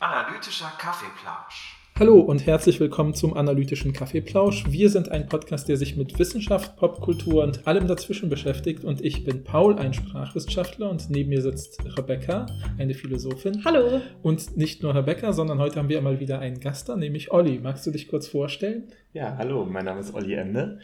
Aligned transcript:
Analytischer 0.00 0.72
Kaffeeplausch. 0.78 1.78
Hallo 1.98 2.20
und 2.20 2.46
herzlich 2.46 2.78
willkommen 2.80 3.14
zum 3.14 3.34
Analytischen 3.34 3.92
Kaffeeplausch. 3.94 4.64
Wir 4.68 4.90
sind 4.90 5.10
ein 5.10 5.28
Podcast, 5.28 5.68
der 5.68 5.76
sich 5.76 5.96
mit 5.96 6.18
Wissenschaft, 6.18 6.76
Popkultur 6.76 7.42
und 7.42 7.66
allem 7.66 7.86
dazwischen 7.86 8.28
beschäftigt. 8.28 8.84
Und 8.84 9.00
ich 9.02 9.24
bin 9.24 9.44
Paul, 9.44 9.78
ein 9.78 9.94
Sprachwissenschaftler, 9.94 10.90
und 10.90 11.08
neben 11.08 11.30
mir 11.30 11.40
sitzt 11.40 11.82
Rebecca, 11.96 12.46
eine 12.78 12.92
Philosophin. 12.94 13.64
Hallo. 13.64 14.02
Und 14.22 14.56
nicht 14.56 14.82
nur 14.82 14.94
Rebecca, 14.94 15.32
sondern 15.32 15.58
heute 15.58 15.76
haben 15.78 15.88
wir 15.88 16.02
mal 16.02 16.20
wieder 16.20 16.40
einen 16.40 16.60
Gast 16.60 16.88
da, 16.88 16.96
nämlich 16.96 17.30
Olli. 17.32 17.60
Magst 17.60 17.86
du 17.86 17.90
dich 17.90 18.08
kurz 18.08 18.28
vorstellen? 18.28 18.88
Ja, 19.14 19.36
hallo, 19.38 19.64
mein 19.64 19.84
Name 19.86 20.00
ist 20.00 20.12
Olli 20.14 20.34
Ende. 20.34 20.80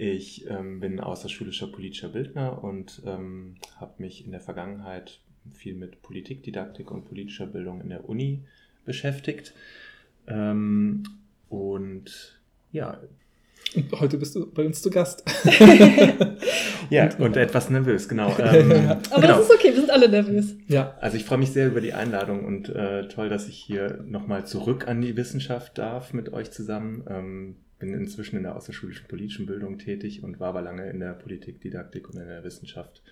Ich 0.00 0.48
ähm, 0.48 0.78
bin 0.78 1.00
außerschulischer 1.00 1.66
politischer 1.66 2.10
Bildner 2.10 2.62
und 2.62 3.02
ähm, 3.04 3.56
habe 3.80 3.94
mich 3.98 4.24
in 4.24 4.30
der 4.30 4.38
Vergangenheit 4.38 5.18
viel 5.52 5.74
mit 5.74 6.02
Politikdidaktik 6.02 6.92
und 6.92 7.04
politischer 7.04 7.46
Bildung 7.46 7.80
in 7.80 7.88
der 7.88 8.08
Uni 8.08 8.44
beschäftigt. 8.84 9.54
Ähm, 10.28 11.02
und 11.48 12.40
ja. 12.70 13.00
Und 13.74 14.00
heute 14.00 14.18
bist 14.18 14.36
du 14.36 14.48
bei 14.48 14.64
uns 14.64 14.82
zu 14.82 14.90
Gast. 14.90 15.24
ja, 16.90 17.06
und, 17.06 17.18
und, 17.18 17.36
etwas 17.36 17.68
nervös, 17.68 18.08
genau. 18.08 18.28
Ähm, 18.38 18.70
Aber 19.10 19.20
genau. 19.20 19.38
das 19.38 19.48
ist 19.48 19.52
okay, 19.52 19.70
wir 19.70 19.80
sind 19.80 19.90
alle 19.90 20.08
nervös. 20.08 20.54
Ja. 20.68 20.96
Also 21.00 21.16
ich 21.16 21.24
freue 21.24 21.38
mich 21.38 21.50
sehr 21.50 21.66
über 21.66 21.80
die 21.80 21.92
Einladung 21.92 22.44
und 22.44 22.68
äh, 22.68 23.08
toll, 23.08 23.28
dass 23.28 23.48
ich 23.48 23.56
hier 23.56 24.04
nochmal 24.06 24.46
zurück 24.46 24.86
an 24.86 25.00
die 25.00 25.16
Wissenschaft 25.16 25.76
darf 25.76 26.12
mit 26.12 26.32
euch 26.32 26.52
zusammen. 26.52 27.02
Ähm, 27.10 27.56
bin 27.78 27.94
inzwischen 27.94 28.36
in 28.36 28.42
der 28.42 28.56
außerschulischen 28.56 29.06
politischen 29.06 29.46
Bildung 29.46 29.78
tätig 29.78 30.22
und 30.22 30.40
war 30.40 30.48
aber 30.48 30.62
lange 30.62 30.88
in 30.90 31.00
der 31.00 31.12
Politikdidaktik 31.12 32.08
und 32.08 32.20
in 32.20 32.26
der 32.26 32.44
Wissenschaft 32.44 33.02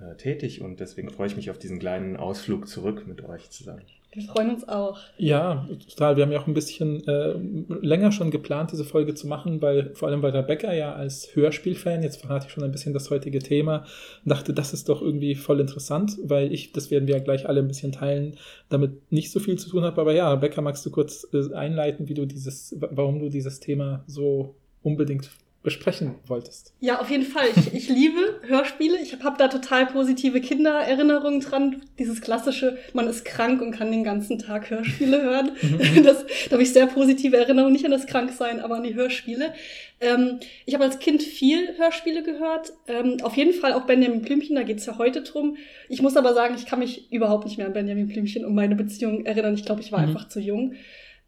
äh, 0.00 0.16
tätig 0.16 0.60
und 0.60 0.80
deswegen 0.80 1.10
freue 1.10 1.28
ich 1.28 1.36
mich 1.36 1.50
auf 1.50 1.58
diesen 1.58 1.78
kleinen 1.78 2.16
Ausflug 2.16 2.68
zurück 2.68 3.06
mit 3.06 3.24
euch 3.24 3.50
zusammen. 3.50 3.82
Wir 4.16 4.22
freuen 4.22 4.50
uns 4.50 4.66
auch. 4.66 4.98
Ja, 5.18 5.68
total. 5.90 6.16
Wir 6.16 6.24
haben 6.24 6.32
ja 6.32 6.40
auch 6.40 6.46
ein 6.46 6.54
bisschen 6.54 7.06
äh, 7.06 7.34
länger 7.82 8.12
schon 8.12 8.30
geplant, 8.30 8.72
diese 8.72 8.84
Folge 8.86 9.14
zu 9.14 9.26
machen, 9.26 9.60
weil 9.60 9.94
vor 9.94 10.08
allem 10.08 10.22
weil 10.22 10.30
Rebecca 10.30 10.72
ja 10.72 10.94
als 10.94 11.36
Hörspielfan, 11.36 12.02
jetzt 12.02 12.22
verrate 12.22 12.46
ich 12.46 12.52
schon 12.52 12.64
ein 12.64 12.72
bisschen 12.72 12.94
das 12.94 13.10
heutige 13.10 13.40
Thema, 13.40 13.84
dachte, 14.24 14.54
das 14.54 14.72
ist 14.72 14.88
doch 14.88 15.02
irgendwie 15.02 15.34
voll 15.34 15.60
interessant, 15.60 16.16
weil 16.22 16.50
ich, 16.50 16.72
das 16.72 16.90
werden 16.90 17.06
wir 17.06 17.18
ja 17.18 17.22
gleich 17.22 17.46
alle 17.46 17.60
ein 17.60 17.68
bisschen 17.68 17.92
teilen, 17.92 18.38
damit 18.70 19.12
nicht 19.12 19.30
so 19.30 19.38
viel 19.38 19.58
zu 19.58 19.68
tun 19.68 19.82
habe. 19.82 20.00
Aber 20.00 20.14
ja, 20.14 20.32
Rebecca, 20.32 20.62
magst 20.62 20.86
du 20.86 20.90
kurz 20.90 21.28
äh, 21.34 21.52
einleiten, 21.52 22.08
wie 22.08 22.14
du 22.14 22.24
dieses, 22.24 22.74
warum 22.78 23.18
du 23.18 23.28
dieses 23.28 23.60
Thema 23.60 24.02
so 24.06 24.54
unbedingt 24.82 25.30
besprechen 25.66 26.14
wolltest. 26.28 26.72
Ja, 26.78 27.00
auf 27.00 27.10
jeden 27.10 27.24
Fall. 27.24 27.48
Ich, 27.56 27.74
ich 27.74 27.88
liebe 27.88 28.40
Hörspiele. 28.46 28.98
Ich 29.02 29.12
habe 29.12 29.24
hab 29.24 29.36
da 29.36 29.48
total 29.48 29.86
positive 29.86 30.40
Kindererinnerungen 30.40 31.40
dran. 31.40 31.82
Dieses 31.98 32.20
klassische, 32.20 32.78
man 32.92 33.08
ist 33.08 33.24
krank 33.24 33.60
und 33.60 33.72
kann 33.72 33.90
den 33.90 34.04
ganzen 34.04 34.38
Tag 34.38 34.70
Hörspiele 34.70 35.20
hören. 35.20 35.50
Mhm. 35.60 36.04
das, 36.04 36.24
da 36.44 36.52
habe 36.52 36.62
ich 36.62 36.72
sehr 36.72 36.86
positive 36.86 37.36
Erinnerungen, 37.36 37.72
nicht 37.72 37.84
an 37.84 37.90
das 37.90 38.06
Kranksein, 38.06 38.60
aber 38.60 38.76
an 38.76 38.84
die 38.84 38.94
Hörspiele. 38.94 39.54
Ähm, 40.00 40.38
ich 40.66 40.74
habe 40.74 40.84
als 40.84 41.00
Kind 41.00 41.20
viel 41.20 41.76
Hörspiele 41.76 42.22
gehört. 42.22 42.72
Ähm, 42.86 43.16
auf 43.24 43.36
jeden 43.36 43.52
Fall 43.52 43.72
auch 43.72 43.86
Benjamin 43.86 44.22
Blümchen, 44.22 44.54
da 44.54 44.62
geht's 44.62 44.86
ja 44.86 44.98
heute 44.98 45.22
drum. 45.22 45.56
Ich 45.88 46.00
muss 46.00 46.16
aber 46.16 46.32
sagen, 46.32 46.54
ich 46.56 46.66
kann 46.66 46.78
mich 46.78 47.10
überhaupt 47.10 47.44
nicht 47.44 47.58
mehr 47.58 47.66
an 47.66 47.72
Benjamin 47.72 48.06
Blümchen 48.06 48.44
und 48.44 48.54
meine 48.54 48.76
Beziehung 48.76 49.26
erinnern. 49.26 49.54
Ich 49.54 49.64
glaube, 49.64 49.80
ich 49.80 49.90
war 49.90 49.98
mhm. 49.98 50.10
einfach 50.10 50.28
zu 50.28 50.38
jung. 50.38 50.76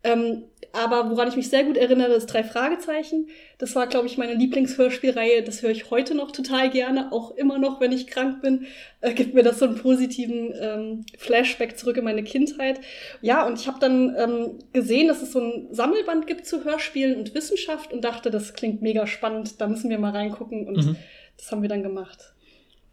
Ähm, 0.04 0.44
aber 0.72 1.10
woran 1.10 1.28
ich 1.28 1.36
mich 1.36 1.48
sehr 1.48 1.64
gut 1.64 1.76
erinnere, 1.76 2.12
ist 2.12 2.26
drei 2.26 2.44
Fragezeichen. 2.44 3.28
Das 3.56 3.74
war, 3.74 3.86
glaube 3.86 4.06
ich, 4.06 4.18
meine 4.18 4.34
Lieblingshörspielreihe. 4.34 5.42
Das 5.42 5.62
höre 5.62 5.70
ich 5.70 5.90
heute 5.90 6.14
noch 6.14 6.30
total 6.30 6.70
gerne, 6.70 7.10
auch 7.10 7.32
immer 7.32 7.58
noch, 7.58 7.80
wenn 7.80 7.90
ich 7.90 8.06
krank 8.06 8.42
bin. 8.42 8.66
Äh, 9.00 9.14
gibt 9.14 9.34
mir 9.34 9.42
das 9.42 9.58
so 9.58 9.64
einen 9.64 9.76
positiven 9.76 10.52
ähm, 10.60 11.06
Flashback 11.16 11.78
zurück 11.78 11.96
in 11.96 12.04
meine 12.04 12.22
Kindheit. 12.22 12.80
Ja, 13.22 13.46
und 13.46 13.58
ich 13.58 13.66
habe 13.66 13.80
dann 13.80 14.14
ähm, 14.16 14.58
gesehen, 14.72 15.08
dass 15.08 15.22
es 15.22 15.32
so 15.32 15.40
ein 15.40 15.68
Sammelband 15.70 16.26
gibt 16.26 16.46
zu 16.46 16.64
Hörspielen 16.64 17.16
und 17.16 17.34
Wissenschaft 17.34 17.92
und 17.92 18.04
dachte, 18.04 18.30
das 18.30 18.54
klingt 18.54 18.82
mega 18.82 19.06
spannend. 19.06 19.60
Da 19.60 19.66
müssen 19.66 19.90
wir 19.90 19.98
mal 19.98 20.12
reingucken 20.12 20.66
und 20.66 20.76
mhm. 20.76 20.96
das 21.36 21.50
haben 21.50 21.62
wir 21.62 21.68
dann 21.68 21.82
gemacht. 21.82 22.34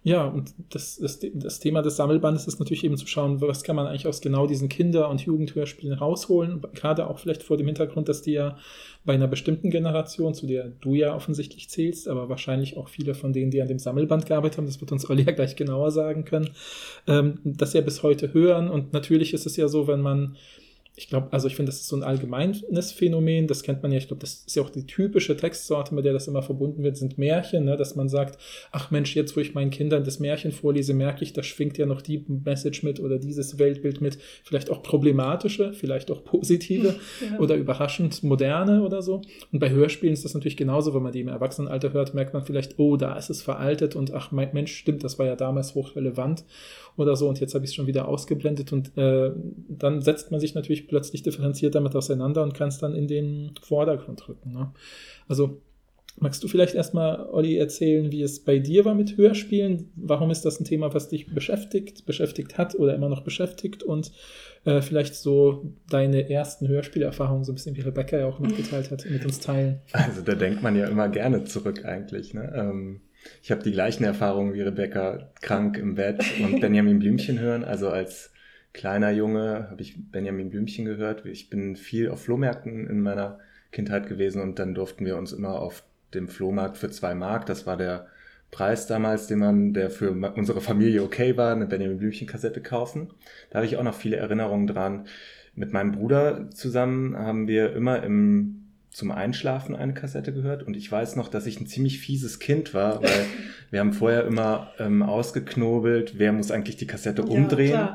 Ja, 0.05 0.27
und 0.27 0.53
das, 0.69 0.97
das, 0.97 1.19
das 1.33 1.59
Thema 1.59 1.81
des 1.81 1.95
Sammelbandes 1.95 2.45
ist 2.45 2.59
natürlich 2.59 2.83
eben 2.83 2.95
zu 2.95 3.07
schauen, 3.07 3.41
was 3.41 3.63
kann 3.63 3.75
man 3.75 3.87
eigentlich 3.87 4.05
aus 4.05 4.21
genau 4.21 4.45
diesen 4.45 4.69
Kinder- 4.69 5.09
und 5.09 5.25
Jugendhörspielen 5.25 5.97
rausholen. 5.97 6.61
Gerade 6.75 7.09
auch 7.09 7.17
vielleicht 7.17 7.41
vor 7.41 7.57
dem 7.57 7.65
Hintergrund, 7.65 8.07
dass 8.07 8.21
die 8.21 8.33
ja 8.33 8.55
bei 9.03 9.15
einer 9.15 9.27
bestimmten 9.27 9.71
Generation, 9.71 10.35
zu 10.35 10.45
der 10.45 10.67
du 10.79 10.93
ja 10.93 11.15
offensichtlich 11.15 11.71
zählst, 11.71 12.07
aber 12.07 12.29
wahrscheinlich 12.29 12.77
auch 12.77 12.87
viele 12.87 13.15
von 13.15 13.33
denen, 13.33 13.49
die 13.49 13.63
an 13.63 13.67
dem 13.67 13.79
Sammelband 13.79 14.27
gearbeitet 14.27 14.59
haben, 14.59 14.67
das 14.67 14.79
wird 14.79 14.91
uns 14.91 15.09
Olli 15.09 15.23
ja 15.23 15.31
gleich 15.31 15.55
genauer 15.55 15.89
sagen 15.89 16.23
können, 16.23 16.51
ähm, 17.07 17.39
das 17.43 17.73
ja 17.73 17.81
bis 17.81 18.03
heute 18.03 18.31
hören. 18.31 18.69
Und 18.69 18.93
natürlich 18.93 19.33
ist 19.33 19.47
es 19.47 19.57
ja 19.57 19.67
so, 19.67 19.87
wenn 19.87 20.01
man 20.01 20.37
ich 20.97 21.09
glaube, 21.09 21.27
also 21.31 21.47
ich 21.47 21.55
finde, 21.55 21.71
das 21.71 21.81
ist 21.81 21.87
so 21.87 21.95
ein 21.97 22.03
allgemeines 22.03 22.91
Phänomen, 22.93 23.47
das 23.47 23.63
kennt 23.63 23.83
man 23.83 23.91
ja, 23.91 23.97
ich 23.97 24.07
glaube, 24.07 24.21
das 24.21 24.45
ist 24.45 24.55
ja 24.55 24.63
auch 24.63 24.69
die 24.69 24.85
typische 24.85 25.35
Textsorte, 25.35 25.93
mit 25.93 26.05
der 26.05 26.13
das 26.13 26.27
immer 26.27 26.41
verbunden 26.41 26.83
wird, 26.83 26.95
sind 26.95 27.17
Märchen, 27.17 27.65
ne? 27.65 27.75
dass 27.75 27.95
man 27.95 28.07
sagt, 28.07 28.39
ach 28.71 28.91
Mensch, 28.91 29.13
jetzt 29.15 29.35
wo 29.35 29.41
ich 29.41 29.53
meinen 29.53 29.71
Kindern 29.71 30.05
das 30.05 30.19
Märchen 30.19 30.53
vorlese, 30.53 30.93
merke 30.93 31.23
ich, 31.23 31.33
da 31.33 31.43
schwingt 31.43 31.77
ja 31.77 31.85
noch 31.85 32.01
die 32.01 32.23
Message 32.27 32.83
mit 32.83 33.01
oder 33.01 33.19
dieses 33.19 33.59
Weltbild 33.59 33.99
mit, 33.99 34.17
vielleicht 34.43 34.69
auch 34.69 34.83
problematische, 34.83 35.73
vielleicht 35.73 36.09
auch 36.11 36.23
positive 36.23 36.95
ja. 37.29 37.39
oder 37.39 37.55
überraschend 37.55 38.23
moderne 38.23 38.81
oder 38.81 39.01
so. 39.01 39.21
Und 39.51 39.59
bei 39.59 39.69
Hörspielen 39.69 40.13
ist 40.13 40.23
das 40.23 40.33
natürlich 40.33 40.57
genauso, 40.57 40.93
wenn 40.93 41.03
man 41.03 41.11
die 41.11 41.21
im 41.21 41.27
Erwachsenenalter 41.27 41.91
hört, 41.91 42.13
merkt 42.13 42.33
man 42.33 42.43
vielleicht, 42.43 42.79
oh, 42.79 42.95
da 42.95 43.17
ist 43.17 43.29
es 43.29 43.41
veraltet 43.41 43.97
und 43.97 44.13
ach 44.13 44.31
Mensch, 44.31 44.73
stimmt, 44.73 45.03
das 45.03 45.19
war 45.19 45.25
ja 45.25 45.35
damals 45.35 45.75
hochrelevant 45.75 46.45
oder 46.95 47.17
so 47.17 47.27
und 47.27 47.41
jetzt 47.41 47.53
habe 47.53 47.65
ich 47.65 47.71
es 47.71 47.75
schon 47.75 47.87
wieder 47.87 48.07
ausgeblendet 48.07 48.71
und 48.71 48.97
äh, 48.97 49.31
dann 49.67 50.01
setzt 50.01 50.31
man 50.31 50.39
sich 50.39 50.55
natürlich 50.55 50.84
plötzlich 50.87 51.23
differenziert 51.23 51.75
damit 51.75 51.95
auseinander 51.95 52.43
und 52.43 52.53
kann 52.53 52.69
es 52.69 52.77
dann 52.77 52.95
in 52.95 53.07
den 53.07 53.51
Vordergrund 53.61 54.27
rücken. 54.27 54.51
Ne? 54.51 54.71
Also 55.27 55.61
magst 56.17 56.43
du 56.43 56.47
vielleicht 56.47 56.75
erstmal, 56.75 57.27
Olli, 57.29 57.57
erzählen, 57.57 58.11
wie 58.11 58.21
es 58.21 58.43
bei 58.43 58.59
dir 58.59 58.85
war 58.85 58.95
mit 58.95 59.17
Hörspielen? 59.17 59.91
Warum 59.95 60.31
ist 60.31 60.45
das 60.45 60.59
ein 60.59 60.65
Thema, 60.65 60.93
was 60.93 61.09
dich 61.09 61.27
beschäftigt, 61.27 62.05
beschäftigt 62.05 62.57
hat 62.57 62.75
oder 62.75 62.95
immer 62.95 63.09
noch 63.09 63.21
beschäftigt 63.21 63.83
und 63.83 64.11
äh, 64.63 64.81
vielleicht 64.81 65.15
so 65.15 65.73
deine 65.89 66.29
ersten 66.29 66.67
Hörspielerfahrungen, 66.67 67.43
so 67.43 67.51
ein 67.51 67.55
bisschen 67.55 67.75
wie 67.75 67.81
Rebecca 67.81 68.17
ja 68.17 68.27
auch 68.27 68.39
mitgeteilt 68.39 68.91
hat, 68.91 69.05
mit 69.09 69.25
uns 69.25 69.39
teilen? 69.39 69.81
Also 69.91 70.21
da 70.21 70.35
denkt 70.35 70.63
man 70.63 70.75
ja 70.75 70.87
immer 70.87 71.09
gerne 71.09 71.43
zurück 71.43 71.85
eigentlich. 71.85 72.33
Ne? 72.33 72.53
Ähm 72.55 73.01
ich 73.41 73.51
habe 73.51 73.63
die 73.63 73.71
gleichen 73.71 74.03
Erfahrungen 74.03 74.53
wie 74.53 74.61
Rebecca, 74.61 75.31
krank 75.41 75.77
im 75.77 75.95
Bett 75.95 76.23
und 76.43 76.59
Benjamin 76.61 76.99
Blümchen 76.99 77.39
hören. 77.39 77.63
Also 77.63 77.89
als 77.89 78.31
kleiner 78.75 79.09
Junge 79.11 79.67
habe 79.71 79.81
ich 79.81 79.95
Benjamin 80.11 80.49
Blümchen 80.49 80.85
gehört. 80.85 81.25
Ich 81.25 81.49
bin 81.49 81.77
viel 81.77 82.09
auf 82.09 82.23
Flohmärkten 82.23 82.87
in 82.87 83.01
meiner 83.01 83.39
Kindheit 83.71 84.07
gewesen 84.07 84.41
und 84.41 84.59
dann 84.59 84.75
durften 84.75 85.05
wir 85.05 85.17
uns 85.17 85.31
immer 85.31 85.61
auf 85.61 85.83
dem 86.13 86.27
Flohmarkt 86.27 86.77
für 86.77 86.89
zwei 86.89 87.15
Mark, 87.15 87.45
das 87.45 87.65
war 87.65 87.77
der 87.77 88.07
Preis 88.51 88.85
damals, 88.87 89.27
den 89.27 89.39
man, 89.39 89.73
der 89.73 89.89
für 89.89 90.11
unsere 90.11 90.61
Familie 90.61 91.03
okay 91.03 91.35
war, 91.35 91.53
eine 91.53 91.65
Benjamin 91.65 91.97
Blümchen 91.97 92.27
Kassette 92.27 92.61
kaufen. 92.61 93.09
Da 93.49 93.57
habe 93.57 93.65
ich 93.65 93.77
auch 93.77 93.83
noch 93.83 93.95
viele 93.95 94.17
Erinnerungen 94.17 94.67
dran. 94.67 95.07
Mit 95.55 95.73
meinem 95.73 95.91
Bruder 95.91 96.49
zusammen 96.51 97.17
haben 97.17 97.47
wir 97.47 97.73
immer 97.73 98.03
im 98.03 98.61
zum 98.91 99.11
Einschlafen 99.11 99.75
eine 99.75 99.93
Kassette 99.93 100.31
gehört 100.31 100.63
und 100.63 100.77
ich 100.77 100.89
weiß 100.89 101.17
noch, 101.17 101.27
dass 101.27 101.47
ich 101.47 101.59
ein 101.59 101.67
ziemlich 101.67 101.99
fieses 101.99 102.39
Kind 102.39 102.73
war, 102.73 103.03
weil 103.03 103.25
wir 103.69 103.81
haben 103.81 103.91
vorher 103.91 104.25
immer 104.25 104.71
ähm, 104.79 105.03
ausgeknobelt, 105.03 106.13
wer 106.17 106.31
muss 106.31 106.49
eigentlich 106.49 106.77
die 106.77 106.87
Kassette 106.87 107.23
umdrehen. 107.23 107.71
Ja. 107.71 107.93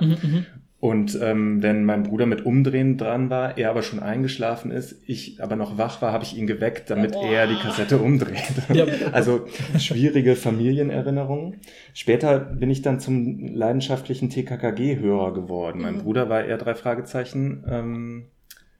Und 0.80 1.18
ähm, 1.20 1.62
wenn 1.62 1.84
mein 1.84 2.04
Bruder 2.04 2.24
mit 2.24 2.46
Umdrehen 2.46 2.96
dran 2.96 3.28
war, 3.28 3.58
er 3.58 3.68
aber 3.68 3.82
schon 3.82 4.00
eingeschlafen 4.00 4.70
ist, 4.70 4.96
ich 5.06 5.42
aber 5.42 5.54
noch 5.54 5.76
wach 5.76 6.00
war, 6.00 6.10
habe 6.10 6.24
ich 6.24 6.38
ihn 6.38 6.46
geweckt, 6.46 6.88
damit 6.88 7.14
oh. 7.14 7.22
er 7.22 7.46
die 7.46 7.56
Kassette 7.56 7.98
umdreht. 7.98 8.40
Ja. 8.72 8.86
Also 9.12 9.46
schwierige 9.78 10.36
Familienerinnerungen. 10.36 11.56
Später 11.92 12.38
bin 12.38 12.70
ich 12.70 12.80
dann 12.82 13.00
zum 13.00 13.54
leidenschaftlichen 13.54 14.30
TKKG-Hörer 14.30 15.34
geworden. 15.34 15.82
Mein 15.82 15.96
mhm. 15.96 16.02
Bruder 16.02 16.28
war 16.30 16.44
eher 16.44 16.56
drei 16.56 16.74
Fragezeichen. 16.74 17.64
Ähm, 17.68 18.24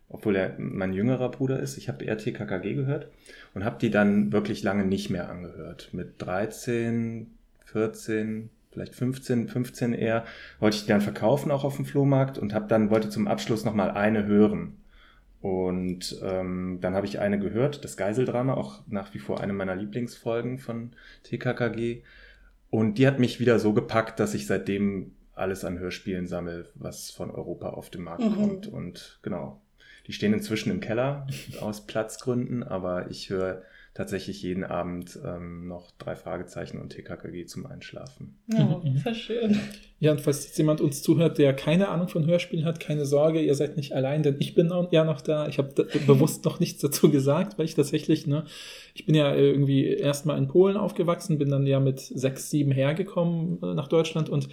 obwohl 0.09 0.37
er 0.37 0.55
mein 0.59 0.93
jüngerer 0.93 1.31
Bruder 1.31 1.61
ist. 1.61 1.77
Ich 1.77 1.89
habe 1.89 2.05
eher 2.05 2.19
TKKG 2.19 2.75
gehört 2.75 3.09
und 3.55 3.65
habe 3.65 3.79
die 3.81 3.91
dann 3.91 4.33
wirklich 4.33 4.63
lange 4.63 4.85
nicht 4.85 5.11
mehr 5.11 5.29
angehört. 5.29 5.91
Mit 5.93 6.15
13, 6.19 7.29
14, 7.67 8.51
vielleicht 8.71 8.95
15, 8.95 9.49
15 9.49 9.93
eher, 9.93 10.25
wollte 10.59 10.77
ich 10.77 10.83
die 10.83 10.89
dann 10.89 11.01
verkaufen 11.01 11.51
auch 11.51 11.65
auf 11.65 11.77
dem 11.77 11.85
Flohmarkt 11.85 12.39
und 12.39 12.55
habe 12.55 12.69
dann 12.69 12.91
wollte 12.91 13.09
zum 13.09 13.29
Abschluss 13.29 13.65
noch 13.65 13.75
mal 13.75 13.91
eine 13.91 14.27
hören. 14.27 14.77
Und 15.41 16.21
ähm, 16.23 16.79
dann 16.81 16.95
habe 16.95 17.07
ich 17.07 17.19
eine 17.19 17.39
gehört, 17.39 17.85
das 17.85 17.97
Geiseldrama, 17.97 18.55
auch 18.55 18.83
nach 18.87 19.15
wie 19.15 19.19
vor 19.19 19.41
eine 19.41 19.55
meiner 19.55 19.75
Lieblingsfolgen 19.75 20.59
von 20.59 20.91
TKKG. 21.23 22.03
Und 22.69 22.99
die 22.99 23.07
hat 23.07 23.19
mich 23.19 23.41
wieder 23.41 23.59
so 23.59 23.73
gepackt, 23.73 24.21
dass 24.21 24.35
ich 24.35 24.47
seitdem 24.47 25.13
alles 25.35 25.65
an 25.65 25.79
Hörspielen 25.79 26.27
sammle, 26.27 26.69
was 26.75 27.11
von 27.11 27.31
Europa 27.31 27.71
auf 27.71 27.89
den 27.89 28.03
Markt 28.03 28.23
mhm. 28.23 28.35
kommt. 28.35 28.67
Und 28.67 29.19
genau, 29.23 29.63
die 30.07 30.13
stehen 30.13 30.35
inzwischen 30.35 30.71
im 30.71 30.81
Keller 30.81 31.27
aus 31.61 31.87
Platzgründen, 31.87 32.63
aber 32.63 33.11
ich 33.11 33.31
höre 33.31 33.63
tatsächlich 34.01 34.41
jeden 34.41 34.65
Abend 34.65 35.19
ähm, 35.23 35.69
noch 35.69 35.91
drei 35.99 36.17
Fragezeichen 36.17 36.81
und 36.81 36.89
TKKG 36.89 37.45
zum 37.45 37.67
Einschlafen. 37.67 38.39
Mhm. 38.47 38.97
voll 38.97 39.15
schön. 39.15 39.61
Ja, 40.03 40.13
und 40.13 40.21
falls 40.23 40.47
jetzt 40.47 40.57
jemand 40.57 40.81
uns 40.81 41.03
zuhört, 41.03 41.37
der 41.37 41.53
keine 41.53 41.89
Ahnung 41.89 42.09
von 42.09 42.27
Hörspielen 42.27 42.65
hat, 42.65 42.81
keine 42.81 43.05
Sorge, 43.05 43.41
ihr 43.43 43.55
seid 43.55 43.77
nicht 43.77 43.93
allein, 43.93 44.23
denn 44.23 44.37
ich 44.39 44.55
bin 44.55 44.73
ja 44.91 45.05
noch 45.05 45.21
da. 45.21 45.47
Ich 45.47 45.59
habe 45.59 45.75
bewusst 46.07 46.45
noch 46.47 46.59
nichts 46.59 46.81
dazu 46.81 47.11
gesagt, 47.11 47.59
weil 47.59 47.67
ich 47.67 47.75
tatsächlich, 47.75 48.27
ne, 48.27 48.45
ich 48.95 49.05
bin 49.05 49.15
ja 49.15 49.35
irgendwie 49.35 49.87
erstmal 49.87 50.39
in 50.39 50.49
Polen 50.49 50.79
aufgewachsen, 50.79 51.37
bin 51.39 51.51
dann 51.51 51.67
ja 51.67 51.81
mit 51.81 52.01
sechs, 52.01 52.49
sieben 52.51 52.73
hergekommen 52.73 53.59
äh, 53.63 53.75
nach 53.75 53.89
Deutschland 53.89 54.31
und 54.31 54.49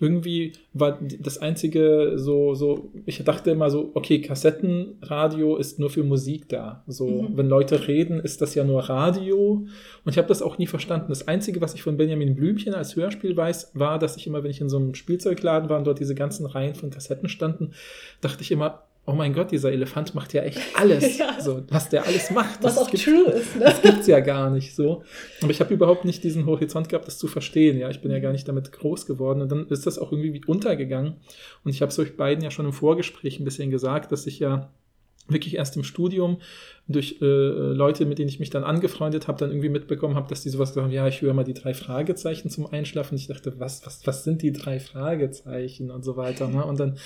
irgendwie 0.00 0.52
war 0.72 0.98
das 1.18 1.38
einzige 1.38 2.12
so, 2.16 2.54
so, 2.54 2.90
ich 3.06 3.22
dachte 3.24 3.50
immer 3.50 3.70
so, 3.70 3.90
okay, 3.94 4.20
Kassettenradio 4.20 5.56
ist 5.56 5.78
nur 5.78 5.90
für 5.90 6.02
Musik 6.04 6.48
da. 6.48 6.82
So, 6.86 7.06
Mhm. 7.06 7.36
wenn 7.36 7.48
Leute 7.48 7.86
reden, 7.88 8.20
ist 8.20 8.40
das 8.40 8.54
ja 8.54 8.64
nur 8.64 8.80
Radio. 8.88 9.66
Und 10.04 10.12
ich 10.12 10.16
habe 10.18 10.28
das 10.28 10.42
auch 10.42 10.58
nie 10.58 10.66
verstanden. 10.66 11.06
Das 11.10 11.28
Einzige, 11.28 11.60
was 11.60 11.74
ich 11.74 11.82
von 11.82 11.96
Benjamin 11.96 12.34
Blümchen 12.34 12.74
als 12.74 12.96
Hörspiel 12.96 13.36
weiß, 13.36 13.72
war, 13.74 13.98
dass 13.98 14.16
ich 14.16 14.26
immer, 14.26 14.42
wenn 14.42 14.50
ich 14.50 14.60
in 14.60 14.68
so 14.68 14.78
einem 14.78 14.89
Spielzeugladen 14.94 15.68
war 15.68 15.78
und 15.78 15.84
dort 15.84 15.98
diese 16.00 16.14
ganzen 16.14 16.46
Reihen 16.46 16.74
von 16.74 16.90
Kassetten 16.90 17.28
standen, 17.28 17.72
dachte 18.20 18.42
ich 18.42 18.50
immer, 18.50 18.82
oh 19.06 19.12
mein 19.12 19.32
Gott, 19.32 19.50
dieser 19.50 19.72
Elefant 19.72 20.14
macht 20.14 20.32
ja 20.34 20.42
echt 20.42 20.60
alles. 20.78 21.18
Ja. 21.18 21.40
So, 21.40 21.62
was 21.68 21.88
der 21.88 22.06
alles 22.06 22.30
macht. 22.30 22.62
Was 22.62 22.74
das 22.76 22.84
auch 22.86 22.90
gibt- 22.90 23.04
true 23.04 23.24
ist, 23.32 23.56
ne? 23.56 23.64
das 23.64 23.82
gibt's 23.82 24.06
ja 24.06 24.20
gar 24.20 24.50
nicht 24.50 24.74
so. 24.74 25.02
Aber 25.42 25.50
ich 25.50 25.60
habe 25.60 25.72
überhaupt 25.74 26.04
nicht 26.04 26.22
diesen 26.22 26.46
Horizont 26.46 26.88
gehabt, 26.88 27.06
das 27.06 27.18
zu 27.18 27.26
verstehen. 27.26 27.78
Ja, 27.78 27.90
ich 27.90 28.00
bin 28.02 28.10
ja 28.10 28.20
gar 28.20 28.32
nicht 28.32 28.46
damit 28.46 28.70
groß 28.72 29.06
geworden. 29.06 29.40
Und 29.42 29.50
dann 29.50 29.66
ist 29.68 29.86
das 29.86 29.98
auch 29.98 30.12
irgendwie 30.12 30.42
untergegangen. 30.46 31.14
Und 31.64 31.70
ich 31.72 31.80
habe 31.82 31.90
es 31.90 31.98
euch 31.98 32.16
beiden 32.16 32.44
ja 32.44 32.50
schon 32.50 32.66
im 32.66 32.72
Vorgespräch 32.72 33.40
ein 33.40 33.44
bisschen 33.44 33.70
gesagt, 33.70 34.12
dass 34.12 34.26
ich 34.26 34.38
ja 34.38 34.70
wirklich 35.28 35.56
erst 35.56 35.76
im 35.76 35.84
Studium 35.84 36.38
durch 36.92 37.18
äh, 37.20 37.24
Leute, 37.24 38.06
mit 38.06 38.18
denen 38.18 38.28
ich 38.28 38.40
mich 38.40 38.50
dann 38.50 38.64
angefreundet 38.64 39.28
habe, 39.28 39.38
dann 39.38 39.50
irgendwie 39.50 39.68
mitbekommen 39.68 40.16
habe, 40.16 40.28
dass 40.28 40.42
die 40.42 40.48
sowas 40.48 40.70
gesagt 40.70 40.86
haben, 40.86 40.92
ja, 40.92 41.06
ich 41.06 41.22
höre 41.22 41.34
mal 41.34 41.44
die 41.44 41.54
drei 41.54 41.74
Fragezeichen 41.74 42.50
zum 42.50 42.66
Einschlafen. 42.66 43.16
Ich 43.16 43.28
dachte, 43.28 43.54
was, 43.58 43.84
was, 43.86 44.06
was 44.06 44.24
sind 44.24 44.42
die 44.42 44.52
drei 44.52 44.80
Fragezeichen 44.80 45.90
und 45.90 46.04
so 46.04 46.16
weiter. 46.16 46.48
Ne? 46.48 46.64
Und 46.64 46.80
dann 46.80 46.98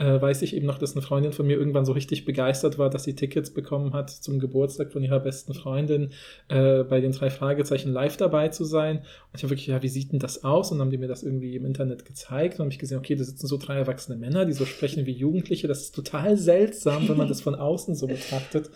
äh, 0.00 0.20
weiß 0.20 0.40
ich 0.42 0.56
eben 0.56 0.66
noch, 0.66 0.78
dass 0.78 0.92
eine 0.92 1.02
Freundin 1.02 1.32
von 1.32 1.46
mir 1.46 1.58
irgendwann 1.58 1.84
so 1.84 1.92
richtig 1.92 2.24
begeistert 2.24 2.78
war, 2.78 2.88
dass 2.88 3.04
sie 3.04 3.14
Tickets 3.14 3.50
bekommen 3.50 3.92
hat 3.92 4.08
zum 4.08 4.40
Geburtstag 4.40 4.92
von 4.92 5.02
ihrer 5.02 5.20
besten 5.20 5.52
Freundin, 5.52 6.12
äh, 6.48 6.84
bei 6.84 7.02
den 7.02 7.12
drei 7.12 7.28
Fragezeichen 7.28 7.92
live 7.92 8.16
dabei 8.16 8.48
zu 8.48 8.64
sein. 8.64 8.98
Und 8.98 9.36
ich 9.36 9.42
habe 9.42 9.50
wirklich, 9.50 9.66
ja, 9.66 9.82
wie 9.82 9.88
sieht 9.88 10.12
denn 10.12 10.18
das 10.18 10.42
aus? 10.42 10.72
Und 10.72 10.78
dann 10.78 10.86
haben 10.86 10.90
die 10.90 10.96
mir 10.96 11.08
das 11.08 11.22
irgendwie 11.22 11.54
im 11.54 11.66
Internet 11.66 12.06
gezeigt 12.06 12.54
und 12.54 12.60
habe 12.60 12.72
ich 12.72 12.78
gesehen, 12.78 12.98
okay, 12.98 13.14
da 13.14 13.24
sitzen 13.24 13.46
so 13.46 13.58
drei 13.58 13.76
erwachsene 13.76 14.16
Männer, 14.16 14.46
die 14.46 14.54
so 14.54 14.64
sprechen 14.64 15.04
wie 15.04 15.12
Jugendliche. 15.12 15.68
Das 15.68 15.82
ist 15.82 15.94
total 15.94 16.38
seltsam, 16.38 17.06
wenn 17.06 17.18
man 17.18 17.28
das 17.28 17.42
von 17.42 17.54
außen 17.54 17.94
so 17.94 18.06
betrachtet. 18.06 18.70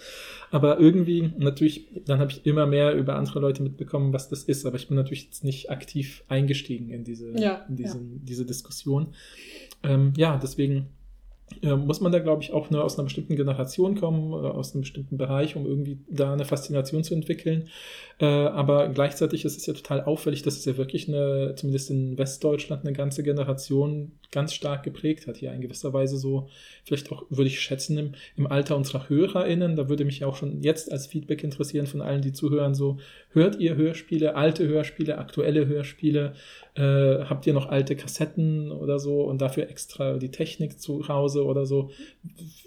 Aber 0.55 0.79
irgendwie, 0.79 1.33
natürlich, 1.37 1.89
dann 2.07 2.21
habe 2.21 2.31
ich 2.31 2.47
immer 2.47 2.65
mehr 2.65 2.95
über 2.95 3.17
andere 3.17 3.41
Leute 3.41 3.61
mitbekommen, 3.61 4.13
was 4.13 4.29
das 4.29 4.45
ist. 4.45 4.65
Aber 4.65 4.77
ich 4.77 4.87
bin 4.87 4.97
natürlich 4.97 5.25
jetzt 5.25 5.43
nicht 5.43 5.69
aktiv 5.69 6.23
eingestiegen 6.29 6.91
in 6.91 7.03
diese, 7.03 7.37
Ja, 7.37 7.67
in 7.69 7.75
diesen, 7.75 8.25
diese 8.25 8.47
Diskussion. 8.47 9.09
Ähm, 9.83 10.13
ja, 10.17 10.39
deswegen 10.41 10.91
äh, 11.61 11.75
muss 11.75 12.01
man 12.01 12.13
da, 12.13 12.21
glaube 12.21 12.45
ich, 12.45 12.53
auch 12.53 12.71
nur 12.71 12.85
aus 12.85 12.97
einer 12.97 13.03
bestimmten 13.03 13.35
Generation 13.35 13.97
kommen 13.97 14.33
oder 14.33 14.55
aus 14.55 14.75
einem 14.75 14.83
bestimmten 14.83 15.19
Bereich, 15.19 15.57
um 15.57 15.67
irgendwie 15.67 15.99
da 16.09 16.33
eine 16.33 16.45
Faszination 16.45 17.03
zu 17.03 17.15
entwickeln. 17.15 17.69
Äh, 18.21 18.27
aber 18.27 18.91
gleichzeitig 18.91 19.45
ist 19.45 19.59
es 19.59 19.67
ja 19.67 19.75
total 19.75 20.03
auffällig, 20.05 20.43
dass 20.43 20.57
es 20.57 20.65
ja 20.67 20.77
wirklich 20.77 21.09
eine, 21.09 21.57
zumindest 21.57 21.91
in 21.91 22.17
Westdeutschland, 22.17 22.85
eine 22.85 22.93
ganze 22.93 23.25
Generation 23.25 24.13
ganz 24.35 24.53
stark 24.53 24.83
geprägt 24.83 25.27
hat. 25.27 25.37
Hier 25.37 25.53
in 25.53 25.61
gewisser 25.61 25.93
Weise 25.93 26.19
so, 26.19 26.49
vielleicht 26.85 27.11
auch, 27.13 27.25
würde 27.31 27.47
ich 27.47 27.61
schätzen, 27.61 27.97
im, 27.97 28.13
im 28.37 28.47
Alter 28.49 28.77
unserer 28.77 29.09
HörerInnen, 29.09 29.77
da 29.77 29.89
würde 29.89 30.05
mich 30.05 30.19
ja 30.19 30.27
auch 30.27 30.37
schon 30.37 30.61
jetzt 30.61 30.91
als 30.91 31.07
Feedback 31.07 31.45
interessieren 31.45 31.87
von 31.87 32.03
allen, 32.03 32.21
die 32.21 32.33
zuhören, 32.33 32.75
so, 32.75 32.99
hört 33.31 33.61
ihr 33.61 33.77
Hörspiele, 33.77 34.35
alte 34.35 34.67
Hörspiele, 34.67 35.19
aktuelle 35.19 35.67
Hörspiele, 35.67 36.35
äh, 36.75 37.25
habt 37.25 37.47
ihr 37.47 37.55
noch 37.55 37.69
alte 37.69 37.95
Kassetten 37.95 38.73
oder 38.73 38.99
so 38.99 39.23
und 39.23 39.41
dafür 39.41 39.71
extra 39.71 40.19
die 40.19 40.31
Technik 40.31 40.81
zu 40.81 41.07
Hause 41.07 41.45
oder 41.45 41.65
so. 41.65 41.91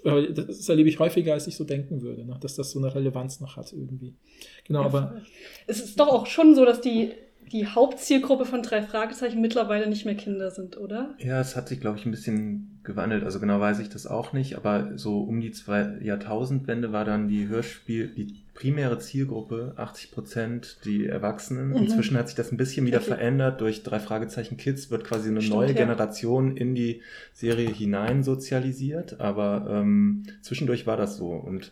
Das 0.03 0.69
erlebe 0.69 0.87
ich 0.87 0.99
häufiger, 0.99 1.33
als 1.33 1.47
ich 1.47 1.57
so 1.57 1.65
denken 1.65 2.01
würde, 2.01 2.25
ne? 2.25 2.37
dass 2.39 2.55
das 2.55 2.71
so 2.71 2.79
eine 2.79 2.95
Relevanz 2.95 3.41
noch 3.41 3.57
hat 3.57 3.73
irgendwie. 3.73 4.15
Genau, 4.63 4.81
Ja, 4.81 4.85
aber. 4.85 5.21
Es 5.67 5.81
ist 5.81 5.99
doch 5.99 6.07
auch 6.07 6.25
schon 6.27 6.55
so, 6.55 6.63
dass 6.63 6.79
die, 6.79 7.11
die 7.51 7.67
Hauptzielgruppe 7.67 8.45
von 8.45 8.61
drei 8.61 8.81
Fragezeichen 8.81 9.41
mittlerweile 9.41 9.87
nicht 9.87 10.05
mehr 10.05 10.15
Kinder 10.15 10.51
sind, 10.51 10.77
oder? 10.77 11.15
Ja, 11.19 11.39
es 11.39 11.55
hat 11.55 11.69
sich, 11.69 11.79
glaube 11.79 11.97
ich, 11.97 12.05
ein 12.05 12.11
bisschen 12.11 12.79
gewandelt. 12.83 13.23
Also 13.23 13.39
genau 13.39 13.59
weiß 13.59 13.79
ich 13.79 13.89
das 13.89 14.07
auch 14.07 14.33
nicht, 14.33 14.55
aber 14.55 14.97
so 14.97 15.21
um 15.21 15.39
die 15.39 15.51
zwei 15.51 15.97
Jahrtausendwende 16.01 16.91
war 16.91 17.05
dann 17.05 17.27
die 17.27 17.47
Hörspiel, 17.47 18.07
die 18.07 18.43
primäre 18.53 18.97
Zielgruppe 18.97 19.73
80 19.75 20.11
Prozent 20.11 20.77
die 20.83 21.05
Erwachsenen. 21.05 21.69
Mhm. 21.69 21.75
Inzwischen 21.77 22.17
hat 22.17 22.27
sich 22.27 22.35
das 22.35 22.51
ein 22.51 22.57
bisschen 22.57 22.85
wieder 22.87 22.97
Okay. 22.97 23.09
verändert. 23.09 23.61
Durch 23.61 23.83
drei 23.83 23.99
Fragezeichen 23.99 24.57
Kids 24.57 24.89
wird 24.89 25.03
quasi 25.03 25.29
eine 25.29 25.41
Stimmt, 25.41 25.55
neue 25.55 25.67
ja. 25.69 25.75
Generation 25.75 26.57
in 26.57 26.73
die 26.73 27.01
Serie 27.33 27.69
hinein 27.69 28.23
sozialisiert. 28.23 29.19
Aber 29.19 29.67
ähm, 29.69 30.23
zwischendurch 30.41 30.87
war 30.87 30.97
das 30.97 31.17
so 31.17 31.27
und 31.27 31.71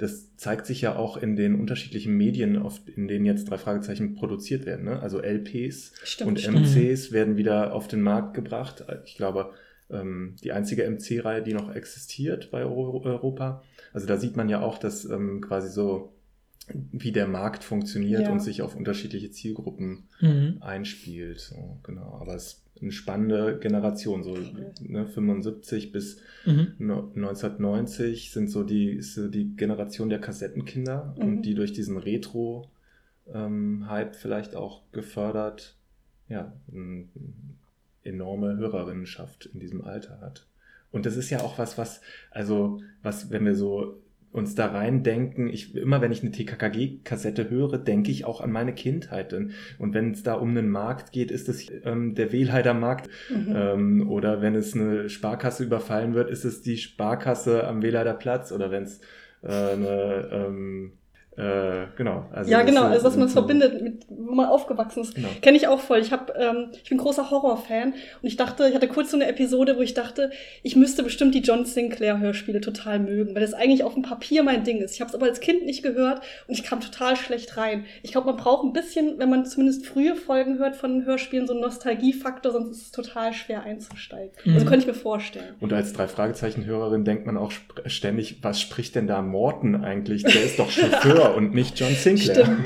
das 0.00 0.34
zeigt 0.36 0.64
sich 0.64 0.80
ja 0.80 0.96
auch 0.96 1.18
in 1.18 1.36
den 1.36 1.60
unterschiedlichen 1.60 2.16
Medien, 2.16 2.56
auf, 2.56 2.80
in 2.96 3.06
denen 3.06 3.26
jetzt 3.26 3.50
drei 3.50 3.58
Fragezeichen 3.58 4.14
produziert 4.14 4.64
werden. 4.64 4.86
Ne? 4.86 5.00
Also 5.00 5.20
LPs 5.20 5.92
Stimmt, 6.02 6.28
und 6.28 6.40
stimmt. 6.40 6.74
MCs 6.74 7.12
werden 7.12 7.36
wieder 7.36 7.74
auf 7.74 7.86
den 7.86 8.00
Markt 8.00 8.32
gebracht. 8.32 8.84
Ich 9.04 9.16
glaube, 9.16 9.52
ähm, 9.90 10.36
die 10.42 10.52
einzige 10.52 10.88
MC-Reihe, 10.88 11.42
die 11.42 11.52
noch 11.52 11.74
existiert 11.74 12.50
bei 12.50 12.62
Euro 12.64 13.02
Europa. 13.04 13.62
Also 13.92 14.06
da 14.06 14.16
sieht 14.16 14.36
man 14.36 14.48
ja 14.48 14.62
auch, 14.62 14.78
dass 14.78 15.04
ähm, 15.04 15.42
quasi 15.42 15.68
so, 15.68 16.14
wie 16.92 17.12
der 17.12 17.26
Markt 17.26 17.62
funktioniert 17.62 18.22
Ja. 18.22 18.32
und 18.32 18.40
sich 18.40 18.62
auf 18.62 18.74
unterschiedliche 18.74 19.30
Zielgruppen 19.30 20.08
mhm. 20.20 20.56
einspielt. 20.60 21.40
So, 21.40 21.78
genau. 21.82 22.18
Aber 22.20 22.34
es 22.34 22.62
eine 22.82 22.92
spannende 22.92 23.58
Generation, 23.58 24.22
so 24.22 24.36
ne, 24.82 25.06
75 25.06 25.92
bis 25.92 26.18
Mhm. 26.46 26.72
no- 26.78 27.12
1990 27.14 28.30
sind 28.32 28.48
so 28.50 28.62
die, 28.62 28.90
ist 28.92 29.14
so 29.14 29.28
die 29.28 29.54
Generation 29.56 30.08
der 30.08 30.20
Kassettenkinder 30.20 31.14
Mhm. 31.16 31.22
und 31.22 31.42
die 31.42 31.54
durch 31.54 31.72
diesen 31.72 31.96
Retro-Hype 31.98 32.70
vielleicht 34.16 34.54
auch 34.56 34.82
gefördert, 34.92 35.76
ja, 36.28 36.52
eine 36.72 37.04
enorme 38.04 38.56
Hörerinnenschaft 38.56 39.46
in 39.52 39.60
diesem 39.60 39.84
Alter 39.84 40.20
hat. 40.20 40.46
Und 40.92 41.06
das 41.06 41.16
ist 41.16 41.30
ja 41.30 41.40
auch 41.40 41.58
was, 41.58 41.78
was, 41.78 42.00
also, 42.30 42.80
was, 43.02 43.30
wenn 43.30 43.44
wir 43.44 43.54
so 43.54 43.98
uns 44.32 44.54
da 44.54 44.66
reindenken, 44.66 45.48
ich, 45.48 45.74
immer 45.74 46.00
wenn 46.00 46.12
ich 46.12 46.22
eine 46.22 46.30
TKKG-Kassette 46.30 47.50
höre, 47.50 47.78
denke 47.78 48.10
ich 48.10 48.24
auch 48.24 48.40
an 48.40 48.52
meine 48.52 48.74
Kindheit. 48.74 49.32
Und, 49.32 49.52
und 49.78 49.92
wenn 49.94 50.12
es 50.12 50.22
da 50.22 50.34
um 50.34 50.50
einen 50.50 50.70
Markt 50.70 51.12
geht, 51.12 51.30
ist 51.30 51.48
es 51.48 51.66
ähm, 51.84 52.14
der 52.14 52.32
Wehlheider 52.32 52.74
Markt 52.74 53.08
Mhm. 53.28 53.52
ähm, 53.54 54.10
oder 54.10 54.42
wenn 54.42 54.54
es 54.54 54.74
eine 54.74 55.08
Sparkasse 55.08 55.64
überfallen 55.64 56.14
wird, 56.14 56.30
ist 56.30 56.44
es 56.44 56.62
die 56.62 56.76
Sparkasse 56.78 57.66
am 57.66 57.82
Wählerder 57.82 58.14
Platz 58.14 58.52
oder 58.52 58.70
wenn 58.70 58.84
es 58.84 59.00
äh, 59.42 59.48
eine, 59.48 60.28
ähm, 60.32 60.92
äh, 61.40 61.86
genau. 61.96 62.26
Also 62.32 62.50
ja, 62.50 62.62
genau, 62.62 62.82
also 62.84 63.04
dass 63.04 63.16
man 63.16 63.26
es 63.26 63.32
verbindet, 63.32 63.82
mit, 63.82 64.02
wo 64.08 64.32
man 64.34 64.46
aufgewachsen 64.46 65.00
ist. 65.02 65.14
Genau. 65.14 65.28
Kenne 65.40 65.56
ich 65.56 65.66
auch 65.68 65.80
voll. 65.80 65.98
Ich 65.98 66.12
hab, 66.12 66.36
ähm, 66.38 66.66
ich 66.82 66.88
bin 66.88 66.98
großer 66.98 67.30
Horrorfan 67.30 67.94
und 67.94 68.28
ich 68.28 68.36
dachte, 68.36 68.68
ich 68.68 68.74
hatte 68.74 68.88
kurz 68.88 69.10
so 69.10 69.16
eine 69.16 69.26
Episode, 69.26 69.76
wo 69.76 69.80
ich 69.80 69.94
dachte, 69.94 70.30
ich 70.62 70.76
müsste 70.76 71.02
bestimmt 71.02 71.34
die 71.34 71.40
John 71.40 71.64
Sinclair 71.64 72.18
Hörspiele 72.20 72.60
total 72.60 72.98
mögen, 72.98 73.34
weil 73.34 73.42
das 73.42 73.54
eigentlich 73.54 73.84
auf 73.84 73.94
dem 73.94 74.02
Papier 74.02 74.42
mein 74.42 74.64
Ding 74.64 74.78
ist. 74.78 74.94
Ich 74.94 75.00
habe 75.00 75.08
es 75.08 75.14
aber 75.14 75.26
als 75.26 75.40
Kind 75.40 75.64
nicht 75.64 75.82
gehört 75.82 76.20
und 76.46 76.54
ich 76.54 76.62
kam 76.62 76.80
total 76.80 77.16
schlecht 77.16 77.56
rein. 77.56 77.84
Ich 78.02 78.12
glaube, 78.12 78.26
man 78.26 78.36
braucht 78.36 78.64
ein 78.64 78.72
bisschen, 78.72 79.18
wenn 79.18 79.30
man 79.30 79.46
zumindest 79.46 79.86
frühe 79.86 80.14
Folgen 80.16 80.58
hört 80.58 80.76
von 80.76 81.04
Hörspielen, 81.04 81.46
so 81.46 81.52
einen 81.52 81.62
Nostalgiefaktor, 81.62 82.52
sonst 82.52 82.70
ist 82.70 82.82
es 82.82 82.90
total 82.92 83.32
schwer 83.32 83.62
einzusteigen. 83.62 84.30
Also 84.46 84.64
Mhm. 84.64 84.68
könnte 84.68 84.78
ich 84.78 84.86
mir 84.86 84.94
vorstellen. 84.94 85.54
Und 85.60 85.72
als 85.72 85.92
drei 85.92 86.06
Fragezeichen-Hörerin 86.08 87.04
denkt 87.04 87.26
man 87.26 87.36
auch 87.36 87.52
ständig, 87.86 88.38
was 88.42 88.60
spricht 88.60 88.94
denn 88.94 89.06
da 89.06 89.22
Morten 89.22 89.76
eigentlich? 89.84 90.22
Der 90.22 90.42
ist 90.42 90.58
doch 90.58 90.70
Chauffeur 90.70 91.29
und 91.34 91.54
nicht 91.54 91.78
John 91.78 91.94
Sinclair. 91.94 92.44
Stimmt. 92.44 92.60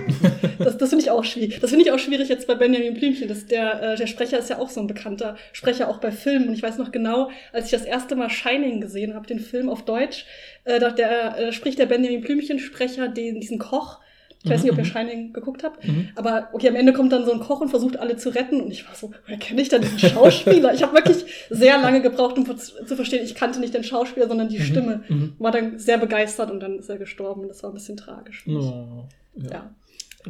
Das, 0.59 0.79
das 0.79 0.89
finde 0.89 1.05
ich 1.05 1.11
auch 1.11 1.25
schwierig. 1.25 1.59
Das 1.61 1.71
finde 1.71 1.85
ich 1.85 1.93
auch 1.93 1.99
schwierig 1.99 2.29
jetzt 2.29 2.47
bei 2.47 2.55
Benjamin 2.55 2.95
Blümchen. 2.95 3.29
Das, 3.29 3.47
der, 3.47 3.83
äh, 3.83 3.97
der 3.97 4.07
Sprecher 4.07 4.39
ist 4.39 4.49
ja 4.51 4.59
auch 4.59 4.71
so 4.71 4.81
ein 4.81 4.87
bekannter 4.87 5.37
Sprecher, 5.53 5.89
auch 5.89 5.99
bei 5.99 6.11
Filmen. 6.11 6.49
Und 6.49 6.55
ich 6.55 6.63
weiß 6.63 6.79
noch 6.79 6.93
genau, 6.93 7.31
als 7.53 7.67
ich 7.67 7.71
das 7.73 7.85
erste 7.85 8.17
Mal 8.17 8.31
Shining 8.31 8.81
gesehen 8.81 9.15
habe, 9.15 9.27
den 9.27 9.41
Film 9.41 9.69
auf 9.69 9.85
Deutsch, 9.85 10.27
äh, 10.65 10.79
da 10.79 10.91
der, 10.91 11.39
äh, 11.39 11.53
spricht 11.53 11.79
der 11.79 11.87
Benjamin 11.87 12.23
Blümchen-Sprecher 12.23 13.09
diesen 13.09 13.59
Koch. 13.59 14.01
Ich 14.45 14.51
weiß 14.51 14.63
nicht, 14.63 14.73
ob 14.73 14.79
ihr 14.79 14.85
Mhm. 14.85 14.89
Shining 14.89 15.33
geguckt 15.33 15.65
habt. 15.65 15.87
Mhm. 15.89 16.11
Aber 16.17 16.51
okay, 16.53 16.69
am 16.69 16.77
Ende 16.77 16.93
kommt 16.93 17.11
dann 17.13 17.25
so 17.25 17.33
ein 17.33 17.41
Koch 17.41 17.61
und 17.63 17.71
versucht 17.71 17.99
alle 17.99 18.17
zu 18.19 18.29
retten. 18.29 18.61
Und 18.61 18.71
ich 18.71 18.87
war 18.87 18.95
so, 18.95 19.11
woher 19.25 19.39
kenne 19.39 19.63
ich 19.63 19.71
denn 19.71 19.81
diesen 19.81 19.99
Schauspieler? 19.99 20.75
ich 20.75 20.83
habe 20.83 20.95
wirklich 20.95 21.25
sehr 21.51 21.79
lange 21.81 22.03
gebraucht, 22.03 22.37
um 22.37 22.45
zu 22.59 22.95
verstehen, 22.97 23.25
ich 23.25 23.35
kannte 23.35 23.59
nicht 23.59 23.73
den 23.75 23.85
Schauspieler, 23.85 24.29
sondern 24.29 24.49
die 24.51 24.61
Stimme. 24.61 25.03
Mhm. 25.09 25.33
War 25.39 25.51
dann 25.51 25.79
sehr 25.79 25.97
begeistert 25.99 26.51
und 26.51 26.61
dann 26.61 26.79
ist 26.79 26.91
er 26.91 26.99
gestorben. 26.99 27.43
Und 27.43 27.49
das 27.49 27.63
war 27.63 27.71
ein 27.71 27.75
bisschen 27.75 27.97
tragisch. 27.97 28.45
Oh, 28.47 29.05
ja. 29.37 29.51
Ja. 29.51 29.71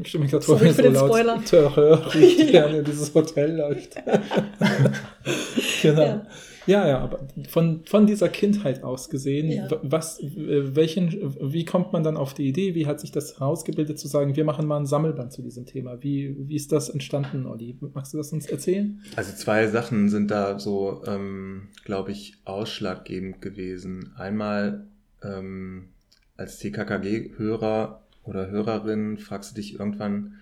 Ich 0.00 0.08
stimme 0.08 0.22
mich 0.24 0.30
gerade 0.32 0.44
vor, 0.44 0.58
Sorry 0.58 0.68
wenn 0.70 0.74
für 0.74 0.82
so 0.82 0.88
den 0.88 0.94
laut 0.94 1.08
Spoiler. 1.08 1.44
Terror 1.44 1.96
ruft, 2.04 2.14
in 2.16 2.84
dieses 2.84 3.14
Hotel 3.14 3.56
läuft. 3.56 3.96
genau. 5.82 6.02
Ja. 6.02 6.26
Ja, 6.66 6.88
ja, 6.88 6.98
aber 7.00 7.26
von, 7.48 7.82
von 7.84 8.06
dieser 8.06 8.28
Kindheit 8.28 8.82
aus 8.82 9.10
gesehen, 9.10 9.50
Ja. 9.50 9.68
was, 9.82 10.18
welchen, 10.22 11.34
wie 11.52 11.64
kommt 11.64 11.92
man 11.92 12.02
dann 12.02 12.16
auf 12.16 12.32
die 12.34 12.48
Idee? 12.48 12.74
Wie 12.74 12.86
hat 12.86 13.00
sich 13.00 13.12
das 13.12 13.38
herausgebildet 13.38 13.98
zu 13.98 14.08
sagen, 14.08 14.34
wir 14.34 14.44
machen 14.44 14.66
mal 14.66 14.78
ein 14.78 14.86
Sammelband 14.86 15.32
zu 15.32 15.42
diesem 15.42 15.66
Thema? 15.66 16.02
Wie, 16.02 16.34
wie 16.48 16.56
ist 16.56 16.72
das 16.72 16.88
entstanden, 16.88 17.46
Olli? 17.46 17.76
Magst 17.92 18.14
du 18.14 18.18
das 18.18 18.32
uns 18.32 18.46
erzählen? 18.46 19.00
Also 19.16 19.32
zwei 19.34 19.66
Sachen 19.68 20.08
sind 20.08 20.30
da 20.30 20.58
so, 20.58 21.02
ähm, 21.06 21.68
glaube 21.84 22.12
ich, 22.12 22.36
ausschlaggebend 22.44 23.42
gewesen. 23.42 24.12
Einmal 24.16 24.86
ähm, 25.22 25.88
als 26.36 26.58
TKKG-Hörer 26.60 28.00
oder 28.24 28.50
Hörerin 28.50 29.18
fragst 29.18 29.50
du 29.52 29.54
dich 29.56 29.78
irgendwann, 29.78 30.34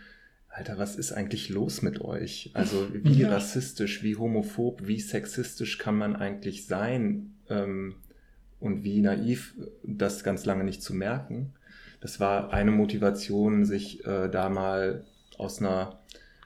Alter, 0.55 0.77
was 0.77 0.97
ist 0.97 1.13
eigentlich 1.13 1.49
los 1.49 1.81
mit 1.81 2.03
euch? 2.03 2.51
Also 2.53 2.87
wie 2.93 3.23
Ja. 3.23 3.31
rassistisch, 3.31 4.03
wie 4.03 4.17
homophob, 4.17 4.87
wie 4.87 5.01
sexistisch 5.01 5.79
kann 5.79 5.97
man 5.97 6.15
eigentlich 6.15 6.67
sein? 6.67 7.33
Ähm, 7.49 7.95
und 8.61 8.85
wie 8.85 9.01
naiv, 9.01 9.55
das 9.83 10.23
ganz 10.23 10.45
lange 10.45 10.63
nicht 10.63 10.83
zu 10.83 10.95
merken. 10.95 11.55
Das 12.01 12.21
war 12.21 12.53
eine 12.53 12.71
Motivation, 12.71 13.65
sich 13.65 14.05
äh, 14.07 14.29
da 14.29 14.51
mal 14.51 15.05
aus 15.39 15.59
einer 15.59 15.99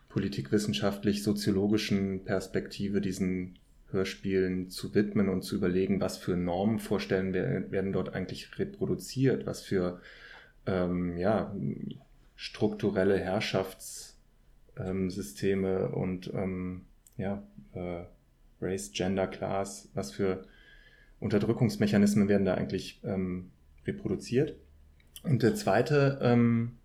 politikwissenschaftlich-soziologischen 0.08 2.25
Perspektive 2.25 3.00
diesen 3.02 3.58
Hörspielen 3.90 4.70
zu 4.70 4.94
widmen 4.94 5.28
und 5.28 5.42
zu 5.42 5.56
überlegen, 5.56 6.00
was 6.00 6.16
für 6.16 6.36
Normenvorstellungen 6.36 7.34
wer- 7.34 7.70
werden 7.70 7.92
dort 7.92 8.14
eigentlich 8.14 8.58
reproduziert, 8.58 9.44
was 9.46 9.62
für 9.62 10.00
ähm, 10.66 11.18
ja, 11.18 11.54
strukturelle 12.37 13.19
Herrschaftssysteme 13.19 15.88
und 15.88 16.31
ähm, 16.35 16.85
ja, 17.16 17.43
äh, 17.73 18.05
Race, 18.61 18.93
Gender, 18.93 19.26
Class, 19.26 19.88
was 19.95 20.12
für 20.12 20.45
Unterdrückungsmechanismen 21.19 22.28
werden 22.28 22.45
da 22.45 22.55
eigentlich 22.55 23.00
ähm, 23.05 23.50
reproduziert. 23.87 24.55
Und 25.23 25.43
der 25.43 25.55
zweite 25.55 26.19
ähm, 26.23 26.76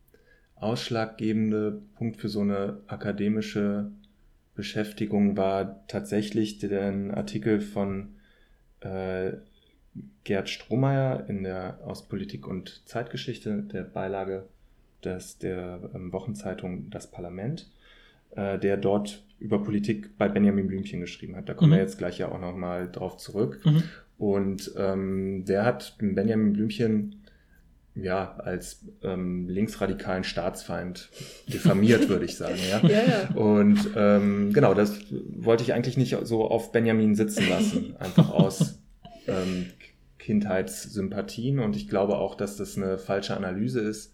ausschlaggebende 0.56 1.82
Punkt 1.96 2.18
für 2.18 2.30
so 2.30 2.42
eine 2.42 2.82
akademische 2.88 3.92
Beschäftigung 4.56 5.38
war 5.38 5.86
tatsächlich 5.88 6.60
der 6.60 7.16
Artikel 7.16 7.62
von 7.62 8.16
äh, 8.82 9.34
Gerd 10.24 10.50
Strohmeier 10.50 11.28
in 11.28 11.44
der 11.44 11.80
aus 11.84 12.08
Politik 12.08 12.48
und 12.48 12.88
Zeitgeschichte 12.88 13.64
der 13.64 13.84
Beilage 13.84 14.48
des, 15.06 15.38
der 15.38 15.80
ähm, 15.94 16.12
Wochenzeitung 16.14 16.90
Das 16.90 17.10
Parlament, 17.10 17.70
äh, 18.36 18.58
der 18.60 18.78
dort 18.78 19.24
über 19.40 19.64
Politik 19.64 20.18
bei 20.18 20.28
Benjamin 20.30 20.68
Blümchen 20.68 21.00
geschrieben 21.02 21.36
hat. 21.36 21.50
Da 21.50 21.54
kommen 21.54 21.72
Mhm. 21.72 21.76
wir 21.76 21.82
jetzt 21.82 21.98
gleich 21.98 22.18
ja 22.20 22.30
auch 22.32 22.40
nochmal 22.40 22.90
drauf 22.92 23.18
zurück. 23.18 23.60
Mhm. 23.66 23.84
Und 24.18 24.72
ähm, 24.78 25.46
der 25.46 25.66
hat 25.66 25.96
Benjamin 26.00 26.54
Blümchen 26.54 27.16
ja 27.96 28.36
als 28.38 28.86
ähm, 29.04 29.50
linksradikalen 29.50 30.24
Staatsfeind 30.24 31.10
diffamiert, 31.48 32.08
würde 32.08 32.24
ich 32.26 32.38
sagen. 32.38 32.56
Ja. 32.70 32.80
Ja, 32.88 33.02
ja. 33.04 33.36
Und 33.36 33.90
ähm, 33.98 34.54
genau, 34.54 34.74
das 34.74 35.02
wollte 35.36 35.64
ich 35.64 35.74
eigentlich 35.74 35.98
nicht 35.98 36.16
so 36.24 36.46
auf 36.46 36.72
Benjamin 36.72 37.16
sitzen 37.16 37.50
lassen, 37.50 37.96
einfach 38.00 38.30
aus 38.30 38.80
ähm, 39.28 39.66
Kindheitssympathien. 40.20 41.60
Und 41.60 41.76
ich 41.76 41.88
glaube 41.88 42.18
auch, 42.18 42.36
dass 42.36 42.58
das 42.58 42.78
eine 42.78 42.98
falsche 42.98 43.36
Analyse 43.36 43.82
ist, 43.82 44.14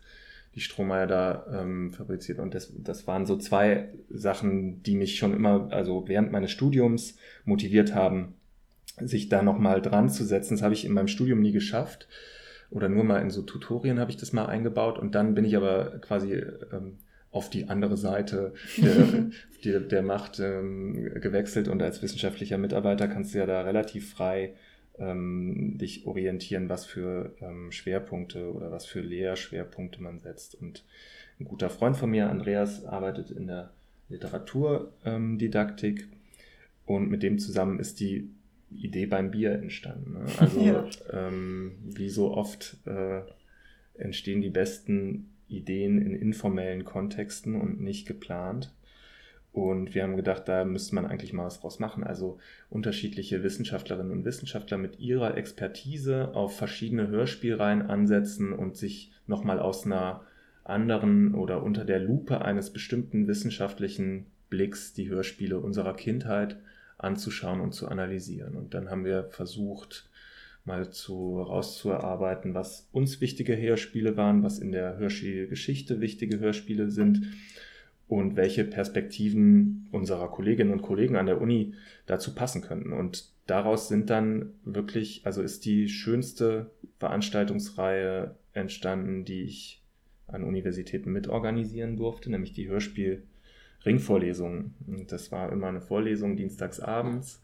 die 0.58 0.62
Strohmeier 0.62 1.06
da 1.06 1.46
ähm, 1.54 1.92
fabriziert. 1.94 2.40
Und 2.40 2.56
das, 2.56 2.74
das 2.76 3.06
waren 3.06 3.28
so 3.28 3.38
zwei 3.38 3.90
Sachen, 4.10 4.82
die 4.82 4.96
mich 4.96 5.20
schon 5.20 5.36
immer, 5.36 5.72
also 5.72 6.08
während 6.08 6.32
meines 6.32 6.50
Studiums 6.50 7.16
motiviert 7.46 7.94
haben, 7.94 8.34
sich 9.00 9.30
da 9.30 9.44
nochmal 9.44 9.84
dran 9.84 10.10
zu 10.10 10.26
setzen. 10.26 10.56
Das 10.56 10.64
habe 10.64 10.74
ich 10.74 10.84
in 10.84 10.94
meinem 10.94 11.08
Studium 11.08 11.42
nie 11.42 11.52
geschafft. 11.52 12.08
Oder 12.72 12.90
nur 12.90 13.04
mal 13.04 13.22
in 13.22 13.30
so 13.30 13.44
Tutorien 13.44 14.00
habe 14.00 14.10
ich 14.10 14.18
das 14.18 14.34
mal 14.34 14.48
eingebaut. 14.48 14.98
Und 14.98 15.14
dann 15.14 15.36
bin 15.36 15.46
ich 15.46 15.56
aber 15.56 16.00
quasi 16.00 16.34
ähm, 16.34 16.98
auf 17.30 17.52
die 17.52 17.70
andere 17.70 17.96
Seite 17.96 18.56
der, 18.78 19.30
der, 19.64 19.80
der 19.82 20.02
Macht 20.02 20.40
ähm, 20.40 20.96
gewechselt. 21.22 21.68
Und 21.68 21.84
als 21.84 22.02
wissenschaftlicher 22.02 22.58
Mitarbeiter 22.58 23.08
kannst 23.08 23.36
du 23.36 23.38
ja 23.38 23.46
da 23.46 23.62
relativ 23.62 24.12
frei 24.12 24.56
ähm, 25.00 25.78
dich 25.78 26.06
orientieren, 26.06 26.70
was 26.70 26.86
für 26.86 27.36
ähm, 27.42 27.72
Schwerpunkte 27.72 28.52
oder 28.54 28.72
was 28.72 28.86
für 28.86 29.02
Lehrschwerpunkte 29.02 30.02
man 30.02 30.20
setzt. 30.20 30.56
Und 30.56 30.84
ein 31.40 31.46
guter 31.46 31.70
Freund 31.70 31.98
von 31.98 32.10
mir, 32.10 32.30
Andreas, 32.30 32.86
arbeitet 32.86 33.32
in 33.32 33.48
der 33.48 33.72
Literaturdidaktik 34.10 36.08
und 36.86 37.10
mit 37.10 37.24
dem 37.24 37.40
zusammen 37.40 37.80
ist 37.80 38.00
die 38.00 38.30
Idee 38.72 39.06
beim 39.06 39.32
Bier 39.32 39.54
entstanden. 39.54 40.14
Ne? 40.14 40.26
Also 40.40 40.62
Ja. 40.62 40.88
ähm, 41.12 41.74
wie 41.84 42.10
so 42.10 42.32
oft 42.34 42.78
äh, 42.86 43.22
entstehen 43.96 44.42
die 44.42 44.50
besten 44.50 45.30
Ideen 45.48 46.02
in 46.02 46.14
informellen 46.14 46.84
Kontexten 46.86 47.56
und 47.60 47.82
nicht 47.82 48.08
geplant. 48.08 48.74
Und 49.58 49.96
wir 49.96 50.04
haben 50.04 50.16
gedacht, 50.16 50.48
da 50.48 50.66
müsste 50.66 50.94
man 50.94 51.08
eigentlich 51.08 51.34
mal 51.34 51.46
was 51.46 51.62
draus 51.62 51.80
machen. 51.80 52.04
Also 52.04 52.38
unterschiedliche 52.70 53.42
Wissenschaftlerinnen 53.42 54.12
und 54.12 54.24
Wissenschaftler 54.24 54.78
mit 54.78 55.00
ihrer 55.00 55.36
Expertise 55.36 56.36
auf 56.36 56.56
verschiedene 56.56 57.08
Hörspielreihen 57.08 57.82
ansetzen 57.82 58.54
und 58.54 58.78
sich 58.78 59.12
nochmal 59.26 59.58
aus 59.58 59.88
einer 59.88 60.22
anderen 60.64 61.34
oder 61.34 61.64
unter 61.64 61.86
der 61.86 62.00
Lupe 62.00 62.44
eines 62.44 62.70
bestimmten 62.70 63.28
wissenschaftlichen 63.28 64.28
Blicks 64.52 64.94
die 64.94 65.10
Hörspiele 65.10 65.60
unserer 65.60 65.96
Kindheit 65.96 66.58
anzuschauen 67.00 67.60
und 67.60 67.74
zu 67.74 67.88
analysieren. 67.88 68.54
Und 68.54 68.76
dann 68.76 68.92
haben 68.92 69.06
wir 69.06 69.24
versucht, 69.32 70.08
mal 70.66 70.92
zu 70.92 71.42
rauszuerarbeiten, 71.42 72.54
was 72.54 72.90
uns 72.92 73.22
wichtige 73.22 73.58
Hörspiele 73.58 74.18
waren, 74.18 74.44
was 74.44 74.60
in 74.60 74.72
der 74.72 74.98
Hörspielgeschichte 74.98 76.00
wichtige 76.00 76.38
Hörspiele 76.38 76.92
sind 76.92 77.26
und 78.08 78.38
welche 78.38 78.64
Perspektiven 78.64 79.88
unserer 79.92 80.30
Kolleginnen 80.30 80.72
und 80.72 80.82
Kollegen 80.82 81.18
an 81.18 81.26
der 81.26 81.42
Uni 81.42 81.74
dazu 82.06 82.34
passen 82.34 82.62
könnten. 82.62 82.94
Und 82.94 83.30
daraus 83.48 83.90
sind 83.90 84.10
dann 84.10 84.54
wirklich, 84.64 85.26
also 85.26 85.42
ist 85.42 85.66
die 85.66 85.90
schönste 85.90 86.72
Veranstaltungsreihe 87.00 88.36
entstanden, 88.54 89.26
die 89.26 89.44
ich 89.44 89.84
an 90.28 90.44
Universitäten 90.44 91.12
mitorganisieren 91.12 91.98
durfte, 91.98 92.32
nämlich 92.32 92.54
die 92.54 92.70
Hörspiel-Ringvorlesungen. 92.70 94.76
Und 94.88 95.12
Das 95.12 95.32
war 95.32 95.52
immer 95.52 95.68
eine 95.68 95.82
Vorlesung 95.82 96.38
dienstags 96.38 96.80
abends, 96.80 97.42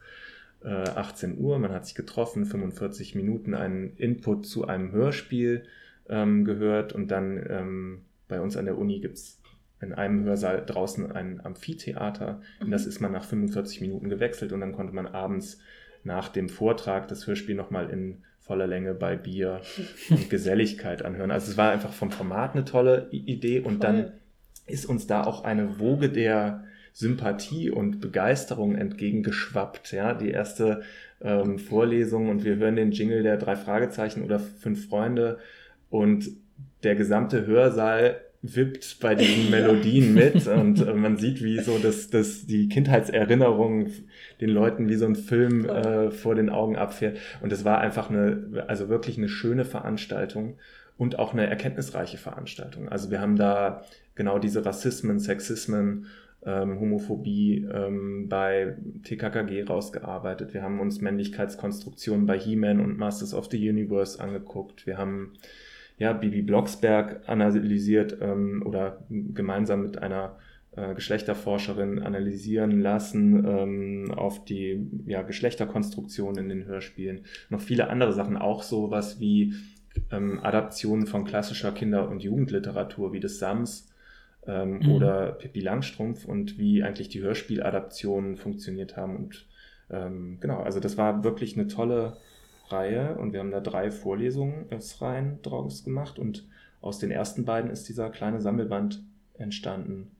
äh, 0.63 0.69
18 0.69 1.39
Uhr. 1.39 1.59
Man 1.59 1.71
hat 1.71 1.85
sich 1.85 1.95
getroffen, 1.95 2.45
45 2.45 3.15
Minuten 3.15 3.53
einen 3.53 3.97
Input 3.97 4.45
zu 4.45 4.65
einem 4.65 4.93
Hörspiel 4.93 5.65
ähm, 6.09 6.45
gehört 6.45 6.93
und 6.93 7.09
dann 7.09 7.45
ähm, 7.49 8.01
bei 8.27 8.41
uns 8.41 8.57
an 8.57 8.65
der 8.65 8.77
Uni 8.77 8.99
gibt's 8.99 9.42
in 9.83 9.93
einem 9.93 10.23
Hörsaal 10.23 10.63
draußen 10.65 11.11
ein 11.11 11.41
Amphitheater. 11.43 12.41
In 12.61 12.71
das 12.71 12.85
ist 12.85 12.99
man 12.99 13.11
nach 13.11 13.25
45 13.25 13.81
Minuten 13.81 14.09
gewechselt 14.09 14.51
und 14.53 14.61
dann 14.61 14.73
konnte 14.73 14.95
man 14.95 15.07
abends 15.07 15.59
nach 16.03 16.29
dem 16.29 16.49
Vortrag 16.49 17.07
das 17.07 17.27
Hörspiel 17.27 17.55
nochmal 17.55 17.89
in 17.89 18.23
voller 18.39 18.67
Länge 18.67 18.93
bei 18.93 19.15
Bier 19.15 19.61
und 20.09 20.29
Geselligkeit 20.29 21.03
anhören. 21.03 21.31
Also 21.31 21.51
es 21.51 21.57
war 21.57 21.71
einfach 21.71 21.93
vom 21.93 22.11
Format 22.11 22.55
eine 22.55 22.65
tolle 22.65 23.07
Idee 23.11 23.59
und 23.59 23.83
dann 23.83 24.03
Voll. 24.03 24.13
ist 24.67 24.85
uns 24.85 25.07
da 25.07 25.23
auch 25.23 25.43
eine 25.43 25.79
Woge 25.79 26.09
der 26.09 26.63
Sympathie 26.93 27.71
und 27.71 27.99
Begeisterung 28.01 28.75
entgegengeschwappt. 28.75 29.91
Ja, 29.93 30.13
die 30.13 30.29
erste 30.29 30.83
ähm, 31.21 31.57
Vorlesung 31.57 32.29
und 32.29 32.43
wir 32.43 32.57
hören 32.57 32.75
den 32.75 32.91
Jingle 32.91 33.23
der 33.23 33.37
drei 33.37 33.55
Fragezeichen 33.55 34.23
oder 34.23 34.39
fünf 34.39 34.89
Freunde 34.89 35.39
und 35.89 36.29
der 36.83 36.95
gesamte 36.95 37.47
Hörsaal 37.47 38.19
wippt 38.43 38.99
bei 38.99 39.15
diesen 39.15 39.49
Melodien 39.49 40.13
mit 40.13 40.47
und 40.47 40.85
äh, 40.85 40.93
man 40.93 41.17
sieht, 41.17 41.41
wie 41.41 41.59
so 41.59 41.79
das, 41.79 42.09
das, 42.09 42.45
die 42.45 42.67
Kindheitserinnerung 42.67 43.87
den 44.41 44.49
Leuten 44.49 44.89
wie 44.89 44.95
so 44.95 45.05
ein 45.05 45.15
Film 45.15 45.65
äh, 45.65 46.11
vor 46.11 46.35
den 46.35 46.49
Augen 46.49 46.75
abfährt. 46.75 47.17
Und 47.41 47.51
es 47.53 47.63
war 47.63 47.79
einfach 47.79 48.09
eine, 48.09 48.65
also 48.67 48.89
wirklich 48.89 49.17
eine 49.17 49.29
schöne 49.29 49.63
Veranstaltung 49.63 50.57
und 50.97 51.17
auch 51.17 51.33
eine 51.33 51.47
erkenntnisreiche 51.47 52.17
Veranstaltung. 52.17 52.89
Also 52.89 53.09
wir 53.09 53.21
haben 53.21 53.37
da 53.37 53.85
genau 54.15 54.39
diese 54.39 54.65
Rassismen, 54.65 55.19
Sexismen, 55.19 56.07
ähm, 56.45 56.79
Homophobie 56.81 57.65
ähm, 57.73 58.27
bei 58.27 58.75
TKKG 59.03 59.63
rausgearbeitet. 59.63 60.53
Wir 60.53 60.63
haben 60.63 60.81
uns 60.81 60.99
Männlichkeitskonstruktionen 60.99 62.25
bei 62.25 62.37
He-Man 62.37 62.81
und 62.81 62.97
Masters 62.97 63.33
of 63.33 63.49
the 63.49 63.69
Universe 63.69 64.19
angeguckt. 64.19 64.85
Wir 64.85 64.97
haben 64.97 65.33
ja, 65.97 66.13
Bibi 66.13 66.41
Blocksberg 66.41 67.21
analysiert 67.27 68.17
ähm, 68.21 68.63
oder 68.65 69.03
gemeinsam 69.09 69.83
mit 69.83 69.97
einer 69.99 70.37
äh, 70.75 70.95
Geschlechterforscherin 70.95 71.99
analysieren 71.99 72.81
lassen 72.81 73.45
ähm, 73.45 74.11
auf 74.11 74.43
die 74.43 74.89
ja, 75.05 75.21
Geschlechterkonstruktion 75.21 76.37
in 76.37 76.49
den 76.49 76.65
Hörspielen. 76.65 77.25
Noch 77.49 77.61
viele 77.61 77.89
andere 77.89 78.13
Sachen, 78.13 78.37
auch 78.37 78.63
sowas 78.63 79.19
wie 79.19 79.53
ähm, 80.11 80.39
Adaptionen 80.41 81.05
von 81.05 81.25
klassischer 81.25 81.71
Kinder- 81.71 82.09
und 82.09 82.23
Jugendliteratur 82.23 83.13
wie 83.13 83.19
des 83.19 83.37
Sams 83.39 83.93
ähm, 84.47 84.79
Mhm. 84.79 84.91
oder 84.91 85.31
Pippi 85.33 85.59
Langstrumpf 85.59 86.25
und 86.25 86.57
wie 86.57 86.83
eigentlich 86.83 87.09
die 87.09 87.21
Hörspieladaptionen 87.21 88.35
funktioniert 88.35 88.97
haben 88.97 89.15
und 89.15 89.45
ähm, 89.89 90.37
genau, 90.39 90.61
also 90.61 90.79
das 90.79 90.97
war 90.97 91.23
wirklich 91.23 91.55
eine 91.55 91.67
tolle 91.67 92.17
Reihe 92.73 93.15
und 93.15 93.31
wir 93.31 93.39
haben 93.39 93.51
da 93.51 93.61
drei 93.61 93.91
Vorlesungen 93.91 94.65
rein 94.99 95.39
draus 95.41 95.83
gemacht 95.83 96.19
und 96.19 96.47
aus 96.81 96.99
den 96.99 97.11
ersten 97.11 97.45
beiden 97.45 97.71
ist 97.71 97.87
dieser 97.87 98.09
kleine 98.09 98.41
Sammelband 98.41 99.01
entstanden 99.35 100.11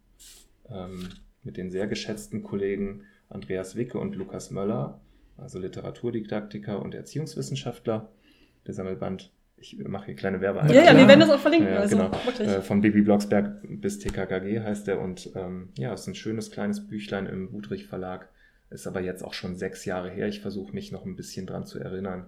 ähm, 0.70 1.10
mit 1.44 1.58
den 1.58 1.72
sehr 1.72 1.88
geschätzten 1.88 2.42
Kollegen 2.42 3.02
Andreas 3.30 3.76
Wicke 3.76 3.98
und 3.98 4.16
Lukas 4.16 4.52
Möller, 4.52 5.02
also 5.38 5.60
Literaturdidaktiker 5.60 6.82
und 6.82 6.96
Erziehungswissenschaftler. 6.96 8.10
Der 8.66 8.74
Sammelband, 8.74 9.32
ich 9.58 9.78
mache 9.78 10.06
hier 10.06 10.16
kleine 10.16 10.40
Werbe. 10.40 10.62
Ja, 10.74 10.84
ja, 10.84 10.98
wir 10.98 11.08
werden 11.08 11.20
das 11.20 11.30
auch 11.30 11.40
verlinken. 11.40 11.70
Ja, 11.70 11.80
also, 11.80 11.98
genau. 11.98 12.12
Äh, 12.40 12.62
von 12.62 12.82
Baby 12.82 13.02
Blocksberg 13.02 13.60
bis 13.64 14.00
TKKG 14.00 14.62
heißt 14.62 14.88
er 14.88 15.02
und 15.02 15.32
ähm, 15.36 15.70
ja, 15.78 15.94
es 15.94 16.02
ist 16.02 16.08
ein 16.08 16.16
schönes 16.16 16.52
kleines 16.52 16.88
Büchlein 16.88 17.26
im 17.26 17.52
Budrich 17.52 17.88
Verlag. 17.88 18.30
Ist 18.74 18.88
aber 18.88 19.02
jetzt 19.02 19.24
auch 19.24 19.34
schon 19.34 19.56
sechs 19.56 19.86
Jahre 19.86 20.10
her. 20.10 20.28
Ich 20.28 20.40
versuche 20.42 20.74
mich 20.74 20.92
noch 20.92 21.06
ein 21.06 21.16
bisschen 21.16 21.46
dran 21.46 21.66
zu 21.66 21.80
erinnern 21.80 22.26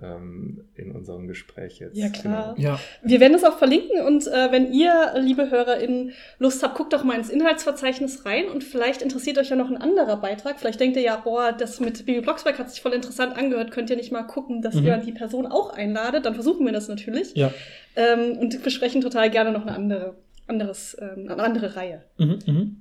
ähm, 0.00 0.64
in 0.76 0.92
unserem 0.92 1.26
Gespräch 1.26 1.80
jetzt. 1.80 1.96
Ja, 1.96 2.08
klar. 2.08 2.54
Genau. 2.56 2.68
Ja, 2.68 2.80
Wir 3.02 3.18
werden 3.18 3.34
es 3.34 3.42
auch 3.42 3.58
verlinken 3.58 4.00
und 4.06 4.26
äh, 4.28 4.52
wenn 4.52 4.72
ihr, 4.72 5.12
liebe 5.16 5.50
HörerInnen, 5.50 6.12
Lust 6.38 6.62
habt, 6.62 6.76
guckt 6.76 6.92
doch 6.92 7.02
mal 7.02 7.18
ins 7.18 7.30
Inhaltsverzeichnis 7.30 8.24
rein 8.24 8.46
und 8.48 8.62
vielleicht 8.62 9.02
interessiert 9.02 9.38
euch 9.38 9.50
ja 9.50 9.56
noch 9.56 9.68
ein 9.70 9.76
anderer 9.76 10.16
Beitrag. 10.18 10.60
Vielleicht 10.60 10.78
denkt 10.78 10.96
ihr 10.96 11.02
ja, 11.02 11.16
boah, 11.16 11.50
das 11.52 11.80
mit 11.80 12.06
Bibi 12.06 12.20
Blocksberg 12.20 12.58
hat 12.60 12.70
sich 12.70 12.80
voll 12.80 12.92
interessant 12.92 13.36
angehört. 13.36 13.72
Könnt 13.72 13.90
ihr 13.90 13.96
nicht 13.96 14.12
mal 14.12 14.22
gucken, 14.22 14.62
dass 14.62 14.76
Mhm. 14.76 14.86
ihr 14.86 14.96
die 14.98 15.12
Person 15.12 15.46
auch 15.46 15.70
einladet? 15.70 16.26
Dann 16.26 16.34
versuchen 16.34 16.64
wir 16.64 16.72
das 16.72 16.86
natürlich. 16.88 17.34
ja. 17.34 17.52
Ähm, 17.96 18.38
und 18.38 18.62
besprechen 18.62 19.00
total 19.00 19.28
gerne 19.30 19.50
noch 19.50 19.62
eine 19.66 19.74
andere, 19.74 20.14
anderes, 20.46 20.96
ähm, 21.00 21.28
eine 21.28 21.42
andere 21.42 21.74
Reihe. 21.74 22.04
Mhm, 22.18 22.38
mhm. 22.46 22.76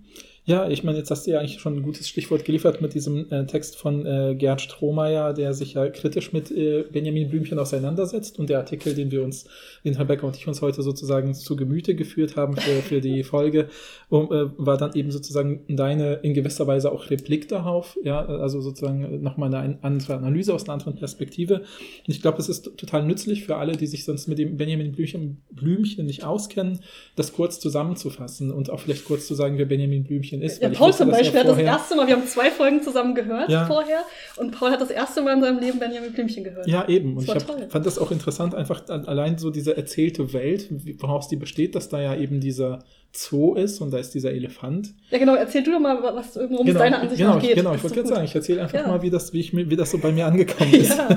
Ja, 0.49 0.69
ich 0.69 0.81
meine, 0.85 0.97
jetzt 0.97 1.11
hast 1.11 1.27
du 1.27 1.31
ja 1.31 1.39
eigentlich 1.39 1.59
schon 1.59 1.75
ein 1.75 1.81
gutes 1.81 2.07
Stichwort 2.07 2.45
geliefert 2.45 2.79
mit 2.81 2.93
diesem 2.93 3.29
äh, 3.33 3.45
Text 3.47 3.75
von 3.75 4.05
äh, 4.05 4.33
Gerd 4.33 4.61
Strohmeier, 4.61 5.33
der 5.33 5.53
sich 5.53 5.73
ja 5.73 5.89
kritisch 5.89 6.31
mit 6.31 6.51
äh, 6.51 6.85
Benjamin 6.89 7.27
Blümchen 7.27 7.59
auseinandersetzt 7.59 8.39
und 8.39 8.49
der 8.49 8.59
Artikel, 8.59 8.95
den 8.95 9.11
wir 9.11 9.23
uns, 9.23 9.49
den 9.83 9.97
Herr 9.97 10.05
Becker 10.05 10.25
und 10.25 10.37
ich 10.37 10.47
uns 10.47 10.61
heute 10.61 10.83
sozusagen 10.83 11.33
zu 11.33 11.57
Gemüte 11.57 11.95
geführt 11.95 12.37
haben 12.37 12.55
für, 12.55 12.81
für 12.81 13.01
die 13.01 13.23
Folge, 13.25 13.67
um, 14.07 14.31
äh, 14.31 14.45
war 14.57 14.77
dann 14.77 14.93
eben 14.93 15.11
sozusagen 15.11 15.65
deine 15.67 16.13
in 16.23 16.33
gewisser 16.33 16.65
Weise 16.65 16.93
auch 16.93 17.09
Replik 17.09 17.49
darauf, 17.49 17.97
ja, 18.05 18.25
also 18.25 18.61
sozusagen 18.61 19.21
nochmal 19.21 19.53
eine 19.53 19.59
ein- 19.59 19.79
andere 19.83 20.15
Analyse 20.15 20.53
aus 20.53 20.63
einer 20.63 20.75
anderen 20.75 20.95
Perspektive. 20.95 21.55
Und 21.59 21.65
ich 22.07 22.21
glaube, 22.21 22.37
es 22.37 22.47
ist 22.47 22.71
total 22.77 23.05
nützlich 23.05 23.43
für 23.43 23.57
alle, 23.57 23.75
die 23.75 23.85
sich 23.87 24.05
sonst 24.05 24.29
mit 24.29 24.37
dem 24.37 24.55
Benjamin 24.55 24.93
Blümchen, 24.93 25.41
Blümchen 25.51 26.05
nicht 26.05 26.23
auskennen, 26.23 26.79
das 27.17 27.33
kurz 27.33 27.59
zusammenzufassen 27.59 28.49
und 28.49 28.69
auch 28.69 28.79
vielleicht 28.79 29.03
kurz 29.03 29.27
zu 29.27 29.35
sagen, 29.35 29.57
wer 29.57 29.65
Benjamin 29.65 30.05
Blümchen 30.05 30.36
ist. 30.41 30.61
Ja, 30.61 30.69
Paul 30.69 30.93
zum 30.93 31.09
Beispiel 31.11 31.39
hat 31.39 31.47
das 31.47 31.57
erste 31.57 31.95
Mal, 31.95 32.07
wir 32.07 32.15
haben 32.15 32.27
zwei 32.27 32.49
Folgen 32.51 32.81
zusammen 32.81 33.15
gehört 33.15 33.49
Ja. 33.49 33.65
vorher 33.65 33.99
und 34.37 34.51
Paul 34.51 34.71
hat 34.71 34.81
das 34.81 34.89
erste 34.91 35.21
Mal 35.21 35.33
in 35.35 35.41
seinem 35.41 35.59
Leben 35.59 35.79
Benjamin 35.79 36.11
Blümchen 36.13 36.43
gehört. 36.43 36.67
Ja, 36.67 36.87
eben. 36.87 37.17
Und 37.17 37.23
ich 37.23 37.29
hab, 37.29 37.71
fand 37.71 37.85
das 37.85 37.97
auch 37.99 38.11
interessant, 38.11 38.55
einfach 38.55 38.87
allein 38.89 39.37
so 39.37 39.49
diese 39.49 39.75
erzählte 39.77 40.33
Welt, 40.33 40.67
woraus 40.99 41.27
die 41.27 41.35
besteht, 41.35 41.75
dass 41.75 41.89
da 41.89 42.01
ja 42.01 42.15
eben 42.15 42.39
dieser 42.39 42.79
Zoo 43.13 43.55
ist 43.55 43.79
und 43.81 43.91
da 43.91 43.97
ist 43.97 44.13
dieser 44.13 44.31
Elefant. 44.31 44.93
Ja, 45.09 45.17
genau, 45.17 45.35
erzähl 45.35 45.63
du 45.63 45.71
doch 45.71 45.79
mal, 45.79 46.01
was, 46.03 46.35
worum 46.35 46.67
es 46.67 46.73
deiner 46.75 46.99
Ansicht 46.99 47.19
genau, 47.21 47.35
nach 47.35 47.41
geht. 47.41 47.55
Genau, 47.55 47.73
ich 47.73 47.81
wollte 47.83 47.95
gerade 47.95 48.09
sagen, 48.09 48.25
ich 48.25 48.35
erzähle 48.35 48.61
einfach 48.61 48.77
Ja. 48.79 48.87
mal, 48.87 49.01
wie 49.01 49.09
das, 49.09 49.31
wie, 49.33 49.39
ich, 49.39 49.53
mir- 49.53 49.69
wie 49.69 49.75
das 49.75 49.91
so 49.91 49.97
bei 49.97 50.11
mir 50.11 50.25
angekommen 50.27 50.73
ist. 50.73 50.97
Ja. 50.97 51.07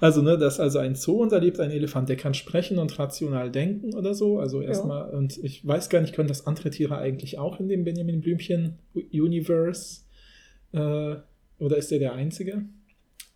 Also, 0.00 0.22
ne, 0.22 0.38
das 0.38 0.54
ist 0.54 0.60
also 0.60 0.78
ein 0.78 0.94
Zoo 0.94 1.22
und 1.22 1.30
da 1.30 1.36
lebt 1.36 1.60
ein 1.60 1.70
Elefant, 1.70 2.08
der 2.08 2.16
kann 2.16 2.32
sprechen 2.32 2.78
und 2.78 2.98
rational 2.98 3.50
denken 3.50 3.94
oder 3.94 4.14
so. 4.14 4.38
Also 4.38 4.62
erstmal, 4.62 5.10
und 5.10 5.36
ich 5.44 5.66
weiß 5.66 5.90
gar 5.90 6.00
nicht, 6.00 6.14
können 6.14 6.28
das 6.28 6.46
andere 6.46 6.70
Tiere 6.70 6.96
eigentlich 6.96 7.38
auch 7.38 7.60
in 7.60 7.68
dem 7.68 7.84
Benjamin 7.84 8.22
Blümchen 8.22 8.78
Universe? 8.94 10.02
Äh, 10.72 11.16
oder 11.58 11.76
ist 11.76 11.90
der 11.90 11.98
der 11.98 12.14
Einzige? 12.14 12.64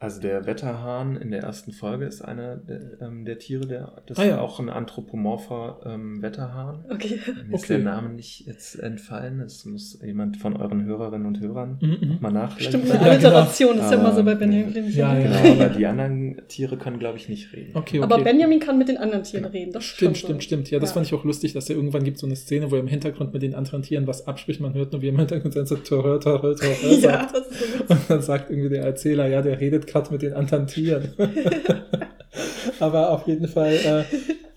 Also 0.04 0.20
der 0.20 0.44
Wetterhahn 0.46 1.16
in 1.16 1.30
der 1.30 1.42
ersten 1.44 1.72
Folge 1.72 2.04
ist 2.04 2.20
einer 2.20 2.56
der, 2.56 3.00
ähm, 3.00 3.24
der 3.24 3.38
Tiere, 3.38 3.66
der, 3.66 4.02
das 4.06 4.18
Ah, 4.18 4.22
ist 4.22 4.28
ja. 4.28 4.40
auch 4.40 4.60
ein 4.60 4.68
anthropomorpher 4.68 5.78
ähm, 5.86 6.20
Wetterhahn. 6.20 6.84
Okay. 6.90 7.18
Mir 7.48 7.54
ist 7.54 7.64
Okay. 7.64 7.76
der 7.76 7.84
Name 7.84 8.10
nicht 8.10 8.46
jetzt 8.46 8.74
entfallen. 8.78 9.40
Es 9.40 9.64
muss 9.64 9.98
jemand 10.04 10.36
von 10.36 10.56
euren 10.56 10.84
Hörerinnen 10.84 11.26
und 11.26 11.40
Hörern 11.40 11.78
Mhm, 11.80 11.88
mhm. 12.00 12.18
mal 12.20 12.30
nachlesen. 12.32 12.70
Stimmt, 12.82 12.88
Ja, 12.88 13.00
eine 13.00 13.10
Alliteration 13.12 13.76
ist 13.78 13.84
ja 13.84 13.90
genau. 13.92 14.02
immer 14.02 14.12
so 14.14 14.24
bei 14.24 14.34
Benjamin. 14.34 14.90
Ja, 14.90 15.18
ja. 15.18 15.40
Genau, 15.42 15.62
aber 15.64 15.68
die 15.74 15.86
anderen 15.86 16.42
Tiere 16.48 16.76
können, 16.76 16.98
glaube 16.98 17.16
ich, 17.18 17.28
nicht 17.30 17.52
reden. 17.54 17.70
Okay, 17.74 18.00
okay. 18.00 18.02
Aber 18.12 18.22
Benjamin 18.22 18.60
kann 18.60 18.76
mit 18.76 18.88
den 18.88 18.98
anderen 18.98 19.24
Tieren 19.24 19.46
reden. 19.46 19.72
Das 19.72 19.84
Stimmt, 19.84 20.18
stimmt, 20.18 20.42
so. 20.42 20.46
stimmt. 20.46 20.70
Ja, 20.70 20.78
das 20.80 20.90
Ja. 20.90 20.94
fand 20.94 21.06
ich 21.06 21.14
auch 21.14 21.24
lustig, 21.24 21.54
dass 21.54 21.70
er 21.70 21.76
irgendwann 21.76 22.04
gibt 22.04 22.18
so 22.18 22.26
eine 22.26 22.36
Szene, 22.36 22.70
wo 22.70 22.74
er 22.76 22.80
im 22.82 22.88
Hintergrund 22.88 23.32
mit 23.32 23.42
den 23.42 23.54
anderen 23.54 23.82
Tieren 23.82 24.06
was 24.06 24.26
abspricht. 24.26 24.60
Man 24.60 24.74
hört 24.74 24.92
nur, 24.92 25.00
wie 25.00 25.06
er 25.06 25.12
im 25.14 25.18
Hintergrund 25.18 25.54
so 25.66 25.76
Torö, 25.76 26.18
Torö, 26.18 26.54
Torö 26.54 26.72
Ja, 26.90 26.98
sagt. 27.00 27.34
das 27.34 27.46
ist 27.48 27.58
so 27.60 27.64
witzig. 27.80 27.90
Und 27.90 28.00
dann 28.10 28.20
sagt 28.22 28.50
irgendwie 28.50 28.68
der 28.68 28.84
Erzähler, 28.84 29.26
ja, 29.28 29.40
der 29.40 29.60
redet 29.60 29.86
gerade 29.94 30.12
mit 30.12 30.22
den 30.22 30.34
anderen 30.34 30.66
Tieren. 30.66 31.14
Aber 32.80 33.10
auf 33.10 33.26
jeden 33.26 33.46
Fall, 33.48 33.74
äh, 33.74 34.04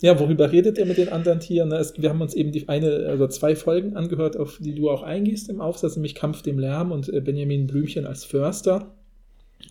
ja, 0.01 0.19
worüber 0.19 0.51
redet 0.51 0.77
er 0.77 0.85
mit 0.85 0.97
den 0.97 1.09
anderen 1.09 1.39
Tieren? 1.39 1.71
Es, 1.71 1.93
wir 2.01 2.09
haben 2.09 2.21
uns 2.21 2.33
eben 2.33 2.51
die 2.51 2.67
eine, 2.67 3.05
also 3.07 3.27
zwei 3.27 3.55
Folgen 3.55 3.95
angehört, 3.95 4.35
auf 4.35 4.57
die 4.59 4.73
du 4.73 4.89
auch 4.89 5.03
eingehst 5.03 5.49
im 5.49 5.61
Aufsatz, 5.61 5.95
nämlich 5.95 6.15
Kampf 6.15 6.41
dem 6.41 6.57
Lärm 6.57 6.91
und 6.91 7.07
äh, 7.13 7.21
Benjamin 7.21 7.67
Blümchen 7.67 8.05
als 8.05 8.25
Förster. 8.25 8.95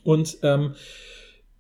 Und 0.05 0.39
ähm, 0.43 0.75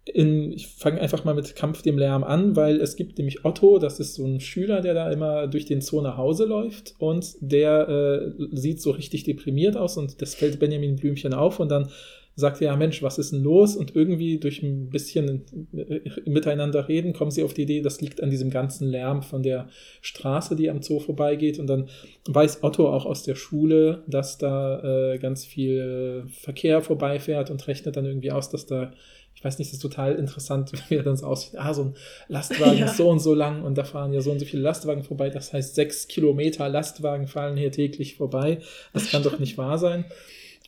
in, 0.04 0.52
ich 0.52 0.68
fange 0.68 1.00
einfach 1.00 1.24
mal 1.24 1.34
mit 1.34 1.56
Kampf 1.56 1.82
dem 1.82 1.98
Lärm 1.98 2.22
an, 2.22 2.54
weil 2.54 2.80
es 2.80 2.94
gibt 2.94 3.18
nämlich 3.18 3.44
Otto, 3.44 3.80
das 3.80 3.98
ist 3.98 4.14
so 4.14 4.24
ein 4.24 4.38
Schüler, 4.38 4.80
der 4.80 4.94
da 4.94 5.10
immer 5.10 5.48
durch 5.48 5.64
den 5.64 5.80
Zoo 5.80 6.00
nach 6.00 6.16
Hause 6.16 6.44
läuft 6.44 6.94
und 6.98 7.34
der 7.40 7.88
äh, 7.88 8.30
sieht 8.52 8.80
so 8.80 8.92
richtig 8.92 9.24
deprimiert 9.24 9.76
aus 9.76 9.96
und 9.96 10.22
das 10.22 10.36
fällt 10.36 10.60
Benjamin 10.60 10.94
Blümchen 10.94 11.34
auf 11.34 11.58
und 11.58 11.70
dann 11.70 11.90
sagt 12.38 12.61
er, 12.61 12.66
ja 12.66 12.77
Mensch, 12.77 13.03
was 13.03 13.18
ist 13.18 13.33
denn 13.33 13.42
los? 13.42 13.77
Und 13.77 13.96
irgendwie 13.96 14.38
durch 14.38 14.62
ein 14.62 14.90
bisschen 14.90 15.42
äh, 15.75 16.01
miteinander 16.27 16.87
reden, 16.87 17.14
kommen 17.14 17.31
sie 17.31 17.42
auf 17.42 17.55
die 17.55 17.62
Idee, 17.62 17.81
das 17.81 18.01
liegt 18.03 18.22
an 18.22 18.31
diesem 18.31 18.51
ganzen 18.51 18.88
Lärm 18.88 19.22
von 19.22 19.42
der 19.42 19.68
Straße, 20.03 20.55
die 20.55 20.68
am 20.68 20.83
Zoo 20.83 21.01
vorbeigeht. 21.01 21.59
Und 21.59 21.66
dann 21.66 21.88
weiß 22.29 22.62
Otto 22.62 22.88
auch 22.90 23.07
aus 23.07 23.22
der 23.22 23.37
Schule, 23.37 24.05
dass 24.07 24.37
da 24.37 25.14
äh, 25.14 25.18
ganz 25.18 25.46
viel 25.46 26.25
Verkehr 26.31 26.83
vorbeifährt 26.83 27.51
und 27.51 27.66
rechnet 27.66 27.96
dann 27.96 28.05
irgendwie 28.05 28.31
aus, 28.31 28.51
dass 28.51 28.66
da 28.66 28.92
ich 29.35 29.44
weiß 29.44 29.59
nicht, 29.59 29.68
das 29.68 29.75
ist 29.75 29.83
total 29.83 30.14
interessant, 30.14 30.72
wie 30.88 30.94
er 30.94 31.03
dann 31.03 31.16
so 31.16 31.27
aussieht. 31.27 31.59
Ah, 31.59 31.75
so 31.75 31.83
ein 31.85 31.94
Lastwagen 32.29 32.79
Ja. 32.79 32.87
ist 32.87 32.96
so 32.96 33.09
und 33.11 33.20
so 33.20 33.35
lang 33.35 33.62
und 33.62 33.77
da 33.77 33.85
fahren 33.85 34.12
ja 34.12 34.20
so 34.22 34.31
und 34.31 34.38
so 34.38 34.46
viele 34.46 34.62
Lastwagen 34.62 35.05
vorbei. 35.05 35.29
Das 35.31 35.53
heißt, 35.53 35.75
sechs 35.75 36.09
Kilometer 36.09 36.68
Lastwagen 36.68 37.27
fahren 37.27 37.57
hier 37.57 37.70
täglich 37.70 38.16
vorbei. 38.16 38.61
Das 38.94 39.11
kann 39.11 39.22
doch 39.22 39.38
nicht 39.38 39.59
wahr 39.59 39.77
sein. 39.79 40.07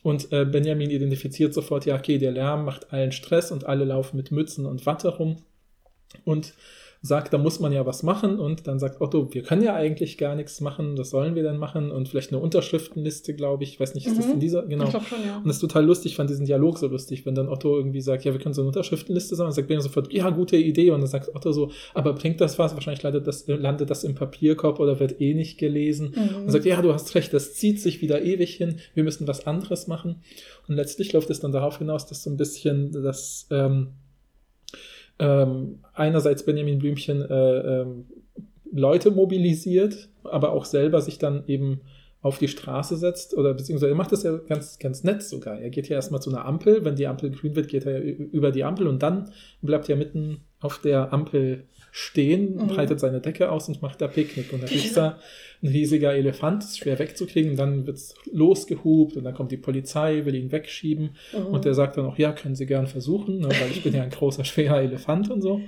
Und 0.03 0.31
äh, 0.31 0.45
Benjamin 0.45 0.89
identifiziert 0.89 1.53
sofort, 1.53 1.85
ja, 1.85 1.95
okay, 1.95 2.17
der 2.17 2.31
Lärm 2.31 2.65
macht 2.65 2.93
allen 2.93 3.11
Stress 3.11 3.51
und 3.51 3.65
alle 3.65 3.85
laufen 3.85 4.17
mit 4.17 4.31
Mützen 4.31 4.65
und 4.65 4.85
Watte 4.85 5.09
rum. 5.09 5.37
Und 6.25 6.53
sagt, 7.01 7.31
da 7.33 7.37
muss 7.37 7.59
man 7.61 7.71
ja 7.71 7.85
was 7.85 8.03
machen. 8.03 8.39
Und 8.39 8.67
dann 8.67 8.77
sagt 8.77 8.99
Otto, 8.99 9.33
wir 9.33 9.41
können 9.43 9.61
ja 9.63 9.73
eigentlich 9.73 10.17
gar 10.17 10.35
nichts 10.35 10.59
machen. 10.59 10.97
Was 10.97 11.11
sollen 11.11 11.33
wir 11.35 11.43
denn 11.43 11.57
machen? 11.57 11.91
Und 11.91 12.09
vielleicht 12.09 12.31
eine 12.33 12.41
Unterschriftenliste, 12.41 13.33
glaube 13.35 13.63
ich. 13.63 13.73
Ich 13.73 13.79
weiß 13.79 13.95
nicht, 13.95 14.05
ist 14.07 14.17
das 14.17 14.25
Mhm. 14.27 14.33
in 14.33 14.39
dieser? 14.41 14.63
Genau. 14.63 14.85
Ich 14.85 14.91
schon, 14.91 15.25
ja. 15.25 15.37
Und 15.37 15.47
das 15.47 15.55
ist 15.57 15.61
total 15.61 15.85
lustig, 15.85 16.11
ich 16.11 16.15
fand 16.17 16.29
diesen 16.29 16.45
Dialog 16.45 16.77
so 16.77 16.87
lustig, 16.87 17.25
wenn 17.25 17.35
dann 17.35 17.47
Otto 17.47 17.77
irgendwie 17.77 18.01
sagt, 18.01 18.25
ja, 18.25 18.33
wir 18.33 18.39
können 18.39 18.53
so 18.53 18.61
eine 18.61 18.67
Unterschriftenliste 18.67 19.35
sammeln, 19.35 19.51
dann 19.51 19.55
sagt 19.55 19.67
Benjamin 19.69 19.83
sofort, 19.87 20.11
ja, 20.11 20.29
gute 20.29 20.57
Idee. 20.57 20.91
Und 20.91 20.99
dann 21.01 21.09
sagt 21.09 21.33
Otto 21.33 21.51
so, 21.53 21.71
aber 21.93 22.13
bringt 22.13 22.41
das 22.41 22.59
was? 22.59 22.73
Wahrscheinlich 22.73 23.03
landet 23.03 23.25
das, 23.27 23.47
landet 23.47 23.89
das 23.89 24.03
im 24.03 24.15
Papierkorb 24.15 24.79
oder 24.79 24.99
wird 24.99 25.21
eh 25.21 25.33
nicht 25.33 25.57
gelesen. 25.57 26.13
Mhm. 26.15 26.43
Und 26.43 26.51
sagt, 26.51 26.65
ja, 26.65 26.81
du 26.81 26.93
hast 26.93 27.15
recht, 27.15 27.33
das 27.33 27.53
zieht 27.53 27.79
sich 27.79 28.01
wieder 28.01 28.21
ewig 28.21 28.55
hin, 28.55 28.75
wir 28.93 29.03
müssen 29.05 29.25
was 29.27 29.47
anderes 29.47 29.87
machen. 29.87 30.17
Und 30.67 30.75
letztlich 30.75 31.13
läuft 31.13 31.29
es 31.29 31.39
dann 31.39 31.51
darauf 31.53 31.77
hinaus, 31.77 32.05
dass 32.07 32.23
so 32.23 32.29
ein 32.29 32.37
bisschen 32.37 32.91
das 32.91 33.47
ähm, 33.51 33.93
ähm, 35.19 35.79
einerseits 35.93 36.43
Benjamin 36.43 36.79
Blümchen 36.79 37.21
äh, 37.21 37.81
ähm, 37.81 38.05
Leute 38.71 39.11
mobilisiert, 39.11 40.09
aber 40.23 40.51
auch 40.51 40.65
selber 40.65 41.01
sich 41.01 41.17
dann 41.17 41.43
eben 41.47 41.81
auf 42.21 42.37
die 42.37 42.49
Straße 42.49 42.97
setzt 42.97 43.35
oder 43.35 43.53
beziehungsweise 43.53 43.91
er 43.91 43.95
macht 43.95 44.11
das 44.11 44.23
ja 44.23 44.35
ganz, 44.37 44.77
ganz 44.77 45.03
nett 45.03 45.23
sogar. 45.23 45.59
Er 45.59 45.69
geht 45.69 45.87
ja 45.87 45.95
erstmal 45.95 46.21
zu 46.21 46.29
einer 46.29 46.45
Ampel, 46.45 46.83
wenn 46.83 46.95
die 46.95 47.07
Ampel 47.07 47.31
grün 47.31 47.55
wird, 47.55 47.69
geht 47.69 47.85
er 47.85 48.01
über 48.01 48.51
die 48.51 48.63
Ampel 48.63 48.87
und 48.87 49.01
dann 49.01 49.31
bleibt 49.61 49.87
er 49.89 49.95
mitten 49.95 50.41
auf 50.59 50.79
der 50.79 51.13
Ampel 51.13 51.63
stehen, 51.99 52.55
Mhm. 52.55 52.67
breitet 52.67 52.99
seine 52.99 53.19
Decke 53.19 53.51
aus 53.51 53.67
und 53.67 53.81
macht 53.81 53.99
da 54.01 54.07
Picknick. 54.07 54.53
Und 54.53 54.63
da 54.63 54.67
ist 54.67 54.95
da 54.95 55.19
ein 55.61 55.67
riesiger 55.67 56.13
Elefant, 56.13 56.63
ist 56.63 56.77
schwer 56.79 56.97
wegzukriegen, 56.99 57.51
und 57.51 57.57
dann 57.57 57.85
wird's 57.87 58.15
losgehupt 58.31 59.17
und 59.17 59.23
dann 59.25 59.33
kommt 59.33 59.51
die 59.51 59.57
Polizei, 59.57 60.23
will 60.25 60.35
ihn 60.35 60.51
wegschieben 60.51 61.11
Mhm. 61.33 61.45
und 61.47 61.65
der 61.65 61.73
sagt 61.73 61.97
dann 61.97 62.05
auch, 62.05 62.17
ja, 62.17 62.31
können 62.31 62.55
Sie 62.55 62.65
gern 62.65 62.87
versuchen, 62.87 63.39
ne, 63.39 63.49
weil 63.49 63.69
ich 63.71 63.83
bin 63.83 63.93
ja 63.93 64.03
ein 64.03 64.09
großer, 64.09 64.45
schwerer 64.45 64.81
Elefant 64.81 65.29
und 65.29 65.41
so. 65.41 65.61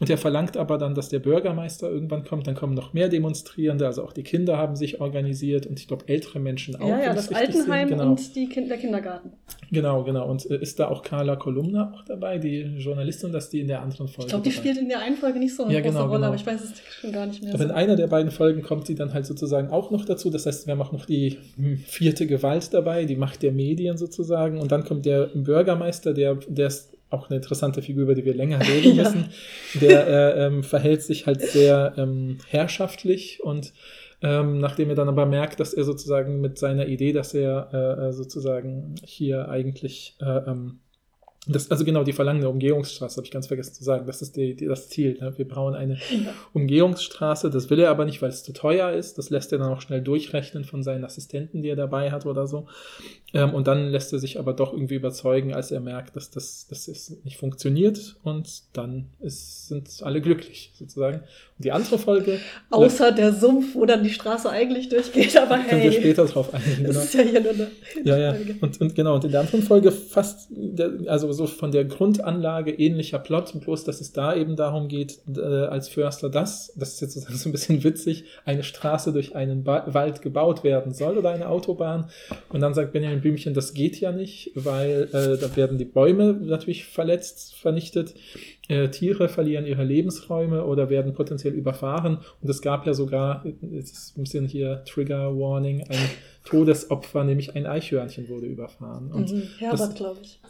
Und 0.00 0.08
er 0.08 0.16
verlangt 0.16 0.56
aber 0.56 0.78
dann, 0.78 0.94
dass 0.94 1.10
der 1.10 1.18
Bürgermeister 1.18 1.90
irgendwann 1.90 2.24
kommt. 2.24 2.46
Dann 2.46 2.54
kommen 2.54 2.72
noch 2.72 2.94
mehr 2.94 3.10
Demonstrierende. 3.10 3.84
Also 3.86 4.02
auch 4.02 4.14
die 4.14 4.22
Kinder 4.22 4.56
haben 4.56 4.74
sich 4.74 4.98
organisiert 4.98 5.66
und 5.66 5.78
ich 5.78 5.88
glaube 5.88 6.08
ältere 6.08 6.40
Menschen 6.40 6.74
auch. 6.76 6.88
Ja, 6.88 7.00
ja, 7.00 7.14
das. 7.14 7.30
Altenheim 7.30 7.88
genau. 7.88 8.08
und 8.08 8.34
die 8.34 8.48
kind 8.48 8.70
der 8.70 8.78
Kindergarten. 8.78 9.32
Genau, 9.70 10.02
genau. 10.02 10.26
Und 10.26 10.50
äh, 10.50 10.58
ist 10.58 10.80
da 10.80 10.88
auch 10.88 11.02
Carla 11.02 11.36
Kolumna 11.36 11.92
auch 11.94 12.02
dabei, 12.06 12.38
die 12.38 12.60
Journalistin, 12.78 13.30
dass 13.30 13.50
die 13.50 13.60
in 13.60 13.68
der 13.68 13.82
anderen 13.82 14.08
Folge 14.08 14.22
Ich 14.22 14.28
glaube, 14.28 14.42
die 14.42 14.50
dabei? 14.50 14.60
spielt 14.60 14.78
in 14.78 14.88
der 14.88 15.00
einen 15.00 15.16
Folge 15.16 15.38
nicht 15.38 15.54
so 15.54 15.64
eine 15.64 15.74
Ja, 15.74 15.80
große 15.80 15.92
genau, 15.92 16.06
Rolle, 16.06 16.16
genau. 16.16 16.26
aber 16.28 16.36
ich 16.36 16.46
weiß 16.46 16.64
es 16.64 16.72
schon 16.80 17.12
gar 17.12 17.26
nicht 17.26 17.42
mehr. 17.42 17.52
Aber 17.52 17.64
in 17.64 17.70
einer 17.70 17.96
der 17.96 18.06
beiden 18.06 18.30
Folgen 18.30 18.62
kommt 18.62 18.86
sie 18.86 18.94
dann 18.94 19.12
halt 19.12 19.26
sozusagen 19.26 19.68
auch 19.68 19.90
noch 19.90 20.06
dazu. 20.06 20.30
Das 20.30 20.46
heißt, 20.46 20.66
wir 20.66 20.72
haben 20.72 20.80
auch 20.80 20.92
noch 20.92 21.04
die 21.04 21.36
hm, 21.56 21.76
vierte 21.76 22.26
Gewalt 22.26 22.72
dabei, 22.72 23.04
die 23.04 23.16
Macht 23.16 23.42
der 23.42 23.52
Medien 23.52 23.98
sozusagen. 23.98 24.58
Und 24.58 24.72
dann 24.72 24.82
kommt 24.84 25.04
der 25.04 25.26
Bürgermeister, 25.34 26.14
der, 26.14 26.36
der 26.48 26.68
ist 26.68 26.96
auch 27.10 27.28
eine 27.28 27.36
interessante 27.36 27.82
Figur, 27.82 28.04
über 28.04 28.14
die 28.14 28.24
wir 28.24 28.34
länger 28.34 28.60
reden 28.66 28.96
Ja. 28.96 29.02
müssen. 29.04 29.30
Der 29.80 30.06
äh, 30.06 30.46
ähm, 30.46 30.62
verhält 30.62 31.02
sich 31.02 31.26
halt 31.26 31.42
sehr 31.42 31.94
ähm, 31.96 32.38
herrschaftlich 32.48 33.42
und 33.42 33.72
ähm, 34.22 34.58
nachdem 34.58 34.90
er 34.90 34.96
dann 34.96 35.08
aber 35.08 35.26
merkt, 35.26 35.60
dass 35.60 35.72
er 35.72 35.84
sozusagen 35.84 36.40
mit 36.40 36.58
seiner 36.58 36.86
Idee, 36.86 37.12
dass 37.12 37.32
er 37.34 37.70
äh, 37.72 38.08
äh, 38.08 38.12
sozusagen 38.12 38.94
hier 39.02 39.48
eigentlich 39.48 40.16
äh, 40.20 40.50
ähm, 40.50 40.80
das, 41.52 41.70
also 41.70 41.84
genau, 41.84 42.04
die 42.04 42.12
verlangende 42.12 42.48
Umgehungsstraße, 42.48 43.16
habe 43.16 43.26
ich 43.26 43.30
ganz 43.30 43.46
vergessen 43.46 43.74
zu 43.74 43.84
sagen. 43.84 44.06
Das 44.06 44.22
ist 44.22 44.36
die, 44.36 44.54
die, 44.54 44.66
das 44.66 44.88
Ziel. 44.88 45.18
Ne? 45.20 45.32
Wir 45.36 45.46
brauchen 45.46 45.74
eine 45.74 45.94
Ja. 46.10 46.32
Umgehungsstraße. 46.52 47.50
Das 47.50 47.70
will 47.70 47.78
er 47.80 47.90
aber 47.90 48.04
nicht, 48.04 48.20
weil 48.22 48.30
es 48.30 48.42
zu 48.42 48.52
teuer 48.52 48.92
ist. 48.92 49.18
Das 49.18 49.30
lässt 49.30 49.52
er 49.52 49.58
dann 49.58 49.72
auch 49.72 49.80
schnell 49.80 50.00
durchrechnen 50.02 50.64
von 50.64 50.82
seinen 50.82 51.04
Assistenten, 51.04 51.62
die 51.62 51.68
er 51.68 51.76
dabei 51.76 52.10
hat 52.10 52.26
oder 52.26 52.46
so. 52.46 52.66
Ähm, 53.32 53.54
und 53.54 53.68
dann 53.68 53.88
lässt 53.90 54.12
er 54.12 54.18
sich 54.18 54.38
aber 54.38 54.52
doch 54.52 54.72
irgendwie 54.72 54.96
überzeugen, 54.96 55.54
als 55.54 55.70
er 55.70 55.80
merkt, 55.80 56.16
dass 56.16 56.30
das, 56.30 56.66
dass 56.68 56.88
es 56.88 57.16
nicht 57.24 57.36
funktioniert. 57.36 58.16
Und 58.22 58.62
dann 58.72 59.06
ist, 59.20 59.68
sind 59.68 59.88
alle 60.02 60.20
glücklich, 60.20 60.72
sozusagen. 60.74 61.18
Und 61.18 61.64
die 61.64 61.72
andere 61.72 61.98
Folge, 61.98 62.38
Außer 62.70 63.12
der 63.12 63.32
Sumpf, 63.32 63.74
wo 63.74 63.86
dann 63.86 64.02
die 64.02 64.10
Straße 64.10 64.48
eigentlich 64.50 64.88
durchgeht, 64.88 65.36
aber 65.36 65.58
da 65.58 65.64
können 65.64 65.82
wir 65.82 65.90
hey. 65.90 66.00
später 66.00 66.24
drauf 66.26 66.52
eingehen. 66.54 66.84
Das 66.84 66.90
Genau. 66.90 67.04
ist 67.04 67.14
ja 67.14 67.22
hier 67.22 67.40
nur 67.40 67.52
eine 67.52 67.68
Ja, 68.04 68.18
ja. 68.18 68.36
Und, 68.60 68.80
und 68.80 68.94
genau, 68.94 69.14
und 69.14 69.24
in 69.24 69.30
der 69.30 69.40
anderen 69.40 69.62
Folge 69.62 69.92
fast, 69.92 70.50
also 71.06 71.32
so 71.32 71.39
von 71.46 71.72
der 71.72 71.84
Grundanlage 71.84 72.70
ähnlicher 72.72 73.18
Plot, 73.18 73.60
bloß 73.60 73.84
dass 73.84 74.00
es 74.00 74.12
da 74.12 74.34
eben 74.34 74.56
darum 74.56 74.88
geht, 74.88 75.20
äh, 75.36 75.40
als 75.40 75.88
Förster, 75.88 76.28
dass, 76.28 76.72
das 76.76 76.94
ist 76.94 77.00
jetzt 77.00 77.14
sozusagen 77.14 77.36
so 77.38 77.48
ein 77.48 77.52
bisschen 77.52 77.84
witzig, 77.84 78.24
eine 78.44 78.62
Straße 78.62 79.12
durch 79.12 79.34
einen 79.36 79.64
ba 79.64 79.84
Wald 79.92 80.22
gebaut 80.22 80.64
werden 80.64 80.92
soll 80.94 81.18
oder 81.18 81.30
eine 81.30 81.48
Autobahn. 81.48 82.10
Und 82.48 82.60
dann 82.60 82.74
sagt 82.74 82.92
Benjamin 82.92 83.20
Blümchen, 83.20 83.54
das 83.54 83.74
geht 83.74 84.00
ja 84.00 84.12
nicht, 84.12 84.52
weil 84.54 85.08
äh, 85.12 85.38
da 85.38 85.54
werden 85.56 85.78
die 85.78 85.84
Bäume 85.84 86.32
natürlich 86.34 86.84
verletzt, 86.84 87.54
vernichtet. 87.54 88.14
Äh, 88.68 88.88
Tiere 88.90 89.28
verlieren 89.28 89.66
ihre 89.66 89.82
Lebensräume 89.84 90.64
oder 90.64 90.90
werden 90.90 91.12
potenziell 91.12 91.54
überfahren. 91.54 92.18
Und 92.40 92.48
es 92.48 92.62
gab 92.62 92.86
ja 92.86 92.94
sogar, 92.94 93.44
jetzt 93.72 93.92
ist 93.92 94.16
ein 94.16 94.22
bisschen 94.22 94.46
hier 94.46 94.84
Trigger 94.84 95.36
Warning, 95.36 95.82
ein 95.88 95.98
Todesopfer, 96.44 97.24
nämlich 97.24 97.54
ein 97.56 97.66
Eichhörnchen 97.66 98.28
wurde 98.28 98.46
überfahren. 98.46 99.10
Und 99.12 99.32
Mhm. 99.32 99.42
das- 99.42 99.60
Herbert, 99.60 99.96
glaube 99.96 100.20
ich. 100.22 100.40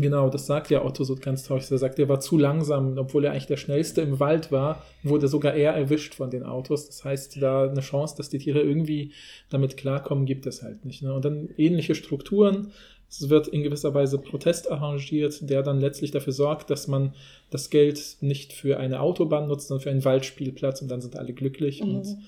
Genau, 0.00 0.30
das 0.30 0.46
sagt 0.46 0.70
ja 0.70 0.84
Otto 0.84 1.02
so 1.02 1.16
ganz 1.16 1.42
traurig. 1.42 1.68
Er 1.70 1.78
sagt, 1.78 1.98
er 1.98 2.08
war 2.08 2.20
zu 2.20 2.38
langsam, 2.38 2.96
obwohl 2.96 3.24
er 3.24 3.32
eigentlich 3.32 3.46
der 3.46 3.56
Schnellste 3.56 4.00
im 4.00 4.20
Wald 4.20 4.52
war, 4.52 4.84
wurde 5.02 5.26
sogar 5.26 5.54
er 5.54 5.72
erwischt 5.72 6.14
von 6.14 6.30
den 6.30 6.44
Autos. 6.44 6.86
Das 6.86 7.04
heißt, 7.04 7.42
da 7.42 7.68
eine 7.68 7.80
Chance, 7.80 8.14
dass 8.16 8.28
die 8.28 8.38
Tiere 8.38 8.60
irgendwie 8.60 9.10
damit 9.50 9.76
klarkommen, 9.76 10.24
gibt 10.24 10.46
es 10.46 10.62
halt 10.62 10.84
nicht. 10.84 11.02
Ne? 11.02 11.12
Und 11.12 11.24
dann 11.24 11.48
ähnliche 11.56 11.96
Strukturen. 11.96 12.70
Es 13.10 13.28
wird 13.28 13.48
in 13.48 13.62
gewisser 13.62 13.92
Weise 13.94 14.18
Protest 14.18 14.70
arrangiert, 14.70 15.50
der 15.50 15.62
dann 15.62 15.80
letztlich 15.80 16.12
dafür 16.12 16.32
sorgt, 16.32 16.70
dass 16.70 16.86
man 16.86 17.14
das 17.50 17.70
Geld 17.70 18.18
nicht 18.20 18.52
für 18.52 18.78
eine 18.78 19.00
Autobahn 19.00 19.48
nutzt, 19.48 19.68
sondern 19.68 19.82
für 19.82 19.90
einen 19.90 20.04
Waldspielplatz 20.04 20.80
und 20.80 20.88
dann 20.88 21.00
sind 21.00 21.16
alle 21.16 21.32
glücklich. 21.32 21.82
Mhm. 21.82 21.96
Und 21.96 22.18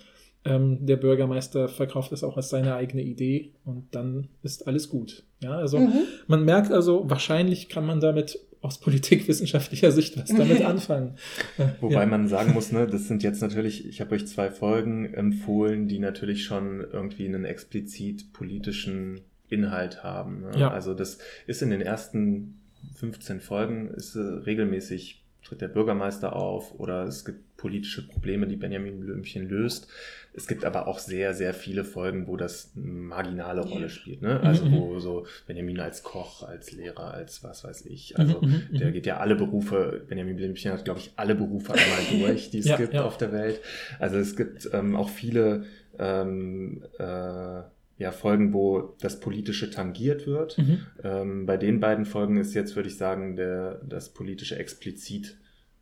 ähm, 0.44 0.86
der 0.86 0.96
Bürgermeister 0.96 1.68
verkauft 1.68 2.12
das 2.12 2.24
auch 2.24 2.36
als 2.36 2.48
seine 2.48 2.74
eigene 2.74 3.02
Idee 3.02 3.52
und 3.64 3.94
dann 3.94 4.28
ist 4.42 4.66
alles 4.66 4.88
gut. 4.88 5.24
Ja, 5.42 5.52
also 5.52 5.78
Mhm. 5.78 5.92
man 6.26 6.44
merkt 6.44 6.72
also, 6.72 7.08
wahrscheinlich 7.08 7.68
kann 7.68 7.86
man 7.86 8.00
damit 8.00 8.38
aus 8.62 8.78
politikwissenschaftlicher 8.78 9.90
Sicht 9.90 10.18
was 10.18 10.28
damit 10.34 10.62
anfangen. 10.64 11.16
Äh, 11.58 11.68
Wobei 11.80 11.94
ja. 12.02 12.06
man 12.06 12.28
sagen 12.28 12.52
muss, 12.52 12.72
ne, 12.72 12.86
das 12.86 13.08
sind 13.08 13.22
jetzt 13.22 13.40
natürlich, 13.40 13.86
ich 13.86 14.00
habe 14.00 14.14
euch 14.14 14.26
zwei 14.26 14.50
Folgen 14.50 15.12
empfohlen, 15.14 15.88
die 15.88 15.98
natürlich 15.98 16.44
schon 16.44 16.80
irgendwie 16.80 17.26
einen 17.26 17.44
explizit 17.44 18.32
politischen 18.32 19.20
Inhalt 19.48 20.02
haben. 20.04 20.42
Ne? 20.42 20.58
Ja. 20.58 20.70
Also 20.70 20.94
das 20.94 21.18
ist 21.46 21.62
in 21.62 21.70
den 21.70 21.80
ersten 21.80 22.60
15 22.94 23.40
Folgen 23.40 23.88
ist 23.88 24.14
äh, 24.14 24.20
regelmäßig 24.20 25.24
tritt 25.50 25.60
der 25.62 25.68
Bürgermeister 25.68 26.36
auf 26.36 26.78
oder 26.78 27.02
es 27.04 27.24
gibt 27.24 27.56
politische 27.56 28.06
Probleme, 28.06 28.46
die 28.46 28.56
Benjamin 28.56 29.00
Blümchen 29.00 29.48
löst. 29.48 29.88
Es 30.32 30.46
gibt 30.46 30.64
aber 30.64 30.86
auch 30.86 31.00
sehr, 31.00 31.34
sehr 31.34 31.52
viele 31.52 31.82
Folgen, 31.84 32.28
wo 32.28 32.36
das 32.36 32.70
eine 32.76 32.84
marginale 32.86 33.62
Rolle 33.62 33.90
spielt. 33.90 34.22
Ne? 34.22 34.38
Also 34.40 34.64
Mhm. 34.66 34.72
wo 34.72 34.98
so 35.00 35.26
Benjamin 35.48 35.80
als 35.80 36.04
Koch, 36.04 36.44
als 36.44 36.70
Lehrer, 36.70 37.12
als 37.12 37.42
was 37.42 37.64
weiß 37.64 37.84
ich. 37.86 38.16
Also 38.16 38.40
Mhm, 38.40 38.62
mhm, 38.70 38.78
der 38.78 38.88
mhm. 38.88 38.92
geht 38.92 39.06
ja 39.06 39.16
alle 39.16 39.34
Berufe, 39.34 40.04
Benjamin 40.08 40.36
Blümchen 40.36 40.70
hat, 40.72 40.84
glaube 40.84 41.00
ich, 41.00 41.12
alle 41.16 41.34
Berufe 41.34 41.72
einmal 41.74 42.20
durch, 42.20 42.50
die 42.50 42.60
es 42.60 42.66
Ja, 42.70 42.76
gibt 42.76 42.94
ja. 42.94 43.04
auf 43.04 43.18
der 43.18 43.32
Welt. 43.32 43.60
Also 43.98 44.18
es 44.18 44.36
gibt 44.36 44.70
ähm, 44.72 44.94
auch 44.94 45.08
viele 45.08 45.64
ähm, 45.98 46.84
äh, 46.98 47.62
ja, 48.00 48.12
Folgen, 48.12 48.54
wo 48.54 48.96
das 49.02 49.20
Politische 49.20 49.70
tangiert 49.70 50.26
wird. 50.26 50.56
Mhm. 50.56 50.86
Ähm, 51.04 51.44
bei 51.44 51.58
den 51.58 51.80
beiden 51.80 52.06
Folgen 52.06 52.38
ist 52.38 52.54
jetzt, 52.54 52.74
würde 52.74 52.88
ich 52.88 52.96
sagen, 52.96 53.36
der, 53.36 53.74
das 53.86 54.14
politische 54.14 54.58
explizit 54.58 55.36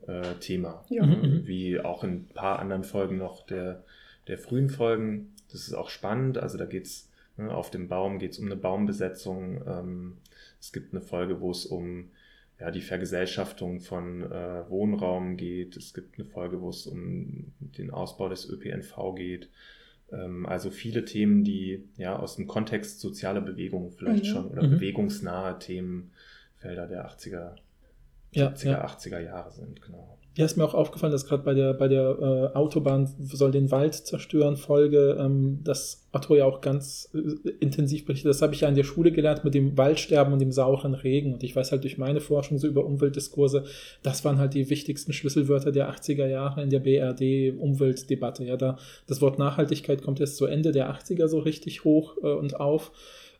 äh, 0.04 0.35
Thema. 0.40 0.85
Ja. 0.88 1.07
Mhm, 1.07 1.12
mhm. 1.12 1.46
Wie 1.46 1.78
auch 1.78 2.02
in 2.02 2.11
ein 2.11 2.28
paar 2.35 2.59
anderen 2.59 2.83
Folgen 2.83 3.18
noch 3.18 3.46
der, 3.46 3.85
der 4.26 4.37
frühen 4.37 4.68
Folgen. 4.68 5.33
Das 5.52 5.61
ist 5.68 5.74
auch 5.74 5.90
spannend. 5.90 6.38
Also 6.38 6.59
da 6.59 6.66
geht's 6.66 7.09
ne, 7.37 7.54
auf 7.54 7.70
dem 7.70 7.87
Baum 7.87 8.18
geht's 8.18 8.40
um 8.40 8.46
eine 8.46 8.57
Baumbesetzung. 8.57 9.62
Ähm, 9.64 10.16
es 10.61 10.72
gibt 10.72 10.92
eine 10.92 11.02
Folge, 11.02 11.40
wo 11.40 11.52
es 11.52 11.66
um 11.66 12.11
ja, 12.59 12.72
die 12.72 12.81
Vergesellschaftung 12.81 13.78
von 13.78 14.24
äh, 14.24 14.68
Wohnraum 14.68 15.37
geht. 15.37 15.76
Es 15.76 15.94
gibt 15.94 16.18
eine 16.18 16.26
Folge, 16.26 16.61
wo 16.61 16.70
es 16.70 16.88
um 16.88 17.52
den 17.61 17.92
Ausbau 17.92 18.28
des 18.28 18.50
ÖPNV 18.50 19.14
geht. 19.14 19.48
Ähm, 20.12 20.47
also 20.47 20.71
viele 20.71 21.05
Themen, 21.05 21.44
die 21.44 21.85
ja 21.97 22.16
aus 22.16 22.37
dem 22.37 22.47
Kontext 22.47 23.01
soziale 23.01 23.40
Bewegung 23.40 23.92
vielleicht 23.92 24.25
Mhm. 24.25 24.29
schon 24.29 24.47
oder 24.49 24.62
Mhm. 24.62 24.71
bewegungsnahe 24.71 25.59
Themenfelder 25.59 26.87
der 26.88 27.05
80er, 27.07 27.57
Ja, 28.33 28.49
70er, 28.49 28.71
ja. 28.73 28.85
80er 28.85 29.21
Jahre 29.21 29.51
sind, 29.53 29.81
genau. 29.83 30.17
Ja, 30.38 30.44
ist 30.44 30.57
mir 30.57 30.62
auch 30.62 30.74
aufgefallen, 30.74 31.11
dass 31.11 31.27
gerade 31.27 31.42
bei 31.42 31.53
der, 31.53 31.74
bei 31.74 31.88
der 31.88 32.53
äh, 32.53 32.57
Autobahn 32.57 33.12
soll 33.18 33.51
den 33.51 33.72
Wald 33.72 33.94
zerstören 33.94 34.57
Folge, 34.57 35.16
ähm, 35.18 35.59
das 35.64 36.07
Otto 36.12 36.37
ja 36.37 36.44
auch 36.44 36.61
ganz 36.61 37.11
äh, 37.12 37.51
intensiv 37.59 38.07
berichtet. 38.07 38.31
Das 38.31 38.40
habe 38.40 38.55
ich 38.55 38.61
ja 38.61 38.68
in 38.68 38.77
der 38.77 38.85
Schule 38.85 39.11
gelernt 39.11 39.42
mit 39.42 39.55
dem 39.55 39.77
Waldsterben 39.77 40.33
und 40.33 40.38
dem 40.38 40.53
sauren 40.53 40.94
Regen. 40.94 41.35
Und 41.35 41.42
ich 41.42 41.57
weiß 41.57 41.72
halt 41.72 41.83
durch 41.83 41.98
meine 41.98 42.20
Forschung 42.20 42.59
so 42.59 42.68
über 42.68 42.85
Umweltdiskurse, 42.85 43.64
das 44.05 44.24
waren 44.24 44.38
halt 44.38 44.55
die 44.55 44.70
wichtigsten 44.70 45.12
Schlüsselwörter 45.12 45.72
der 45.72 45.92
80er 45.92 46.29
Jahre 46.29 46.62
in 46.62 46.70
der 46.70 46.79
BRD-Umweltdebatte. 46.79 48.44
Ja, 48.44 48.57
da 48.57 48.79
das 49.09 49.20
Wort 49.20 49.40
Nachhaltigkeit 49.40 50.03
kommt 50.03 50.20
erst 50.20 50.37
zu 50.37 50.46
Ende 50.46 50.70
der 50.70 50.94
80er 50.94 51.27
so 51.27 51.40
richtig 51.40 51.83
hoch 51.83 52.16
äh, 52.22 52.33
und 52.33 52.61
auf 52.61 52.92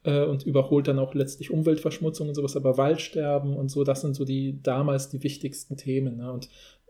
äh, 0.03 0.25
und 0.25 0.45
überholt 0.45 0.89
dann 0.89 0.99
auch 0.99 1.15
letztlich 1.15 1.51
Umweltverschmutzung 1.51 2.29
und 2.29 2.35
sowas, 2.35 2.57
aber 2.57 2.77
Waldsterben 2.77 3.57
und 3.57 3.71
so, 3.71 3.85
das 3.85 4.01
sind 4.01 4.15
so 4.15 4.25
die 4.25 4.61
damals 4.63 5.11
die 5.11 5.23
wichtigsten 5.23 5.77
Themen. 5.77 6.17
Ne? 6.17 6.33
Und 6.33 6.49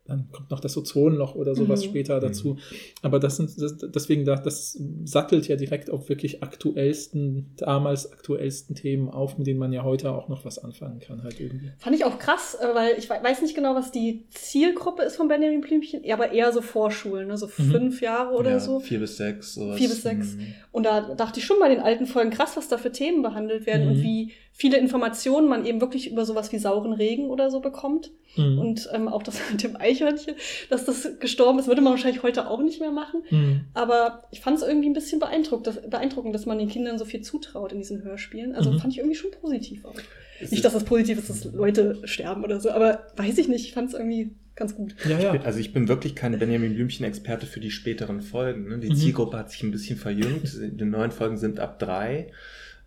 dann 0.09 0.29
kommt 0.33 0.51
noch 0.51 0.61
das 0.61 0.77
Ozonloch 0.77 1.35
oder 1.37 1.55
sowas 1.55 1.85
Mhm. 1.85 1.91
später 1.91 2.19
dazu. 2.19 2.57
Aber 3.03 3.21
das 3.21 3.37
sind 3.37 3.51
das, 3.61 3.77
deswegen 3.79 4.25
da, 4.25 4.35
das 4.37 4.77
sattelt 5.05 5.47
ja 5.49 5.55
direkt 5.57 5.91
auf 5.91 6.09
wirklich 6.09 6.43
aktuellsten, 6.43 7.53
damals 7.57 8.11
aktuellsten 8.13 8.75
Themen 8.75 9.09
auf, 9.09 9.39
mit 9.39 9.47
denen 9.47 9.59
man 9.59 9.73
ja 9.73 9.85
heute 9.85 10.11
auch 10.13 10.29
noch 10.29 10.45
was 10.45 10.59
anfangen 10.59 11.01
kann, 11.01 11.23
halt 11.23 11.39
irgendwie. 11.41 11.71
Fand 11.79 11.95
ich 11.95 12.05
auch 12.05 12.19
krass, 12.19 12.57
äh, 12.61 12.75
weil 12.75 12.99
ich 12.99 13.09
wei- 13.11 13.23
weiß 13.23 13.43
nicht 13.43 13.55
genau, 13.55 13.75
was 13.75 13.91
die 13.93 14.25
Zielgruppe 14.31 15.03
ist 15.03 15.17
von 15.17 15.29
Benjamin 15.29 15.61
Blümchen, 15.61 16.01
aber 16.11 16.33
eher 16.33 16.53
so 16.53 16.61
Vorschulen, 16.63 17.29
ne? 17.29 17.37
so 17.37 17.47
Mhm. 17.47 17.71
fünf 17.71 18.01
Jahre 18.01 18.35
oder 18.35 18.51
ja, 18.53 18.61
so. 18.61 18.81
Vier 18.81 19.01
bis 19.01 19.17
sechs. 19.17 19.55
Sowas. 19.55 19.77
Vier 19.79 19.89
bis 19.89 20.03
sechs. 20.03 20.37
Mhm. 20.37 20.55
Und 20.73 20.85
da 20.87 21.15
dachte 21.15 21.41
ich 21.41 21.45
schon 21.47 21.59
bei 21.61 21.69
den 21.69 21.81
alten 21.81 22.07
Folgen 22.07 22.31
krass, 22.31 22.57
was 22.57 22.69
da 22.69 22.79
für 22.79 22.93
Themen 22.93 23.23
behandelt 23.23 23.67
werden 23.67 23.87
Mhm. 23.89 23.93
und 23.97 24.03
wie 24.03 24.33
viele 24.61 24.77
Informationen 24.77 25.49
man 25.49 25.65
eben 25.65 25.81
wirklich 25.81 26.11
über 26.11 26.25
sowas 26.27 26.51
wie 26.51 26.59
sauren 26.59 26.93
Regen 26.93 27.31
oder 27.31 27.49
so 27.49 27.61
bekommt. 27.61 28.11
Mhm. 28.37 28.59
Und 28.59 28.89
ähm, 28.93 29.07
auch 29.07 29.23
das 29.23 29.41
mit 29.53 29.63
dem 29.63 29.77
Eichhörnchen, 29.77 30.35
dass 30.69 30.85
das 30.85 31.09
gestorben 31.21 31.61
ist, 31.61 31.69
würde 31.69 31.81
man 31.81 31.93
wahrscheinlich 31.93 32.25
heute 32.25 32.51
auch 32.51 32.61
nicht 32.61 32.81
mehr 32.81 32.91
machen. 32.91 33.23
Mhm. 33.31 33.61
Aber 33.73 34.25
ich 34.33 34.41
fand 34.41 34.57
es 34.59 34.65
irgendwie 34.65 34.89
ein 34.91 34.95
bisschen 34.95 35.21
beeindruckend 35.21 35.69
dass, 35.69 35.81
beeindruckend, 35.89 36.35
dass 36.35 36.45
man 36.45 36.59
den 36.59 36.69
Kindern 36.69 36.99
so 36.99 37.05
viel 37.05 37.21
zutraut 37.23 37.71
in 37.73 37.79
diesen 37.79 38.03
Hörspielen. 38.03 38.55
Also 38.57 38.73
Mhm. 38.73 38.81
fand 38.81 38.93
ich 38.93 38.99
irgendwie 38.99 39.17
schon 39.17 39.31
positiv 39.41 39.85
auch. 39.85 39.95
Es 40.41 40.51
Nicht, 40.51 40.65
dass 40.65 40.75
es 40.75 40.83
positiv 40.85 41.19
ist, 41.19 41.31
dass 41.31 41.45
Leute 41.53 41.97
sterben 42.05 42.43
oder 42.45 42.61
so, 42.61 42.71
aber 42.71 43.07
weiß 43.17 43.39
ich 43.39 43.47
nicht, 43.49 43.65
ich 43.65 43.73
fand 43.75 43.89
es 43.89 43.95
irgendwie 43.99 44.31
ganz 44.57 44.75
gut. 44.75 44.97
Ja, 45.09 45.19
ja. 45.21 45.41
Also 45.43 45.61
ich 45.61 45.73
bin 45.73 45.87
wirklich 45.87 46.17
kein 46.17 46.37
Benjamin 46.37 46.75
Blümchen-Experte 46.75 47.47
für 47.47 47.61
die 47.61 47.71
späteren 47.71 48.23
Folgen. 48.23 48.69
Ne? 48.69 48.79
Die 48.79 48.89
Mhm. 48.91 48.97
Zielgruppe 48.97 49.37
hat 49.39 49.53
sich 49.53 49.63
ein 49.63 49.71
bisschen 49.71 49.97
verjüngt. 49.97 50.51
Die 50.61 50.85
neuen 50.85 51.13
Folgen 51.13 51.37
sind 51.37 51.61
ab 51.61 51.79
drei. 51.79 52.33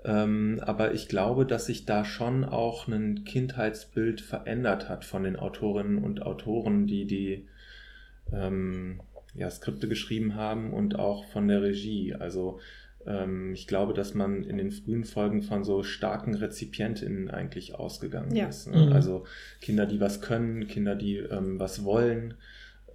Ähm, 0.03 0.59
aber 0.61 0.93
ich 0.93 1.07
glaube, 1.07 1.45
dass 1.45 1.67
sich 1.67 1.85
da 1.85 2.03
schon 2.05 2.43
auch 2.43 2.87
ein 2.87 3.23
Kindheitsbild 3.23 4.21
verändert 4.21 4.89
hat 4.89 5.05
von 5.05 5.23
den 5.23 5.35
Autorinnen 5.35 6.03
und 6.03 6.23
Autoren, 6.23 6.87
die 6.87 7.05
die 7.05 7.47
ähm, 8.33 9.01
ja, 9.35 9.49
Skripte 9.49 9.87
geschrieben 9.87 10.35
haben 10.35 10.73
und 10.73 10.97
auch 10.97 11.25
von 11.25 11.47
der 11.47 11.61
Regie. 11.61 12.15
Also 12.15 12.59
ähm, 13.05 13.53
ich 13.53 13.67
glaube, 13.67 13.93
dass 13.93 14.13
man 14.13 14.43
in 14.43 14.57
den 14.57 14.71
frühen 14.71 15.05
Folgen 15.05 15.41
von 15.41 15.63
so 15.63 15.83
starken 15.83 16.33
Rezipientinnen 16.33 17.29
eigentlich 17.29 17.75
ausgegangen 17.75 18.35
ja. 18.35 18.47
ist. 18.47 18.67
Ne? 18.67 18.87
Mhm. 18.87 18.93
Also 18.93 19.25
Kinder, 19.61 19.85
die 19.85 19.99
was 19.99 20.21
können, 20.21 20.67
Kinder, 20.67 20.95
die 20.95 21.17
ähm, 21.17 21.59
was 21.59 21.83
wollen 21.83 22.35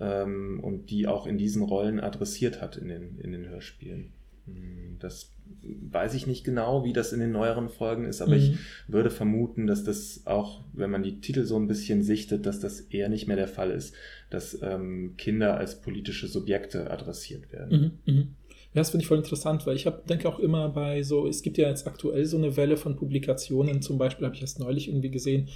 ähm, 0.01 0.61
und 0.61 0.91
die 0.91 1.07
auch 1.07 1.27
in 1.27 1.39
diesen 1.39 1.63
Rollen 1.63 2.01
adressiert 2.01 2.61
hat 2.61 2.77
in 2.77 2.89
den, 2.89 3.19
in 3.19 3.33
den 3.33 3.49
Hörspielen. 3.49 4.13
Hm, 4.47 4.97
das 4.99 5.33
weiß 5.63 6.15
ich 6.15 6.27
nicht 6.27 6.45
genau, 6.45 6.85
wie 6.85 6.93
das 6.93 7.13
in 7.13 7.21
den 7.21 7.33
neueren 7.33 7.69
Folgen 7.69 8.05
ist, 8.05 8.21
aber 8.21 8.33
mhm. 8.33 8.39
ich 8.39 8.59
würde 8.89 9.11
vermuten, 9.11 9.67
dass 9.67 9.85
das 9.85 10.23
auch, 10.27 10.65
wenn 10.73 10.91
man 10.91 11.03
die 11.03 11.21
Titel 11.21 11.45
so 11.45 11.57
ein 11.57 11.67
bisschen 11.67 12.03
sichtet, 12.03 12.47
dass 12.47 12.61
das 12.61 12.81
eher 12.81 13.09
nicht 13.09 13.27
mehr 13.27 13.37
der 13.37 13.49
Fall 13.49 13.71
ist, 13.71 13.95
dass 14.31 14.61
ähm, 14.63 15.15
Kinder 15.17 15.57
als 15.57 15.81
politische 15.81 16.27
Subjekte 16.29 16.91
adressiert 16.91 17.53
werden. 17.53 18.01
Mhm, 18.07 18.15
mh. 18.15 18.23
Ja, 18.75 18.81
das 18.81 18.91
finde 18.91 19.05
ich 19.05 19.09
voll 19.09 19.19
interessant, 19.19 19.67
weil 19.67 19.77
ich 19.77 19.87
hab, 19.87 20.07
denke 20.07 20.29
auch 20.29 20.39
immer 20.39 20.69
bei 20.69 21.03
so, 21.03 21.27
es 21.27 21.43
gibt 21.43 21.57
ja 21.57 21.69
jetzt 21.69 21.87
aktuell 21.87 22.27
so 22.27 22.37
eine 22.37 22.57
Welle 22.57 22.77
von 22.77 22.97
Publikationen, 22.97 23.81
zum 23.81 23.97
Beispiel 23.97 24.27
habe 24.27 24.35
ich 24.35 24.43
erst 24.43 24.61
neulich 24.61 24.89
irgendwie 24.89 25.11
gesehen, 25.11 25.49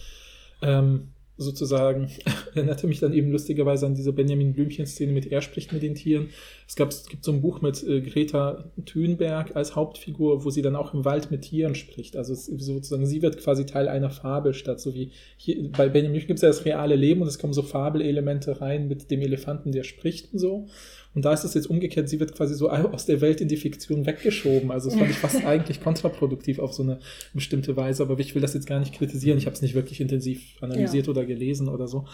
ähm, 0.62 1.08
sozusagen, 1.42 2.10
erinnerte 2.54 2.86
mich 2.86 3.00
dann 3.00 3.12
eben 3.12 3.30
lustigerweise 3.30 3.86
an 3.86 3.94
diese 3.94 4.12
Benjamin 4.12 4.52
Blümchen-Szene 4.52 5.12
mit 5.12 5.30
Er 5.32 5.42
spricht 5.42 5.72
mit 5.72 5.82
den 5.82 5.94
Tieren. 5.94 6.28
Es, 6.68 6.76
gab, 6.76 6.90
es 6.90 7.06
gibt 7.06 7.24
so 7.24 7.32
ein 7.32 7.40
Buch 7.40 7.60
mit 7.60 7.82
äh, 7.82 8.00
Greta 8.00 8.64
Thunberg 8.84 9.56
als 9.56 9.74
Hauptfigur, 9.74 10.44
wo 10.44 10.50
sie 10.50 10.62
dann 10.62 10.76
auch 10.76 10.94
im 10.94 11.04
Wald 11.04 11.30
mit 11.30 11.42
Tieren 11.42 11.74
spricht. 11.74 12.16
Also 12.16 12.32
es, 12.32 12.46
sozusagen, 12.46 13.06
sie 13.06 13.22
wird 13.22 13.38
quasi 13.38 13.66
Teil 13.66 13.88
einer 13.88 14.10
Fabel, 14.10 14.54
statt 14.54 14.80
so 14.80 14.94
wie 14.94 15.12
hier, 15.36 15.70
bei 15.72 15.88
Benjamin 15.88 16.12
Blümchen 16.12 16.28
gibt 16.28 16.38
es 16.38 16.42
ja 16.42 16.48
das 16.48 16.64
reale 16.64 16.96
Leben 16.96 17.22
und 17.22 17.28
es 17.28 17.38
kommen 17.38 17.52
so 17.52 17.62
Fabelelemente 17.62 18.60
rein 18.60 18.88
mit 18.88 19.10
dem 19.10 19.22
Elefanten, 19.22 19.72
der 19.72 19.84
spricht 19.84 20.32
und 20.32 20.38
so. 20.38 20.66
Und 21.14 21.24
da 21.24 21.32
ist 21.32 21.44
es 21.44 21.54
jetzt 21.54 21.68
umgekehrt, 21.68 22.08
sie 22.08 22.20
wird 22.20 22.34
quasi 22.34 22.54
so 22.54 22.70
aus 22.70 23.06
der 23.06 23.20
Welt 23.20 23.40
in 23.40 23.48
die 23.48 23.56
Fiktion 23.56 24.06
weggeschoben. 24.06 24.70
Also 24.70 24.90
das 24.90 24.98
fand 24.98 25.10
ich 25.10 25.18
fast 25.18 25.44
eigentlich 25.44 25.80
kontraproduktiv 25.80 26.60
auf 26.60 26.72
so 26.72 26.84
eine 26.84 27.00
bestimmte 27.34 27.76
Weise. 27.76 28.04
Aber 28.04 28.18
ich 28.18 28.34
will 28.34 28.42
das 28.42 28.54
jetzt 28.54 28.66
gar 28.66 28.78
nicht 28.78 28.94
kritisieren. 28.94 29.36
Ich 29.36 29.46
habe 29.46 29.54
es 29.54 29.62
nicht 29.62 29.74
wirklich 29.74 30.00
intensiv 30.00 30.56
analysiert 30.60 31.06
ja. 31.06 31.10
oder 31.10 31.24
gelesen 31.24 31.68
oder 31.68 31.88
so. 31.88 32.06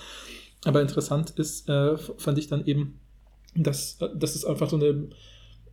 Aber 0.64 0.80
interessant 0.80 1.30
ist, 1.36 1.68
äh, 1.68 1.96
fand 1.98 2.38
ich 2.38 2.48
dann 2.48 2.64
eben, 2.66 2.98
dass, 3.54 3.98
dass 4.14 4.34
es 4.34 4.44
einfach 4.44 4.70
so 4.70 4.76
eine 4.76 5.08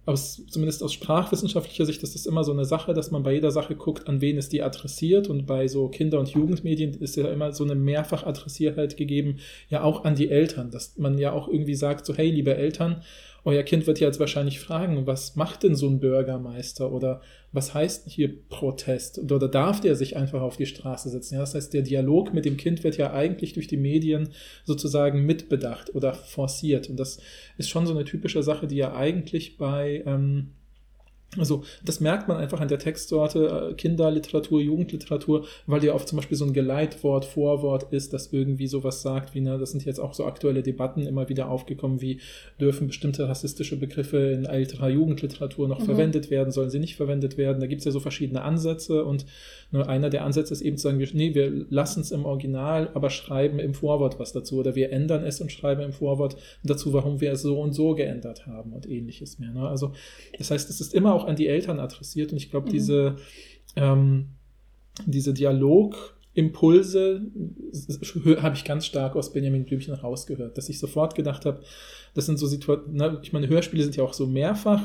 aus, 0.05 0.43
zumindest 0.49 0.83
aus 0.83 0.93
sprachwissenschaftlicher 0.93 1.85
Sicht 1.85 2.03
ist 2.03 2.13
das 2.15 2.25
immer 2.25 2.43
so 2.43 2.51
eine 2.51 2.65
Sache, 2.65 2.93
dass 2.93 3.11
man 3.11 3.23
bei 3.23 3.33
jeder 3.33 3.51
Sache 3.51 3.75
guckt, 3.75 4.07
an 4.07 4.19
wen 4.19 4.37
ist 4.37 4.51
die 4.51 4.61
adressiert. 4.61 5.29
Und 5.29 5.45
bei 5.45 5.67
so 5.67 5.87
Kinder- 5.87 6.19
und 6.19 6.29
Jugendmedien 6.29 6.93
ist 6.95 7.15
ja 7.15 7.29
immer 7.29 7.53
so 7.53 7.63
eine 7.63 7.75
Mehrfachadressiertheit 7.75 8.97
gegeben, 8.97 9.37
ja 9.69 9.83
auch 9.83 10.03
an 10.03 10.15
die 10.15 10.29
Eltern, 10.29 10.71
dass 10.71 10.97
man 10.97 11.17
ja 11.17 11.31
auch 11.31 11.47
irgendwie 11.47 11.75
sagt, 11.75 12.05
so 12.05 12.13
hey, 12.13 12.29
liebe 12.29 12.55
Eltern, 12.55 13.01
euer 13.45 13.63
Kind 13.63 13.87
wird 13.87 13.99
ja 13.99 14.07
jetzt 14.07 14.19
wahrscheinlich 14.19 14.59
fragen, 14.59 15.05
was 15.05 15.35
macht 15.35 15.63
denn 15.63 15.75
so 15.75 15.89
ein 15.89 15.99
Bürgermeister 15.99 16.91
oder 16.91 17.21
was 17.51 17.73
heißt 17.73 18.09
hier 18.09 18.33
Protest 18.49 19.19
oder 19.19 19.47
darf 19.47 19.81
der 19.81 19.95
sich 19.95 20.15
einfach 20.15 20.41
auf 20.41 20.55
die 20.55 20.65
Straße 20.65 21.09
setzen? 21.09 21.35
Ja, 21.35 21.41
das 21.41 21.53
heißt, 21.53 21.73
der 21.73 21.81
Dialog 21.81 22.33
mit 22.33 22.45
dem 22.45 22.57
Kind 22.57 22.83
wird 22.83 22.97
ja 22.97 23.11
eigentlich 23.13 23.53
durch 23.53 23.67
die 23.67 23.77
Medien 23.77 24.29
sozusagen 24.63 25.25
mitbedacht 25.25 25.93
oder 25.93 26.13
forciert 26.13 26.89
und 26.89 26.97
das 26.97 27.19
ist 27.57 27.69
schon 27.69 27.85
so 27.85 27.93
eine 27.93 28.05
typische 28.05 28.43
Sache, 28.43 28.67
die 28.67 28.77
ja 28.77 28.95
eigentlich 28.95 29.57
bei 29.57 30.03
ähm, 30.05 30.51
also 31.37 31.63
das 31.83 31.99
merkt 31.99 32.27
man 32.27 32.37
einfach 32.37 32.61
an 32.61 32.67
der 32.67 32.79
Textsorte 32.79 33.69
äh, 33.71 33.73
Kinderliteratur, 33.73 34.61
Jugendliteratur, 34.61 35.45
weil 35.67 35.83
ja 35.83 35.93
oft 35.93 36.07
zum 36.07 36.17
Beispiel 36.17 36.37
so 36.37 36.45
ein 36.45 36.53
Geleitwort, 36.53 37.25
Vorwort 37.25 37.91
ist, 37.91 38.13
das 38.13 38.31
irgendwie 38.31 38.67
sowas 38.67 39.01
sagt, 39.01 39.33
wie, 39.33 39.41
ne, 39.41 39.57
das 39.57 39.71
sind 39.71 39.85
jetzt 39.85 39.99
auch 39.99 40.13
so 40.13 40.25
aktuelle 40.25 40.63
Debatten 40.63 41.05
immer 41.05 41.29
wieder 41.29 41.49
aufgekommen, 41.49 42.01
wie 42.01 42.19
dürfen 42.59 42.87
bestimmte 42.87 43.27
rassistische 43.27 43.77
Begriffe 43.77 44.17
in 44.17 44.45
älterer 44.45 44.89
Jugendliteratur 44.89 45.67
noch 45.67 45.79
mhm. 45.79 45.85
verwendet 45.85 46.29
werden, 46.29 46.51
sollen 46.51 46.69
sie 46.69 46.79
nicht 46.79 46.95
verwendet 46.95 47.37
werden. 47.37 47.59
Da 47.59 47.67
gibt 47.67 47.79
es 47.79 47.85
ja 47.85 47.91
so 47.91 47.99
verschiedene 47.99 48.41
Ansätze 48.41 49.05
und 49.05 49.25
nur 49.71 49.89
einer 49.89 50.09
der 50.09 50.23
Ansätze 50.23 50.53
ist 50.53 50.61
eben 50.61 50.77
zu 50.77 50.83
sagen, 50.83 51.03
nee, 51.13 51.33
wir 51.33 51.51
lassen 51.69 52.01
es 52.01 52.11
im 52.11 52.25
Original, 52.25 52.91
aber 52.93 53.09
schreiben 53.09 53.59
im 53.59 53.73
Vorwort 53.73 54.19
was 54.19 54.31
dazu 54.31 54.59
oder 54.59 54.75
wir 54.75 54.91
ändern 54.91 55.23
es 55.23 55.41
und 55.41 55.51
schreiben 55.51 55.81
im 55.81 55.93
Vorwort 55.93 56.37
dazu, 56.63 56.93
warum 56.93 57.21
wir 57.21 57.31
es 57.31 57.41
so 57.41 57.59
und 57.59 57.73
so 57.73 57.95
geändert 57.95 58.45
haben 58.45 58.73
und 58.73 58.87
ähnliches 58.87 59.39
mehr. 59.39 59.51
Ne? 59.51 59.67
Also 59.67 59.93
das 60.37 60.51
heißt, 60.51 60.69
es 60.69 60.79
ist 60.79 60.93
immer 60.93 61.13
auch 61.13 61.22
an 61.25 61.35
die 61.35 61.47
Eltern 61.47 61.79
adressiert 61.79 62.31
und 62.31 62.37
ich 62.37 62.49
glaube, 62.49 62.67
mhm. 62.67 62.71
diese, 62.71 63.15
ähm, 63.75 64.29
diese 65.05 65.33
Dialogimpulse 65.33 67.21
habe 68.41 68.55
ich 68.55 68.63
ganz 68.63 68.85
stark 68.85 69.15
aus 69.15 69.33
Benjamin 69.33 69.65
Blümchen 69.65 69.93
rausgehört, 69.93 70.57
dass 70.57 70.69
ich 70.69 70.79
sofort 70.79 71.15
gedacht 71.15 71.45
habe, 71.45 71.61
das 72.13 72.25
sind 72.25 72.37
so 72.37 72.47
Situationen, 72.47 73.19
ich 73.23 73.33
meine, 73.33 73.47
Hörspiele 73.47 73.83
sind 73.83 73.95
ja 73.95 74.03
auch 74.03 74.13
so 74.13 74.27
mehrfach 74.27 74.83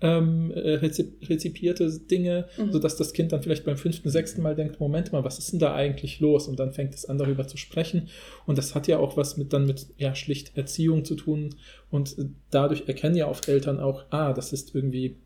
ähm, 0.00 0.50
äh, 0.50 0.74
rezipierte 0.74 1.90
Dinge, 1.90 2.46
mhm. 2.58 2.72
sodass 2.72 2.96
das 2.96 3.12
Kind 3.12 3.32
dann 3.32 3.42
vielleicht 3.42 3.64
beim 3.64 3.78
fünften, 3.78 4.10
sechsten 4.10 4.42
Mal 4.42 4.54
denkt, 4.54 4.78
Moment 4.78 5.12
mal, 5.12 5.24
was 5.24 5.38
ist 5.38 5.52
denn 5.52 5.60
da 5.60 5.74
eigentlich 5.74 6.20
los? 6.20 6.46
Und 6.46 6.58
dann 6.60 6.72
fängt 6.72 6.94
es 6.94 7.06
an, 7.06 7.16
darüber 7.16 7.46
zu 7.46 7.56
sprechen. 7.56 8.08
Und 8.44 8.58
das 8.58 8.74
hat 8.74 8.86
ja 8.86 8.98
auch 8.98 9.16
was 9.16 9.38
mit 9.38 9.52
dann 9.54 9.66
mit 9.66 9.86
ja, 9.96 10.14
schlicht 10.14 10.56
Erziehung 10.56 11.04
zu 11.04 11.14
tun. 11.14 11.54
Und 11.90 12.16
dadurch 12.50 12.86
erkennen 12.86 13.16
ja 13.16 13.28
oft 13.28 13.48
Eltern 13.48 13.80
auch, 13.80 14.04
ah, 14.10 14.34
das 14.34 14.52
ist 14.52 14.74
irgendwie 14.74 15.16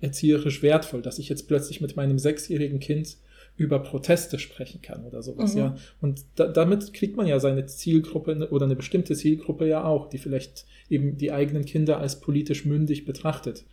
erzieherisch 0.00 0.62
wertvoll, 0.62 1.02
dass 1.02 1.18
ich 1.18 1.28
jetzt 1.28 1.48
plötzlich 1.48 1.80
mit 1.80 1.96
meinem 1.96 2.18
sechsjährigen 2.18 2.80
Kind 2.80 3.16
über 3.56 3.78
Proteste 3.78 4.38
sprechen 4.38 4.82
kann 4.82 5.04
oder 5.04 5.22
sowas, 5.22 5.54
mhm. 5.54 5.60
ja. 5.60 5.76
Und 6.00 6.20
da, 6.34 6.46
damit 6.46 6.92
kriegt 6.92 7.16
man 7.16 7.26
ja 7.26 7.40
seine 7.40 7.64
Zielgruppe 7.66 8.48
oder 8.50 8.66
eine 8.66 8.76
bestimmte 8.76 9.14
Zielgruppe 9.14 9.66
ja 9.66 9.84
auch, 9.84 10.08
die 10.08 10.18
vielleicht 10.18 10.66
eben 10.90 11.16
die 11.16 11.32
eigenen 11.32 11.64
Kinder 11.64 11.98
als 11.98 12.20
politisch 12.20 12.66
mündig 12.66 13.06
betrachtet 13.06 13.64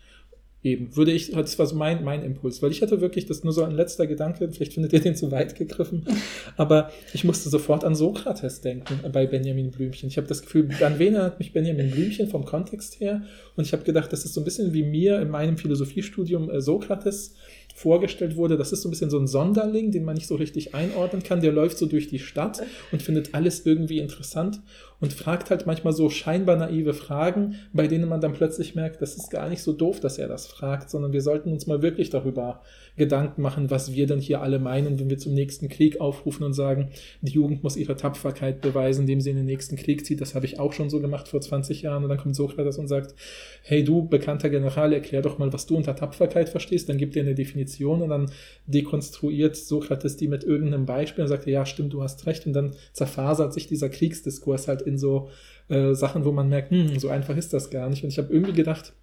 eben, 0.64 0.96
würde 0.96 1.12
ich, 1.12 1.32
das 1.32 1.60
war 1.60 1.66
so 1.66 1.76
mein, 1.76 2.04
mein 2.04 2.24
Impuls, 2.24 2.62
weil 2.62 2.72
ich 2.72 2.82
hatte 2.82 3.02
wirklich, 3.02 3.26
das 3.26 3.44
nur 3.44 3.54
so 3.54 3.64
ein 3.64 3.72
letzter 3.72 4.08
Gedanke, 4.08 4.50
vielleicht 4.52 4.74
findet 4.74 4.94
ihr 4.94 5.02
den 5.02 5.16
zu 5.16 5.32
weit 5.32 5.56
gegriffen, 5.56 6.06
aber 6.58 6.90
ich 7.14 7.24
musste 7.24 7.50
sofort 7.50 7.84
an 7.84 7.96
Sokrates 7.96 8.62
denken 8.62 9.00
bei 9.12 9.28
Benjamin 9.28 9.72
Blümchen. 9.72 10.10
Ich 10.10 10.18
habe 10.18 10.28
das 10.28 10.42
Gefühl, 10.42 10.70
an 10.82 11.00
wen 11.00 11.16
erinnert 11.16 11.40
mich 11.40 11.54
Benjamin 11.54 11.92
Blümchen 11.92 12.28
vom 12.28 12.46
Kontext 12.46 13.00
her? 13.00 13.24
Und 13.56 13.66
ich 13.66 13.74
habe 13.74 13.84
gedacht, 13.84 14.12
das 14.12 14.26
ist 14.26 14.34
so 14.34 14.42
ein 14.42 14.46
bisschen 14.46 14.74
wie 14.74 14.84
mir 14.84 15.20
in 15.22 15.30
meinem 15.30 15.58
Philosophiestudium 15.58 16.50
äh, 16.50 16.62
Sokrates 16.62 17.36
vorgestellt 17.74 18.36
wurde, 18.36 18.56
das 18.56 18.72
ist 18.72 18.84
so 18.84 18.88
ein 18.88 18.92
bisschen 18.92 19.10
so 19.10 19.18
ein 19.18 19.28
Sonderling, 19.28 19.92
den 19.92 20.06
man 20.06 20.14
nicht 20.16 20.28
so 20.28 20.36
richtig 20.36 20.76
einordnen 20.76 21.24
kann. 21.24 21.42
Der 21.42 21.52
läuft 21.52 21.78
so 21.78 21.88
durch 21.88 22.08
die 22.08 22.20
Stadt 22.20 22.62
und 22.92 23.02
findet 23.02 23.34
alles 23.34 23.66
irgendwie 23.66 23.98
interessant 23.98 24.62
und 25.00 25.12
fragt 25.12 25.50
halt 25.50 25.66
manchmal 25.66 25.92
so 25.92 26.10
scheinbar 26.10 26.56
naive 26.56 26.94
Fragen, 26.94 27.56
bei 27.74 27.88
denen 27.88 28.08
man 28.08 28.22
dann 28.22 28.34
plötzlich 28.34 28.76
merkt, 28.76 29.02
das 29.02 29.16
ist 29.16 29.32
gar 29.32 29.50
nicht 29.50 29.64
so 29.64 29.74
doof, 29.74 30.00
dass 30.00 30.20
er 30.20 30.28
das 30.28 30.46
fragt, 30.46 30.90
sondern 30.92 31.14
wir 31.14 31.22
sollten 31.22 31.52
uns 31.52 31.66
mal 31.66 31.82
wirklich 31.82 32.12
darüber 32.12 32.62
Gedanken 32.96 33.42
machen, 33.42 33.72
was 33.72 33.94
wir 33.94 34.06
denn 34.06 34.20
hier 34.20 34.42
alle 34.42 34.60
meinen, 34.60 35.00
wenn 35.00 35.10
wir 35.10 35.18
zum 35.18 35.34
nächsten 35.34 35.68
Krieg 35.68 36.00
aufrufen 36.00 36.44
und 36.44 36.54
sagen, 36.54 36.90
die 37.22 37.32
Jugend 37.32 37.64
muss 37.64 37.76
ihre 37.76 37.96
Tapferkeit 37.96 38.62
beweisen, 38.62 39.02
indem 39.02 39.20
sie 39.20 39.32
in 39.32 39.38
den 39.38 39.46
nächsten 39.46 39.76
Krieg 39.76 40.06
zieht. 40.06 40.22
Das 40.22 40.36
habe 40.36 40.46
ich 40.46 40.60
auch 40.60 40.74
schon 40.74 40.90
so 40.90 41.00
gemacht 41.00 41.28
vor 41.28 41.42
20 41.42 41.82
Jahren. 41.82 42.04
Und 42.04 42.10
dann 42.10 42.20
kommt 42.20 42.36
Sokrates 42.36 42.78
und 42.78 42.88
sagt, 42.88 43.16
hey 43.64 43.84
du, 43.84 44.08
bekannter 44.08 44.50
General, 44.50 44.94
erklär 44.94 45.24
doch 45.24 45.40
mal, 45.40 45.52
was 45.52 45.66
du 45.66 45.76
unter 45.76 45.96
Tapferkeit 45.96 46.50
verstehst. 46.50 46.88
Dann 46.88 46.98
gibt 46.98 47.16
er 47.16 47.24
eine 47.24 47.36
Definition 47.36 48.02
und 48.02 48.10
dann 48.10 48.32
dekonstruiert 48.68 49.56
Sokrates 49.56 50.18
die 50.18 50.28
mit 50.28 50.44
irgendeinem 50.44 50.86
Beispiel 50.86 51.24
und 51.24 51.30
sagt, 51.30 51.48
ja, 51.48 51.66
stimmt, 51.66 51.94
du 51.94 52.04
hast 52.04 52.28
recht. 52.28 52.46
Und 52.46 52.54
dann 52.54 52.76
zerfasert 52.92 53.54
sich 53.54 53.68
dieser 53.68 53.90
Kriegsdiskurs 53.90 54.68
halt 54.68 54.84
in 54.84 54.98
so 54.98 55.30
äh, 55.70 55.94
Sachen, 55.96 56.26
wo 56.26 56.32
man 56.32 56.50
merkt, 56.50 56.72
hm, 56.72 57.00
so 57.00 57.10
einfach 57.10 57.36
ist 57.38 57.54
das 57.54 57.70
gar 57.70 57.90
nicht. 57.90 58.04
Und 58.04 58.10
ich 58.10 58.18
habe 58.20 58.32
irgendwie 58.32 58.54
gedacht, 58.54 58.94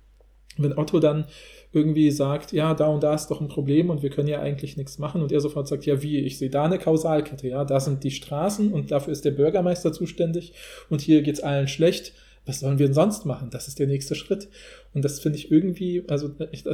wenn 0.57 0.77
Otto 0.77 1.01
dann 1.01 1.27
irgendwie 1.73 2.11
sagt, 2.11 2.53
ja, 2.53 2.75
da 2.75 2.89
und 2.89 3.03
da 3.03 3.15
ist 3.15 3.29
doch 3.29 3.41
ein 3.41 3.49
Problem 3.49 3.91
und 3.91 4.03
wir 4.03 4.11
können 4.11 4.29
ja 4.29 4.41
eigentlich 4.41 4.77
nichts 4.77 4.99
machen 4.99 5.23
und 5.23 5.31
er 5.31 5.41
sofort 5.41 5.69
sagt, 5.69 5.87
ja, 5.87 6.03
wie, 6.03 6.19
ich 6.19 6.39
sehe 6.39 6.51
da 6.51 6.65
eine 6.65 6.79
Kausalkette, 6.79 7.47
ja, 7.47 7.65
da 7.65 7.79
sind 7.79 8.03
die 8.03 8.11
Straßen 8.11 8.73
und 8.73 8.91
dafür 8.91 9.13
ist 9.13 9.25
der 9.25 9.31
Bürgermeister 9.31 9.93
zuständig 9.93 10.53
und 10.89 11.01
hier 11.01 11.23
geht 11.23 11.37
es 11.37 11.43
allen 11.43 11.69
schlecht 11.69 12.13
was 12.46 12.61
sollen 12.61 12.79
wir 12.79 12.87
denn 12.87 12.94
sonst 12.94 13.26
machen? 13.26 13.50
Das 13.50 13.68
ist 13.68 13.79
der 13.79 13.87
nächste 13.87 14.14
Schritt. 14.14 14.48
Und 14.94 15.05
das 15.05 15.20
finde 15.20 15.38
ich 15.38 15.50
irgendwie, 15.50 16.03
also 16.09 16.31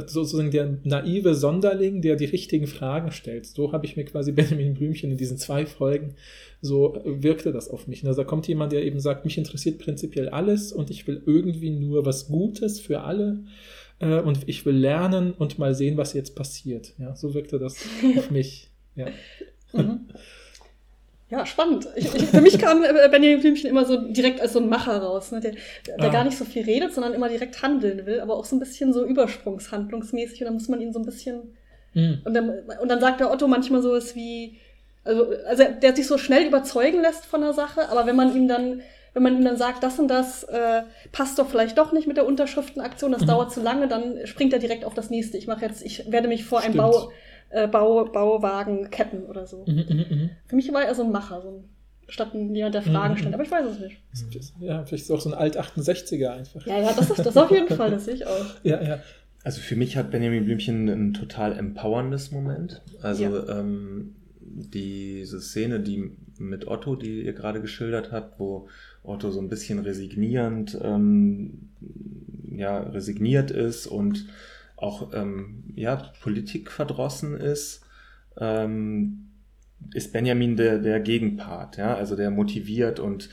sozusagen 0.07 0.49
der 0.49 0.77
naive 0.83 1.35
Sonderling, 1.35 2.01
der 2.01 2.15
die 2.15 2.25
richtigen 2.25 2.67
Fragen 2.67 3.11
stellt. 3.11 3.45
So 3.45 3.73
habe 3.73 3.85
ich 3.85 3.97
mir 3.97 4.05
quasi 4.05 4.31
Benjamin 4.33 4.73
Blümchen 4.73 5.11
in 5.11 5.17
diesen 5.17 5.37
zwei 5.37 5.65
Folgen, 5.65 6.15
so 6.61 6.99
wirkte 7.05 7.51
das 7.51 7.69
auf 7.69 7.87
mich. 7.87 8.05
Also 8.05 8.21
da 8.21 8.27
kommt 8.27 8.47
jemand, 8.47 8.71
der 8.71 8.83
eben 8.83 8.99
sagt, 8.99 9.25
mich 9.25 9.37
interessiert 9.37 9.77
prinzipiell 9.79 10.29
alles 10.29 10.71
und 10.71 10.89
ich 10.89 11.05
will 11.05 11.21
irgendwie 11.25 11.69
nur 11.69 12.05
was 12.05 12.27
Gutes 12.27 12.79
für 12.79 13.01
alle 13.01 13.43
äh, 13.99 14.19
und 14.19 14.47
ich 14.47 14.65
will 14.65 14.75
lernen 14.75 15.33
und 15.33 15.59
mal 15.59 15.75
sehen, 15.75 15.97
was 15.97 16.13
jetzt 16.13 16.35
passiert. 16.35 16.93
Ja, 16.97 17.15
so 17.15 17.33
wirkte 17.33 17.59
das 17.59 17.77
auf 18.17 18.31
mich. 18.31 18.69
Ja. 18.95 19.07
Mhm. 19.73 20.07
Ja, 21.29 21.45
spannend. 21.45 21.87
Ich, 21.95 22.13
ich, 22.15 22.25
für 22.25 22.41
mich 22.41 22.57
kam 22.57 22.83
äh, 22.83 23.09
Benjamin 23.09 23.41
Blümchen 23.41 23.69
immer 23.69 23.83
so 23.83 23.97
direkt 23.97 24.39
als 24.39 24.53
so 24.53 24.59
ein 24.59 24.69
Macher 24.69 24.97
raus, 24.97 25.31
ne? 25.31 25.41
der, 25.41 25.51
der 25.85 26.09
ah. 26.09 26.09
gar 26.09 26.23
nicht 26.23 26.37
so 26.37 26.45
viel 26.45 26.63
redet, 26.63 26.93
sondern 26.93 27.13
immer 27.13 27.27
direkt 27.27 27.61
handeln 27.61 28.05
will, 28.05 28.21
aber 28.21 28.37
auch 28.37 28.45
so 28.45 28.55
ein 28.55 28.59
bisschen 28.59 28.93
so 28.93 29.05
übersprungshandlungsmäßig 29.05 30.41
und 30.41 30.45
da 30.45 30.53
muss 30.53 30.69
man 30.69 30.79
ihn 30.79 30.93
so 30.93 30.99
ein 30.99 31.05
bisschen 31.05 31.53
Mhm. 31.97 32.21
Und, 32.23 32.33
dann, 32.33 32.49
und 32.79 32.89
dann 32.89 32.99
sagt 32.99 33.19
der 33.19 33.31
Otto 33.31 33.47
manchmal 33.47 33.81
sowas 33.81 34.15
wie, 34.15 34.57
also, 35.03 35.25
also 35.47 35.63
der 35.81 35.95
sich 35.95 36.05
so 36.05 36.17
schnell 36.17 36.45
überzeugen 36.45 37.01
lässt 37.01 37.25
von 37.25 37.41
der 37.41 37.53
Sache, 37.53 37.89
aber 37.89 38.05
wenn 38.05 38.15
man 38.15 38.35
ihm 38.35 38.47
dann 38.47 38.81
wenn 39.13 39.23
man 39.23 39.37
ihm 39.37 39.45
dann 39.45 39.57
sagt, 39.57 39.81
das 39.81 39.97
und 39.97 40.09
das 40.09 40.43
äh, 40.43 40.83
passt 41.11 41.39
doch 41.39 41.49
vielleicht 41.49 41.75
doch 41.79 41.91
nicht 41.91 42.05
mit 42.05 42.17
der 42.17 42.27
Unterschriftenaktion, 42.27 43.11
das 43.11 43.23
mhm. 43.23 43.27
dauert 43.27 43.51
zu 43.51 43.61
lange, 43.61 43.87
dann 43.87 44.27
springt 44.27 44.53
er 44.53 44.59
direkt 44.59 44.85
auf 44.85 44.93
das 44.93 45.09
nächste. 45.09 45.39
Ich 45.39 45.47
mache 45.47 45.65
jetzt, 45.65 45.81
ich 45.83 46.11
werde 46.11 46.27
mich 46.27 46.45
vor 46.45 46.61
Stimmt. 46.61 46.79
einem 46.79 46.91
Bau, 46.91 47.11
äh, 47.49 47.67
Bau, 47.67 48.05
Bauwagen 48.05 48.89
ketten 48.89 49.23
oder 49.23 49.47
so. 49.47 49.65
Mhm, 49.67 49.85
mh, 49.87 50.15
mh. 50.15 50.29
Für 50.47 50.55
mich 50.55 50.71
war 50.73 50.83
er 50.83 50.95
so 50.95 51.03
ein 51.03 51.11
Macher, 51.11 51.41
so 51.41 51.49
ein, 51.49 51.63
statt 52.07 52.33
jemand, 52.33 52.75
der 52.75 52.81
Fragen 52.81 53.13
mhm. 53.13 53.17
stellt, 53.17 53.33
aber 53.33 53.43
ich 53.43 53.51
weiß 53.51 53.65
es 53.65 53.79
nicht. 53.79 54.01
Ja, 54.59 54.83
vielleicht 54.85 55.03
ist 55.03 55.09
es 55.09 55.11
auch 55.11 55.21
so 55.21 55.31
ein 55.31 55.35
Alt-68er 55.35 56.29
einfach. 56.29 56.65
Ja, 56.65 56.79
ja, 56.79 56.93
das 56.93 57.09
ist 57.09 57.25
das 57.25 57.37
auf 57.37 57.51
jeden 57.51 57.69
Fall, 57.69 57.91
das 57.91 58.05
sehe 58.05 58.15
ich 58.15 58.25
auch. 58.25 58.45
Ja, 58.63 58.81
ja. 58.81 58.99
Also 59.43 59.61
für 59.61 59.75
mich 59.77 59.95
hat 59.95 60.11
Benjamin 60.11 60.43
Blümchen 60.43 60.89
ein 60.89 61.13
total 61.13 61.57
empowerndes 61.57 62.31
Moment. 62.31 62.81
Also 63.01 63.23
ja. 63.23 63.59
ähm, 63.59 64.15
diese 64.41 65.39
Szene, 65.39 65.79
die 65.79 66.11
mit 66.39 66.67
Otto, 66.67 66.95
die 66.95 67.21
ihr 67.23 67.33
gerade 67.33 67.61
geschildert 67.61 68.11
habt, 68.11 68.39
wo 68.39 68.67
Otto 69.03 69.31
so 69.31 69.39
ein 69.39 69.49
bisschen 69.49 69.79
resignierend, 69.79 70.77
ähm, 70.81 71.69
ja, 72.51 72.79
resigniert 72.79 73.51
ist 73.51 73.87
und 73.87 74.27
auch 74.77 75.13
ähm, 75.13 75.63
ja, 75.75 76.11
Politik 76.21 76.71
verdrossen 76.71 77.35
ist, 77.35 77.83
ähm, 78.39 79.29
ist 79.93 80.13
Benjamin 80.13 80.55
der, 80.55 80.79
der 80.79 80.99
Gegenpart, 80.99 81.77
ja, 81.77 81.95
also 81.95 82.15
der 82.15 82.31
motiviert 82.31 82.99
und 82.99 83.29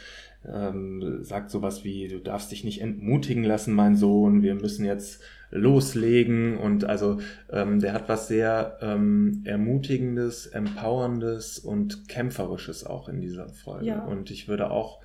ähm, 0.47 1.23
sagt 1.23 1.51
sowas 1.51 1.85
wie, 1.85 2.09
du 2.09 2.19
darfst 2.19 2.51
dich 2.51 2.65
nicht 2.65 2.81
entmutigen 2.81 3.45
lassen, 3.45 3.75
mein 3.75 3.97
Sohn, 3.97 4.43
wir 4.43 4.55
müssen 4.55 4.85
jetzt 4.85 5.23
loslegen 5.51 6.59
und 6.59 6.85
also 6.85 7.21
ähm, 7.51 7.81
der 7.81 7.93
hat 7.93 8.09
was 8.09 8.29
sehr 8.29 8.79
ähm, 8.81 9.43
ermutigendes, 9.45 10.47
empowerndes 10.47 11.59
und 11.59 12.09
kämpferisches 12.09 12.85
auch 12.85 13.09
in 13.09 13.21
dieser 13.21 13.49
Folge 13.49 13.87
ja. 13.87 14.05
und 14.05 14.31
ich 14.31 14.49
würde 14.49 14.71
auch 14.71 15.01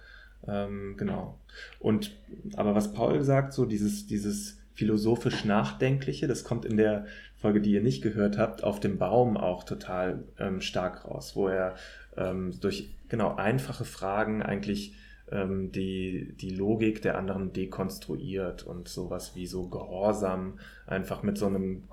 ähm, 0.47 0.95
genau 0.97 1.38
und 1.80 2.15
aber 2.56 2.73
was 2.73 2.93
Paul 2.93 3.23
sagt, 3.23 3.54
so 3.54 3.65
dieses 3.65 4.08
dieses 4.08 4.58
philosophisch 4.79 5.43
Nachdenkliche, 5.43 6.27
das 6.27 6.45
kommt 6.45 6.63
in 6.63 6.77
der 6.77 7.05
Folge, 7.35 7.59
die 7.59 7.73
ihr 7.73 7.83
nicht 7.83 8.01
gehört 8.01 8.37
habt, 8.37 8.63
auf 8.63 8.79
dem 8.79 8.97
Baum 8.97 9.35
auch 9.35 9.65
total 9.65 10.23
ähm, 10.39 10.61
stark 10.61 11.03
raus, 11.03 11.35
wo 11.35 11.49
er 11.49 11.75
ähm, 12.15 12.57
durch 12.61 12.95
genau 13.09 13.35
einfache 13.35 13.83
Fragen 13.83 14.41
eigentlich 14.41 14.95
ähm, 15.31 15.73
die, 15.73 16.33
die 16.39 16.51
Logik 16.51 17.01
der 17.01 17.17
anderen 17.17 17.51
dekonstruiert 17.51 18.63
und 18.63 18.87
sowas 18.87 19.35
wie 19.35 19.47
so 19.47 19.67
Gehorsam 19.67 20.59
einfach 20.87 21.23
mit 21.23 21.37
so 21.37 21.47
einem 21.47 21.83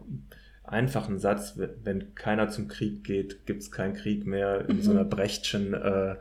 einfachen 0.62 1.18
Satz, 1.18 1.58
wenn 1.82 2.14
keiner 2.14 2.50
zum 2.50 2.68
Krieg 2.68 3.02
geht, 3.02 3.46
gibt 3.46 3.62
es 3.62 3.72
keinen 3.72 3.94
Krieg 3.94 4.26
mehr, 4.26 4.68
in 4.68 4.76
mhm. 4.76 4.82
so 4.82 4.92
einer 4.92 5.04
Brechtschen 5.04 5.74
äh, 5.74 6.14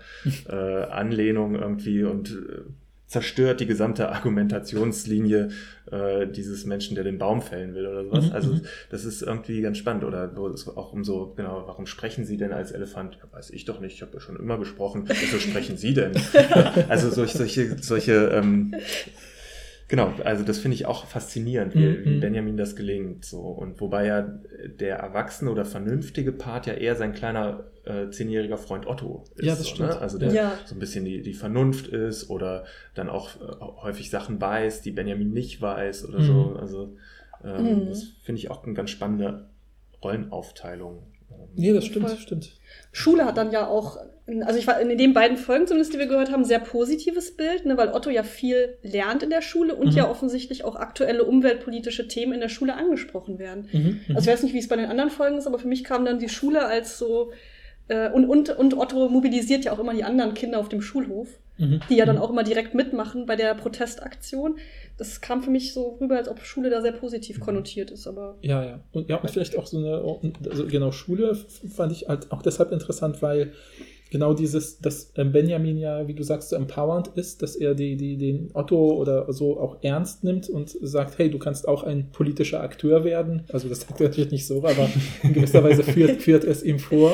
äh, 0.50 0.84
Anlehnung 0.86 1.54
irgendwie 1.54 2.04
und 2.04 2.32
äh, 2.32 2.62
zerstört 3.08 3.60
die 3.60 3.68
gesamte 3.68 4.10
Argumentationslinie 4.10 5.50
äh, 5.92 6.28
dieses 6.28 6.66
Menschen, 6.66 6.96
der 6.96 7.04
den 7.04 7.18
Baum 7.18 7.42
fällen 7.42 7.76
will 7.76 7.86
oder 7.86 8.04
sowas. 8.04 8.26
Mhm. 8.26 8.32
Also 8.32 8.54
mhm. 8.54 8.62
das 8.90 9.06
ist 9.06 9.22
irgendwie 9.22 9.62
ganz 9.62 9.78
spannend. 9.78 10.04
Oder 10.04 10.36
wo 10.36 10.48
es 10.48 10.68
auch 10.68 10.92
um 10.92 11.04
so, 11.04 11.34
genau, 11.36 11.64
warum 11.68 11.86
sprechen 11.86 12.26
Sie 12.26 12.38
denn 12.38 12.52
als 12.52 12.72
Elefant? 12.72 13.18
Ja, 13.22 13.38
weiß 13.38 13.52
ich 13.52 13.66
doch 13.66 13.80
nicht, 13.80 13.96
ich 13.96 14.02
habe 14.02 14.14
ja 14.14 14.20
schon 14.20 14.38
immer 14.38 14.58
gesprochen. 14.58 15.06
Wieso 15.08 15.40
sprechen 15.40 15.78
Sie 15.78 15.94
denn? 15.94 16.14
also 16.90 17.10
solche, 17.10 17.38
solche, 17.38 17.78
solche 17.82 18.14
ähm, 18.30 18.74
Genau, 19.88 20.14
also 20.24 20.44
das 20.44 20.58
finde 20.58 20.76
ich 20.76 20.88
auch 20.88 21.06
faszinierend, 21.06 21.76
wie, 21.76 21.86
mhm. 21.86 22.06
wie, 22.06 22.20
Benjamin 22.20 22.58
das 22.58 22.76
gelingt. 22.76 23.24
So. 23.24 23.40
Und 23.42 23.80
wobei 23.82 24.08
ja 24.08 24.22
der 24.80 24.98
erwachsene 24.98 25.52
oder 25.52 25.64
vernünftige 25.64 26.32
Part 26.32 26.66
ja 26.66 26.74
eher 26.74 26.96
sein 26.96 27.14
kleiner 27.14 27.66
äh, 27.86 28.10
zehnjähriger 28.10 28.58
Freund 28.58 28.88
Otto 28.88 29.26
ist. 29.36 29.46
Ja, 29.46 29.54
das 29.54 29.64
so, 29.64 29.76
stimmt. 29.76 29.90
Ne? 29.90 30.00
Also 30.00 30.18
der 30.18 30.32
ja. 30.32 30.54
so 30.66 30.76
ein 30.76 30.80
bisschen 30.80 31.06
die, 31.06 31.22
die 31.22 31.34
Vernunft 31.34 31.88
ist 31.88 32.32
oder 32.32 32.66
dann 32.96 33.10
auch 33.10 33.36
äh, 33.36 33.82
häufig 33.84 34.10
Sachen 34.10 34.42
weiß, 34.42 34.82
die 34.82 34.92
Benjamin 34.92 35.32
nicht 35.32 35.62
weiß 35.62 36.10
oder 36.10 36.20
mhm. 36.20 36.26
so. 36.26 36.56
Also 36.60 36.98
ähm, 37.44 37.82
mhm. 37.82 37.90
das 37.90 38.04
finde 38.24 38.40
ich 38.40 38.50
auch 38.50 38.64
eine 38.64 38.74
ganz 38.74 38.90
spannende 38.90 39.50
Rollenaufteilung. 40.04 41.04
Nee, 41.56 41.74
das 41.74 41.86
stimmt, 41.86 42.10
das 42.10 42.20
stimmt. 42.20 42.52
Schule 42.92 43.26
hat 43.26 43.38
dann 43.38 43.52
ja 43.52 43.68
auch, 43.68 43.98
also 44.46 44.60
ich 44.60 44.68
war 44.68 44.80
in 44.80 44.98
den 44.98 45.14
beiden 45.14 45.38
Folgen 45.38 45.68
zumindest, 45.68 45.94
die 45.94 46.00
wir 46.00 46.08
gehört 46.08 46.32
haben, 46.32 46.46
sehr 46.46 46.60
positives 46.60 47.36
Bild, 47.36 47.66
ne, 47.66 47.78
weil 47.78 47.90
Otto 47.90 48.10
ja 48.10 48.24
viel 48.24 48.78
lernt 48.84 49.24
in 49.24 49.30
der 49.30 49.42
Schule 49.42 49.76
und 49.76 49.92
mhm. 49.92 49.98
ja 49.98 50.10
offensichtlich 50.10 50.64
auch 50.64 50.76
aktuelle 50.76 51.24
umweltpolitische 51.24 52.08
Themen 52.08 52.34
in 52.34 52.40
der 52.40 52.50
Schule 52.50 52.76
angesprochen 52.76 53.40
werden. 53.40 53.70
Mhm, 53.72 53.80
mhm. 54.08 54.16
also 54.16 54.22
ich 54.22 54.34
weiß 54.34 54.44
nicht, 54.44 54.54
wie 54.54 54.60
es 54.60 54.68
bei 54.68 54.76
den 54.76 54.86
anderen 54.86 55.10
Folgen 55.10 55.38
ist, 55.38 55.48
aber 55.48 55.60
für 55.60 55.68
mich 55.68 55.84
kam 55.84 56.06
dann 56.06 56.20
die 56.20 56.30
Schule 56.30 56.66
als 56.66 56.98
so 56.98 57.32
äh, 57.88 58.10
und, 58.10 58.26
und, 58.26 58.50
und 58.50 58.78
Otto 58.78 59.10
mobilisiert 59.10 59.66
ja 59.66 59.72
auch 59.72 59.80
immer 59.80 59.94
die 59.94 60.04
anderen 60.04 60.34
Kinder 60.34 60.60
auf 60.60 60.70
dem 60.70 60.82
Schulhof, 60.82 61.28
mhm. 61.58 61.82
die 61.90 61.96
ja 61.96 62.06
dann 62.06 62.18
mhm. 62.18 62.22
auch 62.22 62.30
immer 62.30 62.44
direkt 62.44 62.74
mitmachen 62.74 63.26
bei 63.26 63.36
der 63.36 63.54
Protestaktion. 63.54 64.58
Das 64.98 65.22
kam 65.22 65.44
für 65.44 65.50
mich 65.50 65.74
so 65.74 65.98
rüber, 66.00 66.16
als 66.16 66.30
ob 66.30 66.40
Schule 66.40 66.70
da 66.70 66.82
sehr 66.82 66.94
positiv 66.94 67.40
mhm. 67.40 67.44
konnotiert 67.44 67.92
ist. 67.92 68.08
Aber 68.08 68.38
ja, 68.42 68.64
ja. 68.64 68.80
Und, 68.92 69.10
ja, 69.10 69.18
und 69.18 69.30
vielleicht 69.30 69.58
auch 69.58 69.66
so 69.66 69.78
eine, 69.78 70.02
also 70.50 70.66
genau, 70.68 70.92
Schule 70.92 71.36
fand 71.36 71.92
ich 71.92 72.08
halt 72.08 72.32
auch 72.32 72.42
deshalb 72.42 72.72
interessant, 72.72 73.22
weil 73.22 73.54
genau 74.12 74.34
dieses, 74.34 74.80
dass 74.80 75.12
ähm, 75.18 75.32
Benjamin 75.32 75.78
ja, 75.78 76.08
wie 76.08 76.14
du 76.14 76.24
sagst, 76.24 76.50
so 76.50 76.56
empowernd 76.56 77.10
ist, 77.16 77.42
dass 77.42 77.56
er 77.56 77.76
die, 77.76 77.98
die, 77.98 78.18
den 78.18 78.50
Otto 78.54 78.94
oder 78.94 79.32
so 79.34 79.60
auch 79.60 79.78
ernst 79.82 80.24
nimmt 80.24 80.50
und 80.50 80.70
sagt, 80.82 81.18
hey, 81.18 81.30
du 81.30 81.40
kannst 81.40 81.68
auch 81.68 81.84
ein 81.84 82.12
politischer 82.12 82.62
Akteur 82.62 83.04
werden. 83.04 83.44
Also 83.52 83.68
das 83.68 83.82
sagt 83.82 84.00
er 84.00 84.08
natürlich 84.08 84.32
nicht 84.32 84.48
so, 84.48 84.60
aber 84.60 84.90
in 85.24 85.34
gewisser 85.34 85.64
Weise 85.64 85.84
führt, 85.84 86.22
führt 86.22 86.44
es 86.44 86.64
ihm 86.64 86.80
vor. 86.80 87.12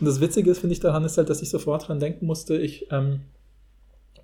Und 0.00 0.06
das 0.06 0.20
Witzige 0.20 0.54
finde 0.54 0.74
ich 0.74 0.80
daran 0.80 1.04
ist 1.04 1.16
halt, 1.16 1.30
dass 1.30 1.40
ich 1.40 1.50
sofort 1.50 1.88
dran 1.88 2.00
denken 2.00 2.26
musste, 2.26 2.58
ich, 2.58 2.88
ähm, 2.90 3.20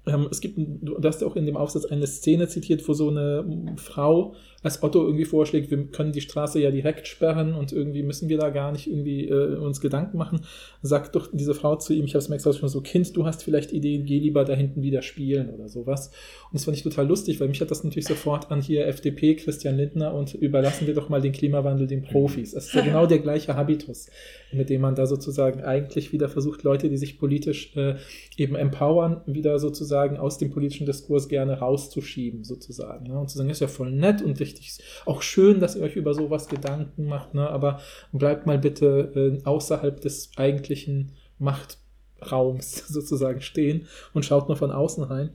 ähm, 0.06 0.28
es 0.30 0.40
gibt, 0.40 0.56
du 0.58 0.96
hast 1.02 1.20
ja 1.20 1.26
auch 1.26 1.36
in 1.36 1.46
dem 1.46 1.56
Aufsatz 1.56 1.84
eine 1.84 2.06
Szene 2.06 2.48
zitiert, 2.48 2.86
wo 2.88 2.92
so 2.92 3.08
eine 3.08 3.74
Frau 3.76 4.34
als 4.62 4.83
Otto 4.83 5.05
irgendwie 5.05 5.25
vorschlägt, 5.25 5.70
wir 5.70 5.87
können 5.87 6.12
die 6.12 6.20
Straße 6.20 6.61
ja 6.61 6.70
direkt 6.70 7.09
sperren 7.09 7.55
und 7.55 7.73
irgendwie 7.73 8.03
müssen 8.03 8.29
wir 8.29 8.37
da 8.37 8.51
gar 8.51 8.73
nicht 8.73 8.88
irgendwie 8.88 9.29
äh, 9.29 9.57
uns 9.57 9.81
Gedanken 9.81 10.18
machen, 10.18 10.40
sagt 10.83 11.14
doch 11.14 11.31
diese 11.33 11.55
Frau 11.55 11.77
zu 11.77 11.94
ihm, 11.94 12.05
ich 12.05 12.12
habe 12.12 12.18
es 12.18 12.29
mir 12.29 12.35
extra 12.35 12.53
schon 12.53 12.68
so, 12.68 12.83
Kind, 12.83 13.16
du 13.16 13.25
hast 13.25 13.42
vielleicht 13.42 13.73
Ideen, 13.73 14.05
geh 14.05 14.18
lieber 14.18 14.44
da 14.44 14.55
hinten 14.55 14.83
wieder 14.83 15.01
spielen 15.03 15.51
oder 15.51 15.68
sowas. 15.68 16.09
Und 16.51 16.55
das 16.55 16.64
fand 16.64 16.77
ich 16.77 16.83
total 16.83 17.07
lustig, 17.07 17.40
weil 17.40 17.49
mich 17.49 17.61
hat 17.61 17.70
das 17.70 17.85
natürlich 17.85 18.07
sofort 18.07 18.51
an 18.51 18.61
hier 18.61 18.87
FDP, 18.87 19.37
Christian 19.37 19.77
Lindner 19.77 20.12
und 20.12 20.35
überlassen 20.35 20.87
wir 20.87 20.94
doch 20.94 21.09
mal 21.09 21.23
den 21.23 21.33
Klimawandel 21.33 21.87
den 21.87 22.03
Profis. 22.03 22.53
Das 22.53 22.66
ist 22.66 22.75
ja 22.75 22.83
genau 22.83 23.07
der 23.07 23.20
gleiche 23.20 23.57
Habitus, 23.57 24.09
mit 24.53 24.68
dem 24.68 24.83
man 24.83 24.94
da 24.94 25.07
sozusagen 25.07 25.62
eigentlich 25.62 26.12
wieder 26.12 26.29
versucht, 26.29 26.64
Leute, 26.64 26.90
die 26.90 26.99
sich 26.99 27.18
politisch 27.18 27.75
äh, 27.77 27.94
eben 28.37 28.57
empowern, 28.57 29.23
wieder 29.27 29.59
sozusagen 29.59 30.18
aus 30.18 30.38
dem 30.38 30.51
politischen 30.51 30.87
Diskurs 30.87 31.29
gerne 31.29 31.59
rauszuschieben, 31.59 32.44
sozusagen. 32.44 33.07
Ne? 33.07 33.18
Und 33.18 33.31
zu 33.31 33.38
sagen, 33.38 33.49
ist 33.49 33.61
ja 33.61 33.68
voll 33.68 33.90
nett 33.90 34.20
und 34.23 34.40
ich 34.40 34.49
richtig. 34.50 34.84
Auch 35.06 35.22
schön, 35.22 35.60
dass 35.60 35.76
ihr 35.76 35.82
euch 35.82 35.96
über 35.96 36.14
sowas 36.14 36.48
Gedanken 36.48 37.06
macht, 37.06 37.34
ne? 37.34 37.48
aber 37.48 37.80
bleibt 38.12 38.46
mal 38.46 38.58
bitte 38.58 39.12
äh, 39.14 39.44
außerhalb 39.44 40.00
des 40.00 40.32
eigentlichen 40.36 41.12
Machtraums 41.38 42.88
sozusagen 42.88 43.40
stehen 43.40 43.86
und 44.12 44.24
schaut 44.24 44.48
nur 44.48 44.56
von 44.56 44.70
außen 44.70 45.04
rein. 45.04 45.30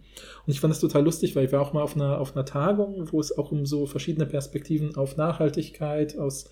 Und 0.45 0.54
ich 0.54 0.60
fand 0.60 0.71
das 0.71 0.80
total 0.80 1.04
lustig, 1.04 1.36
weil 1.36 1.45
ich 1.45 1.51
war 1.51 1.62
auch 1.62 1.73
mal 1.73 1.84
auf 1.84 1.95
einer, 1.95 2.19
auf 2.19 2.36
einer 2.36 2.45
Tagung, 2.45 3.12
wo 3.12 3.19
es 3.19 3.38
auch 3.38 3.51
um 3.51 3.65
so 3.65 3.86
verschiedene 3.86 4.25
Perspektiven 4.25 4.95
auf 4.95 5.17
Nachhaltigkeit, 5.17 6.17
aus, 6.17 6.49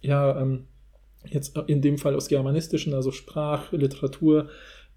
ja, 0.00 0.40
ähm, 0.40 0.66
jetzt 1.24 1.58
in 1.66 1.82
dem 1.82 1.98
Fall 1.98 2.14
aus 2.14 2.28
germanistischen, 2.28 2.94
also 2.94 3.10
Sprach, 3.10 3.72
Literatur, 3.72 4.48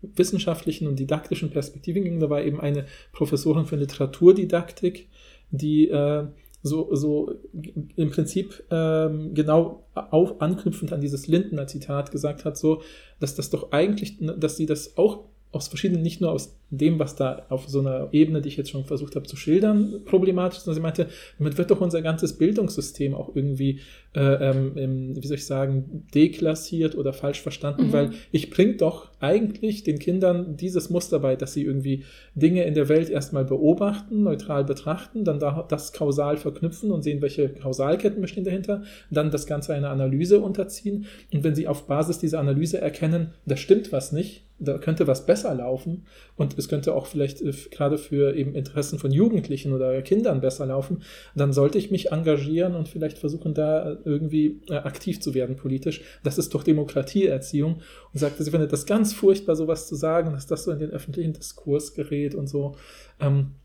wissenschaftlichen 0.01 0.87
und 0.87 0.99
didaktischen 0.99 1.51
Perspektiven 1.51 2.03
ging. 2.03 2.19
Da 2.19 2.29
war 2.29 2.41
eben 2.41 2.59
eine 2.59 2.85
Professorin 3.11 3.65
für 3.65 3.75
Literaturdidaktik, 3.75 5.09
die 5.51 5.89
äh, 5.89 6.25
so, 6.63 6.93
so 6.95 7.33
im 7.95 8.11
Prinzip 8.11 8.63
ähm, 8.69 9.33
genau 9.33 9.87
auf, 9.93 10.41
anknüpfend 10.41 10.93
an 10.93 11.01
dieses 11.01 11.27
Lindner 11.27 11.67
Zitat 11.67 12.11
gesagt 12.11 12.45
hat, 12.45 12.57
so, 12.57 12.81
dass 13.19 13.35
das 13.35 13.49
doch 13.49 13.71
eigentlich, 13.71 14.17
dass 14.19 14.57
sie 14.57 14.65
das 14.67 14.97
auch 14.97 15.30
aus 15.51 15.67
verschiedenen, 15.67 16.01
nicht 16.01 16.21
nur 16.21 16.31
aus 16.31 16.57
dem, 16.69 16.97
was 16.99 17.15
da 17.15 17.45
auf 17.49 17.67
so 17.67 17.81
einer 17.81 18.07
Ebene, 18.13 18.41
die 18.41 18.47
ich 18.47 18.55
jetzt 18.55 18.69
schon 18.69 18.85
versucht 18.85 19.17
habe 19.17 19.27
zu 19.27 19.35
schildern, 19.35 20.01
problematisch, 20.05 20.59
sondern 20.59 20.75
sie 20.75 20.81
meinte, 20.81 21.07
damit 21.37 21.57
wird 21.57 21.69
doch 21.69 21.81
unser 21.81 22.01
ganzes 22.01 22.37
Bildungssystem 22.37 23.13
auch 23.13 23.35
irgendwie, 23.35 23.81
äh, 24.15 24.49
ähm, 24.49 25.21
wie 25.21 25.27
soll 25.27 25.35
ich 25.35 25.45
sagen, 25.45 26.07
deklassiert 26.15 26.95
oder 26.95 27.11
falsch 27.11 27.41
verstanden, 27.41 27.87
mhm. 27.87 27.93
weil 27.93 28.09
ich 28.31 28.49
bringe 28.49 28.75
doch 28.75 29.09
eigentlich 29.19 29.83
den 29.83 29.99
Kindern 29.99 30.55
dieses 30.55 30.89
Muster 30.89 31.19
bei, 31.19 31.35
dass 31.35 31.51
sie 31.51 31.63
irgendwie 31.63 32.05
Dinge 32.35 32.63
in 32.63 32.73
der 32.73 32.87
Welt 32.87 33.09
erstmal 33.09 33.43
beobachten, 33.43 34.23
neutral 34.23 34.63
betrachten, 34.63 35.25
dann 35.25 35.39
da, 35.39 35.65
das 35.67 35.91
kausal 35.91 36.37
verknüpfen 36.37 36.91
und 36.91 37.01
sehen, 37.03 37.21
welche 37.21 37.49
Kausalketten 37.49 38.21
bestehen 38.21 38.45
dahinter, 38.45 38.83
dann 39.09 39.29
das 39.29 39.45
Ganze 39.45 39.73
einer 39.73 39.89
Analyse 39.89 40.39
unterziehen 40.39 41.05
und 41.33 41.43
wenn 41.43 41.55
sie 41.55 41.67
auf 41.67 41.85
Basis 41.87 42.19
dieser 42.19 42.39
Analyse 42.39 42.79
erkennen, 42.79 43.33
da 43.45 43.57
stimmt 43.57 43.91
was 43.91 44.13
nicht, 44.13 44.45
da 44.61 44.77
könnte 44.77 45.07
was 45.07 45.25
besser 45.25 45.53
laufen 45.53 46.05
und 46.35 46.57
es 46.57 46.69
könnte 46.69 46.93
auch 46.93 47.07
vielleicht 47.07 47.41
äh, 47.41 47.51
gerade 47.71 47.97
für 47.97 48.35
eben 48.35 48.55
Interessen 48.55 48.99
von 48.99 49.11
Jugendlichen 49.11 49.73
oder 49.73 50.01
Kindern 50.01 50.39
besser 50.39 50.65
laufen, 50.67 51.01
dann 51.35 51.51
sollte 51.51 51.77
ich 51.77 51.91
mich 51.91 52.11
engagieren 52.11 52.75
und 52.75 52.87
vielleicht 52.87 53.17
versuchen, 53.17 53.53
da 53.53 53.97
irgendwie 54.05 54.61
äh, 54.69 54.75
aktiv 54.75 55.19
zu 55.19 55.33
werden 55.33 55.55
politisch. 55.55 56.01
Das 56.23 56.37
ist 56.37 56.53
doch 56.53 56.63
Demokratieerziehung 56.63 57.81
und 58.13 58.19
sagte, 58.19 58.43
sie 58.43 58.51
findet 58.51 58.71
das 58.71 58.85
ganz 58.85 59.13
furchtbar, 59.13 59.55
sowas 59.55 59.87
zu 59.87 59.95
sagen, 59.95 60.31
dass 60.31 60.47
das 60.47 60.63
so 60.63 60.71
in 60.71 60.79
den 60.79 60.91
öffentlichen 60.91 61.33
Diskurs 61.33 61.93
gerät 61.93 62.35
und 62.35 62.47
so. 62.47 62.75
Ähm, 63.19 63.55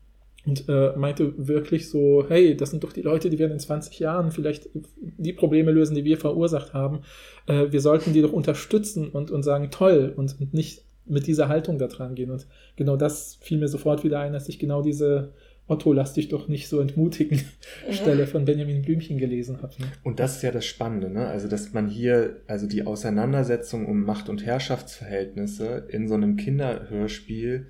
und 0.47 0.69
äh, 0.69 0.93
meinte 0.95 1.33
wirklich 1.37 1.89
so, 1.89 2.25
hey, 2.27 2.55
das 2.55 2.71
sind 2.71 2.83
doch 2.83 2.93
die 2.93 3.01
Leute, 3.01 3.29
die 3.29 3.37
werden 3.37 3.51
in 3.51 3.59
20 3.59 3.99
Jahren 3.99 4.31
vielleicht 4.31 4.69
die 4.95 5.33
Probleme 5.33 5.71
lösen, 5.71 5.93
die 5.93 6.05
wir 6.05 6.17
verursacht 6.17 6.73
haben. 6.73 7.01
Äh, 7.47 7.65
wir 7.71 7.81
sollten 7.81 8.13
die 8.13 8.21
doch 8.21 8.31
unterstützen 8.31 9.09
und, 9.09 9.29
und 9.29 9.43
sagen, 9.43 9.71
toll, 9.71 10.13
und, 10.15 10.39
und 10.39 10.53
nicht 10.53 10.86
mit 11.09 11.27
dieser 11.27 11.47
Haltung 11.47 11.77
da 11.77 11.87
dran 11.87 12.15
gehen. 12.15 12.31
Und 12.31 12.47
genau 12.75 12.95
das 12.95 13.37
fiel 13.41 13.57
mir 13.57 13.67
sofort 13.67 14.03
wieder 14.03 14.19
ein, 14.19 14.33
dass 14.33 14.49
ich 14.49 14.59
genau 14.59 14.81
diese 14.81 15.33
Otto, 15.67 15.91
lass 15.91 16.13
dich 16.13 16.29
doch 16.29 16.47
nicht 16.47 16.69
so 16.69 16.79
entmutigen 16.79 17.41
ja. 17.85 17.93
Stelle 17.93 18.25
von 18.25 18.45
Benjamin 18.45 18.81
Blümchen 18.81 19.17
gelesen 19.17 19.61
habe. 19.61 19.73
Ne? 19.79 19.87
Und 20.03 20.21
das 20.21 20.37
ist 20.37 20.43
ja 20.43 20.51
das 20.51 20.65
Spannende, 20.65 21.09
ne? 21.09 21.27
Also, 21.27 21.49
dass 21.49 21.73
man 21.73 21.89
hier, 21.89 22.37
also 22.47 22.67
die 22.67 22.87
Auseinandersetzung 22.87 23.85
um 23.85 24.03
Macht- 24.03 24.29
und 24.29 24.45
Herrschaftsverhältnisse 24.45 25.87
in 25.89 26.07
so 26.07 26.13
einem 26.13 26.37
Kinderhörspiel 26.37 27.67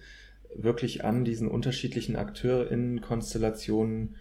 wirklich 0.55 1.05
an 1.05 1.25
diesen 1.25 1.47
unterschiedlichen 1.47 2.15
AkteurInnen-Konstellationen 2.15 4.15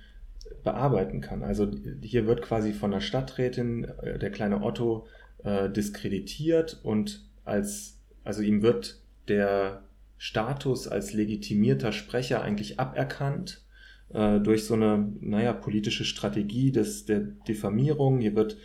bearbeiten 0.65 1.21
kann. 1.21 1.43
Also 1.43 1.71
hier 2.03 2.27
wird 2.27 2.43
quasi 2.43 2.73
von 2.73 2.91
der 2.91 3.01
Stadträtin 3.01 3.85
äh, 4.03 4.19
der 4.19 4.31
kleine 4.31 4.63
Otto 4.63 5.07
äh, 5.45 5.71
diskreditiert 5.71 6.81
und 6.83 7.25
als, 7.45 8.01
also 8.25 8.43
ihm 8.43 8.63
wird 8.63 9.01
der 9.29 9.85
Status 10.19 10.89
als 10.89 11.13
legitimierter 11.13 11.93
Sprecher 11.93 12.43
eigentlich 12.43 12.81
aberkannt 12.81 13.65
äh, 14.13 14.41
durch 14.41 14.65
so 14.65 14.75
eine, 14.75 15.13
naja, 15.21 15.53
politische 15.53 16.05
Strategie 16.05 16.73
des, 16.73 17.05
der 17.05 17.21
Diffamierung. 17.21 18.21
Hier 18.21 18.35
wird 18.35 18.57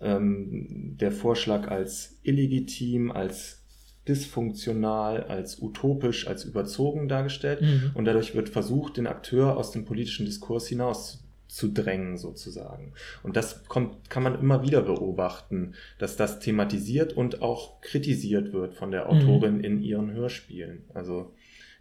ähm, 0.00 0.96
der 1.00 1.12
Vorschlag 1.12 1.68
als 1.68 2.18
illegitim, 2.22 3.10
als 3.10 3.62
dysfunktional, 4.08 5.24
als 5.24 5.60
utopisch, 5.60 6.26
als 6.26 6.44
überzogen 6.44 7.08
dargestellt. 7.08 7.60
Mhm. 7.62 7.90
Und 7.94 8.04
dadurch 8.04 8.34
wird 8.34 8.48
versucht, 8.48 8.96
den 8.96 9.06
Akteur 9.06 9.56
aus 9.56 9.72
dem 9.72 9.84
politischen 9.84 10.26
Diskurs 10.26 10.68
hinaus 10.68 11.25
zu 11.48 11.68
drängen 11.68 12.16
sozusagen. 12.16 12.92
Und 13.22 13.36
das 13.36 13.64
kommt, 13.64 14.10
kann 14.10 14.22
man 14.22 14.38
immer 14.38 14.62
wieder 14.62 14.82
beobachten, 14.82 15.74
dass 15.98 16.16
das 16.16 16.40
thematisiert 16.40 17.12
und 17.12 17.42
auch 17.42 17.80
kritisiert 17.80 18.52
wird 18.52 18.74
von 18.74 18.90
der 18.90 19.08
Autorin 19.08 19.58
mhm. 19.58 19.64
in 19.64 19.82
ihren 19.82 20.12
Hörspielen. 20.12 20.84
Also 20.92 21.32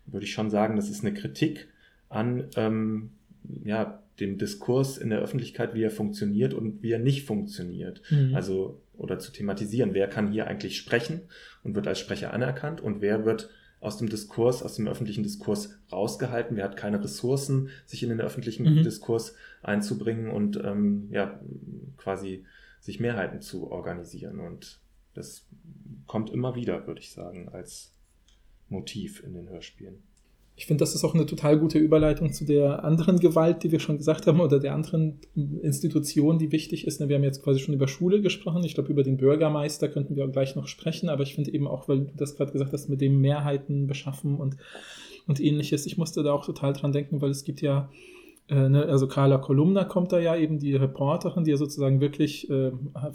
würde 0.06 0.26
ich 0.26 0.34
schon 0.34 0.50
sagen, 0.50 0.76
das 0.76 0.90
ist 0.90 1.04
eine 1.04 1.14
Kritik 1.14 1.68
an 2.10 2.48
ähm, 2.56 3.12
ja, 3.64 4.04
dem 4.20 4.38
Diskurs 4.38 4.98
in 4.98 5.10
der 5.10 5.20
Öffentlichkeit, 5.20 5.74
wie 5.74 5.84
er 5.84 5.92
funktioniert 5.92 6.54
und 6.54 6.82
wie 6.82 6.92
er 6.92 7.00
nicht 7.00 7.26
funktioniert. 7.26 8.02
Mhm. 8.10 8.36
Also, 8.36 8.82
oder 8.98 9.20
zu 9.20 9.32
thematisieren, 9.32 9.94
wer 9.94 10.08
kann 10.08 10.32
hier 10.32 10.48
eigentlich 10.48 10.78
sprechen 10.78 11.22
und 11.64 11.76
wird 11.76 11.88
als 11.88 12.00
Sprecher 12.00 12.34
anerkannt 12.34 12.82
und 12.82 13.02
wer 13.02 13.26
wird 13.26 13.50
aus 13.80 13.98
dem 13.98 14.10
Diskurs, 14.10 14.64
aus 14.64 14.76
dem 14.76 14.88
öffentlichen 14.88 15.24
Diskurs 15.24 15.78
rausgehalten, 15.92 16.58
wer 16.58 16.66
hat 16.66 16.78
keine 16.78 17.04
Ressourcen, 17.04 17.70
sich 17.86 18.04
in 18.04 18.10
den 18.10 18.22
öffentlichen 18.22 18.64
mhm. 18.64 18.84
Diskurs 18.84 19.36
einzubringen 19.62 20.30
und 20.30 20.58
ähm, 20.64 21.08
ja, 21.12 21.40
quasi 21.98 22.46
sich 22.80 23.00
Mehrheiten 23.00 23.42
zu 23.42 23.72
organisieren. 23.72 24.40
Und 24.40 24.80
das 25.14 25.48
kommt 26.08 26.30
immer 26.30 26.56
wieder, 26.56 26.88
würde 26.88 27.02
ich 27.02 27.12
sagen, 27.12 27.50
als 27.50 27.94
Motiv 28.70 29.24
in 29.24 29.34
den 29.34 29.50
Hörspielen. 29.50 30.04
Ich 30.58 30.68
finde, 30.68 30.84
das 30.84 30.96
ist 30.96 31.04
auch 31.04 31.14
eine 31.14 31.26
total 31.26 31.60
gute 31.60 31.80
Überleitung 31.80 32.32
zu 32.32 32.46
der 32.46 32.86
anderen 32.86 33.20
Gewalt, 33.20 33.64
die 33.64 33.72
wir 33.74 33.80
schon 33.82 33.98
gesagt 33.98 34.26
haben, 34.26 34.40
oder 34.40 34.60
der 34.60 34.74
anderen 34.74 35.20
Institution, 35.36 36.40
die 36.40 36.54
wichtig 36.54 36.88
ist. 36.88 37.02
Ne, 37.02 37.10
wir 37.10 37.18
haben 37.18 37.24
jetzt 37.24 37.44
quasi 37.44 37.60
schon 37.60 37.74
über 37.74 37.90
Schule 37.90 38.22
gesprochen. 38.22 38.64
Ich 38.64 38.74
glaube, 38.74 38.90
über 38.90 39.04
den 39.04 39.18
Bürgermeister 39.18 39.90
könnten 39.90 40.16
wir 40.16 40.26
auch 40.26 40.32
gleich 40.32 40.56
noch 40.56 40.68
sprechen. 40.68 41.10
Aber 41.10 41.24
ich 41.24 41.36
finde 41.36 41.54
eben 41.54 41.68
auch, 41.68 41.90
weil 41.90 42.06
du 42.06 42.12
das 42.16 42.38
gerade 42.38 42.54
gesagt 42.54 42.72
hast, 42.72 42.88
mit 42.88 43.02
dem 43.02 43.20
Mehrheiten 43.20 43.86
beschaffen 43.86 44.38
und, 44.38 44.56
und 45.28 45.42
ähnliches. 45.42 45.86
Ich 45.86 45.98
musste 45.98 46.24
da 46.24 46.32
auch 46.32 46.46
total 46.46 46.72
dran 46.72 46.94
denken, 46.94 47.22
weil 47.22 47.32
es 47.32 47.44
gibt 47.44 47.62
ja 47.62 47.90
äh, 48.48 48.70
ne, 48.70 48.86
also 48.86 49.08
Carla 49.08 49.40
Kolumna 49.40 49.86
kommt 49.86 50.12
da 50.12 50.20
ja 50.20 50.36
eben, 50.36 50.60
die 50.60 50.76
Reporterin, 50.76 51.44
die 51.46 51.52
ja 51.52 51.58
sozusagen 51.58 52.00
wirklich, 52.00 52.48
äh, 52.50 52.72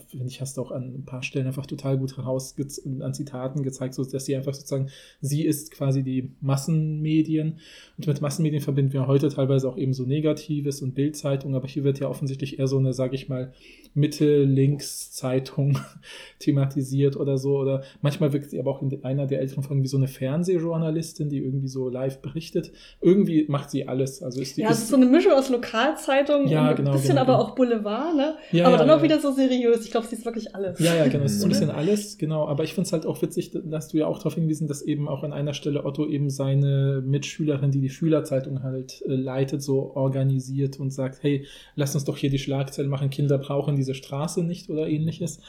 finde 0.08 0.26
ich, 0.26 0.40
hast 0.40 0.56
du 0.56 0.62
auch 0.62 0.72
an 0.72 0.94
ein 0.94 1.04
paar 1.04 1.22
Stellen 1.22 1.46
einfach 1.46 1.66
total 1.66 1.98
gut 1.98 2.16
heraus 2.16 2.56
an 3.00 3.14
Zitaten 3.14 3.62
gezeigt, 3.62 3.94
so 3.94 4.04
dass 4.04 4.24
sie 4.24 4.34
einfach 4.34 4.54
sozusagen, 4.54 4.88
sie 5.20 5.44
ist 5.44 5.70
quasi 5.70 6.02
die 6.02 6.32
Massenmedien 6.40 7.58
und 7.96 8.06
mit 8.08 8.20
Massenmedien 8.20 8.60
verbinden 8.60 8.92
wir 8.92 9.06
heute 9.06 9.28
teilweise 9.28 9.68
auch 9.68 9.76
eben 9.76 9.92
so 9.92 10.04
Negatives 10.04 10.82
und 10.82 10.94
Bildzeitung, 10.94 11.54
aber 11.54 11.68
hier 11.68 11.84
wird 11.84 12.00
ja 12.00 12.08
offensichtlich 12.08 12.58
eher 12.58 12.66
so 12.66 12.78
eine, 12.78 12.92
sage 12.92 13.14
ich 13.14 13.28
mal, 13.28 13.52
Mitte-Links-Zeitung 13.94 15.78
thematisiert 16.38 17.16
oder 17.16 17.38
so. 17.38 17.58
Oder 17.58 17.82
manchmal 18.02 18.32
wirkt 18.32 18.50
sie 18.50 18.60
aber 18.60 18.70
auch 18.70 18.82
in 18.82 19.04
einer 19.04 19.26
der 19.26 19.40
älteren 19.40 19.62
Folgen 19.62 19.82
wie 19.82 19.88
so 19.88 19.96
eine 19.96 20.08
Fernsehjournalistin, 20.08 21.28
die 21.28 21.38
irgendwie 21.38 21.68
so 21.68 21.88
live 21.88 22.20
berichtet. 22.20 22.72
Irgendwie 23.00 23.46
macht 23.48 23.70
sie 23.70 23.88
alles. 23.88 24.22
Also 24.22 24.40
ist 24.40 24.56
die, 24.56 24.62
ja, 24.62 24.70
ist 24.70 24.88
so 24.88 24.96
eine 24.96 25.06
Mischung 25.20 25.38
aus 25.38 25.50
Lokalzeitung 25.50 26.48
ja, 26.48 26.72
genau, 26.72 26.90
ein 26.90 26.96
bisschen 26.96 27.10
genau, 27.10 27.20
aber 27.22 27.36
genau. 27.36 27.44
auch 27.44 27.54
Boulevard, 27.54 28.16
ne? 28.16 28.36
Ja, 28.52 28.66
aber 28.66 28.76
ja, 28.76 28.84
dann 28.84 28.90
auch 28.90 29.02
wieder 29.02 29.20
so 29.20 29.32
seriös. 29.32 29.84
Ich 29.84 29.90
glaube, 29.90 30.06
sie 30.06 30.16
ist 30.16 30.24
wirklich 30.24 30.54
alles. 30.54 30.78
Ja, 30.78 30.94
ja, 30.94 31.08
genau. 31.08 31.24
Es 31.24 31.34
ist 31.34 31.42
ein 31.42 31.48
bisschen 31.48 31.70
alles, 31.70 32.18
genau. 32.18 32.46
Aber 32.46 32.64
ich 32.64 32.74
finde 32.74 32.86
es 32.86 32.92
halt 32.92 33.06
auch 33.06 33.20
witzig, 33.22 33.52
dass 33.64 33.88
du 33.88 33.98
ja 33.98 34.06
auch 34.06 34.18
darauf 34.18 34.34
hingewiesen, 34.34 34.68
dass 34.68 34.82
eben 34.82 35.08
auch 35.08 35.22
an 35.22 35.32
einer 35.32 35.54
Stelle 35.54 35.84
Otto 35.84 36.06
eben 36.06 36.30
seine 36.30 37.02
Mitschülerin, 37.04 37.70
die 37.70 37.80
die 37.80 37.90
Schülerzeitung 37.90 38.62
halt 38.62 39.02
äh, 39.06 39.14
leitet, 39.14 39.62
so 39.62 39.94
organisiert 39.94 40.80
und 40.80 40.90
sagt, 40.90 41.22
hey, 41.22 41.46
lass 41.76 41.94
uns 41.94 42.04
doch 42.04 42.16
hier 42.16 42.30
die 42.30 42.38
Schlagzeilen 42.38 42.90
machen, 42.90 43.10
Kinder 43.10 43.38
brauchen 43.38 43.76
diese 43.76 43.94
Straße 43.94 44.42
nicht 44.42 44.70
oder 44.70 44.88
ähnliches. 44.88 45.40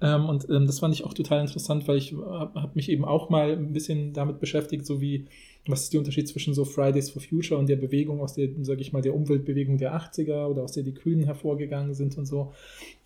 Ähm, 0.00 0.26
und 0.26 0.48
ähm, 0.50 0.66
das 0.66 0.80
fand 0.80 0.94
ich 0.94 1.04
auch 1.04 1.14
total 1.14 1.40
interessant, 1.40 1.86
weil 1.88 1.96
ich 1.96 2.12
habe 2.12 2.60
hab 2.60 2.76
mich 2.76 2.88
eben 2.90 3.04
auch 3.04 3.30
mal 3.30 3.52
ein 3.52 3.72
bisschen 3.72 4.12
damit 4.12 4.40
beschäftigt, 4.40 4.84
so 4.84 5.00
wie 5.00 5.26
was 5.66 5.84
ist 5.84 5.92
der 5.92 6.00
Unterschied 6.00 6.28
zwischen 6.28 6.52
so 6.52 6.64
Fridays 6.64 7.10
for 7.10 7.22
Future 7.22 7.58
und 7.58 7.68
der 7.68 7.76
Bewegung 7.76 8.20
aus 8.20 8.34
der, 8.34 8.48
sage 8.62 8.82
ich 8.82 8.92
mal, 8.92 9.00
der 9.00 9.14
Umweltbewegung 9.14 9.78
der 9.78 9.96
80er 9.96 10.46
oder 10.46 10.62
aus 10.62 10.72
der 10.72 10.82
die 10.82 10.92
Grünen 10.92 11.24
hervorgegangen 11.24 11.94
sind 11.94 12.18
und 12.18 12.26
so. 12.26 12.52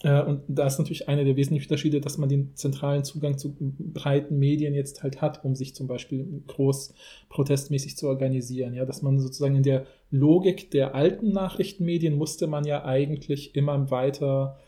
Äh, 0.03 0.23
und 0.23 0.43
da 0.49 0.67
ist 0.67 0.79
natürlich 0.79 1.09
einer 1.09 1.25
der 1.25 1.37
wesentlichen 1.37 1.67
Unterschiede, 1.67 2.01
dass 2.01 2.19
man 2.19 2.29
den 2.29 2.57
zentralen 2.57 3.05
Zugang 3.05 3.39
zu 3.39 3.55
breiten 3.61 4.39
Medien 4.39 4.75
jetzt 4.75 5.05
halt 5.05 5.21
hat, 5.21 5.45
um 5.45 5.55
sich 5.55 5.75
zum 5.77 5.87
Beispiel 5.87 6.27
groß 6.49 6.95
protestmäßig 7.29 7.97
zu 7.97 8.09
organisieren. 8.09 8.75
Ja, 8.75 8.85
dass 8.85 9.03
man 9.03 9.21
sozusagen 9.21 9.55
in 9.55 9.63
der 9.63 9.87
Logik 10.11 10.71
der 10.73 10.97
alten 10.97 11.31
Nachrichtenmedien 11.31 12.17
musste 12.17 12.49
man 12.49 12.65
ja 12.65 12.85
eigentlich 12.85 13.55
immer 13.55 13.91
weiter 13.91 14.59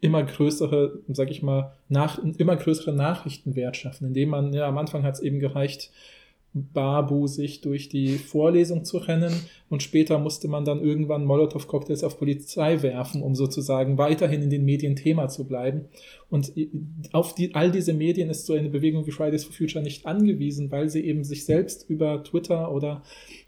immer 0.00 0.22
größere, 0.22 1.00
sag 1.08 1.30
ich 1.30 1.42
mal, 1.42 1.72
nach, 1.88 2.18
immer 2.36 2.54
größere 2.54 2.92
Nachrichtenwert 2.92 3.76
schaffen, 3.76 4.08
indem 4.08 4.28
man, 4.28 4.52
ja, 4.52 4.68
am 4.68 4.76
Anfang 4.78 5.02
hat 5.02 5.14
es 5.14 5.20
eben 5.20 5.40
gereicht, 5.40 5.90
barbusig 6.72 7.60
durch 7.60 7.88
die 7.88 8.16
Vorlesung 8.16 8.84
zu 8.84 8.98
rennen 8.98 9.32
und 9.68 9.82
später 9.82 10.18
musste 10.18 10.48
man 10.48 10.64
dann 10.64 10.80
irgendwann 10.80 11.24
Molotow-Cocktails 11.24 12.04
auf 12.04 12.18
Polizei 12.18 12.82
werfen, 12.82 13.22
um 13.22 13.34
sozusagen 13.34 13.98
weiterhin 13.98 14.42
in 14.42 14.50
den 14.50 14.64
Medien 14.64 14.96
Thema 14.96 15.28
zu 15.28 15.46
bleiben. 15.46 15.86
Und 16.30 16.52
auf 17.12 17.34
die, 17.34 17.54
all 17.54 17.70
diese 17.70 17.92
Medien 17.92 18.30
ist 18.30 18.46
so 18.46 18.54
eine 18.54 18.70
Bewegung 18.70 19.06
wie 19.06 19.10
Fridays 19.12 19.44
for 19.44 19.52
Future 19.52 19.84
nicht 19.84 20.06
angewiesen, 20.06 20.70
weil 20.70 20.88
sie 20.88 21.04
eben 21.04 21.24
sich 21.24 21.44
selbst 21.44 21.88
über 21.90 22.22
Twitter 22.24 22.72
oder 22.72 23.02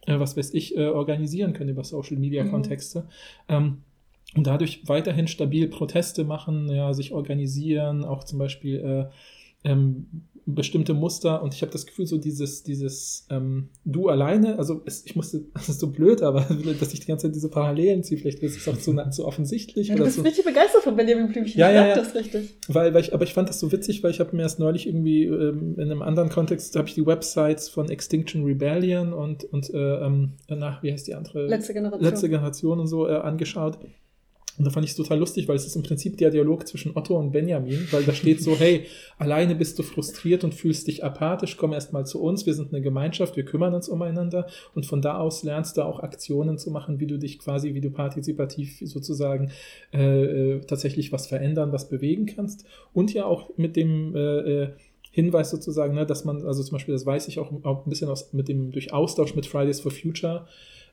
äh, 0.07 0.19
was 0.19 0.37
weiß 0.37 0.55
ich 0.55 0.77
äh, 0.77 0.87
organisieren 0.87 1.53
können, 1.53 1.71
über 1.71 1.85
Social-Media-Kontexte. 1.85 3.01
Mhm. 3.01 3.07
Ähm, 3.49 3.77
und 4.35 4.47
dadurch 4.47 4.83
weiterhin 4.87 5.27
stabil 5.27 5.69
Proteste 5.69 6.25
machen, 6.25 6.69
ja, 6.71 6.93
sich 6.93 7.13
organisieren, 7.13 8.05
auch 8.05 8.25
zum 8.25 8.39
Beispiel 8.39 9.09
äh, 9.65 9.71
ähm, 9.71 10.07
bestimmte 10.55 10.95
Muster 10.95 11.43
und 11.43 11.55
ich 11.55 11.63
habe 11.63 11.73
das 11.73 11.87
Gefühl, 11.87 12.07
so 12.07 12.17
dieses, 12.17 12.63
dieses 12.63 13.27
ähm, 13.31 13.69
Du 13.85 14.09
alleine, 14.09 14.59
also 14.59 14.83
es, 14.87 15.05
ich 15.05 15.15
musste, 15.15 15.45
das 15.55 15.69
ist 15.69 15.81
so 15.81 15.91
blöd, 15.91 16.23
aber 16.23 16.41
dass 16.81 16.95
ich 16.95 17.01
die 17.01 17.07
ganze 17.07 17.27
Zeit 17.27 17.37
diese 17.37 17.51
Parallelen 17.51 18.03
ziehe, 18.03 18.19
vielleicht 18.19 18.41
ist 18.41 18.57
es 18.57 18.69
auch 18.69 18.79
zu, 18.79 18.97
zu 19.11 19.27
offensichtlich. 19.27 19.89
Ja, 19.89 19.97
du 19.97 20.05
bist 20.05 20.17
so. 20.17 20.23
richtig 20.23 20.45
begeistert 20.45 20.83
von 20.83 20.97
Benjamin 20.97 21.29
Blümchen, 21.29 21.59
Ja, 21.59 21.71
ja, 21.71 21.89
ja. 21.89 21.95
das 21.95 22.15
richtig. 22.15 22.57
Weil, 22.69 22.95
weil 22.95 23.03
ich, 23.03 23.13
aber 23.13 23.25
ich 23.25 23.35
fand 23.35 23.49
das 23.49 23.61
so 23.61 23.71
witzig, 23.73 24.03
weil 24.03 24.11
ich 24.11 24.21
habe 24.21 24.35
mir 24.35 24.43
erst 24.43 24.59
neulich 24.59 24.87
irgendwie 24.87 25.25
ähm, 25.25 25.75
in 25.77 25.91
einem 25.91 26.03
anderen 26.03 26.31
Kontext, 26.31 26.75
habe 26.77 26.89
ich 26.89 26.95
die 26.95 27.07
Websites 27.07 27.69
von 27.69 27.91
Extinction 27.91 28.45
Rebellion 28.45 29.13
und, 29.13 29.45
und 29.45 29.73
äh, 29.73 29.77
ähm, 29.77 30.35
nach, 30.49 30.83
wie 30.83 30.93
heißt 30.93 31.07
die 31.07 31.15
andere? 31.15 31.47
Letzte 31.47 31.75
Generation. 31.75 32.05
letzte 32.05 32.29
Generation 32.29 32.81
und 32.81 32.87
so 32.87 33.07
äh, 33.07 33.17
angeschaut. 33.17 33.79
Und 34.59 34.67
da 34.67 34.71
fand 34.71 34.85
ich 34.85 34.91
es 34.91 34.97
total 34.97 35.19
lustig, 35.19 35.47
weil 35.49 35.57
es 35.57 35.65
ist 35.65 35.77
im 35.77 35.85
Prinzip 35.85 36.17
der 36.19 36.31
Dialog 36.31 36.67
zwischen 36.67 36.97
Otto 36.97 37.17
und 37.17 37.31
Benjamin, 37.31 37.87
weil 37.93 38.03
da 38.03 38.13
steht 38.13 38.43
so, 38.43 38.57
hey, 38.57 38.87
alleine 39.17 39.55
bist 39.55 39.79
du 39.79 39.83
frustriert 39.83 40.43
und 40.45 40.55
fühlst 40.55 40.89
dich 40.89 41.05
apathisch, 41.05 41.57
komm 41.57 41.73
erst 41.73 41.93
mal 41.93 42.05
zu 42.05 42.21
uns, 42.21 42.45
wir 42.45 42.55
sind 42.55 42.73
eine 42.73 42.83
Gemeinschaft, 42.83 43.37
wir 43.37 43.45
kümmern 43.45 43.75
uns 43.75 43.89
umeinander 43.89 44.47
und 44.75 44.85
von 44.85 45.01
da 45.01 45.19
aus 45.19 45.45
lernst 45.45 45.77
du 45.77 45.83
auch 45.83 46.01
Aktionen 46.01 46.59
zu 46.59 46.71
machen, 46.71 46.99
wie 46.99 47.07
du 47.07 47.19
dich 47.19 47.39
quasi, 47.39 47.75
wie 47.75 47.81
du 47.81 47.91
partizipativ 47.91 48.81
sozusagen 48.83 49.53
äh, 49.95 50.25
äh, 50.25 50.61
tatsächlich 50.61 51.13
was 51.13 51.27
verändern, 51.29 51.73
was 51.73 51.89
bewegen 51.89 52.27
kannst. 52.27 52.65
Und 52.93 53.15
ja 53.15 53.25
auch 53.25 53.51
mit 53.57 53.77
dem 53.77 54.17
äh, 54.17 54.19
äh, 54.19 54.69
Hinweis 55.11 55.51
sozusagen, 55.51 55.95
ne, 55.95 56.07
dass 56.07 56.25
man, 56.25 56.45
also 56.45 56.63
zum 56.63 56.77
Beispiel, 56.77 56.95
das 56.95 57.07
weiß 57.07 57.29
ich 57.29 57.39
auch, 57.39 57.51
auch 57.65 57.87
ein 57.87 57.91
bisschen 57.91 58.09
aus, 58.09 58.33
mit 58.33 58.49
dem, 58.49 58.71
durch 58.73 58.93
Austausch 58.93 59.35
mit 59.35 59.47
Fridays 59.47 59.81
for 59.81 59.91
Future, 59.91 60.47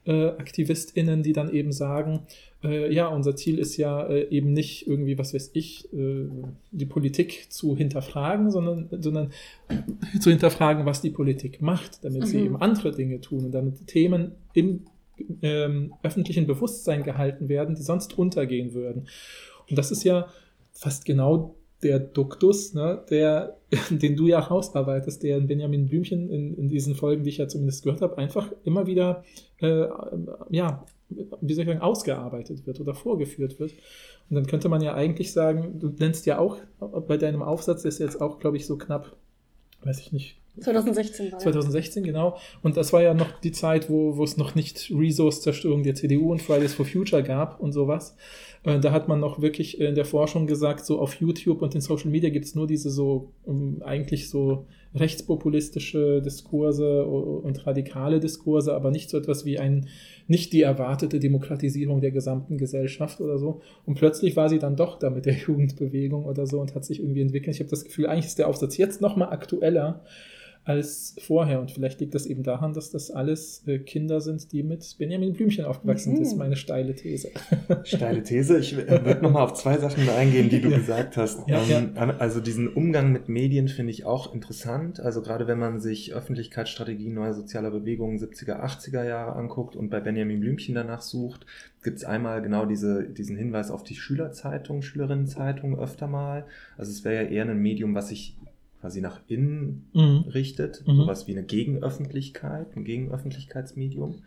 äh, 0.05 0.27
AktivistInnen, 0.27 1.23
die 1.23 1.33
dann 1.33 1.51
eben 1.51 1.71
sagen, 1.71 2.21
äh, 2.63 2.93
ja, 2.93 3.07
unser 3.07 3.35
Ziel 3.35 3.59
ist 3.59 3.77
ja 3.77 4.05
äh, 4.07 4.27
eben 4.29 4.53
nicht 4.53 4.87
irgendwie, 4.87 5.17
was 5.17 5.33
weiß 5.33 5.51
ich, 5.53 5.91
äh, 5.93 6.27
die 6.71 6.85
Politik 6.85 7.51
zu 7.51 7.75
hinterfragen, 7.75 8.51
sondern, 8.51 8.89
sondern 8.91 9.31
zu 10.19 10.29
hinterfragen, 10.29 10.85
was 10.85 11.01
die 11.01 11.09
Politik 11.09 11.61
macht, 11.61 12.03
damit 12.03 12.21
mhm. 12.21 12.25
sie 12.25 12.39
eben 12.39 12.57
andere 12.57 12.91
Dinge 12.91 13.21
tun 13.21 13.45
und 13.45 13.51
damit 13.51 13.87
Themen 13.87 14.31
im 14.53 14.81
ähm, 15.41 15.93
öffentlichen 16.03 16.45
Bewusstsein 16.45 17.03
gehalten 17.03 17.49
werden, 17.49 17.75
die 17.75 17.83
sonst 17.83 18.17
untergehen 18.17 18.73
würden. 18.73 19.07
Und 19.69 19.77
das 19.77 19.91
ist 19.91 20.03
ja 20.03 20.27
fast 20.71 21.05
genau 21.05 21.55
der 21.85 21.99
Duktus, 21.99 22.73
ne, 22.73 23.05
der, 23.09 23.57
den 23.89 24.17
du 24.17 24.27
ja 24.27 24.39
rausarbeitest, 24.39 25.21
der 25.23 25.37
in 25.37 25.47
Benjamin 25.47 25.87
Blümchen 25.87 26.29
in, 26.29 26.55
in 26.55 26.67
diesen 26.67 26.95
Folgen, 26.95 27.23
die 27.23 27.29
ich 27.29 27.37
ja 27.37 27.47
zumindest 27.47 27.83
gehört 27.83 28.01
habe, 28.01 28.17
einfach 28.17 28.51
immer 28.63 28.87
wieder, 28.87 29.23
äh, 29.59 29.87
ja, 30.49 30.83
wie 31.09 31.53
soll 31.53 31.63
ich 31.63 31.69
sagen, 31.69 31.81
ausgearbeitet 31.81 32.65
wird 32.65 32.79
oder 32.79 32.95
vorgeführt 32.95 33.59
wird. 33.59 33.73
Und 34.29 34.35
dann 34.35 34.47
könnte 34.47 34.67
man 34.67 34.81
ja 34.81 34.95
eigentlich 34.95 35.31
sagen, 35.31 35.79
du 35.79 35.89
nennst 35.89 36.25
ja 36.25 36.39
auch 36.39 36.57
bei 37.07 37.17
deinem 37.17 37.43
Aufsatz, 37.43 37.85
ist 37.85 37.99
jetzt 37.99 38.19
auch, 38.19 38.39
glaube 38.39 38.57
ich, 38.57 38.65
so 38.65 38.75
knapp, 38.77 39.15
weiß 39.83 39.99
ich 39.99 40.11
nicht, 40.11 40.41
2016 40.59 41.31
war 41.31 41.39
2016, 41.39 42.03
genau. 42.03 42.37
Und 42.61 42.77
das 42.77 42.93
war 42.93 43.01
ja 43.01 43.13
noch 43.13 43.39
die 43.39 43.51
Zeit, 43.51 43.89
wo, 43.89 44.17
wo 44.17 44.23
es 44.23 44.37
noch 44.37 44.55
nicht 44.55 44.91
Resource-Zerstörung 44.95 45.83
der 45.83 45.95
CDU 45.95 46.31
und 46.31 46.41
Fridays 46.41 46.73
for 46.73 46.85
Future 46.85 47.23
gab 47.23 47.59
und 47.59 47.71
sowas. 47.71 48.15
Äh, 48.63 48.79
da 48.79 48.91
hat 48.91 49.07
man 49.07 49.19
noch 49.19 49.41
wirklich 49.41 49.79
in 49.79 49.95
der 49.95 50.05
Forschung 50.05 50.47
gesagt, 50.47 50.85
so 50.85 50.99
auf 50.99 51.15
YouTube 51.15 51.61
und 51.61 51.75
in 51.75 51.81
Social 51.81 52.09
Media 52.09 52.29
gibt 52.29 52.45
es 52.45 52.55
nur 52.55 52.67
diese 52.67 52.89
so 52.89 53.31
um, 53.43 53.81
eigentlich 53.83 54.29
so 54.29 54.65
rechtspopulistische 54.95 56.21
Diskurse 56.21 57.05
und 57.05 57.67
radikale 57.67 58.19
Diskurse, 58.19 58.73
aber 58.73 58.91
nicht 58.91 59.09
so 59.09 59.17
etwas 59.17 59.45
wie 59.45 59.59
ein, 59.59 59.89
nicht 60.27 60.53
die 60.53 60.61
erwartete 60.61 61.19
Demokratisierung 61.19 61.99
der 61.99 62.11
gesamten 62.11 62.57
Gesellschaft 62.57 63.19
oder 63.19 63.37
so. 63.37 63.61
Und 63.85 63.95
plötzlich 63.95 64.35
war 64.35 64.47
sie 64.47 64.59
dann 64.59 64.77
doch 64.77 64.97
da 64.97 65.09
mit 65.09 65.25
der 65.25 65.33
Jugendbewegung 65.47 66.25
oder 66.25 66.47
so 66.47 66.59
und 66.59 66.75
hat 66.75 66.85
sich 66.85 67.01
irgendwie 67.01 67.21
entwickelt. 67.21 67.55
Ich 67.55 67.59
habe 67.59 67.69
das 67.69 67.83
Gefühl, 67.83 68.07
eigentlich 68.07 68.27
ist 68.27 68.39
der 68.39 68.47
Aufsatz 68.47 68.77
jetzt 68.77 69.01
nochmal 69.01 69.29
aktueller 69.29 70.01
als 70.65 71.15
vorher. 71.19 71.61
Und 71.61 71.71
vielleicht 71.71 71.99
liegt 71.99 72.15
das 72.15 72.25
eben 72.25 72.41
daran, 72.41 72.73
dass 72.73 72.89
das 72.89 73.11
alles 73.11 73.63
äh, 73.67 73.77
Kinder 73.77 74.19
sind, 74.19 74.51
die 74.51 74.63
mit 74.63 74.95
Benjamin 74.97 75.33
Blümchen 75.33 75.63
aufgewachsen 75.63 76.09
sind. 76.09 76.15
Mhm. 76.15 76.23
Das 76.23 76.31
ist 76.33 76.37
meine 76.37 76.55
steile 76.55 76.95
These. 76.95 77.29
Steile 77.83 78.23
These. 78.23 78.57
Ich 78.57 78.73
äh, 78.75 79.05
würde 79.05 79.21
nochmal 79.21 79.43
auf 79.43 79.53
zwei 79.53 79.77
Sachen 79.77 80.09
eingehen, 80.09 80.49
die 80.49 80.61
du 80.61 80.69
ja. 80.71 80.77
gesagt 80.77 81.17
hast. 81.17 81.47
Ja, 81.47 81.61
ähm, 81.69 81.91
ja. 81.95 82.17
Also 82.17 82.39
diesen 82.39 82.67
Umgang 82.67 83.11
mit 83.11 83.29
Medien 83.29 83.67
finde 83.67 83.91
ich 83.91 84.05
auch 84.05 84.33
interessant. 84.33 84.99
Also 84.99 85.21
gerade 85.21 85.47
wenn 85.47 85.59
man 85.59 85.79
sich 85.79 86.13
Öffentlichkeitsstrategien 86.13 87.13
neuer 87.13 87.33
sozialer 87.33 87.69
Bewegungen 87.69 88.17
70er, 88.17 88.59
80er 88.59 89.05
Jahre 89.05 89.33
anguckt 89.33 89.75
und 89.75 89.89
bei 89.89 89.99
Benjamin 89.99 90.39
Blümchen 90.39 90.73
danach 90.73 91.01
sucht, 91.01 91.45
gibt 91.83 91.97
es 91.97 92.05
einmal 92.05 92.41
genau 92.41 92.65
diese, 92.65 93.03
diesen 93.03 93.37
Hinweis 93.37 93.69
auf 93.69 93.83
die 93.83 93.95
Schülerzeitung, 93.95 94.81
Schülerinnenzeitung 94.81 95.77
öfter 95.77 96.07
mal. 96.07 96.47
Also 96.75 96.91
es 96.91 97.05
wäre 97.05 97.23
ja 97.23 97.29
eher 97.29 97.45
ein 97.45 97.61
Medium, 97.61 97.93
was 97.93 98.09
sich 98.09 98.35
quasi 98.85 99.01
nach 99.01 99.19
innen 99.27 99.89
mhm. 99.93 100.25
richtet, 100.31 100.83
mhm. 100.85 100.97
sowas 100.97 101.25
wie 101.25 101.31
eine 101.31 101.41
Gegenöffentlichkeit, 101.41 102.67
ein 102.75 102.83
Gegenöffentlichkeitsmedium, 102.83 104.21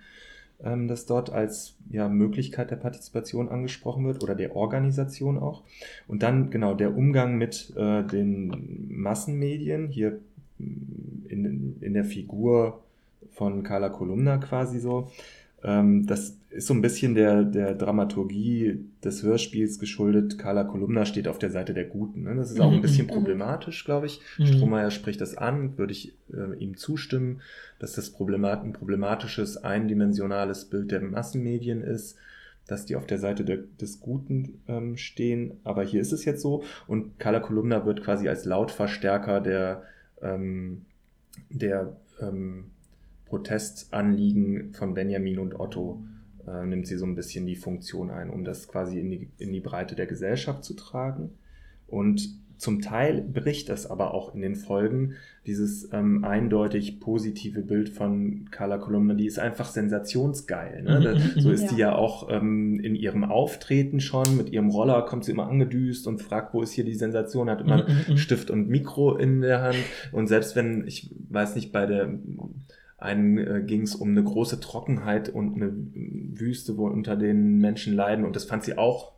ähm, 0.64 0.88
das 0.88 1.06
dort 1.06 1.30
als 1.30 1.76
ja, 1.90 2.08
Möglichkeit 2.08 2.72
der 2.72 2.76
Partizipation 2.76 3.48
angesprochen 3.48 4.04
wird 4.04 4.20
oder 4.20 4.34
der 4.34 4.56
Organisation 4.56 5.38
auch. 5.38 5.62
Und 6.08 6.24
dann 6.24 6.50
genau 6.50 6.74
der 6.74 6.96
Umgang 6.96 7.38
mit 7.38 7.72
äh, 7.76 8.02
den 8.02 8.88
Massenmedien, 8.88 9.86
hier 9.86 10.18
in, 10.58 11.76
in 11.80 11.94
der 11.94 12.04
Figur 12.04 12.82
von 13.30 13.62
Carla 13.62 13.90
Kolumna 13.90 14.38
quasi 14.38 14.80
so. 14.80 15.08
Ähm, 15.64 16.06
das 16.06 16.38
ist 16.50 16.66
so 16.66 16.74
ein 16.74 16.82
bisschen 16.82 17.14
der, 17.14 17.44
der 17.44 17.74
Dramaturgie 17.74 18.84
des 19.04 19.22
Hörspiels 19.22 19.78
geschuldet. 19.78 20.38
Carla 20.38 20.64
Kolumna 20.64 21.04
steht 21.04 21.28
auf 21.28 21.38
der 21.38 21.50
Seite 21.50 21.74
der 21.74 21.84
Guten. 21.84 22.22
Ne? 22.22 22.34
Das 22.36 22.50
ist 22.50 22.60
auch 22.60 22.70
ein 22.70 22.78
mhm, 22.78 22.82
bisschen 22.82 23.06
mhm. 23.06 23.10
problematisch, 23.10 23.84
glaube 23.84 24.06
ich. 24.06 24.20
Mhm. 24.38 24.46
Strohmeier 24.46 24.90
spricht 24.90 25.20
das 25.20 25.36
an, 25.36 25.76
würde 25.76 25.92
ich 25.92 26.14
äh, 26.32 26.56
ihm 26.58 26.76
zustimmen, 26.76 27.40
dass 27.78 27.92
das 27.92 28.10
Problemat 28.10 28.64
ein 28.64 28.72
problematisches, 28.72 29.56
eindimensionales 29.58 30.64
Bild 30.66 30.90
der 30.90 31.00
Massenmedien 31.00 31.82
ist, 31.82 32.16
dass 32.66 32.86
die 32.86 32.96
auf 32.96 33.06
der 33.06 33.18
Seite 33.18 33.44
der, 33.44 33.58
des 33.80 34.00
Guten 34.00 34.60
ähm, 34.68 34.96
stehen. 34.96 35.52
Aber 35.64 35.82
hier 35.82 36.00
ist 36.00 36.12
es 36.12 36.24
jetzt 36.24 36.40
so. 36.40 36.62
Und 36.86 37.18
Carla 37.18 37.40
Kolumna 37.40 37.84
wird 37.84 38.02
quasi 38.02 38.28
als 38.28 38.44
Lautverstärker 38.44 39.40
der, 39.40 39.82
ähm, 40.22 40.86
der 41.50 41.96
ähm, 42.20 42.70
Protestanliegen 43.28 44.72
von 44.72 44.94
Benjamin 44.94 45.38
und 45.38 45.58
Otto 45.58 46.02
äh, 46.46 46.64
nimmt 46.64 46.86
sie 46.86 46.96
so 46.96 47.06
ein 47.06 47.14
bisschen 47.14 47.46
die 47.46 47.56
Funktion 47.56 48.10
ein, 48.10 48.30
um 48.30 48.44
das 48.44 48.68
quasi 48.68 48.98
in 48.98 49.10
die, 49.10 49.30
in 49.38 49.52
die 49.52 49.60
Breite 49.60 49.94
der 49.94 50.06
Gesellschaft 50.06 50.64
zu 50.64 50.74
tragen. 50.74 51.30
Und 51.86 52.28
zum 52.58 52.80
Teil 52.80 53.22
bricht 53.22 53.68
das 53.68 53.88
aber 53.88 54.12
auch 54.12 54.34
in 54.34 54.40
den 54.40 54.56
Folgen, 54.56 55.14
dieses 55.46 55.92
ähm, 55.92 56.24
eindeutig 56.24 56.98
positive 56.98 57.62
Bild 57.62 57.88
von 57.88 58.48
Carla 58.50 58.78
Kolumna, 58.78 59.14
die 59.14 59.26
ist 59.26 59.38
einfach 59.38 59.66
sensationsgeil. 59.66 60.82
Ne? 60.82 61.00
Da, 61.00 61.14
mhm. 61.14 61.40
so 61.40 61.50
ist 61.52 61.62
ja. 61.62 61.68
die 61.68 61.76
ja 61.76 61.94
auch 61.94 62.28
ähm, 62.30 62.80
in 62.80 62.96
ihrem 62.96 63.24
Auftreten 63.24 64.00
schon, 64.00 64.36
mit 64.36 64.50
ihrem 64.50 64.70
Roller 64.70 65.02
kommt 65.02 65.24
sie 65.24 65.32
immer 65.32 65.48
angedüst 65.48 66.08
und 66.08 66.20
fragt, 66.20 66.52
wo 66.52 66.60
ist 66.60 66.72
hier 66.72 66.84
die 66.84 66.94
Sensation, 66.94 67.48
hat 67.48 67.60
immer 67.60 67.86
mhm. 67.88 68.16
Stift 68.16 68.50
und 68.50 68.68
Mikro 68.68 69.16
in 69.16 69.40
der 69.40 69.62
Hand. 69.62 69.78
Und 70.10 70.26
selbst 70.26 70.56
wenn, 70.56 70.84
ich 70.86 71.14
weiß 71.30 71.54
nicht, 71.54 71.72
bei 71.72 71.86
der 71.86 72.12
einen 72.98 73.38
äh, 73.38 73.62
ging 73.64 73.82
es 73.82 73.94
um 73.94 74.10
eine 74.10 74.24
große 74.24 74.60
Trockenheit 74.60 75.28
und 75.28 75.56
eine 75.56 75.72
Wüste, 75.72 76.76
wo 76.76 76.88
unter 76.88 77.16
den 77.16 77.58
Menschen 77.58 77.94
leiden. 77.94 78.24
Und 78.24 78.36
das 78.36 78.44
fand 78.44 78.64
sie 78.64 78.76
auch 78.76 79.12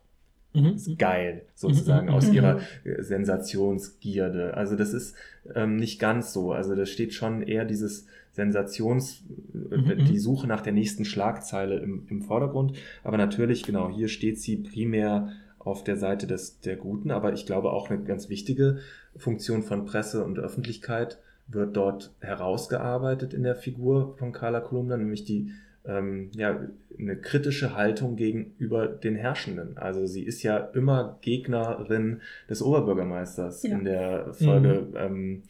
mhm. 0.53 0.77
geil, 0.99 1.47
sozusagen, 1.55 2.09
mhm. 2.09 2.13
aus 2.13 2.29
mhm. 2.29 2.35
ihrer 2.35 2.61
äh, 2.85 3.03
Sensationsgierde. 3.03 4.55
Also 4.55 4.77
das 4.77 4.93
ist 4.93 5.17
ähm, 5.55 5.77
nicht 5.77 5.99
ganz 5.99 6.33
so. 6.33 6.53
Also 6.53 6.75
da 6.75 6.85
steht 6.85 7.15
schon 7.15 7.43
eher 7.43 7.65
dieses 7.65 8.07
Sensations, 8.33 9.25
äh, 9.55 9.77
mhm. 9.77 10.05
die 10.05 10.19
Suche 10.19 10.47
nach 10.47 10.61
der 10.61 10.75
nächsten 10.75 11.07
Schlagzeile 11.07 11.79
im, 11.79 12.07
im 12.11 12.21
Vordergrund. 12.21 12.77
Aber 13.03 13.17
natürlich, 13.17 13.63
genau, 13.63 13.89
hier 13.89 14.09
steht 14.09 14.39
sie 14.39 14.57
primär 14.57 15.33
auf 15.59 15.85
der 15.85 15.97
Seite 15.97 16.27
des, 16.27 16.61
der 16.61 16.77
Guten. 16.77 17.11
Aber 17.11 17.33
ich 17.33 17.47
glaube 17.47 17.71
auch 17.73 17.89
eine 17.89 18.03
ganz 18.03 18.29
wichtige 18.29 18.79
Funktion 19.17 19.63
von 19.63 19.87
Presse 19.87 20.23
und 20.23 20.39
Öffentlichkeit 20.39 21.19
wird 21.53 21.77
dort 21.77 22.13
herausgearbeitet 22.21 23.35
in 23.35 23.43
der 23.43 23.57
Figur 23.57 24.17
von 24.19 24.33
Carla 24.33 24.61
Kolumna, 24.61 24.97
nämlich 24.97 25.25
die 25.25 25.53
ähm, 25.85 26.31
ja, 26.35 26.61
eine 26.99 27.17
kritische 27.17 27.75
Haltung 27.75 28.17
gegenüber 28.17 28.87
den 28.87 29.17
Herrschenden. 29.17 29.79
Also 29.79 30.07
sie 30.07 30.23
ist 30.23 30.43
ja 30.43 30.59
immer 30.59 31.19
Gegnerin 31.23 32.21
des 32.49 32.63
Oberbürgermeisters. 32.63 33.63
Ja. 33.63 33.79
In 33.79 33.85
der 33.85 34.35
Folge 34.35 34.87
mhm. 34.91 34.97
ähm, 34.97 35.43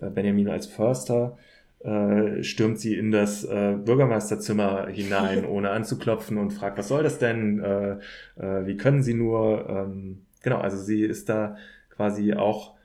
äh, 0.00 0.10
Benjamin 0.10 0.48
als 0.48 0.66
Förster 0.66 1.38
äh, 1.80 2.42
stürmt 2.42 2.80
sie 2.80 2.96
in 2.96 3.12
das 3.12 3.44
äh, 3.44 3.76
Bürgermeisterzimmer 3.76 4.88
hinein, 4.88 5.44
ohne 5.46 5.70
anzuklopfen 5.70 6.36
und 6.38 6.50
fragt, 6.52 6.78
was 6.78 6.88
soll 6.88 7.02
das 7.02 7.18
denn? 7.18 7.60
Äh, 7.60 7.98
äh, 8.36 8.66
wie 8.66 8.76
können 8.76 9.02
Sie 9.02 9.14
nur? 9.14 9.68
Ähm, 9.68 10.22
genau, 10.42 10.58
also 10.58 10.78
sie 10.78 11.02
ist 11.02 11.28
da 11.28 11.56
quasi 11.90 12.34
auch 12.34 12.75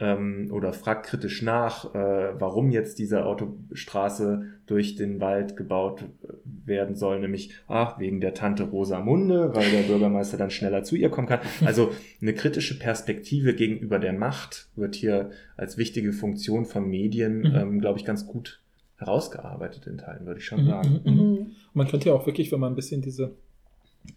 ähm, 0.00 0.48
oder 0.50 0.72
fragt 0.72 1.06
kritisch 1.06 1.42
nach, 1.42 1.94
äh, 1.94 2.40
warum 2.40 2.70
jetzt 2.70 2.98
diese 2.98 3.26
Autostraße 3.26 4.46
durch 4.66 4.96
den 4.96 5.20
Wald 5.20 5.56
gebaut 5.56 6.04
werden 6.44 6.96
soll, 6.96 7.20
nämlich 7.20 7.52
ach, 7.68 7.98
wegen 7.98 8.20
der 8.20 8.32
Tante 8.32 8.64
Rosamunde, 8.64 9.54
weil 9.54 9.70
der 9.70 9.82
Bürgermeister 9.82 10.38
dann 10.38 10.50
schneller 10.50 10.82
zu 10.82 10.96
ihr 10.96 11.10
kommen 11.10 11.28
kann. 11.28 11.40
Also 11.64 11.90
eine 12.22 12.32
kritische 12.32 12.78
Perspektive 12.78 13.54
gegenüber 13.54 13.98
der 13.98 14.14
Macht 14.14 14.68
wird 14.74 14.94
hier 14.94 15.30
als 15.56 15.76
wichtige 15.76 16.12
Funktion 16.12 16.64
von 16.64 16.88
Medien, 16.88 17.40
mhm. 17.40 17.54
ähm, 17.54 17.80
glaube 17.80 17.98
ich, 17.98 18.04
ganz 18.04 18.26
gut 18.26 18.60
herausgearbeitet 18.96 19.86
in 19.86 19.98
Teilen, 19.98 20.26
würde 20.26 20.40
ich 20.40 20.46
schon 20.46 20.62
mhm, 20.62 20.68
sagen. 20.68 21.00
Mhm, 21.04 21.12
mhm. 21.12 21.46
Man 21.74 21.88
könnte 21.88 22.08
ja 22.08 22.14
auch 22.14 22.26
wirklich, 22.26 22.50
wenn 22.52 22.60
man 22.60 22.72
ein 22.72 22.76
bisschen 22.76 23.02
diese, 23.02 23.32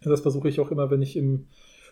das 0.02 0.20
versuche 0.20 0.48
ich 0.48 0.60
auch 0.60 0.70
immer, 0.70 0.90
wenn 0.90 1.02
ich 1.02 1.16
im 1.16 1.46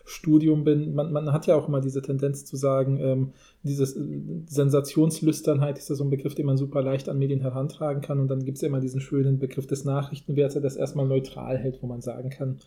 Studium 0.05 0.63
bin, 0.63 0.93
man, 0.93 1.13
man 1.13 1.31
hat 1.31 1.47
ja 1.47 1.55
auch 1.55 1.67
immer 1.67 1.79
diese 1.79 2.01
Tendenz 2.01 2.45
zu 2.45 2.57
sagen, 2.57 2.99
ähm, 2.99 3.33
dieses 3.63 3.95
äh, 3.95 4.01
Sensationslüsternheit 4.47 5.77
ist 5.77 5.89
ja 5.89 5.95
so 5.95 6.03
ein 6.03 6.09
Begriff, 6.09 6.35
den 6.35 6.45
man 6.45 6.57
super 6.57 6.81
leicht 6.81 7.07
an 7.07 7.19
Medien 7.19 7.39
herantragen 7.39 8.01
kann. 8.01 8.19
Und 8.19 8.27
dann 8.27 8.43
gibt 8.43 8.57
es 8.57 8.61
ja 8.61 8.67
immer 8.67 8.81
diesen 8.81 8.99
schönen 8.99 9.39
Begriff 9.39 9.65
des 9.65 9.85
Nachrichtenwerts, 9.85 10.53
der 10.53 10.61
das 10.61 10.75
erstmal 10.75 11.07
neutral 11.07 11.57
hält, 11.57 11.81
wo 11.81 11.87
man 11.87 12.01
sagen 12.01 12.29
kann, 12.29 12.59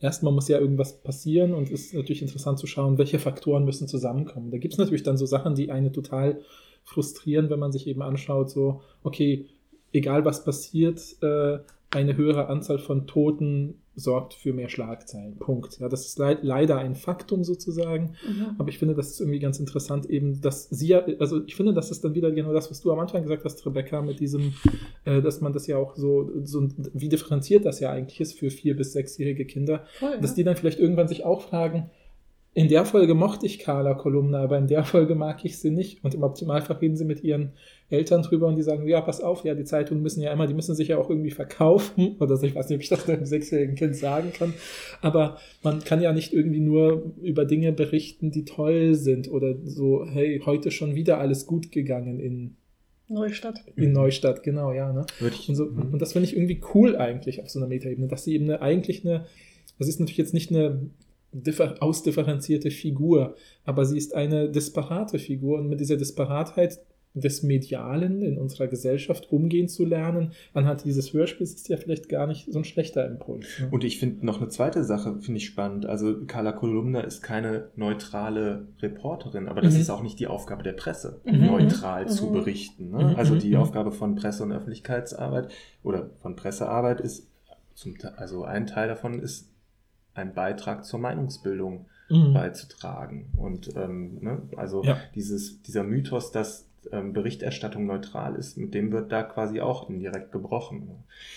erstmal 0.00 0.32
muss 0.32 0.48
ja 0.48 0.58
irgendwas 0.58 1.00
passieren 1.02 1.54
und 1.54 1.70
es 1.70 1.86
ist 1.86 1.94
natürlich 1.94 2.22
interessant 2.22 2.58
zu 2.58 2.66
schauen, 2.66 2.98
welche 2.98 3.18
Faktoren 3.18 3.64
müssen 3.64 3.88
zusammenkommen. 3.88 4.50
Da 4.50 4.58
gibt 4.58 4.74
es 4.74 4.78
natürlich 4.78 5.02
dann 5.02 5.16
so 5.16 5.26
Sachen, 5.26 5.54
die 5.54 5.70
eine 5.70 5.90
total 5.90 6.40
frustrieren, 6.84 7.50
wenn 7.50 7.58
man 7.58 7.72
sich 7.72 7.86
eben 7.86 8.02
anschaut, 8.02 8.50
so, 8.50 8.82
okay, 9.02 9.46
egal 9.92 10.24
was 10.24 10.44
passiert, 10.44 11.00
äh, 11.22 11.58
eine 11.90 12.16
höhere 12.16 12.48
Anzahl 12.48 12.78
von 12.78 13.06
Toten 13.06 13.80
sorgt 13.94 14.34
für 14.34 14.52
mehr 14.52 14.68
Schlagzeilen. 14.68 15.38
Punkt. 15.38 15.78
Ja, 15.80 15.88
das 15.88 16.06
ist 16.06 16.18
le 16.18 16.38
leider 16.42 16.76
ein 16.76 16.94
Faktum 16.94 17.44
sozusagen. 17.44 18.14
Mhm. 18.28 18.56
Aber 18.58 18.68
ich 18.68 18.78
finde, 18.78 18.94
das 18.94 19.10
ist 19.10 19.20
irgendwie 19.20 19.38
ganz 19.38 19.58
interessant, 19.58 20.04
eben, 20.06 20.40
dass 20.42 20.68
sie 20.68 20.88
ja, 20.88 21.02
also 21.18 21.42
ich 21.46 21.56
finde, 21.56 21.72
das 21.72 21.90
ist 21.90 22.04
dann 22.04 22.14
wieder 22.14 22.30
genau 22.30 22.52
das, 22.52 22.70
was 22.70 22.82
du 22.82 22.92
am 22.92 22.98
Anfang 22.98 23.22
gesagt 23.22 23.44
hast, 23.44 23.64
Rebecca, 23.64 24.02
mit 24.02 24.20
diesem, 24.20 24.52
äh, 25.04 25.22
dass 25.22 25.40
man 25.40 25.54
das 25.54 25.66
ja 25.66 25.78
auch 25.78 25.96
so, 25.96 26.30
so, 26.44 26.68
wie 26.92 27.08
differenziert 27.08 27.64
das 27.64 27.80
ja 27.80 27.90
eigentlich 27.90 28.20
ist 28.20 28.38
für 28.38 28.50
vier- 28.50 28.76
bis 28.76 28.92
sechsjährige 28.92 29.46
Kinder, 29.46 29.84
Voll, 29.98 30.18
dass 30.20 30.32
ja. 30.32 30.36
die 30.36 30.44
dann 30.44 30.56
vielleicht 30.56 30.78
irgendwann 30.78 31.08
sich 31.08 31.24
auch 31.24 31.40
fragen, 31.40 31.90
in 32.56 32.68
der 32.68 32.86
Folge 32.86 33.12
mochte 33.12 33.44
ich 33.44 33.58
Carla 33.58 33.92
Kolumna, 33.92 34.40
aber 34.40 34.56
in 34.56 34.66
der 34.66 34.82
Folge 34.82 35.14
mag 35.14 35.44
ich 35.44 35.58
sie 35.58 35.68
nicht. 35.68 36.02
Und 36.02 36.14
im 36.14 36.22
Optimalfall 36.22 36.78
reden 36.78 36.96
sie 36.96 37.04
mit 37.04 37.22
ihren 37.22 37.52
Eltern 37.90 38.22
drüber 38.22 38.46
und 38.46 38.56
die 38.56 38.62
sagen, 38.62 38.88
ja, 38.88 39.02
pass 39.02 39.20
auf, 39.20 39.44
ja, 39.44 39.54
die 39.54 39.64
Zeitungen 39.64 40.02
müssen 40.02 40.22
ja 40.22 40.32
immer, 40.32 40.46
die 40.46 40.54
müssen 40.54 40.74
sich 40.74 40.88
ja 40.88 40.96
auch 40.96 41.10
irgendwie 41.10 41.32
verkaufen. 41.32 42.16
Oder 42.18 42.42
ich 42.42 42.54
weiß 42.54 42.70
nicht, 42.70 42.76
ob 42.76 42.82
ich 42.82 42.88
das 42.88 43.06
einem 43.10 43.26
sechsjährigen 43.26 43.74
Kind 43.74 43.94
sagen 43.94 44.32
kann. 44.32 44.54
Aber 45.02 45.36
man 45.62 45.84
kann 45.84 46.00
ja 46.00 46.14
nicht 46.14 46.32
irgendwie 46.32 46.60
nur 46.60 47.12
über 47.20 47.44
Dinge 47.44 47.74
berichten, 47.74 48.30
die 48.30 48.46
toll 48.46 48.94
sind 48.94 49.30
oder 49.30 49.56
so, 49.62 50.06
hey, 50.06 50.40
heute 50.46 50.70
schon 50.70 50.94
wieder 50.94 51.18
alles 51.18 51.44
gut 51.44 51.70
gegangen 51.70 52.20
in 52.20 52.56
Neustadt. 53.08 53.60
In 53.76 53.92
Neustadt, 53.92 54.42
genau, 54.42 54.72
ja. 54.72 54.94
Ne? 54.94 55.04
Und, 55.20 55.54
so, 55.54 55.66
mhm. 55.66 55.92
und 55.92 56.00
das 56.00 56.14
finde 56.14 56.26
ich 56.26 56.34
irgendwie 56.34 56.62
cool 56.72 56.96
eigentlich 56.96 57.42
auf 57.42 57.50
so 57.50 57.58
einer 57.58 57.68
Metaebene, 57.68 58.08
dass 58.08 58.24
sie 58.24 58.34
eben 58.34 58.44
eine, 58.44 58.62
eigentlich 58.62 59.04
eine, 59.04 59.26
das 59.78 59.88
ist 59.88 60.00
natürlich 60.00 60.16
jetzt 60.16 60.32
nicht 60.32 60.50
eine 60.50 60.88
ausdifferenzierte 61.80 62.70
Figur, 62.70 63.36
aber 63.64 63.84
sie 63.84 63.98
ist 63.98 64.14
eine 64.14 64.50
disparate 64.50 65.18
Figur 65.18 65.58
und 65.58 65.68
mit 65.68 65.80
dieser 65.80 65.96
Disparatheit 65.96 66.80
des 67.16 67.42
Medialen 67.42 68.22
in 68.22 68.38
unserer 68.38 68.66
Gesellschaft 68.68 69.32
umgehen 69.32 69.68
zu 69.68 69.84
lernen, 69.84 70.32
anhand 70.52 70.84
dieses 70.84 71.12
Hörspiels 71.12 71.54
ist 71.54 71.68
ja 71.68 71.76
vielleicht 71.76 72.08
gar 72.08 72.26
nicht 72.26 72.52
so 72.52 72.58
ein 72.58 72.64
schlechter 72.64 73.06
Impuls. 73.06 73.46
Ne? 73.58 73.68
Und 73.70 73.84
ich 73.84 73.98
finde 73.98 74.24
noch 74.24 74.40
eine 74.40 74.48
zweite 74.50 74.84
Sache, 74.84 75.18
finde 75.20 75.38
ich 75.38 75.46
spannend. 75.46 75.86
Also 75.86 76.24
Carla 76.26 76.52
Kolumna 76.52 77.00
ist 77.00 77.22
keine 77.22 77.70
neutrale 77.74 78.68
Reporterin, 78.80 79.48
aber 79.48 79.62
das 79.62 79.74
mhm. 79.74 79.80
ist 79.80 79.90
auch 79.90 80.02
nicht 80.02 80.20
die 80.20 80.26
Aufgabe 80.26 80.62
der 80.62 80.74
Presse, 80.74 81.20
mhm. 81.24 81.46
neutral 81.46 82.04
mhm. 82.04 82.08
zu 82.08 82.30
berichten. 82.32 82.90
Ne? 82.90 83.04
Mhm. 83.04 83.16
Also 83.16 83.36
die 83.36 83.50
mhm. 83.50 83.56
Aufgabe 83.56 83.92
von 83.92 84.14
Presse- 84.14 84.42
und 84.42 84.52
Öffentlichkeitsarbeit 84.52 85.48
oder 85.82 86.10
von 86.20 86.36
Pressearbeit 86.36 87.00
ist, 87.00 87.30
zum, 87.74 87.94
also 88.16 88.44
ein 88.44 88.66
Teil 88.66 88.88
davon 88.88 89.20
ist 89.20 89.50
einen 90.16 90.34
Beitrag 90.34 90.84
zur 90.84 91.00
Meinungsbildung 91.00 91.86
mhm. 92.08 92.32
beizutragen. 92.32 93.26
Und 93.36 93.74
ähm, 93.76 94.18
ne, 94.20 94.42
also 94.56 94.82
ja. 94.82 94.98
dieses, 95.14 95.62
dieser 95.62 95.84
Mythos, 95.84 96.32
dass 96.32 96.68
ähm, 96.92 97.12
Berichterstattung 97.12 97.86
neutral 97.86 98.36
ist, 98.36 98.56
mit 98.56 98.74
dem 98.74 98.92
wird 98.92 99.10
da 99.12 99.22
quasi 99.22 99.60
auch 99.60 99.88
indirekt 99.88 100.32
gebrochen. 100.32 100.90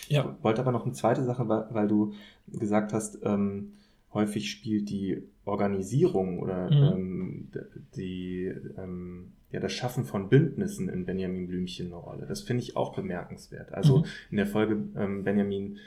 Ja. 0.08 0.36
Ich 0.38 0.44
wollte 0.44 0.62
aber 0.62 0.72
noch 0.72 0.86
eine 0.86 0.94
zweite 0.94 1.24
Sache, 1.24 1.48
weil, 1.48 1.66
weil 1.72 1.88
du 1.88 2.14
gesagt 2.48 2.94
hast, 2.94 3.20
ähm, 3.24 3.74
häufig 4.14 4.50
spielt 4.50 4.90
die 4.90 5.24
Organisierung 5.46 6.40
oder 6.40 6.70
mhm. 6.70 6.98
ähm, 6.98 7.48
die, 7.96 8.52
ähm, 8.78 9.34
ja, 9.52 9.60
das 9.60 9.74
Schaffen 9.74 10.06
von 10.06 10.30
Bündnissen 10.30 10.90
in 10.90 11.06
Benjamin 11.06 11.48
Blümchen 11.48 11.88
eine 11.88 11.96
Rolle. 11.96 12.26
Das 12.28 12.42
finde 12.42 12.64
ich 12.64 12.78
auch 12.78 12.94
bemerkenswert. 12.94 13.74
Also 13.74 14.00
mhm. 14.00 14.06
in 14.32 14.38
der 14.38 14.48
Folge 14.48 14.84
ähm, 14.96 15.24
Benjamin 15.24 15.78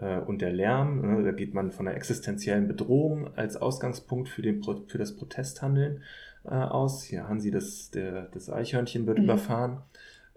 und 0.00 0.40
der 0.40 0.52
Lärm. 0.52 1.00
Ne? 1.02 1.22
Da 1.22 1.32
geht 1.32 1.54
man 1.54 1.70
von 1.70 1.86
einer 1.86 1.96
existenziellen 1.96 2.66
Bedrohung 2.66 3.34
als 3.36 3.56
Ausgangspunkt 3.56 4.28
für, 4.28 4.42
den, 4.42 4.62
für 4.62 4.98
das 4.98 5.16
Protesthandeln 5.16 6.02
äh, 6.44 6.50
aus. 6.50 7.02
Hier 7.02 7.28
Hansi, 7.28 7.50
das, 7.50 7.90
der, 7.90 8.28
das 8.32 8.50
Eichhörnchen 8.50 9.06
wird 9.06 9.18
mhm. 9.18 9.24
überfahren. 9.24 9.78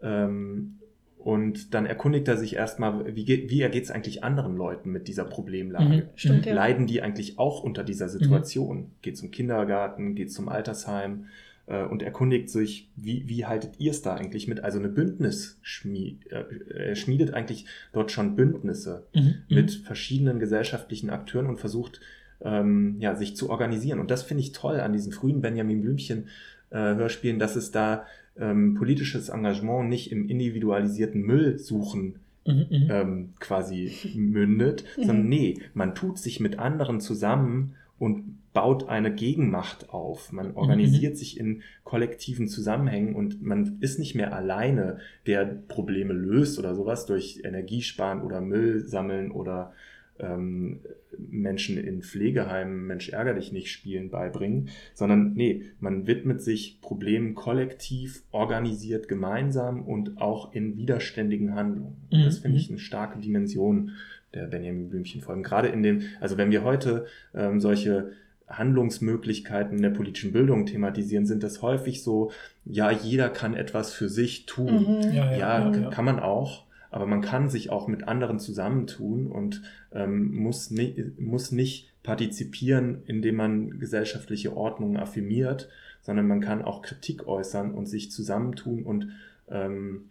Ähm, 0.01 0.79
und 1.17 1.73
dann 1.73 1.87
erkundigt 1.87 2.27
er 2.27 2.37
sich 2.37 2.55
erstmal, 2.55 3.15
wie, 3.15 3.25
geht, 3.25 3.49
wie 3.49 3.61
ergeht 3.61 3.85
es 3.85 3.91
eigentlich 3.91 4.23
anderen 4.23 4.55
Leuten 4.55 4.91
mit 4.91 5.07
dieser 5.07 5.25
Problemlage? 5.25 5.85
Mhm, 5.85 6.09
stimmt, 6.13 6.45
ja. 6.45 6.53
Leiden 6.53 6.85
die 6.85 7.01
eigentlich 7.01 7.39
auch 7.39 7.63
unter 7.63 7.83
dieser 7.83 8.09
Situation? 8.09 8.77
Mhm. 8.77 8.91
Geht 9.01 9.17
zum 9.17 9.31
Kindergarten, 9.31 10.13
geht 10.13 10.31
zum 10.31 10.49
Altersheim? 10.49 11.25
Äh, 11.67 11.83
und 11.83 12.03
erkundigt 12.03 12.49
sich, 12.49 12.89
wie, 12.95 13.27
wie 13.27 13.45
haltet 13.45 13.79
ihr 13.79 13.91
es 13.91 14.01
da 14.01 14.15
eigentlich 14.15 14.47
mit? 14.47 14.63
Also 14.63 14.79
eine 14.79 14.89
Bündnis 14.89 15.59
schmied, 15.61 16.31
äh, 16.31 16.95
schmiedet 16.95 17.33
eigentlich 17.33 17.65
dort 17.93 18.11
schon 18.11 18.35
Bündnisse 18.35 19.05
mhm, 19.13 19.21
mhm. 19.21 19.55
mit 19.55 19.71
verschiedenen 19.71 20.39
gesellschaftlichen 20.39 21.09
Akteuren 21.09 21.47
und 21.47 21.59
versucht, 21.59 22.01
ähm, 22.41 22.97
ja, 22.99 23.15
sich 23.15 23.35
zu 23.35 23.49
organisieren. 23.49 23.99
Und 23.99 24.11
das 24.11 24.23
finde 24.23 24.43
ich 24.43 24.51
toll 24.51 24.79
an 24.79 24.93
diesen 24.93 25.11
frühen 25.11 25.41
Benjamin 25.41 25.81
Blümchen 25.81 26.27
äh, 26.69 26.77
Hörspielen, 26.77 27.39
dass 27.39 27.55
es 27.55 27.71
da 27.71 28.05
ähm, 28.37 28.75
politisches 28.75 29.29
Engagement 29.29 29.89
nicht 29.89 30.11
im 30.11 30.27
individualisierten 30.27 31.21
Müll 31.21 31.57
suchen 31.57 32.19
mhm, 32.45 32.65
mhm. 32.69 32.87
ähm, 32.89 33.29
quasi 33.39 33.91
mündet, 34.15 34.83
sondern 34.97 35.29
nee, 35.29 35.57
man 35.73 35.95
tut 35.95 36.19
sich 36.19 36.39
mit 36.39 36.59
anderen 36.59 36.99
zusammen 36.99 37.75
und 37.97 38.37
baut 38.55 38.87
eine 38.87 39.13
Gegenmacht 39.13 39.89
auf. 39.89 40.31
Man 40.31 40.51
mhm. 40.51 40.57
organisiert 40.57 41.13
mhm. 41.13 41.17
sich 41.17 41.39
in 41.39 41.61
kollektiven 41.83 42.47
Zusammenhängen 42.47 43.13
und 43.13 43.43
man 43.43 43.77
ist 43.81 43.99
nicht 43.99 44.15
mehr 44.15 44.33
alleine, 44.33 44.99
der 45.27 45.45
Probleme 45.45 46.13
löst 46.13 46.57
oder 46.57 46.73
sowas 46.73 47.05
durch 47.05 47.41
Energiesparen 47.43 48.23
oder 48.23 48.39
Müll 48.39 48.87
sammeln 48.87 49.29
oder 49.29 49.73
ähm, 50.19 50.79
Menschen 51.17 51.77
in 51.77 52.01
Pflegeheimen 52.01 52.87
Mensch 52.87 53.09
ärger 53.09 53.33
dich 53.33 53.51
nicht 53.51 53.69
spielen 53.69 54.09
beibringen, 54.09 54.69
sondern 54.93 55.33
nee, 55.33 55.63
man 55.81 56.07
widmet 56.07 56.41
sich 56.41 56.79
Problemen 56.79 57.35
kollektiv, 57.35 58.23
organisiert 58.31 59.09
gemeinsam 59.09 59.81
und 59.81 60.17
auch 60.17 60.53
in 60.53 60.77
widerständigen 60.77 61.55
Handlungen. 61.55 62.07
Mhm. 62.09 62.23
Das 62.23 62.39
finde 62.39 62.57
ich 62.57 62.69
eine 62.69 62.79
starke 62.79 63.19
Dimension 63.19 63.91
der 64.33 64.47
Benjamin 64.47 64.89
Blümchen 64.89 65.21
Folgen. 65.21 65.43
Gerade 65.43 65.67
in 65.67 65.83
dem, 65.83 66.03
also 66.21 66.37
wenn 66.37 66.51
wir 66.51 66.63
heute 66.63 67.05
ähm, 67.33 67.59
solche 67.59 68.13
Handlungsmöglichkeiten 68.47 69.81
der 69.81 69.89
politischen 69.89 70.31
Bildung 70.31 70.65
thematisieren, 70.65 71.25
sind 71.25 71.43
das 71.43 71.61
häufig 71.61 72.03
so, 72.03 72.31
ja, 72.63 72.91
jeder 72.91 73.29
kann 73.29 73.55
etwas 73.55 73.93
für 73.93 74.09
sich 74.09 74.45
tun. 74.45 74.99
Mhm. 74.99 75.13
Ja, 75.13 75.31
ja, 75.35 75.71
ja, 75.71 75.89
kann 75.89 76.05
man 76.05 76.19
auch, 76.19 76.65
aber 76.91 77.07
man 77.07 77.21
kann 77.21 77.49
sich 77.49 77.71
auch 77.71 77.87
mit 77.87 78.07
anderen 78.07 78.39
zusammentun 78.39 79.27
und 79.27 79.63
ähm, 79.91 80.35
muss, 80.35 80.69
ni 80.69 81.11
muss 81.17 81.51
nicht 81.51 81.91
partizipieren, 82.03 83.03
indem 83.05 83.35
man 83.35 83.79
gesellschaftliche 83.79 84.55
Ordnungen 84.55 84.97
affirmiert, 84.97 85.69
sondern 86.01 86.27
man 86.27 86.39
kann 86.39 86.61
auch 86.61 86.83
Kritik 86.83 87.27
äußern 87.27 87.73
und 87.73 87.87
sich 87.87 88.11
zusammentun 88.11 88.83
und 88.83 89.09
ähm, 89.49 90.09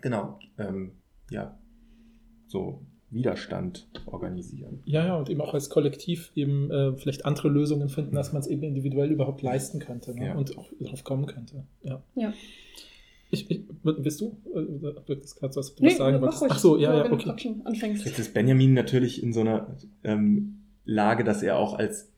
genau, 0.00 0.38
ähm, 0.56 0.92
ja, 1.30 1.58
so 2.46 2.80
Widerstand 3.12 3.86
organisieren. 4.06 4.80
Ja, 4.84 5.06
ja, 5.06 5.16
und 5.16 5.28
eben 5.28 5.40
auch 5.40 5.54
als 5.54 5.70
Kollektiv 5.70 6.32
eben 6.34 6.70
äh, 6.70 6.96
vielleicht 6.96 7.24
andere 7.24 7.48
Lösungen 7.48 7.88
finden, 7.88 8.14
dass 8.14 8.32
man 8.32 8.40
es 8.40 8.48
eben 8.48 8.62
individuell 8.62 9.10
überhaupt 9.10 9.42
leisten 9.42 9.78
könnte 9.78 10.14
ne? 10.14 10.26
ja. 10.26 10.34
und 10.34 10.56
auch 10.58 10.70
darauf 10.80 11.04
kommen 11.04 11.26
könnte. 11.26 11.64
Ja. 11.82 12.02
ja. 12.14 12.32
Ich, 13.30 13.50
ich, 13.50 13.64
willst 13.82 14.20
du? 14.20 14.36
Äh, 14.54 15.14
das 15.16 15.36
gerade 15.36 15.52
so, 15.52 15.60
was 15.60 15.74
du 15.74 15.82
nee, 15.82 15.90
was 15.90 15.96
sagen 15.98 16.20
wolltest? 16.20 16.44
Ach 16.48 16.58
so, 16.58 16.76
ja, 16.76 17.04
ja, 17.04 17.12
okay. 17.12 17.54
Jetzt 18.04 18.18
ist 18.18 18.34
Benjamin 18.34 18.74
natürlich 18.74 19.22
in 19.22 19.32
so 19.32 19.40
einer 19.40 19.76
ähm, 20.04 20.62
Lage, 20.84 21.24
dass 21.24 21.42
er 21.42 21.58
auch 21.58 21.78
als 21.78 22.12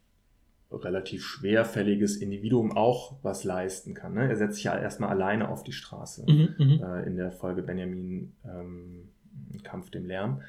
relativ 0.73 1.25
schwerfälliges 1.25 2.17
Individuum 2.17 2.77
auch 2.77 3.17
was 3.23 3.45
leisten 3.45 3.95
kann. 3.95 4.15
Ne? 4.15 4.29
Er 4.29 4.37
setzt 4.37 4.57
sich 4.57 4.65
ja 4.65 4.77
erstmal 4.77 5.11
alleine 5.11 5.49
auf 5.49 5.63
die 5.63 5.73
Straße 5.73 6.25
mhm, 6.27 6.55
mhm. 6.59 6.83
äh, 6.83 7.03
in 7.05 7.17
der 7.17 7.31
Folge 7.31 7.63
Benjamin 7.63 8.33
ähm, 8.45 9.09
Kampf 9.63 9.91
dem 9.91 10.07
Lärm. 10.07 10.43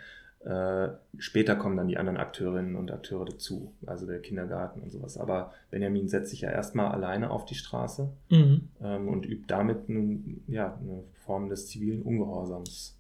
Äh, 0.46 0.90
später 1.18 1.56
kommen 1.56 1.76
dann 1.76 1.88
die 1.88 1.98
anderen 1.98 2.18
Akteurinnen 2.18 2.76
und 2.76 2.92
Akteure 2.92 3.26
dazu, 3.26 3.74
also 3.88 4.06
der 4.06 4.22
Kindergarten 4.22 4.80
und 4.80 4.92
sowas. 4.92 5.18
Aber 5.18 5.52
Benjamin 5.72 6.08
setzt 6.08 6.30
sich 6.30 6.42
ja 6.42 6.52
erstmal 6.52 6.92
alleine 6.92 7.32
auf 7.32 7.46
die 7.46 7.56
Straße 7.56 8.12
mhm. 8.30 8.70
ähm, 8.80 9.08
und 9.08 9.26
übt 9.26 9.46
damit 9.48 9.90
ein, 9.90 10.44
ja, 10.48 10.78
eine 10.80 11.04
Form 11.26 11.50
des 11.50 11.68
zivilen 11.68 12.04
Ungehorsams 12.04 12.96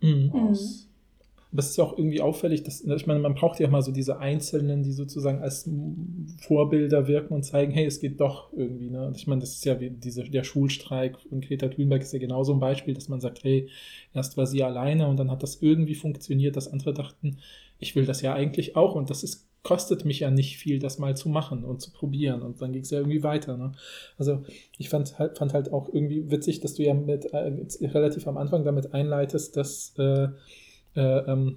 mhm. 0.00 0.32
aus. 0.32 0.88
Das 1.50 1.70
ist 1.70 1.76
ja 1.78 1.84
auch 1.84 1.96
irgendwie 1.96 2.20
auffällig, 2.20 2.62
dass, 2.62 2.82
ich 2.82 3.06
meine, 3.06 3.20
man 3.20 3.34
braucht 3.34 3.58
ja 3.58 3.68
mal 3.68 3.80
so 3.80 3.90
diese 3.90 4.18
Einzelnen, 4.18 4.82
die 4.82 4.92
sozusagen 4.92 5.40
als 5.40 5.68
Vorbilder 6.40 7.08
wirken 7.08 7.34
und 7.34 7.42
zeigen, 7.42 7.72
hey, 7.72 7.86
es 7.86 8.00
geht 8.00 8.20
doch 8.20 8.52
irgendwie. 8.52 8.90
Ne? 8.90 9.06
Und 9.06 9.16
ich 9.16 9.26
meine, 9.26 9.40
das 9.40 9.52
ist 9.52 9.64
ja 9.64 9.80
wie 9.80 9.90
diese, 9.90 10.24
der 10.24 10.44
Schulstreik 10.44 11.18
von 11.20 11.40
Greta 11.40 11.68
Thunberg 11.68 12.02
ist 12.02 12.12
ja 12.12 12.18
genauso 12.18 12.52
ein 12.52 12.60
Beispiel, 12.60 12.94
dass 12.94 13.08
man 13.08 13.20
sagt, 13.20 13.44
hey, 13.44 13.68
erst 14.14 14.36
war 14.36 14.46
sie 14.46 14.62
alleine 14.62 15.08
und 15.08 15.18
dann 15.18 15.30
hat 15.30 15.42
das 15.42 15.62
irgendwie 15.62 15.94
funktioniert, 15.94 16.56
dass 16.56 16.68
andere 16.68 16.92
dachten, 16.92 17.38
ich 17.78 17.96
will 17.96 18.04
das 18.04 18.20
ja 18.20 18.34
eigentlich 18.34 18.76
auch 18.76 18.94
und 18.94 19.08
das 19.08 19.22
ist 19.22 19.48
kostet 19.62 20.04
mich 20.04 20.20
ja 20.20 20.30
nicht 20.30 20.56
viel, 20.56 20.78
das 20.78 20.98
mal 20.98 21.16
zu 21.16 21.28
machen 21.28 21.64
und 21.64 21.82
zu 21.82 21.90
probieren. 21.92 22.42
Und 22.42 22.62
dann 22.62 22.72
ging 22.72 22.82
es 22.82 22.90
ja 22.90 22.98
irgendwie 22.98 23.22
weiter. 23.22 23.56
Ne? 23.56 23.72
Also 24.16 24.42
ich 24.78 24.88
fand 24.88 25.18
halt, 25.18 25.36
fand 25.36 25.52
halt 25.52 25.72
auch 25.72 25.92
irgendwie 25.92 26.30
witzig, 26.30 26.60
dass 26.60 26.74
du 26.74 26.84
ja 26.84 26.94
mit 26.94 27.26
äh, 27.26 27.52
relativ 27.82 28.26
am 28.26 28.38
Anfang 28.38 28.64
damit 28.64 28.94
einleitest, 28.94 29.56
dass 29.56 29.94
äh, 29.98 30.28
ähm, 30.96 31.56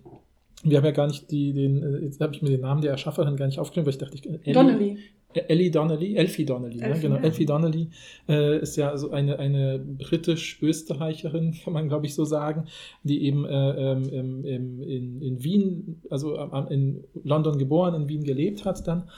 wir 0.64 0.78
haben 0.78 0.86
ja 0.86 0.92
gar 0.92 1.08
nicht 1.08 1.32
die, 1.32 1.54
den, 1.54 1.82
äh, 1.82 2.00
jetzt 2.06 2.22
habe 2.22 2.36
ich 2.36 2.42
mir 2.42 2.50
den 2.50 2.62
Namen 2.62 2.82
der 2.82 2.92
Erschafferin 2.92 3.36
gar 3.36 3.48
nicht 3.48 3.58
aufgeschrieben, 3.60 3.86
weil 3.88 3.94
ich 3.94 3.98
dachte, 4.00 4.16
ich, 4.16 4.26
Ellie, 4.30 4.54
Donnelly. 4.54 4.98
Ellie 5.34 5.72
Donnelly, 5.72 6.16
Elfie 6.18 6.46
Donnelly, 6.46 6.76
ne? 6.78 6.84
Elfie, 6.88 7.02
genau. 7.04 7.16
ja. 7.16 7.22
Elfie 7.24 7.46
Donnelly 7.46 7.88
äh, 8.28 8.60
ist 8.60 8.76
ja 8.76 8.96
so 8.98 9.12
eine, 9.12 9.40
eine 9.40 9.80
britisch-österreicherin, 9.80 11.56
kann 11.64 11.74
man 11.74 11.88
glaube 11.88 12.06
ich 12.06 12.14
so 12.16 12.26
sagen, 12.26 12.66
die 13.04 13.24
eben 13.26 13.46
äh, 13.46 13.92
ähm, 13.94 14.44
in, 14.46 15.22
in 15.22 15.44
Wien, 15.44 16.02
also 16.10 16.38
am- 16.38 16.68
in 16.68 17.04
London 17.24 17.58
geboren, 17.58 17.96
in 17.96 18.10
Wien 18.10 18.24
gelebt 18.24 18.66
hat 18.66 18.86
dann. 18.88 19.10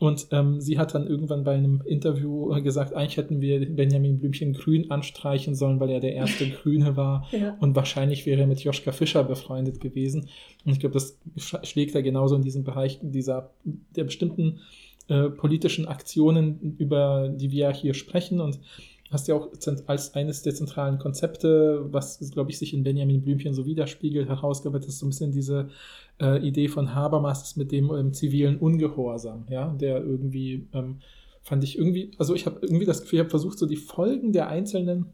Und 0.00 0.28
ähm, 0.30 0.62
sie 0.62 0.78
hat 0.78 0.94
dann 0.94 1.06
irgendwann 1.06 1.44
bei 1.44 1.52
einem 1.54 1.82
Interview 1.84 2.48
gesagt, 2.62 2.94
eigentlich 2.94 3.18
hätten 3.18 3.42
wir 3.42 3.68
Benjamin 3.68 4.18
Blümchen 4.18 4.54
grün 4.54 4.90
anstreichen 4.90 5.54
sollen, 5.54 5.78
weil 5.78 5.90
er 5.90 6.00
der 6.00 6.14
erste 6.14 6.48
Grüne 6.62 6.96
war. 6.96 7.28
Ja. 7.32 7.56
Und 7.60 7.76
wahrscheinlich 7.76 8.24
wäre 8.24 8.40
er 8.40 8.46
mit 8.46 8.60
Joschka 8.60 8.92
Fischer 8.92 9.22
befreundet 9.24 9.78
gewesen. 9.78 10.30
Und 10.64 10.72
ich 10.72 10.80
glaube, 10.80 10.94
das 10.94 11.18
sch- 11.36 11.64
schlägt 11.66 11.94
er 11.94 12.02
genauso 12.02 12.34
in 12.34 12.40
diesen 12.40 12.64
Bereich 12.64 12.98
dieser 13.02 13.50
der 13.94 14.04
bestimmten 14.04 14.60
äh, 15.08 15.28
politischen 15.28 15.86
Aktionen, 15.86 16.76
über 16.78 17.28
die 17.28 17.50
wir 17.50 17.70
hier 17.70 17.92
sprechen. 17.92 18.40
Und 18.40 18.58
hast 19.10 19.28
ja 19.28 19.34
auch 19.34 19.48
als 19.86 20.14
eines 20.14 20.40
der 20.42 20.54
zentralen 20.54 20.98
Konzepte, 20.98 21.84
was, 21.90 22.20
glaube 22.30 22.50
ich, 22.50 22.58
sich 22.58 22.72
in 22.72 22.84
Benjamin 22.84 23.20
Blümchen 23.20 23.52
so 23.52 23.66
widerspiegelt, 23.66 24.28
herausgearbeitet, 24.28 24.88
ist 24.88 25.00
so 25.00 25.04
ein 25.06 25.10
bisschen 25.10 25.32
diese 25.32 25.68
äh, 26.20 26.38
Idee 26.46 26.68
von 26.68 26.94
Habermas 26.94 27.56
mit 27.56 27.72
dem 27.72 27.90
ähm, 27.90 28.12
zivilen 28.12 28.58
Ungehorsam, 28.58 29.46
ja, 29.48 29.72
der 29.72 30.02
irgendwie, 30.02 30.68
ähm, 30.72 31.00
fand 31.42 31.64
ich 31.64 31.78
irgendwie, 31.78 32.12
also 32.18 32.34
ich 32.34 32.46
habe 32.46 32.60
irgendwie 32.62 32.86
das 32.86 33.02
Gefühl, 33.02 33.18
ich 33.18 33.24
habe 33.24 33.30
versucht, 33.30 33.58
so 33.58 33.66
die 33.66 33.76
Folgen 33.76 34.32
der 34.32 34.48
einzelnen 34.48 35.06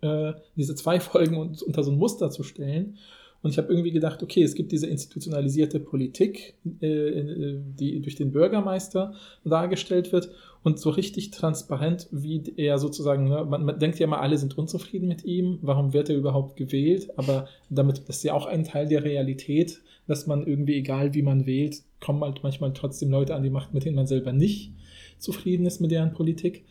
äh, 0.00 0.32
diese 0.56 0.74
zwei 0.74 1.00
Folgen 1.00 1.36
und, 1.36 1.62
unter 1.62 1.82
so 1.82 1.90
ein 1.90 1.98
Muster 1.98 2.30
zu 2.30 2.42
stellen. 2.42 2.96
Und 3.40 3.52
ich 3.52 3.58
habe 3.58 3.68
irgendwie 3.68 3.92
gedacht, 3.92 4.20
okay, 4.22 4.42
es 4.42 4.56
gibt 4.56 4.72
diese 4.72 4.88
institutionalisierte 4.88 5.78
Politik, 5.78 6.54
äh, 6.80 6.86
äh, 6.86 7.60
die 7.78 8.00
durch 8.00 8.16
den 8.16 8.32
Bürgermeister 8.32 9.14
dargestellt 9.44 10.12
wird 10.12 10.30
und 10.64 10.80
so 10.80 10.90
richtig 10.90 11.30
transparent, 11.30 12.08
wie 12.10 12.42
er 12.56 12.78
sozusagen, 12.78 13.28
ne, 13.28 13.44
man, 13.44 13.64
man 13.64 13.78
denkt 13.78 14.00
ja 14.00 14.06
immer, 14.06 14.20
alle 14.20 14.38
sind 14.38 14.58
unzufrieden 14.58 15.06
mit 15.06 15.24
ihm, 15.24 15.58
warum 15.62 15.92
wird 15.92 16.10
er 16.10 16.16
überhaupt 16.16 16.56
gewählt? 16.56 17.16
Aber 17.16 17.48
damit 17.70 18.00
ist 18.08 18.24
ja 18.24 18.34
auch 18.34 18.46
ein 18.46 18.64
Teil 18.64 18.88
der 18.88 19.04
Realität, 19.04 19.82
dass 20.08 20.26
man 20.26 20.44
irgendwie, 20.44 20.74
egal 20.74 21.14
wie 21.14 21.22
man 21.22 21.46
wählt, 21.46 21.82
kommen 22.00 22.24
halt 22.24 22.42
manchmal 22.42 22.72
trotzdem 22.72 23.10
Leute 23.10 23.36
an 23.36 23.44
die 23.44 23.50
Macht, 23.50 23.72
mit 23.72 23.84
denen 23.84 23.94
man 23.94 24.08
selber 24.08 24.32
nicht 24.32 24.72
zufrieden 25.18 25.66
ist 25.66 25.80
mit 25.80 25.90
deren 25.92 26.12
Politik. 26.12 26.64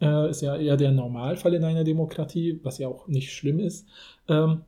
Äh, 0.00 0.30
ist 0.30 0.40
ja 0.40 0.56
eher 0.56 0.76
der 0.76 0.92
Normalfall 0.92 1.54
in 1.54 1.64
einer 1.64 1.84
Demokratie, 1.84 2.60
was 2.62 2.78
ja 2.78 2.88
auch 2.88 3.06
nicht 3.08 3.32
schlimm 3.32 3.60
ist, 3.60 3.86
ähm, 4.28 4.62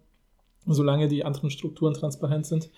solange 0.67 1.09
die 1.09 1.25
anderen 1.25 1.51
Strukturen 1.51 1.95
transparent 1.95 2.47
sind. 2.47 2.69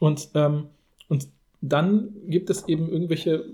Und, 0.00 0.28
ähm, 0.34 0.66
und 1.08 1.28
dann 1.60 2.10
gibt 2.28 2.50
es 2.50 2.66
eben 2.68 2.90
irgendwelche, 2.90 3.44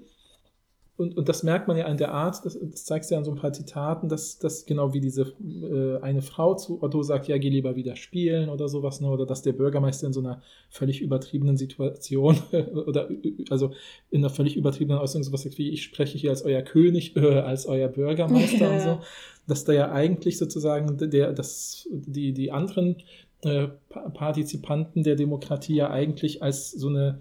und, 0.98 1.16
und 1.16 1.28
das 1.28 1.44
merkt 1.44 1.68
man 1.68 1.76
ja 1.76 1.86
an 1.86 1.96
der 1.96 2.12
Art, 2.12 2.44
das, 2.44 2.58
das 2.60 2.84
zeigst 2.84 3.08
du 3.08 3.14
ja 3.14 3.18
an 3.18 3.24
so 3.24 3.30
ein 3.30 3.36
paar 3.36 3.52
Zitaten, 3.52 4.08
dass, 4.08 4.40
dass 4.40 4.66
genau 4.66 4.92
wie 4.92 5.00
diese 5.00 5.32
äh, 5.62 6.02
eine 6.02 6.22
Frau 6.22 6.56
zu 6.56 6.82
Otto 6.82 7.04
sagt, 7.04 7.28
ja, 7.28 7.38
geh 7.38 7.50
lieber 7.50 7.76
wieder 7.76 7.94
spielen 7.94 8.48
oder 8.48 8.68
sowas, 8.68 9.00
ne? 9.00 9.08
oder 9.08 9.24
dass 9.24 9.42
der 9.42 9.52
Bürgermeister 9.52 10.08
in 10.08 10.12
so 10.12 10.18
einer 10.18 10.42
völlig 10.70 11.00
übertriebenen 11.00 11.56
Situation 11.56 12.36
oder 12.86 13.08
also 13.48 13.70
in 14.10 14.22
einer 14.22 14.30
völlig 14.30 14.56
übertriebenen 14.56 15.00
Äußerung 15.00 15.22
sowas 15.22 15.42
sagt 15.44 15.56
wie, 15.56 15.70
ich 15.70 15.84
spreche 15.84 16.18
hier 16.18 16.30
als 16.30 16.42
euer 16.44 16.62
König, 16.62 17.14
äh, 17.16 17.38
als 17.38 17.66
euer 17.66 17.88
Bürgermeister 17.88 18.58
Ja. 18.58 18.72
und 18.72 18.80
so, 18.80 18.98
dass 19.46 19.64
da 19.64 19.72
ja 19.72 19.92
eigentlich 19.92 20.36
sozusagen 20.36 20.98
der, 21.10 21.32
das, 21.32 21.88
die, 21.92 22.32
die 22.32 22.50
anderen 22.50 22.96
äh, 23.42 23.68
Pa- 23.88 24.08
Partizipanten 24.10 25.04
der 25.04 25.14
Demokratie 25.14 25.76
ja 25.76 25.90
eigentlich 25.90 26.42
als 26.42 26.72
so 26.72 26.88
eine 26.88 27.20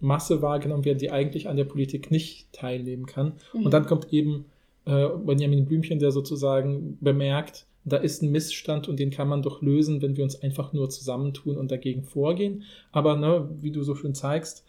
Masse 0.00 0.42
wahrgenommen 0.42 0.84
werden, 0.84 0.98
die 0.98 1.10
eigentlich 1.10 1.48
an 1.48 1.56
der 1.56 1.64
Politik 1.64 2.10
nicht 2.10 2.52
teilnehmen 2.52 3.06
kann. 3.06 3.34
Mhm. 3.52 3.66
Und 3.66 3.74
dann 3.74 3.86
kommt 3.86 4.12
eben 4.12 4.46
äh, 4.86 5.08
Benjamin 5.08 5.64
Blümchen, 5.64 5.98
der 5.98 6.12
sozusagen 6.12 6.98
bemerkt, 7.00 7.66
da 7.84 7.98
ist 7.98 8.22
ein 8.22 8.32
Missstand 8.32 8.88
und 8.88 8.98
den 8.98 9.10
kann 9.10 9.28
man 9.28 9.42
doch 9.42 9.60
lösen, 9.60 10.00
wenn 10.00 10.16
wir 10.16 10.24
uns 10.24 10.40
einfach 10.42 10.72
nur 10.72 10.88
zusammentun 10.88 11.56
und 11.56 11.70
dagegen 11.70 12.02
vorgehen. 12.02 12.62
Aber 12.92 13.16
ne, 13.16 13.48
wie 13.60 13.70
du 13.70 13.82
so 13.82 13.94
schön 13.94 14.14
zeigst, 14.14 14.64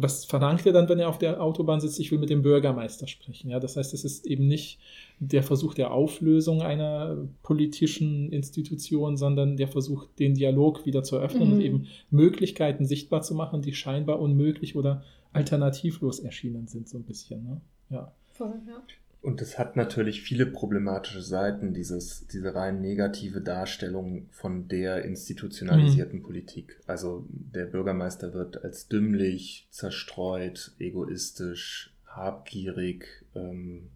was 0.00 0.24
verlangt 0.24 0.64
er 0.64 0.72
dann, 0.72 0.88
wenn 0.88 1.00
er 1.00 1.08
auf 1.08 1.18
der 1.18 1.42
Autobahn 1.42 1.80
sitzt? 1.80 1.98
Ich 1.98 2.12
will 2.12 2.20
mit 2.20 2.30
dem 2.30 2.42
Bürgermeister 2.42 3.08
sprechen. 3.08 3.50
Ja, 3.50 3.58
das 3.58 3.76
heißt, 3.76 3.92
es 3.92 4.04
ist 4.04 4.24
eben 4.26 4.46
nicht 4.46 4.78
der 5.18 5.42
Versuch 5.42 5.74
der 5.74 5.92
Auflösung 5.92 6.62
einer 6.62 7.16
politischen 7.42 8.30
Institution, 8.30 9.16
sondern 9.16 9.56
der 9.56 9.66
Versuch, 9.66 10.06
den 10.20 10.34
Dialog 10.34 10.86
wieder 10.86 11.02
zu 11.02 11.16
eröffnen 11.16 11.48
Mhm. 11.48 11.54
und 11.54 11.60
eben 11.60 11.86
Möglichkeiten 12.10 12.86
sichtbar 12.86 13.22
zu 13.22 13.34
machen, 13.34 13.60
die 13.60 13.74
scheinbar 13.74 14.20
unmöglich 14.20 14.76
oder 14.76 15.02
alternativlos 15.32 16.20
erschienen 16.20 16.68
sind, 16.68 16.88
so 16.88 16.96
ein 16.98 17.04
bisschen. 17.04 17.42
Ne? 17.42 17.60
Ja. 17.90 18.12
Voll, 18.32 18.54
ja. 18.68 18.80
Und 19.20 19.42
es 19.42 19.58
hat 19.58 19.74
natürlich 19.74 20.22
viele 20.22 20.46
problematische 20.46 21.22
Seiten, 21.22 21.74
dieses, 21.74 22.26
diese 22.28 22.54
rein 22.54 22.80
negative 22.80 23.40
Darstellung 23.40 24.28
von 24.30 24.68
der 24.68 25.04
institutionalisierten 25.04 26.22
Politik. 26.22 26.80
Also 26.86 27.26
der 27.28 27.66
Bürgermeister 27.66 28.32
wird 28.32 28.62
als 28.62 28.86
dümmlich, 28.86 29.66
zerstreut, 29.70 30.72
egoistisch, 30.78 31.92
habgierig 32.06 33.06
ähm, 33.34 33.88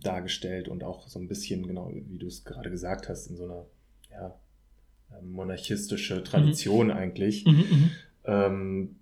dargestellt 0.00 0.68
und 0.68 0.84
auch 0.84 1.08
so 1.08 1.18
ein 1.18 1.26
bisschen, 1.26 1.66
genau 1.66 1.92
wie 1.92 2.18
du 2.18 2.28
es 2.28 2.44
gerade 2.44 2.70
gesagt 2.70 3.08
hast, 3.08 3.26
in 3.26 3.36
so 3.36 3.44
einer 3.44 3.66
ja, 4.12 4.38
ähm, 5.18 5.32
monarchistische 5.32 6.22
Tradition 6.22 6.92
eigentlich. 6.92 7.44
Mhm, 7.46 7.52
mhm. 7.52 7.90
Ähm, 8.24 8.96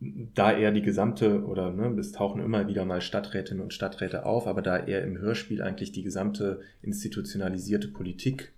da 0.00 0.52
er 0.52 0.70
die 0.70 0.82
gesamte, 0.82 1.44
oder 1.44 1.72
ne, 1.72 1.88
es 1.98 2.12
tauchen 2.12 2.42
immer 2.42 2.68
wieder 2.68 2.84
mal 2.84 3.00
Stadträtinnen 3.00 3.62
und 3.62 3.74
Stadträte 3.74 4.24
auf, 4.26 4.46
aber 4.46 4.62
da 4.62 4.76
er 4.76 5.02
im 5.02 5.18
Hörspiel 5.18 5.62
eigentlich 5.62 5.92
die 5.92 6.02
gesamte 6.02 6.60
institutionalisierte 6.82 7.88
Politik 7.88 8.52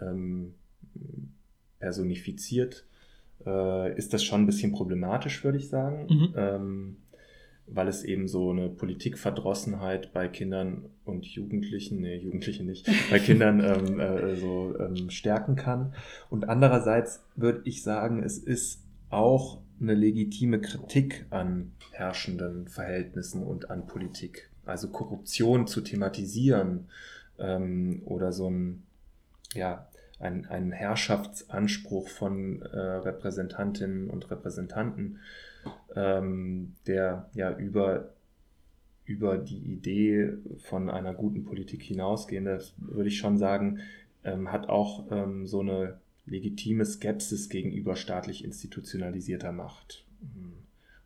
ähm, 0.00 0.54
personifiziert, 1.80 2.84
äh, 3.44 3.96
ist 3.96 4.12
das 4.12 4.22
schon 4.22 4.42
ein 4.42 4.46
bisschen 4.46 4.72
problematisch, 4.72 5.42
würde 5.44 5.58
ich 5.58 5.68
sagen. 5.68 6.06
Mhm. 6.08 6.34
Ähm, 6.36 6.96
weil 7.68 7.88
es 7.88 8.04
eben 8.04 8.28
so 8.28 8.50
eine 8.50 8.68
Politikverdrossenheit 8.68 10.12
bei 10.12 10.28
Kindern 10.28 10.84
und 11.04 11.26
Jugendlichen, 11.26 12.00
nee, 12.00 12.16
Jugendliche 12.16 12.62
nicht, 12.62 12.88
bei 13.10 13.18
Kindern 13.18 13.60
ähm, 13.60 13.98
äh, 13.98 14.36
so 14.36 14.74
ähm, 14.78 15.10
stärken 15.10 15.56
kann. 15.56 15.92
Und 16.30 16.48
andererseits 16.48 17.24
würde 17.34 17.62
ich 17.64 17.82
sagen, 17.82 18.22
es 18.22 18.38
ist 18.38 18.85
auch 19.10 19.60
eine 19.80 19.94
legitime 19.94 20.60
Kritik 20.60 21.26
an 21.30 21.72
herrschenden 21.92 22.68
Verhältnissen 22.68 23.42
und 23.42 23.70
an 23.70 23.86
Politik. 23.86 24.50
Also 24.64 24.88
Korruption 24.88 25.66
zu 25.66 25.80
thematisieren 25.80 26.88
ähm, 27.38 28.02
oder 28.04 28.32
so 28.32 28.50
ein, 28.50 28.82
ja, 29.54 29.88
ein, 30.18 30.46
ein 30.46 30.72
Herrschaftsanspruch 30.72 32.08
von 32.08 32.62
äh, 32.62 32.78
Repräsentantinnen 32.78 34.08
und 34.08 34.30
Repräsentanten, 34.30 35.20
ähm, 35.94 36.74
der 36.86 37.28
ja 37.34 37.54
über, 37.56 38.14
über 39.04 39.36
die 39.36 39.58
Idee 39.58 40.32
von 40.58 40.88
einer 40.88 41.12
guten 41.12 41.44
Politik 41.44 41.82
hinausgehend, 41.82 42.46
das 42.46 42.74
würde 42.78 43.08
ich 43.08 43.18
schon 43.18 43.36
sagen, 43.36 43.80
ähm, 44.24 44.50
hat 44.50 44.68
auch 44.68 45.10
ähm, 45.10 45.46
so 45.46 45.60
eine 45.60 45.98
legitime 46.26 46.84
Skepsis 46.84 47.48
gegenüber 47.48 47.96
staatlich 47.96 48.44
institutionalisierter 48.44 49.52
Macht 49.52 50.04
Mhm. 50.20 50.54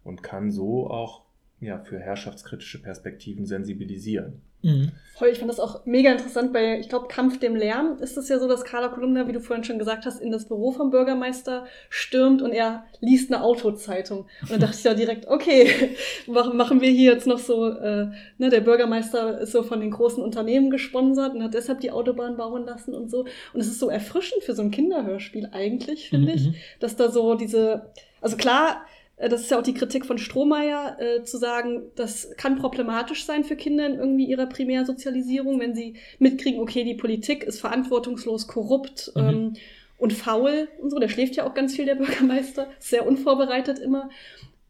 und 0.05 0.23
kann 0.23 0.51
so 0.51 0.89
auch 0.91 1.25
ja, 1.61 1.79
für 1.79 1.99
herrschaftskritische 1.99 2.81
Perspektiven 2.81 3.45
sensibilisieren. 3.45 4.41
Mhm. 4.63 4.93
Voll, 5.21 5.29
ich 5.29 5.39
fand 5.39 5.51
das 5.51 5.61
auch 5.61 5.85
mega 5.85 6.11
interessant 6.11 6.51
bei, 6.51 6.79
ich 6.79 6.89
glaube, 6.89 7.07
Kampf 7.09 7.39
dem 7.39 7.55
Lärm 7.55 7.99
ist 8.01 8.17
es 8.17 8.31
ja 8.31 8.39
so, 8.39 8.49
dass 8.49 8.65
Carla 8.65 8.89
Kolumna, 8.89 9.29
wie 9.29 9.33
du 9.33 9.41
vorhin 9.41 9.65
schon 9.65 9.79
gesagt 9.79 10.07
hast, 10.07 10.19
in 10.19 10.31
das 10.31 10.47
Büro 10.47 10.73
vom 10.73 10.89
Bürgermeister 10.91 11.67
stürmt 11.91 12.41
und 12.41 12.53
er 12.53 12.85
liest 13.01 13.31
eine 13.31 13.43
Autozeitung. 13.43 14.21
Und 14.41 14.51
dann 14.51 14.61
dachte 14.61 14.77
ich 14.79 14.85
ja 14.85 14.95
direkt, 14.95 15.29
okay, 15.29 15.95
warum 16.27 16.57
machen 16.57 16.81
wir 16.81 16.91
hier 16.91 17.13
jetzt 17.13 17.27
noch 17.27 17.39
so, 17.39 17.69
äh, 17.69 18.07
ne, 18.39 18.49
der 18.49 18.63
Bürgermeister 18.63 19.41
ist 19.41 19.53
so 19.53 19.63
von 19.63 19.81
den 19.81 19.91
großen 19.91 20.23
Unternehmen 20.23 20.71
gesponsert 20.71 21.35
und 21.35 21.43
hat 21.43 21.53
deshalb 21.53 21.81
die 21.81 21.91
Autobahn 21.91 22.39
bauen 22.39 22.65
lassen 22.65 22.95
und 22.95 23.11
so. 23.11 23.27
Und 23.53 23.61
es 23.61 23.67
ist 23.67 23.79
so 23.79 23.91
erfrischend 23.91 24.43
für 24.43 24.55
so 24.55 24.63
ein 24.63 24.71
Kinderhörspiel 24.71 25.51
eigentlich, 25.53 26.09
finde 26.09 26.33
Mhm, 26.33 26.35
ich, 26.35 26.47
mhm. 26.47 26.55
dass 26.81 26.97
da 26.97 27.11
so 27.11 27.35
diese, 27.35 27.91
also 28.23 28.37
klar, 28.39 28.87
das 29.29 29.43
ist 29.43 29.51
ja 29.51 29.59
auch 29.59 29.63
die 29.63 29.75
Kritik 29.75 30.07
von 30.07 30.19
Strohmeier, 30.19 30.97
äh, 30.99 31.23
zu 31.25 31.37
sagen, 31.39 31.83
das 31.95 32.31
kann 32.37 32.57
problematisch 32.57 33.25
sein 33.27 33.45
für 33.45 33.57
Kinder 33.57 33.87
in 33.87 33.95
irgendwie 33.95 34.25
ihrer 34.25 34.47
Primärsozialisierung, 34.47 35.61
wenn 35.61 35.75
sie 35.75 35.95
mitkriegen, 36.19 36.61
okay, 36.61 36.85
die 36.85 36.95
Politik 36.95 37.45
ist 37.45 37.61
verantwortungslos, 37.61 38.47
korrupt 38.49 39.13
Mhm. 39.15 39.23
ähm, 39.23 39.53
und 39.99 40.13
faul 40.15 40.69
und 40.81 40.91
so. 40.91 40.99
Der 40.99 41.09
schläft 41.09 41.37
ja 41.37 41.47
auch 41.47 41.53
ganz 41.55 41.77
viel, 41.77 41.85
der 41.85 41.97
Bürgermeister, 41.97 42.69
ist 42.79 42.89
sehr 42.89 43.07
unvorbereitet 43.07 43.79
immer. 43.79 44.09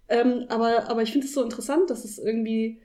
Ähm, 0.09 0.47
aber, 0.49 0.91
aber 0.91 1.03
ich 1.03 1.13
finde 1.13 1.27
es 1.29 1.35
so 1.35 1.43
interessant, 1.45 1.89
dass 1.89 2.05
es 2.05 2.19
irgendwie, 2.19 2.81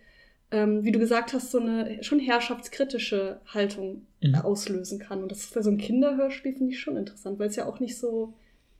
ähm, 0.51 0.83
wie 0.83 0.91
du 0.91 0.99
gesagt 0.99 1.33
hast, 1.33 1.49
so 1.49 1.59
eine 1.59 2.03
schon 2.03 2.19
herrschaftskritische 2.19 3.41
Haltung 3.47 4.05
Mhm. 4.21 4.35
äh, 4.35 4.37
auslösen 4.41 4.99
kann. 4.99 5.23
Und 5.23 5.31
das 5.31 5.39
ist 5.39 5.53
für 5.53 5.63
so 5.63 5.71
ein 5.71 5.79
Kinderhörspiel, 5.79 6.53
finde 6.53 6.71
ich 6.73 6.79
schon 6.79 6.97
interessant, 6.97 7.39
weil 7.39 7.47
es 7.49 7.55
ja 7.55 7.65
auch 7.65 7.79
nicht 7.79 7.97
so 7.97 8.33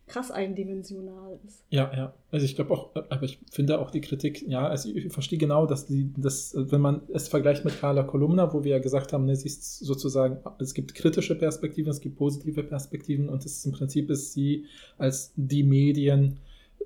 krass 0.08 0.30
eindimensional 0.30 1.40
ist. 1.46 1.64
Ja, 1.70 1.92
ja. 1.96 2.14
Also 2.32 2.46
ich 2.46 2.56
glaube 2.56 2.74
auch, 2.74 2.96
aber 2.96 3.24
ich 3.24 3.40
finde 3.52 3.80
auch 3.80 3.90
die 3.90 4.02
Kritik, 4.02 4.48
ja, 4.48 4.68
also 4.68 4.90
ich 4.90 5.12
verstehe 5.12 5.40
genau, 5.40 5.66
dass 5.66 5.88
die, 5.88 6.12
dass, 6.16 6.54
wenn 6.56 6.82
man 6.82 7.02
es 7.14 7.28
vergleicht 7.28 7.66
mit 7.66 7.80
Carla 7.80 8.04
Kolumna, 8.04 8.54
wo 8.54 8.64
wir 8.64 8.72
ja 8.74 8.80
gesagt 8.80 9.14
haben, 9.14 9.26
ne, 9.26 9.36
sie 9.36 9.48
ist 9.48 9.80
sozusagen, 9.80 10.38
es 10.60 10.74
gibt 10.74 10.94
kritische 10.94 11.36
Perspektiven, 11.36 11.90
es 11.90 12.02
gibt 12.02 12.18
positive 12.18 12.64
Perspektiven 12.64 13.30
und 13.30 13.46
es 13.46 13.58
ist 13.58 13.66
im 13.66 13.72
Prinzip 13.72 14.10
ist 14.10 14.34
sie 14.34 14.66
als 14.98 15.34
die 15.36 15.64
Medien 15.64 16.38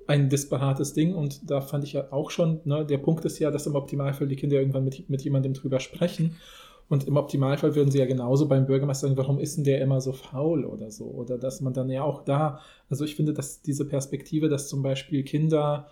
ein 0.06 0.30
disparates 0.30 0.94
Ding 0.94 1.14
und 1.14 1.50
da 1.50 1.60
fand 1.60 1.84
ich 1.84 1.92
ja 1.92 2.10
auch 2.12 2.30
schon, 2.30 2.60
ne, 2.64 2.86
der 2.86 2.98
Punkt 2.98 3.24
ist 3.26 3.38
ja, 3.38 3.50
dass 3.50 3.66
im 3.66 3.74
Optimalfall 3.74 4.28
die 4.28 4.36
Kinder 4.36 4.56
irgendwann 4.56 4.84
mit, 4.84 5.10
mit 5.10 5.22
jemandem 5.22 5.52
drüber 5.52 5.78
sprechen 5.78 6.36
und 6.90 7.06
im 7.06 7.16
Optimalfall 7.16 7.76
würden 7.76 7.92
sie 7.92 8.00
ja 8.00 8.04
genauso 8.04 8.48
beim 8.48 8.66
Bürgermeister 8.66 9.06
sagen, 9.06 9.16
warum 9.16 9.38
ist 9.38 9.56
denn 9.56 9.62
der 9.62 9.80
immer 9.80 10.00
so 10.00 10.12
faul 10.12 10.64
oder 10.64 10.90
so? 10.90 11.04
Oder 11.04 11.38
dass 11.38 11.60
man 11.60 11.72
dann 11.72 11.88
ja 11.88 12.02
auch 12.02 12.24
da, 12.24 12.60
also 12.88 13.04
ich 13.04 13.14
finde, 13.14 13.32
dass 13.32 13.62
diese 13.62 13.86
Perspektive, 13.86 14.48
dass 14.48 14.68
zum 14.68 14.82
Beispiel 14.82 15.22
Kinder 15.22 15.86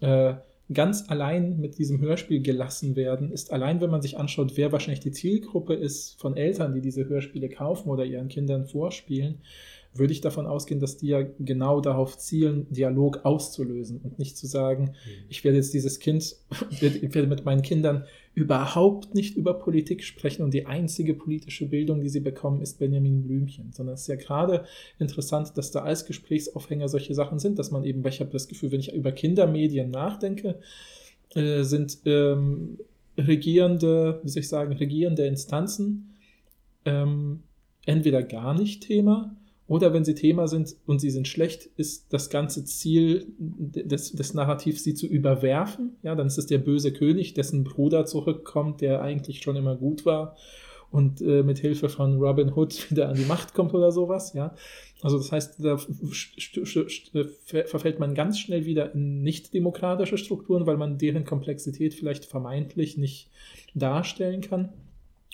äh, 0.00 0.34
ganz 0.72 1.08
allein 1.08 1.60
mit 1.60 1.78
diesem 1.78 2.00
Hörspiel 2.00 2.42
gelassen 2.42 2.96
werden, 2.96 3.30
ist 3.30 3.52
allein, 3.52 3.80
wenn 3.80 3.90
man 3.90 4.02
sich 4.02 4.18
anschaut, 4.18 4.56
wer 4.56 4.72
wahrscheinlich 4.72 4.98
die 4.98 5.12
Zielgruppe 5.12 5.74
ist 5.74 6.20
von 6.20 6.36
Eltern, 6.36 6.74
die 6.74 6.80
diese 6.80 7.08
Hörspiele 7.08 7.48
kaufen 7.48 7.88
oder 7.88 8.04
ihren 8.04 8.26
Kindern 8.26 8.66
vorspielen, 8.66 9.42
würde 9.94 10.12
ich 10.12 10.20
davon 10.20 10.46
ausgehen, 10.46 10.80
dass 10.80 10.96
die 10.96 11.08
ja 11.08 11.22
genau 11.38 11.80
darauf 11.80 12.18
zielen, 12.18 12.66
Dialog 12.70 13.24
auszulösen 13.24 14.00
und 14.02 14.18
nicht 14.18 14.36
zu 14.36 14.48
sagen, 14.48 14.82
mhm. 14.84 15.24
ich 15.28 15.44
werde 15.44 15.58
jetzt 15.58 15.74
dieses 15.74 16.00
Kind, 16.00 16.34
ich 16.70 16.82
werde 16.82 17.28
mit 17.28 17.44
meinen 17.44 17.62
Kindern 17.62 18.04
überhaupt 18.34 19.14
nicht 19.14 19.36
über 19.36 19.54
Politik 19.54 20.04
sprechen 20.04 20.42
und 20.42 20.54
die 20.54 20.66
einzige 20.66 21.14
politische 21.14 21.66
Bildung, 21.66 22.00
die 22.00 22.08
sie 22.08 22.20
bekommen, 22.20 22.62
ist 22.62 22.78
Benjamin 22.78 23.22
Blümchen, 23.22 23.72
sondern 23.72 23.94
es 23.94 24.02
ist 24.02 24.06
ja 24.06 24.16
gerade 24.16 24.64
interessant, 24.98 25.56
dass 25.56 25.72
da 25.72 25.80
als 25.80 26.06
Gesprächsaufhänger 26.06 26.88
solche 26.88 27.14
Sachen 27.14 27.38
sind, 27.38 27.58
dass 27.58 27.70
man 27.70 27.84
eben, 27.84 28.06
ich 28.06 28.20
habe 28.20 28.30
das 28.30 28.46
Gefühl, 28.46 28.70
wenn 28.70 28.80
ich 28.80 28.92
über 28.92 29.12
Kindermedien 29.12 29.90
nachdenke, 29.90 30.60
äh, 31.34 31.62
sind 31.64 31.98
ähm, 32.04 32.78
regierende, 33.18 34.20
wie 34.22 34.28
soll 34.28 34.40
ich 34.40 34.48
sagen, 34.48 34.72
regierende 34.74 35.26
Instanzen 35.26 36.14
ähm, 36.84 37.42
entweder 37.84 38.22
gar 38.22 38.54
nicht 38.54 38.84
Thema 38.84 39.36
oder 39.70 39.92
wenn 39.92 40.04
sie 40.04 40.16
Thema 40.16 40.48
sind 40.48 40.74
und 40.84 40.98
sie 40.98 41.10
sind 41.10 41.28
schlecht, 41.28 41.66
ist 41.76 42.12
das 42.12 42.28
ganze 42.28 42.64
Ziel 42.64 43.28
des, 43.38 44.10
des 44.10 44.34
Narrativs, 44.34 44.82
sie 44.82 44.94
zu 44.94 45.06
überwerfen. 45.06 45.92
Ja, 46.02 46.16
dann 46.16 46.26
ist 46.26 46.38
es 46.38 46.46
der 46.46 46.58
böse 46.58 46.92
König, 46.92 47.34
dessen 47.34 47.62
Bruder 47.62 48.04
zurückkommt, 48.04 48.80
der 48.80 49.00
eigentlich 49.00 49.42
schon 49.42 49.54
immer 49.54 49.76
gut 49.76 50.04
war 50.04 50.34
und 50.90 51.20
äh, 51.20 51.44
mit 51.44 51.60
Hilfe 51.60 51.88
von 51.88 52.18
Robin 52.18 52.52
Hood 52.52 52.90
wieder 52.90 53.08
an 53.08 53.14
die 53.14 53.26
Macht 53.26 53.54
kommt 53.54 53.72
oder 53.72 53.92
sowas. 53.92 54.32
Ja, 54.32 54.56
also 55.02 55.18
das 55.18 55.30
heißt, 55.30 55.64
da 55.64 55.78
verfällt 57.64 58.00
man 58.00 58.16
ganz 58.16 58.40
schnell 58.40 58.64
wieder 58.64 58.92
in 58.92 59.22
nicht 59.22 59.54
demokratische 59.54 60.18
Strukturen, 60.18 60.66
weil 60.66 60.78
man 60.78 60.98
deren 60.98 61.24
Komplexität 61.24 61.94
vielleicht 61.94 62.24
vermeintlich 62.24 62.96
nicht 62.96 63.30
darstellen 63.76 64.40
kann. 64.40 64.70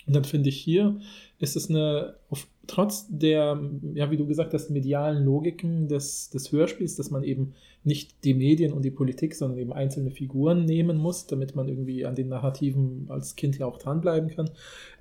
Und 0.07 0.15
dann 0.15 0.23
finde 0.23 0.49
ich 0.49 0.57
hier, 0.57 0.99
ist 1.37 1.57
es 1.57 1.69
eine, 1.69 2.15
auf, 2.29 2.47
trotz 2.65 3.07
der, 3.09 3.61
ja, 3.93 4.09
wie 4.09 4.15
du 4.15 4.25
gesagt 4.25 4.53
hast, 4.53 4.69
medialen 4.69 5.23
Logiken 5.25 5.89
des, 5.89 6.29
des 6.29 6.51
Hörspiels, 6.51 6.95
dass 6.95 7.11
man 7.11 7.23
eben 7.23 7.53
nicht 7.83 8.23
die 8.23 8.33
Medien 8.33 8.71
und 8.71 8.83
die 8.83 8.91
Politik, 8.91 9.35
sondern 9.35 9.59
eben 9.59 9.73
einzelne 9.73 10.11
Figuren 10.11 10.65
nehmen 10.65 10.97
muss, 10.97 11.27
damit 11.27 11.55
man 11.55 11.67
irgendwie 11.67 12.05
an 12.05 12.15
den 12.15 12.29
Narrativen 12.29 13.05
als 13.09 13.35
Kind 13.35 13.57
ja 13.57 13.65
auch 13.65 13.77
dranbleiben 13.77 14.29
kann, 14.29 14.49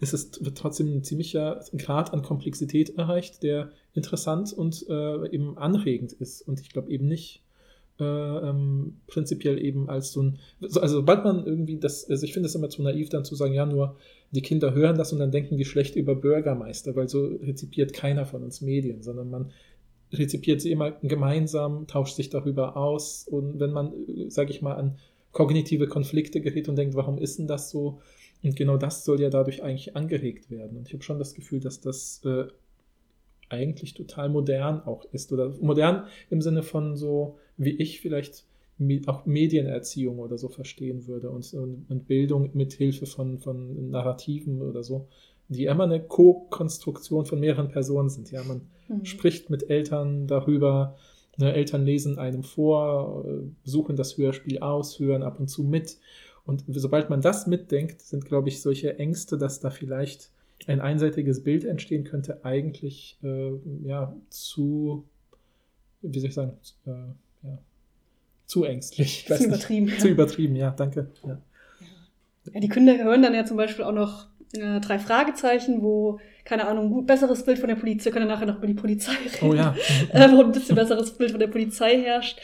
ist 0.01 0.13
es 0.13 0.45
wird 0.45 0.59
trotzdem 0.59 0.93
ein 0.93 1.05
ziemlicher 1.05 1.61
Grad 1.79 2.13
an 2.13 2.23
Komplexität 2.23 2.97
erreicht, 2.99 3.45
der 3.45 3.71
interessant 3.95 4.53
und 4.53 4.87
äh, 4.89 5.29
eben 5.31 5.57
anregend 5.57 6.13
ist. 6.13 6.43
Und 6.43 6.61
ich 6.61 6.71
glaube 6.71 6.91
eben 6.91 7.07
nicht 7.07 7.43
äh, 7.99 8.05
ähm, 8.05 8.99
prinzipiell 9.07 9.59
eben 9.59 9.89
als 9.89 10.13
so 10.13 10.23
ein, 10.23 10.39
also 10.61 10.99
sobald 10.99 11.25
man 11.25 11.47
irgendwie 11.47 11.79
das, 11.79 12.09
also 12.11 12.25
ich 12.25 12.35
finde 12.35 12.49
es 12.49 12.55
immer 12.55 12.69
zu 12.69 12.83
naiv 12.83 13.09
dann 13.09 13.25
zu 13.25 13.35
sagen, 13.35 13.55
ja, 13.55 13.65
nur 13.65 13.97
die 14.31 14.43
Kinder 14.43 14.75
hören 14.75 14.99
das 14.99 15.13
und 15.13 15.19
dann 15.19 15.31
denken 15.31 15.57
die 15.57 15.65
schlecht 15.65 15.97
über 15.97 16.15
Bürgermeister, 16.15 16.97
weil 16.97 17.09
so 17.09 17.27
rezipiert 17.27 17.93
keiner 17.93 18.27
von 18.27 18.43
uns 18.43 18.61
Medien, 18.61 19.03
sondern 19.03 19.31
man 19.31 19.53
rezipiert 20.13 20.61
sie 20.61 20.71
immer 20.71 20.93
gemeinsam, 21.03 21.87
tauscht 21.87 22.17
sich 22.17 22.31
darüber 22.31 22.77
aus 22.77 23.27
und 23.29 23.59
wenn 23.61 23.73
man, 23.73 23.93
sage 24.29 24.51
ich 24.51 24.63
mal, 24.63 24.75
an 24.75 24.99
kognitive 25.33 25.87
Konflikte 25.87 26.41
gerät 26.41 26.69
und 26.69 26.77
denkt, 26.77 26.95
warum 26.95 27.19
ist 27.19 27.39
denn 27.39 27.47
das 27.47 27.71
so? 27.71 28.01
Und 28.43 28.57
genau 28.57 28.79
das 28.79 29.05
soll 29.05 29.21
ja 29.21 29.29
dadurch 29.29 29.63
eigentlich 29.63 29.95
angeregt 29.95 30.51
werden. 30.51 30.79
Und 30.79 30.89
ich 30.89 30.95
habe 30.95 31.03
schon 31.03 31.19
das 31.19 31.35
Gefühl, 31.35 31.61
dass 31.61 31.81
das 31.81 32.23
äh, 32.25 32.47
eigentlich 33.51 33.93
total 33.93 34.31
modern 34.31 34.81
auch 34.81 35.05
ist. 35.13 35.33
Oder 35.33 35.51
modern 35.61 36.07
im 36.31 36.41
Sinne 36.41 36.63
von 36.63 36.97
so, 36.97 37.39
wie 37.59 37.77
ich 37.77 38.01
vielleicht 38.01 38.46
auch 39.07 39.25
Medienerziehung 39.27 40.19
oder 40.19 40.37
so 40.39 40.49
verstehen 40.49 41.07
würde 41.07 41.31
und, 41.31 41.53
und, 41.55 41.87
und 41.89 42.07
Bildung 42.07 42.51
mit 42.55 42.75
Hilfe 42.75 43.07
von, 43.07 43.39
von 43.39 43.91
Narrativen 43.91 44.63
oder 44.63 44.83
so, 44.83 45.09
die 45.49 45.65
immer 45.65 45.85
eine 45.85 46.03
Co-Konstruktion 46.03 47.25
von 47.25 47.41
mehreren 47.41 47.69
Personen 47.69 48.11
sind. 48.11 48.31
Ja, 48.31 48.43
man 48.45 48.63
mhm. 48.89 49.05
spricht 49.05 49.49
mit 49.51 49.71
Eltern 49.71 50.27
darüber, 50.27 50.97
ne, 51.39 51.55
Eltern 51.55 51.85
lesen 51.85 52.19
einem 52.19 52.43
vor, 52.43 53.25
suchen 53.65 53.97
das 53.97 54.19
Hörspiel 54.19 54.59
aus, 54.59 54.99
hören 54.99 55.23
ab 55.23 55.41
und 55.41 55.49
zu 55.49 55.63
mit. 55.65 55.99
Und 56.45 56.65
sobald 56.69 57.11
man 57.11 57.21
das 57.21 57.47
mitdenkt, 57.47 58.03
sind, 58.03 58.25
glaube 58.25 58.49
ich, 58.49 58.63
solche 58.63 58.99
Ängste, 58.99 59.37
dass 59.37 59.61
da 59.61 59.71
vielleicht 59.71 60.31
ein 60.67 60.81
einseitiges 60.81 61.43
Bild 61.43 61.65
entstehen 61.65 62.05
könnte, 62.05 62.45
eigentlich 62.45 63.19
äh, 63.23 63.53
ja, 63.85 64.15
zu, 64.31 65.05
wie 66.03 66.19
soll 66.19 66.29
ich 66.29 66.35
sagen, 66.35 66.57
äh, 66.87 66.91
ja, 67.47 67.59
zu 68.47 68.65
ängstlich. 68.65 69.27
Zu 69.27 69.45
übertrieben. 69.45 69.93
Zu 69.99 70.09
übertrieben, 70.09 70.57
ja, 70.57 70.71
danke. 70.71 71.11
Ja. 71.25 71.39
ja. 72.53 72.61
die 72.61 72.69
Kinder 72.69 72.97
hören 72.97 73.23
dann 73.23 73.35
ja 73.35 73.45
zum 73.45 73.57
Beispiel 73.57 73.85
auch 73.85 73.93
noch 73.93 74.29
äh, 74.55 74.81
drei 74.81 74.99
Fragezeichen, 74.99 75.83
wo, 75.83 76.21
keine 76.45 76.67
Ahnung, 76.67 76.97
ein 76.97 77.07
besseres 77.07 77.45
Bild 77.45 77.59
von 77.59 77.69
der 77.69 77.77
Polizei, 77.77 78.11
können 78.11 78.29
nachher 78.29 78.47
noch 78.47 78.59
über 78.59 78.67
die 78.67 78.75
Polizei 78.75 79.13
reden. 79.13 79.51
Oh 79.51 79.55
ja. 79.55 79.75
äh, 80.13 80.31
wo 80.31 80.43
ein 80.43 80.53
bisschen 80.53 80.77
besseres 80.77 81.13
Bild 81.13 81.33
von 81.33 81.41
der 81.41 81.49
Polizei 81.49 82.01
herrscht. 82.01 82.39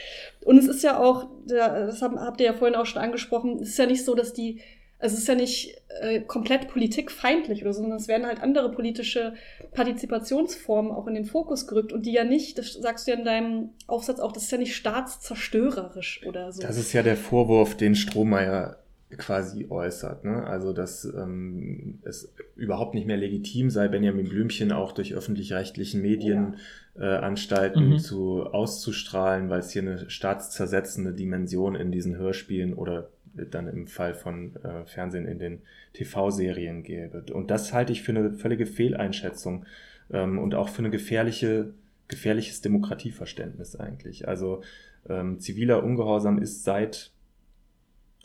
Und 0.45 0.59
es 0.59 0.67
ist 0.67 0.83
ja 0.83 0.99
auch, 0.99 1.29
das 1.47 2.03
habt 2.03 2.41
ihr 2.41 2.47
ja 2.47 2.53
vorhin 2.53 2.77
auch 2.77 2.87
schon 2.87 3.01
angesprochen, 3.01 3.61
es 3.63 3.71
ist 3.71 3.79
ja 3.79 3.87
nicht 3.87 4.05
so, 4.05 4.15
dass 4.15 4.33
die 4.33 4.61
es 5.03 5.13
ist 5.15 5.27
ja 5.27 5.35
nicht 5.35 5.77
äh, 6.01 6.21
komplett 6.21 6.69
politikfeindlich 6.69 7.63
oder 7.63 7.73
so, 7.73 7.81
sondern 7.81 7.99
es 7.99 8.07
werden 8.07 8.25
halt 8.25 8.41
andere 8.41 8.71
politische 8.71 9.35
Partizipationsformen 9.73 10.93
auch 10.93 11.09
in 11.09 11.15
den 11.15 11.25
Fokus 11.25 11.67
gerückt 11.67 11.93
und 11.93 12.07
die 12.07 12.13
ja 12.13 12.23
nicht, 12.23 12.57
das 12.57 12.75
sagst 12.75 13.07
du 13.07 13.11
ja 13.11 13.19
in 13.19 13.25
deinem 13.25 13.71
Aufsatz 13.89 14.21
auch, 14.21 14.31
das 14.31 14.45
ist 14.45 14.53
ja 14.53 14.59
nicht 14.59 14.77
staatszerstörerisch 14.77 16.25
oder 16.25 16.53
so. 16.53 16.63
Das 16.63 16.79
ist 16.79 16.93
ja 16.93 17.03
der 17.03 17.17
Vorwurf, 17.17 17.77
den 17.77 17.97
Strohmeier 17.97 18.79
quasi 19.19 19.67
äußert. 19.69 20.25
Ne? 20.25 20.45
Also, 20.47 20.73
dass 20.73 21.05
ähm, 21.05 21.99
es 22.05 22.33
überhaupt 22.55 22.95
nicht 22.95 23.07
mehr 23.07 23.17
legitim 23.17 23.71
sei, 23.71 23.89
Benjamin 23.89 24.29
Blümchen 24.29 24.71
auch 24.71 24.93
durch 24.93 25.15
öffentlich-rechtlichen 25.15 26.01
Medienanstalten 26.01 27.81
ja. 27.83 27.89
äh, 27.89 27.95
mhm. 27.95 27.99
zu, 27.99 28.45
auszustrahlen, 28.45 29.51
weil 29.51 29.61
es 29.61 29.73
hier 29.73 29.83
eine 29.83 30.09
staatszersetzende 30.09 31.13
Dimension 31.13 31.75
in 31.75 31.91
diesen 31.91 32.17
Hörspielen 32.17 32.73
oder 32.75 33.11
dann 33.35 33.69
im 33.69 33.87
Fall 33.87 34.15
von 34.15 34.57
äh, 34.57 34.85
Fernsehen 34.87 35.27
in 35.27 35.39
den 35.39 35.63
TV-Serien 35.95 36.83
gäbe. 36.83 37.25
Und 37.33 37.51
das 37.51 37.73
halte 37.73 37.93
ich 37.93 38.03
für 38.03 38.13
eine 38.13 38.33
völlige 38.33 38.67
Fehleinschätzung 38.67 39.65
ähm, 40.11 40.39
und 40.39 40.55
auch 40.55 40.69
für 40.69 40.81
eine 40.81 40.91
gefährliche, 40.91 41.75
gefährliches 42.09 42.61
Demokratieverständnis 42.61 43.77
eigentlich. 43.77 44.29
Also 44.29 44.63
ähm, 45.09 45.41
ziviler 45.41 45.83
Ungehorsam 45.83 46.39
ist 46.39 46.65
seit 46.65 47.13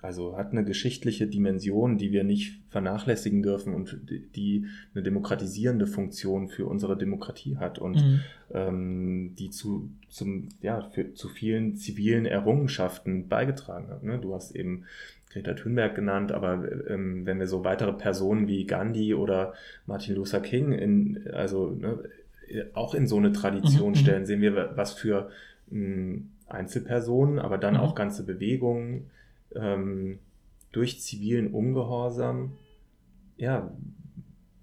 also 0.02 0.38
hat 0.38 0.52
eine 0.52 0.64
geschichtliche 0.64 1.26
Dimension, 1.26 1.98
die 1.98 2.12
wir 2.12 2.24
nicht 2.24 2.62
vernachlässigen 2.70 3.42
dürfen 3.42 3.74
und 3.74 3.98
die 4.36 4.68
eine 4.94 5.04
demokratisierende 5.04 5.88
Funktion 5.88 6.50
für 6.50 6.68
unsere 6.68 6.98
Demokratie 6.98 7.58
hat 7.58 7.80
und 7.80 7.96
mhm. 7.96 8.20
Ähm, 8.58 9.36
die 9.38 9.50
zu, 9.50 9.90
zum, 10.10 10.50
ja, 10.62 10.82
für, 10.82 11.14
zu 11.14 11.30
vielen 11.30 11.76
zivilen 11.76 12.26
Errungenschaften 12.26 13.28
beigetragen 13.28 13.90
hat. 13.90 14.04
Ne? 14.04 14.20
Du 14.20 14.34
hast 14.34 14.56
eben 14.56 14.86
Greta 15.30 15.54
Thunberg 15.54 15.96
genannt, 15.96 16.32
aber 16.32 16.64
ähm, 16.90 17.26
wenn 17.26 17.40
wir 17.40 17.48
so 17.48 17.64
weitere 17.64 17.94
Personen 17.94 18.48
wie 18.48 18.66
Gandhi 18.66 19.14
oder 19.14 19.54
Martin 19.86 20.16
Luther 20.16 20.40
King 20.40 20.72
in, 20.72 21.28
also 21.34 21.70
ne, 21.70 22.00
auch 22.74 22.94
in 22.94 23.08
so 23.08 23.18
eine 23.18 23.34
Tradition 23.34 23.90
mhm. 23.90 23.96
stellen, 23.96 24.26
sehen 24.26 24.42
wir, 24.42 24.72
was 24.76 24.94
für 24.94 25.30
mh, 25.70 25.86
hm, 25.86 26.30
Einzelpersonen, 26.48 27.40
aber 27.40 27.58
dann 27.58 27.74
mhm. 27.74 27.82
auch 27.82 27.94
ganze 27.94 28.26
Bewegungen 28.26 29.10
ähm, 29.54 30.20
durch 30.72 31.02
zivilen 31.02 31.48
Ungehorsam 31.48 32.54
ja, 33.38 33.72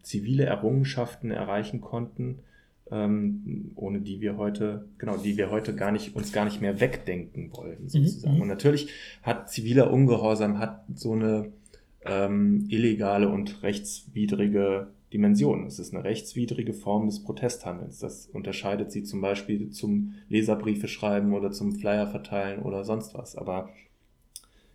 zivile 0.03 0.45
Errungenschaften 0.45 1.31
erreichen 1.31 1.81
konnten, 1.81 2.41
ähm, 2.91 3.72
ohne 3.74 4.01
die 4.01 4.20
wir 4.20 4.37
heute, 4.37 4.87
genau, 4.99 5.16
die 5.16 5.37
wir 5.37 5.51
heute 5.51 5.74
gar 5.74 5.93
nicht, 5.93 6.14
uns 6.14 6.32
gar 6.32 6.45
nicht 6.45 6.61
mehr 6.61 6.80
wegdenken 6.80 7.51
wollen, 7.57 7.85
mhm, 7.85 7.89
sozusagen. 7.89 8.37
Mhm. 8.37 8.43
Und 8.43 8.49
natürlich 8.49 8.89
hat 9.22 9.51
ziviler 9.51 9.91
Ungehorsam 9.93 10.59
hat 10.59 10.85
so 10.95 11.12
eine 11.12 11.53
ähm, 12.05 12.66
illegale 12.68 13.28
und 13.28 13.62
rechtswidrige 13.62 14.89
Dimensionen. 15.12 15.66
Es 15.66 15.78
ist 15.78 15.95
eine 15.95 16.05
rechtswidrige 16.05 16.74
Form 16.74 17.07
des 17.07 17.22
Protesthandelns. 17.22 18.01
Das 18.01 18.26
unterscheidet 18.26 18.91
sie 18.93 19.05
zum 19.05 19.20
Beispiel 19.20 19.70
zum 19.70 20.14
Leserbriefe 20.28 20.89
schreiben 20.89 21.32
oder 21.35 21.53
zum 21.53 21.72
Flyer 21.72 22.09
verteilen 22.09 22.62
oder 22.62 22.85
sonst 22.85 23.14
was. 23.14 23.37
Aber 23.37 23.70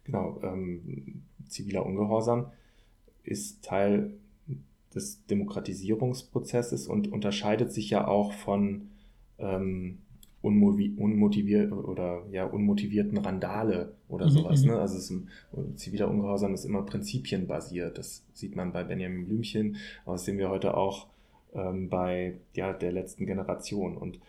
genau, 0.05 0.39
ähm, 0.41 1.23
ziviler 1.47 1.85
Ungehorsam 1.85 2.51
ist 3.23 3.63
Teil 3.63 4.13
des 4.95 5.25
Demokratisierungsprozesses 5.27 6.87
und 6.87 7.11
unterscheidet 7.11 7.71
sich 7.71 7.89
ja 7.89 8.07
auch 8.07 8.33
von 8.33 8.89
ähm, 9.37 9.99
unmotiviert 10.41 11.71
oder 11.73 12.23
ja 12.31 12.45
unmotivierten 12.45 13.17
Randale 13.17 13.93
oder 14.07 14.25
mhm, 14.25 14.29
sowas. 14.29 14.61
Mhm. 14.63 14.71
Ne? 14.71 14.79
Also 14.79 14.97
es 14.97 15.11
ist, 15.11 15.23
ziviler 15.75 16.09
Ungehorsam 16.09 16.53
ist 16.53 16.65
immer 16.65 16.83
prinzipienbasiert. 16.83 17.97
Das 17.97 18.23
sieht 18.33 18.55
man 18.55 18.71
bei 18.71 18.83
Benjamin 18.83 19.25
Blümchen, 19.25 19.77
aber 20.05 20.13
das 20.13 20.25
sehen 20.25 20.37
wir 20.37 20.49
heute 20.49 20.77
auch 20.77 21.07
ähm, 21.53 21.89
bei 21.89 22.35
ja, 22.53 22.71
der 22.71 22.91
letzten 22.93 23.25
Generation. 23.25 23.97
Und 23.97 24.19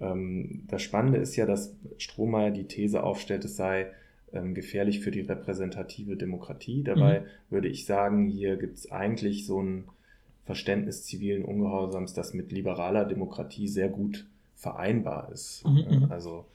ähm, 0.00 0.64
das 0.68 0.82
Spannende 0.82 1.18
ist 1.18 1.36
ja, 1.36 1.44
dass 1.44 1.76
Strohmeier 1.98 2.50
die 2.50 2.64
These 2.64 3.02
aufstellt, 3.02 3.44
es 3.44 3.56
sei 3.56 3.88
ähm, 4.32 4.54
gefährlich 4.54 5.00
für 5.00 5.10
die 5.10 5.20
repräsentative 5.20 6.16
Demokratie. 6.16 6.82
Dabei 6.82 7.20
mhm. 7.20 7.24
würde 7.50 7.68
ich 7.68 7.84
sagen, 7.84 8.26
hier 8.26 8.56
gibt 8.56 8.78
es 8.78 8.90
eigentlich 8.90 9.46
so 9.46 9.62
ein 9.62 9.84
Verständnis 10.48 11.04
zivilen 11.04 11.44
Ungehorsams, 11.44 12.14
das 12.14 12.32
mit 12.32 12.52
liberaler 12.52 13.04
Demokratie 13.04 13.68
sehr 13.68 13.90
gut 13.90 14.26
vereinbar 14.56 15.30
ist. 15.30 15.62
Mhm, 15.66 15.84
mhm, 15.90 16.06
also 16.08 16.46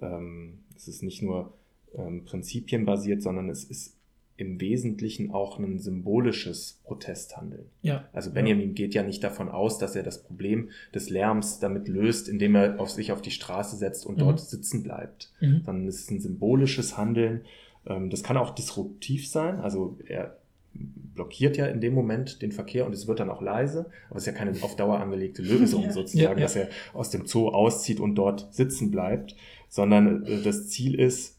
ähm, 0.00 0.60
es 0.74 0.88
ist 0.88 1.02
nicht 1.02 1.20
nur 1.20 1.52
ähm, 1.94 2.24
prinzipienbasiert, 2.24 3.22
sondern 3.22 3.50
es 3.50 3.64
ist 3.64 3.94
im 4.38 4.58
Wesentlichen 4.58 5.32
auch 5.32 5.58
ein 5.58 5.78
symbolisches 5.80 6.80
Protesthandeln. 6.84 7.66
Ja. 7.82 8.08
Also 8.14 8.30
Benjamin 8.30 8.68
ja. 8.68 8.72
geht 8.72 8.94
ja 8.94 9.02
nicht 9.02 9.22
davon 9.22 9.50
aus, 9.50 9.76
dass 9.76 9.96
er 9.96 10.02
das 10.02 10.22
Problem 10.22 10.70
des 10.94 11.10
Lärms 11.10 11.58
damit 11.58 11.88
löst, 11.88 12.30
indem 12.30 12.54
er 12.54 12.80
auf 12.80 12.88
sich 12.88 13.12
auf 13.12 13.20
die 13.20 13.30
Straße 13.30 13.76
setzt 13.76 14.06
und 14.06 14.14
mhm. 14.14 14.20
dort 14.20 14.40
sitzen 14.40 14.82
bleibt, 14.82 15.30
mhm. 15.42 15.60
sondern 15.62 15.86
es 15.86 16.00
ist 16.00 16.10
ein 16.10 16.20
symbolisches 16.20 16.96
Handeln. 16.96 17.42
Ähm, 17.84 18.08
das 18.08 18.22
kann 18.22 18.38
auch 18.38 18.54
disruptiv 18.54 19.28
sein. 19.28 19.60
Also 19.60 19.98
er 20.06 20.38
blockiert 20.74 21.56
ja 21.56 21.66
in 21.66 21.80
dem 21.80 21.94
Moment 21.94 22.42
den 22.42 22.52
Verkehr 22.52 22.86
und 22.86 22.92
es 22.92 23.06
wird 23.06 23.20
dann 23.20 23.30
auch 23.30 23.42
leise, 23.42 23.90
aber 24.08 24.16
es 24.16 24.26
ist 24.26 24.32
ja 24.32 24.32
keine 24.32 24.52
auf 24.62 24.76
Dauer 24.76 25.00
angelegte 25.00 25.42
Lösung 25.42 25.90
sozusagen, 25.90 26.18
ja, 26.18 26.30
ja. 26.30 26.40
dass 26.40 26.56
er 26.56 26.68
aus 26.94 27.10
dem 27.10 27.26
Zoo 27.26 27.48
auszieht 27.48 28.00
und 28.00 28.14
dort 28.14 28.52
sitzen 28.54 28.90
bleibt, 28.90 29.36
sondern 29.68 30.24
äh, 30.24 30.42
das 30.42 30.68
Ziel 30.68 30.98
ist, 30.98 31.38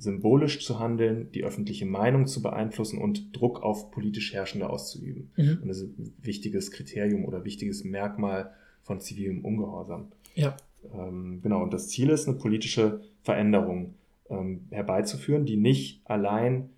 symbolisch 0.00 0.64
zu 0.64 0.78
handeln, 0.78 1.30
die 1.32 1.44
öffentliche 1.44 1.84
Meinung 1.84 2.26
zu 2.26 2.40
beeinflussen 2.40 2.98
und 2.98 3.36
Druck 3.36 3.62
auf 3.62 3.90
politisch 3.90 4.32
Herrschende 4.32 4.70
auszuüben. 4.70 5.30
Mhm. 5.36 5.58
Und 5.60 5.68
das 5.68 5.80
ist 5.80 5.98
ein 5.98 6.14
wichtiges 6.22 6.70
Kriterium 6.70 7.26
oder 7.26 7.44
wichtiges 7.44 7.84
Merkmal 7.84 8.50
von 8.82 9.00
zivilem 9.00 9.44
Ungehorsam. 9.44 10.08
Ja. 10.34 10.56
Ähm, 10.94 11.40
genau, 11.42 11.62
und 11.62 11.74
das 11.74 11.88
Ziel 11.88 12.08
ist, 12.08 12.26
eine 12.26 12.38
politische 12.38 13.02
Veränderung 13.22 13.94
ähm, 14.30 14.62
herbeizuführen, 14.70 15.44
die 15.44 15.58
nicht 15.58 16.00
allein 16.06 16.70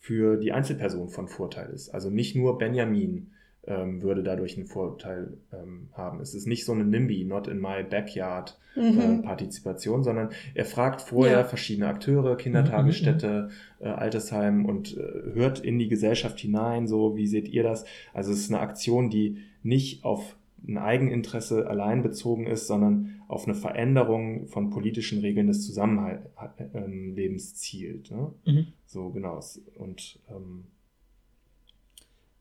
für 0.00 0.38
die 0.38 0.50
Einzelperson 0.50 1.10
von 1.10 1.28
Vorteil 1.28 1.70
ist. 1.70 1.90
Also 1.90 2.08
nicht 2.08 2.34
nur 2.34 2.56
Benjamin 2.56 3.30
ähm, 3.66 4.02
würde 4.02 4.22
dadurch 4.22 4.56
einen 4.56 4.66
Vorteil 4.66 5.34
ähm, 5.52 5.90
haben. 5.92 6.20
Es 6.20 6.34
ist 6.34 6.46
nicht 6.46 6.64
so 6.64 6.72
eine 6.72 6.84
NIMBY, 6.84 7.24
not 7.24 7.46
in 7.46 7.60
my 7.60 7.84
backyard 7.88 8.58
mhm. 8.74 8.98
äh, 8.98 9.22
Partizipation, 9.22 10.02
sondern 10.02 10.30
er 10.54 10.64
fragt 10.64 11.02
vorher 11.02 11.40
ja. 11.40 11.44
verschiedene 11.44 11.88
Akteure, 11.88 12.36
Kindertagesstätte, 12.36 13.50
mhm. 13.78 13.86
äh, 13.86 13.90
Altersheim 13.90 14.64
und 14.64 14.96
äh, 14.96 15.34
hört 15.34 15.60
in 15.60 15.78
die 15.78 15.88
Gesellschaft 15.88 16.40
hinein, 16.40 16.88
so 16.88 17.16
wie 17.16 17.26
seht 17.26 17.48
ihr 17.48 17.62
das? 17.62 17.84
Also 18.14 18.32
es 18.32 18.40
ist 18.40 18.50
eine 18.50 18.60
Aktion, 18.60 19.10
die 19.10 19.42
nicht 19.62 20.02
auf 20.04 20.34
ein 20.66 20.78
Eigeninteresse 20.78 21.68
allein 21.68 22.02
bezogen 22.02 22.46
ist, 22.46 22.66
sondern 22.66 23.20
auf 23.28 23.44
eine 23.44 23.54
Veränderung 23.54 24.46
von 24.46 24.70
politischen 24.70 25.20
Regeln 25.20 25.46
des 25.46 25.64
Zusammenlebens 25.64 27.54
zielt. 27.56 28.10
Ne? 28.10 28.32
Mhm. 28.44 28.66
So 28.86 29.10
genau. 29.10 29.40
Und 29.76 30.18
ähm, 30.28 30.64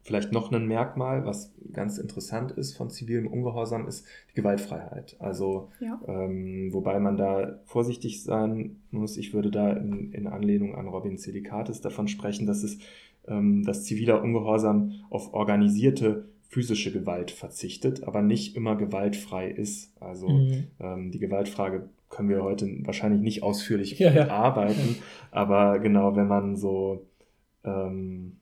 vielleicht 0.02 0.32
noch 0.32 0.52
ein 0.52 0.68
Merkmal, 0.68 1.26
was 1.26 1.54
ganz 1.72 1.98
interessant 1.98 2.52
ist 2.52 2.76
von 2.76 2.90
zivilem 2.90 3.28
Ungehorsam, 3.28 3.88
ist 3.88 4.06
die 4.32 4.36
Gewaltfreiheit. 4.36 5.16
Also 5.20 5.70
ja. 5.80 6.02
ähm, 6.08 6.70
wobei 6.72 7.00
man 7.00 7.18
da 7.18 7.60
vorsichtig 7.66 8.24
sein 8.24 8.78
muss. 8.92 9.18
Ich 9.18 9.34
würde 9.34 9.52
da 9.52 9.72
in, 9.74 10.12
in 10.12 10.28
Anlehnung 10.28 10.76
an 10.76 10.88
Robin 10.88 11.18
Sedikatis 11.18 11.82
davon 11.82 12.08
sprechen, 12.08 12.48
dass 12.48 12.64
es 12.64 12.80
ähm, 13.28 13.64
dass 13.64 13.86
ziviler 13.86 14.22
Ungehorsam 14.22 14.92
auf 15.10 15.34
organisierte 15.34 16.29
physische 16.50 16.92
Gewalt 16.92 17.30
verzichtet, 17.30 18.04
aber 18.04 18.24
nicht 18.24 18.56
immer 18.56 18.76
gewaltfrei 18.76 19.50
ist. 19.50 19.96
Also 20.02 20.28
mhm. 20.28 20.68
ähm, 20.80 21.12
die 21.12 21.20
Gewaltfrage 21.20 21.90
können 22.10 22.28
wir 22.28 22.44
heute 22.44 22.68
wahrscheinlich 22.82 23.22
nicht 23.22 23.44
ausführlich 23.44 23.98
ja, 24.00 24.10
bearbeiten, 24.10 24.96
ja. 24.98 25.04
aber 25.32 25.80
genau, 25.80 26.16
wenn 26.16 26.28
man 26.28 26.56
so, 26.56 27.06
ähm, 27.64 28.38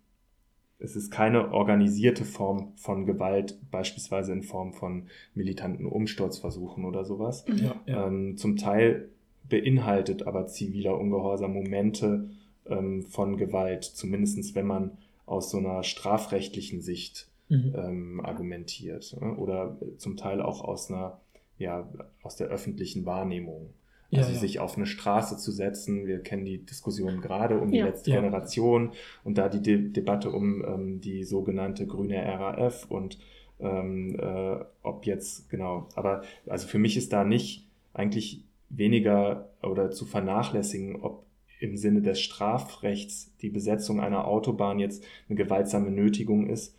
es 0.80 0.96
ist 0.96 1.12
keine 1.12 1.52
organisierte 1.52 2.24
Form 2.24 2.72
von 2.78 3.06
Gewalt, 3.06 3.60
beispielsweise 3.72 4.32
in 4.32 4.44
Form 4.44 4.72
von 4.72 5.08
militanten 5.34 5.86
Umsturzversuchen 5.86 6.86
oder 6.86 7.04
sowas. 7.04 7.46
Mhm. 7.46 7.58
Ja, 7.86 8.08
ähm, 8.08 8.38
zum 8.38 8.56
Teil 8.56 9.10
beinhaltet 9.50 10.26
aber 10.28 10.48
ziviler 10.48 10.98
Ungehorsam 10.98 11.54
Momente 11.54 12.30
ähm, 12.68 13.04
von 13.04 13.36
Gewalt, 13.36 13.84
zumindestens 13.84 14.56
wenn 14.56 14.68
man 14.68 14.98
aus 15.26 15.50
so 15.50 15.58
einer 15.58 15.84
strafrechtlichen 15.84 16.80
Sicht 16.80 17.28
mhm. 17.50 17.74
ähm, 17.76 18.22
argumentiert. 18.24 19.16
Ne? 19.20 19.36
Oder 19.36 19.78
zum 19.98 20.18
Teil 20.18 20.42
auch 20.42 20.62
aus 20.62 20.92
einer, 20.92 21.20
ja, 21.58 21.90
aus 22.22 22.36
der 22.36 22.48
öffentlichen 22.48 23.06
Wahrnehmung. 23.06 23.74
Also 24.12 24.30
ja, 24.30 24.36
ja. 24.36 24.40
sich 24.40 24.60
auf 24.60 24.78
eine 24.78 24.86
Straße 24.86 25.38
zu 25.38 25.52
setzen. 25.52 26.06
Wir 26.06 26.20
kennen 26.20 26.46
die 26.46 26.66
Diskussion 26.66 27.20
gerade 27.20 27.60
um 27.60 27.72
die 27.72 27.80
ja, 27.80 27.86
letzte 27.86 28.12
Generation 28.12 28.92
und 29.26 29.38
da 29.38 29.50
die 29.50 29.62
De 29.62 29.90
Debatte 29.90 30.32
um 30.32 30.64
ähm, 30.64 31.02
die 31.02 31.26
sogenannte 31.26 31.86
grüne 31.86 32.24
RAF 32.24 32.86
und 32.90 33.20
ähm, 33.60 34.18
äh, 34.18 34.64
ob 34.82 35.06
jetzt, 35.06 35.50
genau, 35.50 35.90
aber 35.96 36.22
also 36.46 36.68
für 36.68 36.80
mich 36.80 36.96
ist 36.96 37.12
da 37.12 37.26
nicht 37.26 37.68
eigentlich 37.94 38.46
weniger 38.70 39.50
oder 39.62 39.92
zu 39.92 40.06
vernachlässigen, 40.06 41.02
ob 41.02 41.26
im 41.60 41.76
Sinne 41.76 42.02
des 42.02 42.22
Strafrechts 42.22 43.36
die 43.42 43.50
Besetzung 43.50 44.00
einer 44.00 44.28
Autobahn 44.28 44.80
jetzt 44.80 45.04
eine 45.28 45.36
gewaltsame 45.36 45.90
Nötigung 45.92 46.48
ist 46.48 46.78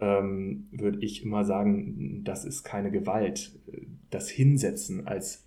ähm, 0.00 0.68
würde 0.72 0.98
ich 1.00 1.24
immer 1.24 1.44
sagen, 1.44 2.22
das 2.24 2.44
ist 2.44 2.64
keine 2.64 2.90
Gewalt. 2.90 3.52
Das 4.10 4.28
Hinsetzen 4.28 5.06
als 5.06 5.44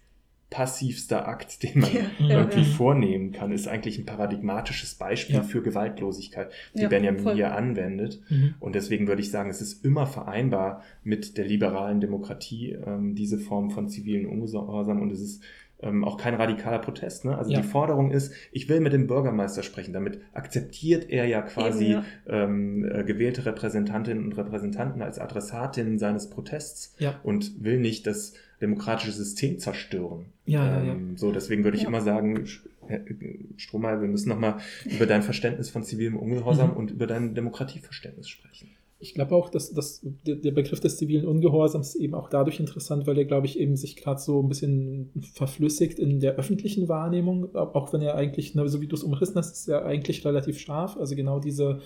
passivster 0.50 1.28
Akt, 1.28 1.62
den 1.64 1.82
man 1.82 1.92
ja, 2.20 2.40
irgendwie 2.40 2.60
ja. 2.62 2.76
vornehmen 2.76 3.32
kann, 3.34 3.52
ist 3.52 3.68
eigentlich 3.68 3.98
ein 3.98 4.06
paradigmatisches 4.06 4.96
Beispiel 4.96 5.36
ja. 5.36 5.44
für 5.44 5.62
Gewaltlosigkeit, 5.62 6.52
die 6.74 6.88
Benjamin 6.88 7.24
voll. 7.24 7.36
hier 7.36 7.54
anwendet. 7.54 8.22
Mhm. 8.30 8.56
Und 8.60 8.76
deswegen 8.76 9.08
würde 9.08 9.22
ich 9.22 9.30
sagen, 9.30 9.50
es 9.50 9.62
ist 9.62 9.84
immer 9.84 10.06
vereinbar 10.06 10.84
mit 11.04 11.38
der 11.38 11.46
liberalen 11.46 12.00
Demokratie, 12.00 12.72
ähm, 12.72 13.14
diese 13.16 13.40
Form 13.40 13.72
von 13.72 13.90
zivilen 13.90 14.26
Ungehorsam. 14.26 15.02
Und 15.02 15.12
es 15.12 15.20
ist 15.20 15.44
ähm, 15.82 16.04
auch 16.04 16.18
kein 16.18 16.34
radikaler 16.34 16.80
Protest. 16.80 17.26
Ne? 17.26 17.38
Also 17.38 17.52
ja. 17.52 17.62
die 17.62 17.68
Forderung 17.68 18.12
ist, 18.12 18.34
ich 18.52 18.68
will 18.70 18.80
mit 18.80 18.94
dem 18.94 19.08
Bürgermeister 19.08 19.64
sprechen. 19.64 19.94
Damit 19.94 20.22
akzeptiert 20.34 21.10
er 21.10 21.26
ja 21.26 21.42
quasi 21.42 21.86
Eben, 21.86 21.94
ja. 21.94 22.44
Ähm, 22.44 22.86
äh, 22.86 23.04
gewählte 23.04 23.46
Repräsentantinnen 23.46 24.24
und 24.24 24.38
Repräsentanten 24.38 25.02
als 25.02 25.20
Adressatinnen 25.20 26.00
seines 26.00 26.30
Protests 26.30 26.96
ja. 27.00 27.20
und 27.24 27.64
will 27.64 27.80
nicht 27.80 28.08
das 28.08 28.34
demokratische 28.62 29.12
System 29.12 29.60
zerstören. 29.60 30.26
Ja, 30.46 30.82
ähm, 30.82 31.16
So, 31.16 31.32
deswegen 31.32 31.64
würde 31.64 31.78
ich 31.78 31.84
immer 31.84 32.02
sagen, 32.02 32.48
Strohmeier, 33.58 34.02
wir 34.02 34.08
müssen 34.08 34.30
nochmal 34.30 34.58
über 34.86 35.06
dein 35.06 35.22
Verständnis 35.22 35.70
von 35.70 35.84
zivilem 35.84 36.18
Ungehorsam 36.18 36.72
mhm. 36.72 36.78
und 36.78 36.92
über 36.92 37.06
dein 37.06 37.36
Demokratieverständnis 37.36 38.30
sprechen. 38.30 38.72
Ich 39.00 39.14
glaube 39.14 39.36
auch, 39.36 39.50
dass, 39.50 39.72
dass 39.72 40.02
der 40.26 40.52
Begriff 40.52 40.80
des 40.80 40.98
zivilen 40.98 41.28
Ungehorsams 41.28 41.96
eben 41.96 42.16
auch 42.16 42.30
dadurch 42.30 42.60
interessant, 42.60 43.06
weil 43.06 43.18
er, 43.18 43.26
glaube 43.26 43.46
ich, 43.46 43.60
eben 43.60 43.76
sich 43.76 43.96
gerade 43.96 44.20
so 44.20 44.42
ein 44.42 44.50
bisschen 44.50 45.12
verflüssigt 45.34 46.00
in 46.00 46.20
der 46.20 46.36
öffentlichen 46.36 46.90
Wahrnehmung, 46.90 47.56
auch 47.56 47.94
wenn 47.94 48.02
er 48.02 48.16
eigentlich, 48.16 48.54
so 48.54 48.82
wie 48.82 48.88
du 48.88 48.96
es 48.96 49.04
umrissen 49.04 49.36
hast, 49.36 49.54
ist 49.54 49.68
er 49.68 49.86
eigentlich 49.86 50.26
relativ 50.26 50.60
scharf. 50.60 50.98
Also 50.98 51.16
genau 51.16 51.40
diese 51.40 51.80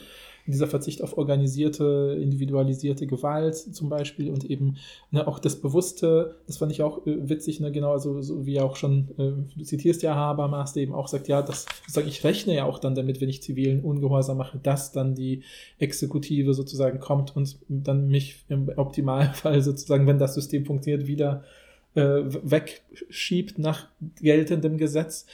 dieser 0.47 0.67
Verzicht 0.67 1.03
auf 1.03 1.17
organisierte, 1.17 2.17
individualisierte 2.19 3.07
Gewalt 3.07 3.55
zum 3.55 3.89
Beispiel 3.89 4.29
und 4.29 4.43
eben 4.43 4.77
ne, 5.11 5.27
auch 5.27 5.39
das 5.39 5.61
Bewusste, 5.61 6.35
das 6.47 6.57
fand 6.57 6.71
ich 6.71 6.81
auch 6.81 7.05
äh, 7.05 7.29
witzig, 7.29 7.59
ne, 7.59 7.71
genau, 7.71 7.91
also, 7.91 8.21
so 8.21 8.45
wie 8.45 8.59
auch 8.59 8.75
schon, 8.75 9.09
äh, 9.17 9.57
du 9.57 9.63
zitierst 9.63 10.01
ja 10.03 10.15
Habermas, 10.15 10.73
der 10.73 10.83
eben 10.83 10.93
auch 10.93 11.07
sagt, 11.07 11.27
ja, 11.27 11.41
das, 11.41 11.65
sag 11.87 12.07
ich 12.07 12.23
rechne 12.23 12.55
ja 12.55 12.65
auch 12.65 12.79
dann 12.79 12.95
damit, 12.95 13.21
wenn 13.21 13.29
ich 13.29 13.43
zivilen 13.43 13.81
Ungehorsam 13.81 14.37
mache, 14.37 14.59
dass 14.61 14.91
dann 14.91 15.15
die 15.15 15.43
Exekutive 15.79 16.53
sozusagen 16.53 16.99
kommt 16.99 17.35
und 17.35 17.57
dann 17.69 18.07
mich 18.07 18.43
im 18.49 18.69
Optimalfall 18.75 19.61
sozusagen, 19.61 20.07
wenn 20.07 20.19
das 20.19 20.33
System 20.33 20.65
funktioniert, 20.65 21.07
wieder 21.07 21.43
äh, 21.95 22.21
wegschiebt 22.43 23.59
nach 23.59 23.87
geltendem 24.21 24.77
Gesetz. 24.77 25.25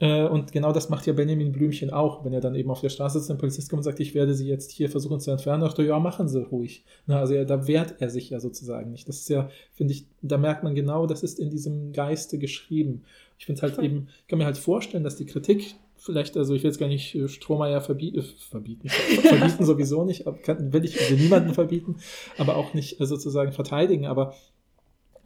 Äh, 0.00 0.24
und 0.24 0.52
genau 0.52 0.72
das 0.72 0.88
macht 0.88 1.06
ja 1.06 1.12
Benjamin 1.12 1.52
Blümchen 1.52 1.90
auch, 1.90 2.24
wenn 2.24 2.32
er 2.32 2.40
dann 2.40 2.54
eben 2.54 2.70
auf 2.70 2.80
der 2.80 2.88
Straße 2.88 3.18
sitzt, 3.18 3.30
ein 3.30 3.38
Polizist 3.38 3.68
kommt 3.68 3.80
und 3.80 3.84
sagt, 3.84 4.00
ich 4.00 4.14
werde 4.14 4.34
sie 4.34 4.46
jetzt 4.46 4.70
hier 4.70 4.88
versuchen 4.88 5.20
zu 5.20 5.30
entfernen, 5.30 5.62
dachte, 5.62 5.82
ja, 5.82 5.98
machen 5.98 6.28
sie 6.28 6.42
ruhig. 6.42 6.84
Na, 7.06 7.20
also 7.20 7.34
ja, 7.34 7.44
da 7.44 7.66
wehrt 7.66 7.96
er 7.98 8.10
sich 8.10 8.30
ja 8.30 8.40
sozusagen 8.40 8.90
nicht. 8.90 9.08
Das 9.08 9.18
ist 9.18 9.28
ja, 9.28 9.50
finde 9.74 9.94
ich, 9.94 10.06
da 10.22 10.38
merkt 10.38 10.62
man 10.62 10.74
genau, 10.74 11.06
das 11.06 11.22
ist 11.22 11.38
in 11.38 11.50
diesem 11.50 11.92
Geiste 11.92 12.38
geschrieben. 12.38 13.02
Ich 13.38 13.46
finde 13.46 13.58
es 13.58 13.62
halt 13.62 13.84
eben, 13.84 14.08
ich 14.22 14.28
kann 14.28 14.38
mir 14.38 14.46
halt 14.46 14.58
vorstellen, 14.58 15.04
dass 15.04 15.16
die 15.16 15.26
Kritik 15.26 15.74
vielleicht, 15.96 16.36
also 16.36 16.54
ich 16.54 16.62
will 16.62 16.70
jetzt 16.70 16.78
gar 16.78 16.88
nicht 16.88 17.14
äh, 17.14 17.28
Strohmeier 17.28 17.80
verbieten, 17.80 18.20
äh, 18.20 18.22
verbieten, 18.22 18.88
verbieten 19.22 19.64
sowieso 19.64 20.04
nicht, 20.04 20.24
kann, 20.44 20.72
will 20.72 20.84
ich 20.84 21.10
will 21.10 21.18
niemanden 21.18 21.54
verbieten, 21.54 21.96
aber 22.38 22.56
auch 22.56 22.72
nicht 22.72 22.98
sozusagen 23.00 23.52
verteidigen, 23.52 24.06
aber 24.06 24.34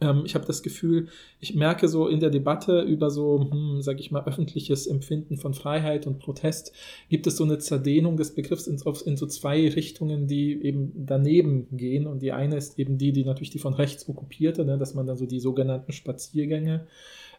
ähm, 0.03 0.23
ich 0.25 0.35
habe 0.35 0.45
das 0.45 0.61
Gefühl, 0.61 1.07
ich 1.39 1.55
merke 1.55 1.87
so 1.87 2.07
in 2.07 2.19
der 2.19 2.29
Debatte 2.29 2.81
über 2.81 3.09
so, 3.09 3.49
hm, 3.49 3.81
sage 3.81 3.99
ich 3.99 4.11
mal, 4.11 4.25
öffentliches 4.25 4.87
Empfinden 4.87 5.37
von 5.37 5.53
Freiheit 5.53 6.05
und 6.05 6.19
Protest, 6.19 6.73
gibt 7.09 7.25
es 7.27 7.37
so 7.37 7.43
eine 7.43 7.57
Zerdehnung 7.57 8.17
des 8.17 8.35
Begriffs 8.35 8.67
in, 8.67 8.77
in 9.05 9.17
so 9.17 9.25
zwei 9.27 9.67
Richtungen, 9.69 10.27
die 10.27 10.61
eben 10.63 10.91
daneben 10.95 11.67
gehen. 11.71 12.07
Und 12.07 12.21
die 12.21 12.31
eine 12.31 12.57
ist 12.57 12.77
eben 12.77 12.97
die, 12.97 13.13
die 13.13 13.23
natürlich 13.23 13.51
die 13.51 13.59
von 13.59 13.73
rechts 13.73 14.07
okkupierte, 14.07 14.65
ne, 14.65 14.77
dass 14.77 14.93
man 14.93 15.07
dann 15.07 15.17
so 15.17 15.25
die 15.25 15.39
sogenannten 15.39 15.91
Spaziergänge 15.91 16.85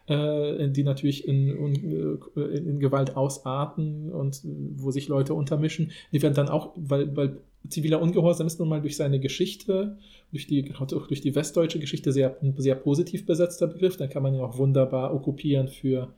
äh, 0.07 0.69
die 0.69 0.83
natürlich 0.83 1.27
in, 1.27 1.49
in, 1.49 2.19
äh, 2.35 2.39
in, 2.57 2.79
Gewalt 2.79 3.15
ausarten 3.15 4.11
und 4.11 4.41
wo 4.75 4.91
sich 4.91 5.07
Leute 5.07 5.33
untermischen, 5.33 5.91
die 6.11 6.21
werden 6.21 6.35
dann 6.35 6.49
auch, 6.49 6.73
weil, 6.75 7.15
weil 7.15 7.37
ziviler 7.69 8.01
Ungehorsam 8.01 8.47
ist 8.47 8.59
nun 8.59 8.69
mal 8.69 8.81
durch 8.81 8.97
seine 8.97 9.19
Geschichte, 9.19 9.97
durch 10.31 10.47
die, 10.47 10.73
auch 10.73 11.07
durch 11.07 11.21
die 11.21 11.35
westdeutsche 11.35 11.79
Geschichte 11.79 12.11
sehr, 12.11 12.37
ein 12.41 12.55
sehr 12.57 12.75
positiv 12.75 13.25
besetzter 13.25 13.67
Begriff. 13.67 13.97
Dann 13.97 14.09
kann 14.09 14.23
man 14.23 14.33
ihn 14.33 14.41
auch 14.41 14.57
wunderbar 14.57 15.13
okkupieren 15.13 15.67
für 15.67 16.13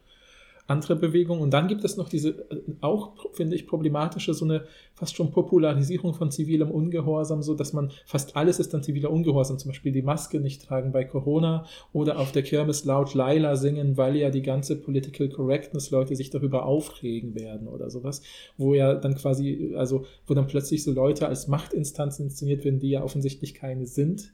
andere 0.67 0.95
Bewegungen. 0.97 1.41
Und 1.41 1.51
dann 1.51 1.67
gibt 1.67 1.83
es 1.83 1.97
noch 1.97 2.09
diese 2.09 2.29
äh, 2.29 2.61
auch, 2.81 3.33
finde 3.33 3.55
ich, 3.55 3.67
problematische, 3.67 4.33
so 4.33 4.45
eine 4.45 4.65
fast 4.93 5.15
schon 5.15 5.31
Popularisierung 5.31 6.13
von 6.13 6.29
zivilem 6.29 6.69
Ungehorsam, 6.69 7.41
so 7.41 7.55
dass 7.55 7.73
man 7.73 7.91
fast 8.05 8.35
alles 8.35 8.59
ist 8.59 8.73
dann 8.73 8.83
ziviler 8.83 9.09
Ungehorsam, 9.09 9.57
zum 9.57 9.69
Beispiel 9.69 9.91
die 9.91 10.01
Maske 10.01 10.39
nicht 10.39 10.63
tragen 10.63 10.91
bei 10.91 11.05
Corona 11.05 11.65
oder 11.93 12.19
auf 12.19 12.31
der 12.31 12.43
Kirmes 12.43 12.83
laut 12.85 13.13
Laila 13.13 13.55
singen, 13.55 13.97
weil 13.97 14.17
ja 14.17 14.29
die 14.29 14.41
ganze 14.41 14.75
Political 14.75 15.29
Correctness 15.29 15.91
Leute 15.91 16.15
sich 16.15 16.29
darüber 16.29 16.65
aufregen 16.65 17.35
werden 17.35 17.67
oder 17.67 17.89
sowas, 17.89 18.21
wo 18.57 18.73
ja 18.73 18.95
dann 18.95 19.15
quasi, 19.15 19.73
also 19.77 20.05
wo 20.25 20.33
dann 20.33 20.47
plötzlich 20.47 20.83
so 20.83 20.91
Leute 20.91 21.27
als 21.27 21.47
Machtinstanzen 21.47 22.25
inszeniert 22.25 22.65
werden, 22.65 22.79
die 22.79 22.89
ja 22.89 23.03
offensichtlich 23.03 23.53
keine 23.53 23.85
sind 23.85 24.33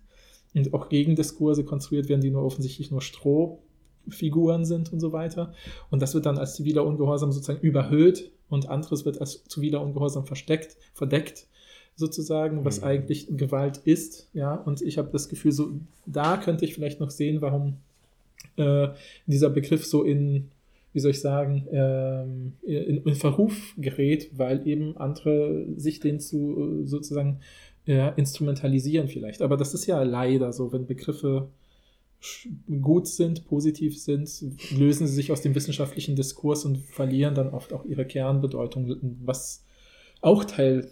und 0.56 0.74
auch 0.74 0.90
Gegendiskurse 0.90 1.64
konstruiert 1.64 2.10
werden, 2.10 2.22
die 2.22 2.32
nur 2.32 2.44
offensichtlich 2.44 2.92
nur 2.92 3.02
Stroh 3.02 3.60
Figuren 4.10 4.66
sind 4.66 4.92
und 4.92 5.00
so 5.00 5.12
weiter. 5.12 5.54
Und 5.90 6.02
das 6.02 6.14
wird 6.14 6.26
dann 6.26 6.38
als 6.38 6.56
ziviler 6.56 6.86
Ungehorsam 6.86 7.32
sozusagen 7.32 7.62
überhöht 7.62 8.32
und 8.50 8.70
anderes 8.70 9.06
wird 9.06 9.20
als 9.20 9.44
ziviler 9.46 9.82
Ungehorsam 9.82 10.26
versteckt, 10.26 10.78
verdeckt 10.94 11.48
sozusagen, 11.96 12.66
was 12.66 12.82
mhm. 12.82 12.88
eigentlich 12.88 13.28
Gewalt 13.30 13.78
ist. 13.78 14.30
Ja, 14.34 14.56
und 14.56 14.82
ich 14.82 14.98
habe 14.98 15.10
das 15.12 15.30
Gefühl, 15.30 15.52
so 15.52 15.72
da 16.06 16.38
könnte 16.38 16.66
ich 16.66 16.74
vielleicht 16.74 17.00
noch 17.00 17.12
sehen, 17.12 17.42
warum 17.42 17.78
äh, 18.58 18.90
dieser 19.28 19.50
Begriff 19.50 19.86
so 19.86 20.04
in, 20.04 20.50
wie 20.94 21.00
soll 21.00 21.12
ich 21.12 21.22
sagen, 21.22 21.68
ähm, 21.72 22.54
in, 22.62 23.04
in, 23.04 23.16
Verruf 23.16 23.74
gerät, 23.78 24.30
weil 24.36 24.68
eben 24.68 24.98
andere 24.98 25.66
sich 25.78 26.00
den 26.00 26.20
zu 26.20 26.82
sozusagen 26.86 27.40
äh, 27.88 28.12
instrumentalisieren 28.16 29.08
vielleicht. 29.08 29.42
Aber 29.42 29.58
das 29.58 29.74
ist 29.74 29.86
ja 29.86 30.02
leider 30.04 30.54
so, 30.54 30.72
wenn 30.72 30.86
Begriffe 30.86 31.48
gut 32.82 33.08
sind, 33.08 33.46
positiv 33.46 34.00
sind, 34.00 34.30
lösen 34.72 35.08
sie 35.08 35.14
sich 35.14 35.32
aus 35.32 35.42
dem 35.42 35.56
wissenschaftlichen 35.56 36.16
Diskurs 36.16 36.66
und 36.66 36.78
verlieren 36.78 37.36
dann 37.36 37.50
oft 37.50 37.74
auch 37.74 37.86
ihre 37.86 38.06
Kernbedeutung, 38.06 39.18
was 39.24 39.66
auch 40.22 40.46
Teil 40.46 40.90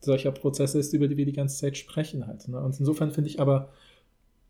solcher 0.00 0.32
Prozesse 0.32 0.78
ist, 0.78 0.92
über 0.92 1.08
die 1.08 1.16
wir 1.16 1.26
die 1.26 1.32
ganze 1.32 1.58
Zeit 1.58 1.76
sprechen 1.76 2.26
halt. 2.26 2.48
Ne? 2.48 2.60
Und 2.60 2.78
insofern 2.78 3.12
finde 3.12 3.30
ich 3.30 3.40
aber, 3.40 3.70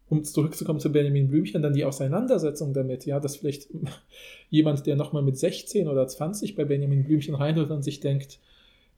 um 0.08 0.24
zurückzukommen 0.24 0.80
zu 0.80 0.92
Benjamin 0.92 1.28
Blümchen, 1.28 1.62
dann 1.62 1.74
die 1.74 1.84
Auseinandersetzung 1.84 2.72
damit, 2.72 3.04
ja, 3.06 3.20
dass 3.20 3.36
vielleicht 3.36 3.68
jemand, 4.50 4.86
der 4.86 4.96
nochmal 4.96 5.22
mit 5.22 5.36
16 5.36 5.88
oder 5.88 6.06
20 6.06 6.54
bei 6.54 6.64
Benjamin 6.64 7.04
Blümchen 7.04 7.34
reinhört 7.34 7.70
und 7.70 7.82
sich 7.82 8.00
denkt, 8.00 8.38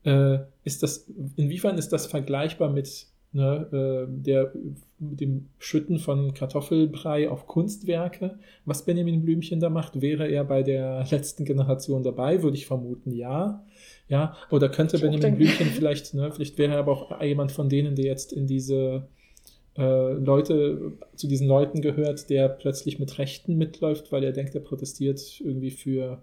äh, 0.04 0.38
ist 0.64 0.82
das, 0.82 1.10
inwiefern 1.36 1.78
ist 1.78 1.92
das 1.92 2.06
vergleichbar 2.06 2.70
mit 2.70 3.07
ne, 3.32 3.68
äh, 3.72 4.22
der, 4.22 4.52
dem 4.98 5.46
Schütten 5.58 5.98
von 5.98 6.34
Kartoffelbrei 6.34 7.28
auf 7.28 7.46
Kunstwerke. 7.46 8.38
Was 8.64 8.84
Benjamin 8.84 9.22
Blümchen 9.22 9.60
da 9.60 9.70
macht, 9.70 10.00
wäre 10.00 10.28
er 10.28 10.44
bei 10.44 10.62
der 10.62 11.06
letzten 11.10 11.44
Generation 11.44 12.02
dabei, 12.02 12.42
würde 12.42 12.56
ich 12.56 12.66
vermuten, 12.66 13.12
ja. 13.12 13.64
Ja, 14.08 14.36
oder 14.50 14.68
könnte 14.68 14.96
ich 14.96 15.02
Benjamin 15.02 15.36
Blümchen 15.36 15.66
vielleicht, 15.66 16.14
ne, 16.14 16.30
vielleicht 16.32 16.58
wäre 16.58 16.74
er 16.74 16.78
aber 16.78 16.92
auch 16.92 17.22
jemand 17.22 17.52
von 17.52 17.68
denen, 17.68 17.94
der 17.94 18.06
jetzt 18.06 18.32
in 18.32 18.46
diese 18.46 19.06
äh, 19.76 20.12
Leute, 20.12 20.92
zu 21.14 21.28
diesen 21.28 21.46
Leuten 21.46 21.82
gehört, 21.82 22.30
der 22.30 22.48
plötzlich 22.48 22.98
mit 22.98 23.18
Rechten 23.18 23.56
mitläuft, 23.56 24.10
weil 24.10 24.24
er 24.24 24.32
denkt, 24.32 24.54
er 24.54 24.60
protestiert 24.60 25.40
irgendwie 25.40 25.70
für 25.70 26.22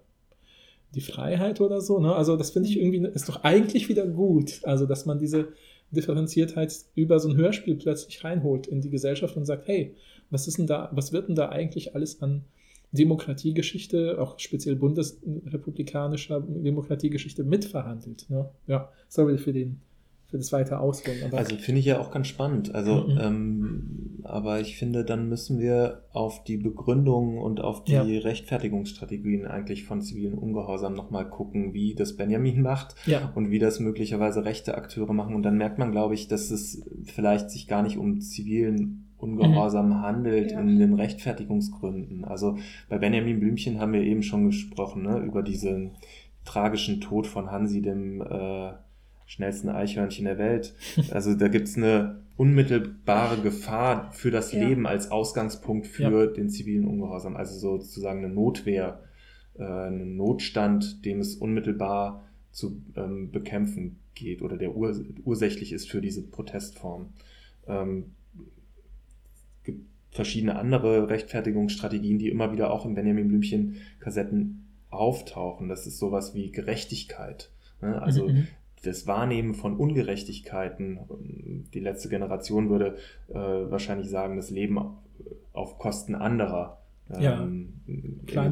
die 0.94 1.00
Freiheit 1.00 1.60
oder 1.60 1.80
so. 1.80 1.98
Ne? 1.98 2.14
Also 2.14 2.36
das 2.36 2.50
finde 2.50 2.68
ich 2.68 2.78
irgendwie, 2.78 3.06
ist 3.06 3.28
doch 3.28 3.44
eigentlich 3.44 3.88
wieder 3.88 4.06
gut. 4.06 4.60
Also, 4.62 4.86
dass 4.86 5.06
man 5.06 5.18
diese 5.18 5.48
Differenziertheit 5.90 6.74
über 6.94 7.18
so 7.18 7.28
ein 7.28 7.36
Hörspiel 7.36 7.76
plötzlich 7.76 8.22
reinholt 8.24 8.66
in 8.66 8.80
die 8.80 8.90
Gesellschaft 8.90 9.36
und 9.36 9.44
sagt, 9.44 9.68
hey, 9.68 9.94
was 10.30 10.48
ist 10.48 10.58
denn 10.58 10.66
da, 10.66 10.90
was 10.92 11.12
wird 11.12 11.28
denn 11.28 11.36
da 11.36 11.48
eigentlich 11.48 11.94
alles 11.94 12.22
an 12.22 12.44
Demokratiegeschichte, 12.92 14.20
auch 14.20 14.38
speziell 14.38 14.76
bundesrepublikanischer 14.76 16.40
Demokratiegeschichte 16.40 17.44
mitverhandelt? 17.44 18.28
Ne? 18.28 18.48
Ja, 18.66 18.90
sorry 19.08 19.38
für 19.38 19.52
den 19.52 19.80
für 20.28 20.38
das 20.38 20.52
weiter 20.52 20.80
ausholen. 20.80 21.32
also 21.32 21.56
finde 21.56 21.80
ich 21.80 21.86
ja 21.86 22.00
auch 22.00 22.10
ganz 22.10 22.26
spannend. 22.26 22.74
Also, 22.74 23.06
mhm. 23.06 23.18
ähm, 23.20 24.20
aber 24.24 24.60
ich 24.60 24.76
finde, 24.76 25.04
dann 25.04 25.28
müssen 25.28 25.60
wir 25.60 26.02
auf 26.12 26.42
die 26.42 26.56
Begründung 26.56 27.38
und 27.38 27.60
auf 27.60 27.84
die 27.84 27.92
ja. 27.92 28.02
Rechtfertigungsstrategien 28.02 29.46
eigentlich 29.46 29.84
von 29.84 30.02
zivilen 30.02 30.34
Ungehorsam 30.34 30.94
nochmal 30.94 31.28
gucken, 31.28 31.74
wie 31.74 31.94
das 31.94 32.16
Benjamin 32.16 32.60
macht 32.60 32.96
ja. 33.06 33.30
und 33.34 33.50
wie 33.50 33.60
das 33.60 33.78
möglicherweise 33.78 34.44
rechte 34.44 34.76
Akteure 34.76 35.12
machen. 35.12 35.34
Und 35.36 35.44
dann 35.44 35.56
merkt 35.58 35.78
man, 35.78 35.92
glaube 35.92 36.14
ich, 36.14 36.26
dass 36.26 36.50
es 36.50 36.84
vielleicht 37.04 37.50
sich 37.50 37.68
gar 37.68 37.82
nicht 37.82 37.96
um 37.96 38.20
zivilen 38.20 39.12
Ungehorsam 39.18 39.88
mhm. 39.88 40.02
handelt 40.02 40.52
ja. 40.52 40.60
in 40.60 40.78
den 40.78 40.94
Rechtfertigungsgründen. 40.94 42.24
Also 42.24 42.58
bei 42.88 42.98
Benjamin 42.98 43.40
Blümchen 43.40 43.80
haben 43.80 43.92
wir 43.92 44.02
eben 44.02 44.22
schon 44.22 44.46
gesprochen, 44.46 45.04
ne, 45.04 45.18
über 45.20 45.42
diesen 45.42 45.92
tragischen 46.44 47.00
Tod 47.00 47.26
von 47.26 47.50
Hansi, 47.50 47.80
dem 47.80 48.20
äh, 48.20 48.72
schnellsten 49.26 49.68
Eichhörnchen 49.68 50.24
der 50.24 50.38
Welt. 50.38 50.74
Also 51.10 51.34
da 51.34 51.48
gibt's 51.48 51.76
eine 51.76 52.20
unmittelbare 52.36 53.40
Gefahr 53.40 54.12
für 54.12 54.30
das 54.30 54.52
ja. 54.52 54.66
Leben 54.66 54.86
als 54.86 55.10
Ausgangspunkt 55.10 55.86
für 55.86 56.26
ja. 56.26 56.26
den 56.26 56.50
zivilen 56.50 56.86
Ungehorsam. 56.86 57.36
Also 57.36 57.58
sozusagen 57.58 58.24
eine 58.24 58.32
Notwehr, 58.32 59.00
äh, 59.58 59.64
einen 59.64 60.16
Notstand, 60.16 61.04
dem 61.04 61.20
es 61.20 61.34
unmittelbar 61.36 62.24
zu 62.50 62.82
ähm, 62.96 63.30
bekämpfen 63.30 63.98
geht 64.14 64.42
oder 64.42 64.56
der 64.56 64.74
ur 64.74 64.94
ursächlich 65.24 65.72
ist 65.72 65.90
für 65.90 66.00
diese 66.00 66.22
Protestform. 66.22 67.12
Ähm, 67.66 68.12
gibt 69.64 69.86
verschiedene 70.10 70.56
andere 70.56 71.08
Rechtfertigungsstrategien, 71.10 72.18
die 72.18 72.28
immer 72.28 72.52
wieder 72.52 72.70
auch 72.70 72.86
in 72.86 72.94
Benjamin 72.94 73.28
Blümchen 73.28 73.76
Kassetten 74.00 74.66
auftauchen. 74.90 75.68
Das 75.68 75.86
ist 75.86 75.98
sowas 75.98 76.34
wie 76.34 76.50
Gerechtigkeit. 76.50 77.50
Ne? 77.82 78.00
Also 78.00 78.28
mhm. 78.28 78.48
Das 78.82 79.06
Wahrnehmen 79.06 79.54
von 79.54 79.76
Ungerechtigkeiten, 79.76 81.66
die 81.72 81.80
letzte 81.80 82.08
Generation 82.08 82.70
würde 82.70 82.96
äh, 83.28 83.34
wahrscheinlich 83.34 84.10
sagen, 84.10 84.36
das 84.36 84.50
Leben 84.50 84.78
auf 85.52 85.78
Kosten 85.78 86.14
anderer 86.14 86.85
ja. 87.20 87.42
Ähm, 87.42 87.72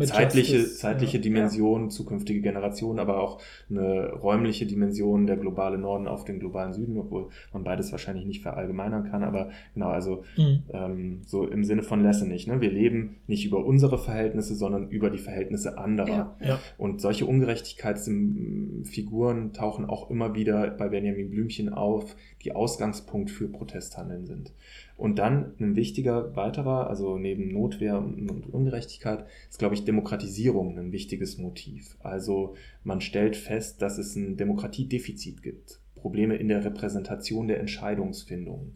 zeitliche, 0.06 0.58
Justice, 0.58 0.78
zeitliche 0.78 1.16
ja. 1.16 1.22
Dimension, 1.22 1.90
zukünftige 1.90 2.40
Generationen, 2.40 3.00
aber 3.00 3.20
auch 3.20 3.40
eine 3.68 4.12
räumliche 4.12 4.64
Dimension, 4.66 5.26
der 5.26 5.36
globale 5.36 5.76
Norden 5.76 6.06
auf 6.06 6.24
den 6.24 6.38
globalen 6.38 6.72
Süden, 6.72 6.96
obwohl 6.96 7.30
man 7.52 7.64
beides 7.64 7.90
wahrscheinlich 7.90 8.26
nicht 8.26 8.42
verallgemeinern 8.42 9.10
kann, 9.10 9.24
aber 9.24 9.50
genau, 9.74 9.88
also 9.88 10.22
mhm. 10.36 10.62
ähm, 10.72 11.22
so 11.26 11.48
im 11.48 11.64
Sinne 11.64 11.82
von 11.82 12.00
Lessenich, 12.02 12.46
ne? 12.46 12.60
wir 12.60 12.70
leben 12.70 13.16
nicht 13.26 13.44
über 13.44 13.64
unsere 13.64 13.98
Verhältnisse, 13.98 14.54
sondern 14.54 14.88
über 14.88 15.10
die 15.10 15.18
Verhältnisse 15.18 15.76
anderer. 15.76 16.36
Ja. 16.40 16.60
Und 16.78 17.00
solche 17.00 17.26
Ungerechtigkeitsfiguren 17.26 19.52
tauchen 19.52 19.84
auch 19.84 20.10
immer 20.10 20.36
wieder 20.36 20.70
bei 20.70 20.88
Benjamin 20.88 21.30
Blümchen 21.30 21.70
auf, 21.70 22.14
die 22.42 22.54
Ausgangspunkt 22.54 23.32
für 23.32 23.48
Protesthandeln 23.48 24.26
sind. 24.26 24.52
Und 24.96 25.18
dann 25.18 25.54
ein 25.58 25.74
wichtiger 25.74 26.36
weiterer, 26.36 26.88
also 26.88 27.18
neben 27.18 27.52
Notwehr 27.52 27.98
und 27.98 28.52
Ungerechtigkeit, 28.52 29.26
ist, 29.50 29.58
glaube 29.58 29.74
ich, 29.74 29.84
Demokratisierung 29.84 30.78
ein 30.78 30.92
wichtiges 30.92 31.36
Motiv. 31.38 31.96
Also 32.00 32.54
man 32.84 33.00
stellt 33.00 33.36
fest, 33.36 33.82
dass 33.82 33.98
es 33.98 34.14
ein 34.14 34.36
Demokratiedefizit 34.36 35.42
gibt. 35.42 35.80
Probleme 35.96 36.36
in 36.36 36.48
der 36.48 36.64
Repräsentation 36.64 37.48
der 37.48 37.60
Entscheidungsfindung. 37.60 38.72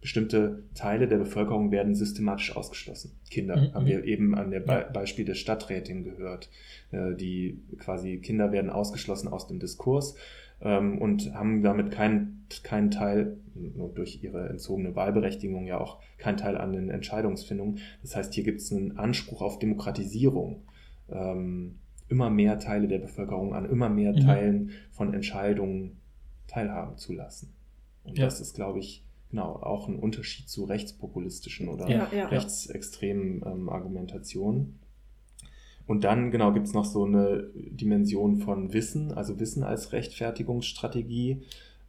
bestimmte 0.00 0.62
Teile 0.74 1.08
der 1.08 1.16
Bevölkerung 1.16 1.72
werden 1.72 1.96
systematisch 1.96 2.54
ausgeschlossen. 2.54 3.18
Kinder 3.30 3.56
Mhm. 3.56 3.74
haben 3.74 3.86
wir 3.86 4.04
eben 4.04 4.36
an 4.36 4.52
der 4.52 4.60
Be. 4.60 4.86
Beispiel 4.92 5.24
der 5.24 5.34
Stadträtin 5.34 6.04
gehört. 6.04 6.48
Äh, 6.92 7.16
die 7.16 7.58
quasi 7.78 8.18
Kinder 8.18 8.52
werden 8.52 8.70
ausgeschlossen 8.70 9.26
aus 9.26 9.48
dem 9.48 9.58
Diskurs 9.58 10.14
ähm, 10.60 10.98
und 10.98 11.34
haben 11.34 11.62
damit 11.62 11.90
keinen 11.90 12.34
keinen 12.62 12.90
Teil, 12.90 13.36
nur 13.54 13.90
durch 13.90 14.22
ihre 14.22 14.48
entzogene 14.48 14.96
Wahlberechtigung 14.96 15.66
ja 15.66 15.78
auch 15.78 15.98
keinen 16.16 16.38
Teil 16.38 16.56
an 16.56 16.72
den 16.72 16.88
Entscheidungsfindungen. 16.88 17.78
Das 18.00 18.16
heißt, 18.16 18.32
hier 18.32 18.44
gibt 18.44 18.60
es 18.60 18.72
einen 18.72 18.96
Anspruch 18.98 19.42
auf 19.42 19.58
Demokratisierung. 19.58 20.62
Ähm, 21.10 21.76
immer 22.08 22.30
mehr 22.30 22.58
Teile 22.58 22.88
der 22.88 23.00
Bevölkerung 23.00 23.54
an 23.54 23.68
immer 23.68 23.90
mehr 23.90 24.12
Mhm. 24.12 24.20
Teilen 24.20 24.70
von 24.92 25.12
Entscheidungen 25.12 25.98
teilhaben 26.46 26.96
zu 26.96 27.12
lassen. 27.12 27.52
Und 28.04 28.16
Ja. 28.16 28.24
das 28.24 28.40
ist, 28.40 28.54
glaube 28.54 28.78
ich, 28.78 29.04
genau 29.30 29.56
auch 29.56 29.88
ein 29.88 29.96
Unterschied 29.98 30.48
zu 30.48 30.64
rechtspopulistischen 30.64 31.68
oder 31.68 31.86
Ja, 31.90 32.08
ja. 32.14 32.28
rechtsextremen 32.28 33.42
ähm, 33.44 33.68
Argumentationen. 33.68 34.78
Und 35.88 36.04
dann, 36.04 36.30
genau, 36.30 36.52
gibt 36.52 36.66
es 36.66 36.74
noch 36.74 36.84
so 36.84 37.04
eine 37.04 37.48
Dimension 37.54 38.36
von 38.36 38.74
Wissen, 38.74 39.10
also 39.10 39.40
Wissen 39.40 39.64
als 39.64 39.92
Rechtfertigungsstrategie. 39.92 41.38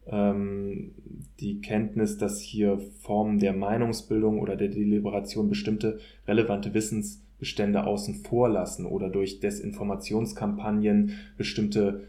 Ähm, 0.07 0.93
die 1.41 1.59
Kenntnis, 1.59 2.17
dass 2.17 2.39
hier 2.39 2.79
Formen 3.01 3.39
der 3.39 3.51
Meinungsbildung 3.51 4.39
oder 4.39 4.55
der 4.55 4.69
Deliberation 4.69 5.49
bestimmte 5.49 5.99
relevante 6.29 6.73
Wissensbestände 6.73 7.83
außen 7.85 8.23
vor 8.23 8.47
lassen 8.47 8.85
oder 8.85 9.09
durch 9.09 9.41
Desinformationskampagnen 9.41 11.15
bestimmte 11.37 12.05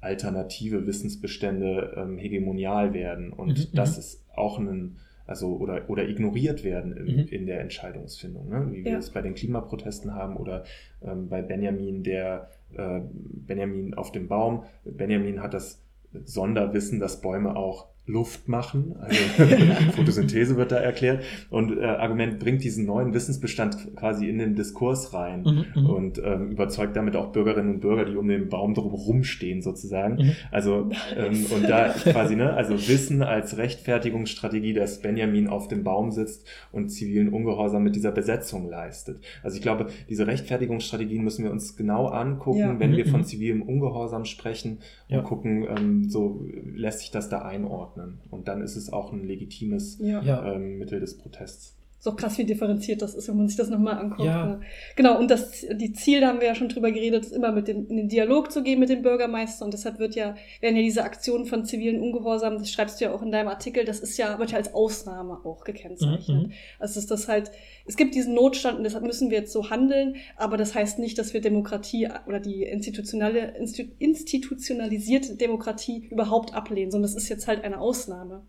alternative 0.00 0.86
Wissensbestände 0.86 1.94
ähm, 1.94 2.16
hegemonial 2.16 2.94
werden. 2.94 3.34
Und 3.34 3.70
Mhm, 3.70 3.76
das 3.76 3.96
mhm. 3.96 4.00
ist 4.00 4.24
auch 4.34 4.58
ein, 4.58 4.96
also 5.26 5.56
oder, 5.56 5.88
oder 5.88 6.08
ignoriert 6.08 6.64
werden 6.64 6.96
in, 6.96 7.16
Mhm. 7.16 7.28
in 7.30 7.46
der 7.46 7.60
Entscheidungsfindung, 7.60 8.48
ne? 8.48 8.68
wie 8.72 8.84
wir 8.84 8.92
Ja. 8.92 8.98
es 8.98 9.10
bei 9.10 9.22
den 9.22 9.34
Klimaprotesten 9.34 10.14
haben 10.14 10.36
oder 10.36 10.64
ähm, 11.02 11.28
bei 11.28 11.40
Benjamin, 11.42 12.02
der 12.02 12.50
äh, 12.74 13.00
Benjamin 13.12 13.94
auf 13.94 14.12
dem 14.12 14.28
Baum. 14.28 14.64
Benjamin 14.84 15.42
hat 15.42 15.54
das 15.54 15.80
Sonderwissen, 16.24 17.00
dass 17.00 17.20
Bäume 17.20 17.56
auch 17.56 17.88
Luft 18.06 18.48
machen. 18.48 18.94
Also 19.00 19.16
Photosynthese 19.96 20.56
wird 20.56 20.72
da 20.72 20.76
erklärt. 20.76 21.24
Und 21.50 21.78
äh, 21.78 21.84
Argument 21.84 22.38
bringt 22.38 22.62
diesen 22.62 22.84
neuen 22.86 23.14
Wissensbestand 23.14 23.96
quasi 23.96 24.28
in 24.28 24.38
den 24.38 24.54
Diskurs 24.54 25.14
rein 25.14 25.42
Mhm, 25.44 25.82
mhm. 25.82 25.86
und 25.90 26.22
ähm, 26.24 26.50
überzeugt 26.50 26.96
damit 26.96 27.16
auch 27.16 27.32
Bürgerinnen 27.32 27.74
und 27.74 27.80
Bürger, 27.80 28.04
die 28.04 28.16
um 28.16 28.28
den 28.28 28.48
Baum 28.48 28.74
drum 28.74 28.92
rumstehen 28.92 29.62
sozusagen. 29.62 30.16
Mhm. 30.16 30.32
Also 30.50 30.90
ähm, 31.16 31.46
und 31.54 31.68
da 31.68 31.88
quasi, 31.88 32.36
ne, 32.36 32.52
also 32.52 32.74
Wissen 32.74 33.22
als 33.22 33.56
Rechtfertigungsstrategie, 33.56 34.74
dass 34.74 35.00
Benjamin 35.00 35.48
auf 35.48 35.68
dem 35.68 35.82
Baum 35.84 36.10
sitzt 36.10 36.46
und 36.72 36.88
zivilen 36.90 37.30
Ungehorsam 37.30 37.82
mit 37.82 37.96
dieser 37.96 38.12
Besetzung 38.12 38.68
leistet. 38.68 39.20
Also 39.42 39.56
ich 39.56 39.62
glaube, 39.62 39.86
diese 40.08 40.26
Rechtfertigungsstrategien 40.26 41.24
müssen 41.24 41.44
wir 41.44 41.50
uns 41.50 41.76
genau 41.76 42.06
angucken, 42.08 42.58
Ja. 42.58 42.78
wenn 42.80 42.96
wir 42.96 43.06
Mhm, 43.06 43.10
von 43.10 43.20
mhm. 43.20 43.24
zivilem 43.24 43.62
Ungehorsam 43.62 44.24
sprechen 44.26 44.78
und 45.08 45.16
Ja. 45.16 45.22
gucken, 45.22 45.66
ähm, 45.68 46.08
so 46.10 46.44
lässt 46.74 47.00
sich 47.00 47.10
das 47.10 47.28
da 47.28 47.42
einordnen. 47.42 47.93
Und 48.30 48.48
dann 48.48 48.62
ist 48.62 48.76
es 48.76 48.92
auch 48.92 49.12
ein 49.12 49.24
legitimes. 49.24 49.98
Ja. 49.98 50.22
ähm, 50.54 50.78
Mittel 50.78 51.00
des 51.00 51.18
Protests. 51.18 51.76
Ist 52.04 52.12
auch 52.12 52.16
krass, 52.16 52.36
wie 52.36 52.44
differenziert 52.44 53.00
das 53.00 53.14
ist, 53.14 53.28
wenn 53.28 53.38
man 53.38 53.48
sich 53.48 53.56
das 53.56 53.70
nochmal 53.70 53.96
anguckt. 53.96 54.26
Ja. 54.26 54.44
ne? 54.44 54.60
Genau, 54.94 55.18
und 55.18 55.30
das 55.30 55.64
die 55.72 55.94
Ziel, 55.94 56.20
da 56.20 56.26
haben 56.26 56.40
wir 56.40 56.48
ja 56.48 56.54
schon 56.54 56.68
drüber 56.68 56.92
geredet, 56.92 57.24
ist 57.24 57.32
immer 57.32 57.50
mit 57.50 57.66
dem, 57.66 57.88
in 57.88 57.96
den 57.96 58.08
Dialog 58.10 58.52
zu 58.52 58.62
gehen 58.62 58.78
mit 58.78 58.90
dem 58.90 59.00
Bürgermeister. 59.00 59.64
Und 59.64 59.72
deshalb 59.72 59.98
wird 59.98 60.14
ja, 60.14 60.34
werden 60.60 60.76
ja 60.76 60.82
diese 60.82 61.02
Aktionen 61.02 61.46
von 61.46 61.64
zivilen 61.64 62.02
Ungehorsam, 62.02 62.58
das 62.58 62.70
schreibst 62.70 63.00
du 63.00 63.06
ja 63.06 63.14
auch 63.14 63.22
in 63.22 63.32
deinem 63.32 63.48
Artikel, 63.48 63.86
das 63.86 64.00
ist 64.00 64.18
ja, 64.18 64.38
wird 64.38 64.50
ja 64.50 64.58
als 64.58 64.74
Ausnahme 64.74 65.40
auch 65.46 65.64
gekennzeichnet. 65.64 66.48
Mhm, 66.48 66.52
Also 66.78 67.00
ist 67.00 67.10
das 67.10 67.26
halt, 67.26 67.50
es 67.86 67.96
gibt 67.96 68.14
diesen 68.14 68.34
Notstand 68.34 68.76
und 68.76 68.84
deshalb 68.84 69.04
müssen 69.06 69.30
wir 69.30 69.38
jetzt 69.38 69.52
so 69.54 69.70
handeln, 69.70 70.16
aber 70.36 70.58
das 70.58 70.74
heißt 70.74 70.98
nicht, 70.98 71.16
dass 71.16 71.32
wir 71.32 71.40
Demokratie 71.40 72.10
oder 72.26 72.38
die 72.38 72.64
institutionelle, 72.64 73.54
institutionalisierte 73.98 75.36
Demokratie 75.36 76.06
überhaupt 76.10 76.52
ablehnen, 76.52 76.90
sondern 76.90 77.10
das 77.10 77.16
ist 77.16 77.30
jetzt 77.30 77.48
halt 77.48 77.64
eine 77.64 77.80
Ausnahme. 77.80 78.42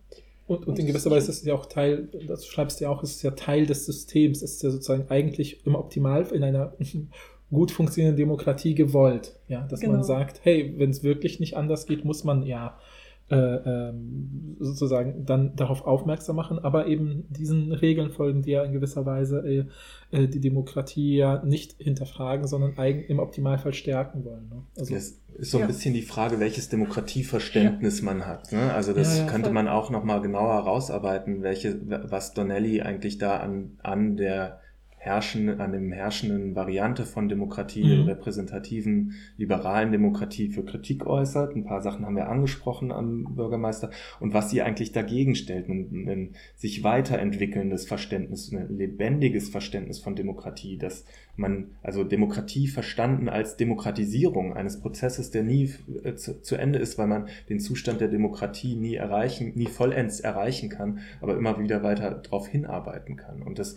Und, 0.47 0.67
und 0.67 0.77
in 0.77 0.85
gewisser 0.85 1.09
Weise 1.09 1.31
ist 1.31 1.39
es 1.39 1.45
ja 1.45 1.55
auch 1.55 1.65
Teil, 1.65 2.07
das 2.27 2.45
schreibst 2.45 2.79
du 2.79 2.83
ja 2.85 2.89
auch, 2.91 3.01
es 3.01 3.11
ist 3.15 3.23
ja 3.23 3.31
Teil 3.31 3.65
des 3.65 3.85
Systems, 3.85 4.43
es 4.43 4.53
ist 4.53 4.63
ja 4.63 4.69
sozusagen 4.69 5.05
eigentlich 5.09 5.65
im 5.65 5.75
Optimal 5.75 6.27
in 6.31 6.43
einer 6.43 6.73
gut 7.51 7.71
funktionierenden 7.71 8.17
Demokratie 8.19 8.75
gewollt, 8.75 9.35
ja, 9.47 9.61
dass 9.67 9.79
Genau. 9.79 9.93
man 9.93 10.03
sagt, 10.03 10.41
hey, 10.43 10.73
wenn 10.77 10.91
es 10.91 11.03
wirklich 11.03 11.39
nicht 11.39 11.57
anders 11.57 11.87
geht, 11.87 12.05
muss 12.05 12.23
man 12.23 12.43
ja 12.43 12.77
äh, 13.29 13.35
ähm, 13.35 14.55
sozusagen 14.59 15.25
dann 15.25 15.55
darauf 15.55 15.85
aufmerksam 15.85 16.35
machen, 16.35 16.59
aber 16.59 16.85
eben 16.87 17.25
diesen 17.29 17.71
Regeln 17.71 18.11
folgen, 18.11 18.43
die 18.43 18.51
ja 18.51 18.63
in 18.63 18.71
gewisser 18.71 19.05
Weise 19.05 19.39
äh, 19.47 19.65
äh, 20.11 20.27
die 20.27 20.39
Demokratie 20.39 21.15
ja 21.17 21.43
nicht 21.43 21.75
hinterfragen, 21.79 22.45
sondern 22.47 22.77
eigen, 22.77 23.01
im 23.01 23.17
Optimalfall 23.19 23.73
stärken 23.73 24.23
wollen. 24.25 24.47
Ne? 24.49 24.61
Also, 24.77 24.93
Das 24.93 25.03
ist 25.37 25.51
so 25.51 25.57
ein 25.57 25.61
Ja. 25.61 25.67
bisschen 25.67 25.93
die 25.95 26.03
Frage, 26.03 26.39
welches 26.39 26.69
Demokratieverständnis 26.69 28.01
man 28.01 28.25
hat. 28.27 28.51
Ne? 28.51 28.73
Also 28.73 28.93
das 28.93 29.17
Ja, 29.17 29.23
ja, 29.25 29.29
könnte 29.31 29.47
voll. 29.47 29.53
man 29.53 29.67
auch 29.67 29.89
nochmal 29.89 30.21
genauer 30.21 30.53
herausarbeiten, 30.53 31.41
welche, 31.41 31.79
was 32.09 32.33
Donnelly 32.33 32.81
eigentlich 32.81 33.17
da 33.17 33.37
an, 33.37 33.77
an 33.81 34.17
der 34.17 34.59
herrschenden, 35.05 35.61
an 35.61 35.71
dem 35.71 35.91
herrschenden 35.91 36.55
Variante 36.55 37.05
von 37.05 37.29
Demokratie, 37.29 37.83
Mhm. 37.83 38.07
repräsentativen, 38.07 39.13
liberalen 39.37 39.91
Demokratie 39.91 40.49
für 40.49 40.65
Kritik 40.65 41.05
äußert. 41.05 41.55
Ein 41.55 41.63
paar 41.63 41.81
Sachen 41.81 42.05
haben 42.05 42.15
wir 42.15 42.27
angesprochen 42.27 42.91
am 42.91 43.35
Bürgermeister 43.35 43.91
und 44.19 44.33
was 44.33 44.49
sie 44.49 44.63
eigentlich 44.63 44.91
dagegen 44.91 45.35
stellt. 45.35 45.69
Ein, 45.69 46.07
ein 46.09 46.29
sich 46.55 46.83
weiterentwickelndes 46.83 47.85
Verständnis, 47.85 48.51
ein 48.51 48.75
lebendiges 48.77 49.49
Verständnis 49.49 49.99
von 49.99 50.15
Demokratie, 50.15 50.77
dass 50.77 51.05
man, 51.37 51.71
also 51.83 52.03
Demokratie 52.03 52.67
verstanden 52.67 53.29
als 53.29 53.57
Demokratisierung 53.57 54.53
eines 54.53 54.79
Prozesses, 54.79 55.29
der 55.29 55.43
nie 55.43 55.71
äh, 56.03 56.15
zu, 56.15 56.41
zu 56.41 56.55
Ende 56.55 56.79
ist, 56.79 56.97
weil 56.97 57.07
man 57.07 57.27
den 57.49 57.59
Zustand 57.59 58.01
der 58.01 58.07
Demokratie 58.07 58.75
nie 58.75 58.95
erreichen, 58.95 59.51
nie 59.55 59.67
vollends 59.67 60.19
erreichen 60.19 60.69
kann, 60.69 60.99
aber 61.21 61.37
immer 61.37 61.59
wieder 61.59 61.83
weiter 61.83 62.09
darauf 62.11 62.47
hinarbeiten 62.47 63.17
kann. 63.17 63.43
Und 63.43 63.59
das 63.59 63.75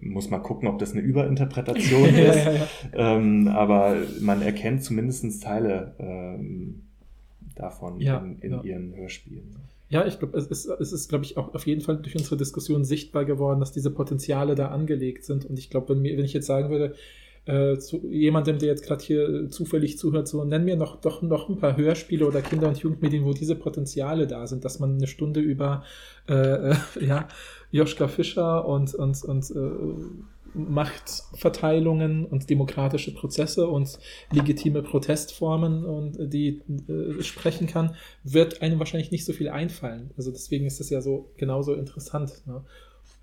muss 0.00 0.30
man 0.30 0.42
gucken, 0.42 0.68
ob 0.68 0.78
das 0.78 0.92
eine 0.92 1.00
Überinterpretation 1.00 2.08
ist. 2.14 2.46
Ähm, 2.94 3.48
aber 3.48 3.96
man 4.20 4.42
erkennt 4.42 4.82
zumindest 4.84 5.42
Teile 5.42 5.94
ähm, 5.98 6.82
davon 7.54 8.00
Ja, 8.00 8.18
in, 8.18 8.38
in 8.40 8.52
ja. 8.52 8.62
ihren 8.62 8.94
Hörspielen. 8.94 9.54
Ja, 9.88 10.06
ich 10.06 10.18
glaube, 10.18 10.38
es 10.38 10.46
ist, 10.46 10.66
es 10.66 10.92
ist, 10.92 11.08
glaube 11.08 11.24
ich, 11.24 11.36
auch 11.36 11.54
auf 11.54 11.66
jeden 11.66 11.82
Fall 11.82 11.98
durch 11.98 12.16
unsere 12.16 12.38
Diskussion 12.38 12.84
sichtbar 12.84 13.24
geworden, 13.26 13.60
dass 13.60 13.72
diese 13.72 13.90
Potenziale 13.90 14.54
da 14.54 14.68
angelegt 14.68 15.24
sind. 15.24 15.44
Und 15.44 15.58
ich 15.58 15.68
glaube, 15.68 15.90
wenn, 15.90 16.00
mir- 16.02 16.16
wenn 16.16 16.24
ich 16.24 16.32
jetzt 16.32 16.46
sagen 16.46 16.70
würde, 16.70 16.94
äh, 17.44 17.76
zu 17.78 18.06
jemandem, 18.08 18.58
der 18.58 18.68
jetzt 18.68 18.84
gerade 18.86 19.04
hier 19.04 19.48
zufällig 19.50 19.98
zuhört, 19.98 20.28
so 20.28 20.44
nenn 20.44 20.64
mir 20.64 20.76
noch 20.76 21.00
doch 21.00 21.22
noch 21.22 21.48
ein 21.48 21.58
paar 21.58 21.76
Hörspiele 21.76 22.26
oder 22.26 22.40
Kinder- 22.40 22.68
und 22.68 22.78
Jugendmedien, 22.78 23.24
wo 23.24 23.32
diese 23.32 23.56
Potenziale 23.56 24.26
da 24.28 24.46
sind, 24.46 24.64
dass 24.64 24.78
man 24.78 24.94
eine 24.94 25.08
Stunde 25.08 25.40
über 25.40 25.82
äh, 26.28 26.70
äh, 26.70 26.74
ja, 27.04 27.28
Joschka 27.72 28.06
Fischer 28.06 28.66
und, 28.66 28.94
und, 28.94 29.24
und 29.24 29.50
äh, 29.50 30.54
Machtverteilungen 30.54 32.26
und 32.26 32.48
demokratische 32.50 33.14
Prozesse 33.14 33.66
und 33.66 33.98
legitime 34.30 34.82
Protestformen 34.82 35.84
und 35.84 36.18
äh, 36.18 36.28
die 36.28 36.62
äh, 36.88 37.22
sprechen 37.22 37.66
kann, 37.66 37.96
wird 38.22 38.62
einem 38.62 38.78
wahrscheinlich 38.78 39.10
nicht 39.10 39.24
so 39.24 39.32
viel 39.32 39.48
einfallen. 39.48 40.10
Also 40.16 40.30
deswegen 40.30 40.66
ist 40.66 40.78
das 40.78 40.90
ja 40.90 41.00
so 41.00 41.30
genauso 41.36 41.74
interessant. 41.74 42.46
Ne? 42.46 42.62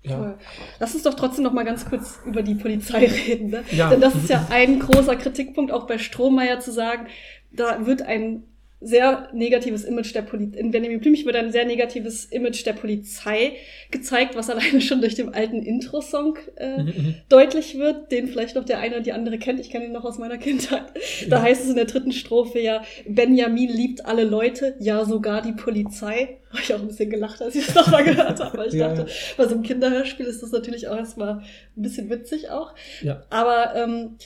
Ja. 0.02 0.38
Lass 0.78 0.94
uns 0.94 1.04
doch 1.04 1.14
trotzdem 1.14 1.44
noch 1.44 1.52
mal 1.52 1.64
ganz 1.64 1.84
kurz 1.84 2.20
über 2.26 2.42
die 2.42 2.54
Polizei 2.54 3.06
reden. 3.28 3.50
Ne? 3.50 3.64
Ja. 3.70 3.90
Denn 3.90 4.00
das 4.00 4.14
ist 4.14 4.28
ja 4.28 4.48
ein 4.50 4.80
großer 4.80 5.16
Kritikpunkt 5.16 5.72
auch 5.72 5.86
bei 5.86 5.98
Strohmeier 5.98 6.58
zu 6.58 6.72
sagen, 6.72 7.06
da 7.52 7.86
wird 7.86 8.02
ein 8.02 8.44
sehr 8.82 9.28
negatives 9.34 9.84
Image 9.84 10.14
der 10.14 10.22
Polizei, 10.22 10.58
in 10.58 10.70
Benjamin 10.70 11.00
Blümchen 11.00 11.26
wird 11.26 11.36
ein 11.36 11.52
sehr 11.52 11.66
negatives 11.66 12.24
Image 12.24 12.64
der 12.64 12.72
Polizei 12.72 13.52
gezeigt, 13.90 14.36
was 14.36 14.48
alleine 14.48 14.80
schon 14.80 15.00
durch 15.02 15.14
den 15.14 15.34
alten 15.34 15.62
Intro-Song 15.62 16.38
äh, 16.56 16.82
Mhm, 16.82 16.86
mhm. 16.86 17.14
deutlich 17.28 17.78
wird, 17.78 18.10
den 18.10 18.28
vielleicht 18.28 18.56
noch 18.56 18.64
der 18.64 18.78
eine 18.78 18.94
oder 18.94 19.02
die 19.04 19.12
andere 19.12 19.38
kennt. 19.38 19.60
Ich 19.60 19.68
kenne 19.70 19.84
ihn 19.84 19.92
noch 19.92 20.04
aus 20.04 20.18
meiner 20.18 20.38
Kindheit. 20.38 20.84
Da 21.28 21.36
Ja. 21.36 21.42
heißt 21.42 21.62
es 21.64 21.68
in 21.70 21.76
der 21.76 21.84
dritten 21.84 22.12
Strophe 22.12 22.58
ja, 22.60 22.82
Benjamin 23.06 23.68
liebt 23.68 24.06
alle 24.06 24.24
Leute, 24.24 24.76
ja 24.78 25.04
sogar 25.04 25.42
die 25.42 25.52
Polizei. 25.52 26.38
Habe 26.50 26.62
ich 26.62 26.74
auch 26.74 26.80
ein 26.80 26.88
bisschen 26.88 27.10
gelacht, 27.10 27.40
als 27.42 27.54
ich 27.54 27.66
das 27.66 27.74
nochmal 27.74 28.02
gehört 28.04 28.40
habe, 28.40 28.56
weil 28.58 28.68
ich 28.68 28.74
Ja, 28.80 28.88
dachte, 28.94 29.06
bei 29.36 29.44
so 29.46 29.54
einem 29.54 29.62
Kinderhörspiel 29.62 30.26
ist 30.26 30.42
das 30.42 30.52
natürlich 30.52 30.88
auch 30.88 30.96
erstmal 30.96 31.34
ein 31.76 31.82
bisschen 31.82 32.08
witzig 32.10 32.48
auch. 32.50 32.74
Ja. 33.02 33.24
Aber 33.30 33.74
ähm, 33.76 34.16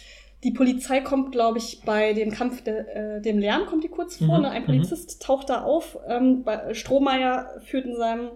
die 0.45 0.51
Polizei 0.51 1.01
kommt, 1.01 1.33
glaube 1.33 1.59
ich, 1.59 1.81
bei 1.85 2.13
dem 2.13 2.31
Kampf 2.31 2.63
de, 2.63 2.75
äh, 2.75 3.21
dem 3.21 3.39
Lärm, 3.39 3.67
kommt 3.67 3.83
die 3.83 3.89
kurz 3.89 4.19
vor. 4.19 4.39
Mhm, 4.39 4.43
Ne? 4.43 4.51
Ein 4.51 4.63
mhm. 4.63 4.67
Polizist 4.67 5.23
taucht 5.23 5.49
da 5.49 5.63
auf. 5.63 5.99
Ähm, 6.07 6.45
Strohmeier 6.73 7.61
führt 7.65 7.87
in 7.87 7.97
seinem 7.97 8.29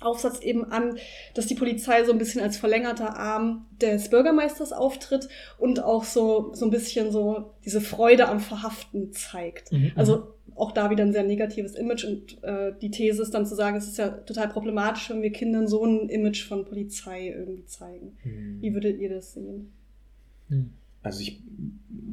Aufsatz 0.00 0.40
eben 0.40 0.64
an, 0.70 0.98
dass 1.34 1.46
die 1.46 1.54
Polizei 1.54 2.04
so 2.04 2.12
ein 2.12 2.18
bisschen 2.18 2.42
als 2.42 2.56
verlängerter 2.56 3.16
Arm 3.16 3.66
des 3.80 4.10
Bürgermeisters 4.10 4.72
auftritt 4.72 5.28
und 5.58 5.82
auch 5.82 6.04
so, 6.04 6.54
so 6.54 6.66
ein 6.66 6.70
bisschen 6.70 7.10
so 7.10 7.54
diese 7.64 7.80
Freude 7.80 8.28
am 8.28 8.40
Verhaften 8.40 9.12
zeigt. 9.12 9.72
Mhm. 9.72 9.92
Also 9.96 10.34
auch 10.54 10.72
da 10.72 10.90
wieder 10.90 11.04
ein 11.04 11.12
sehr 11.12 11.24
negatives 11.24 11.74
Image 11.74 12.04
und 12.04 12.42
äh, 12.44 12.72
die 12.80 12.90
These 12.90 13.22
ist 13.22 13.32
dann 13.32 13.46
zu 13.46 13.54
sagen, 13.54 13.76
es 13.76 13.88
ist 13.88 13.98
ja 13.98 14.08
total 14.08 14.48
problematisch, 14.48 15.08
wenn 15.10 15.22
wir 15.22 15.32
Kindern 15.32 15.66
so 15.66 15.84
ein 15.84 16.08
Image 16.08 16.46
von 16.46 16.64
Polizei 16.64 17.28
irgendwie 17.28 17.64
zeigen. 17.64 18.16
Mhm. 18.24 18.58
Wie 18.60 18.74
würdet 18.74 19.00
ihr 19.00 19.08
das 19.08 19.34
sehen? 19.34 19.72
Mhm. 20.48 20.72
Also 21.08 21.22
ich 21.22 21.42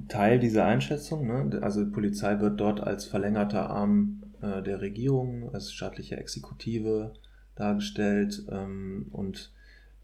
teile 0.07 0.39
diese 0.39 0.63
Einschätzung. 0.63 1.27
Ne? 1.27 1.59
Also 1.61 1.83
die 1.83 1.91
Polizei 1.91 2.39
wird 2.39 2.61
dort 2.61 2.79
als 2.79 3.03
verlängerter 3.03 3.69
Arm 3.69 4.23
äh, 4.41 4.63
der 4.63 4.79
Regierung, 4.79 5.53
als 5.53 5.73
staatliche 5.73 6.15
Exekutive 6.15 7.11
dargestellt 7.55 8.45
ähm, 8.49 9.07
und 9.11 9.51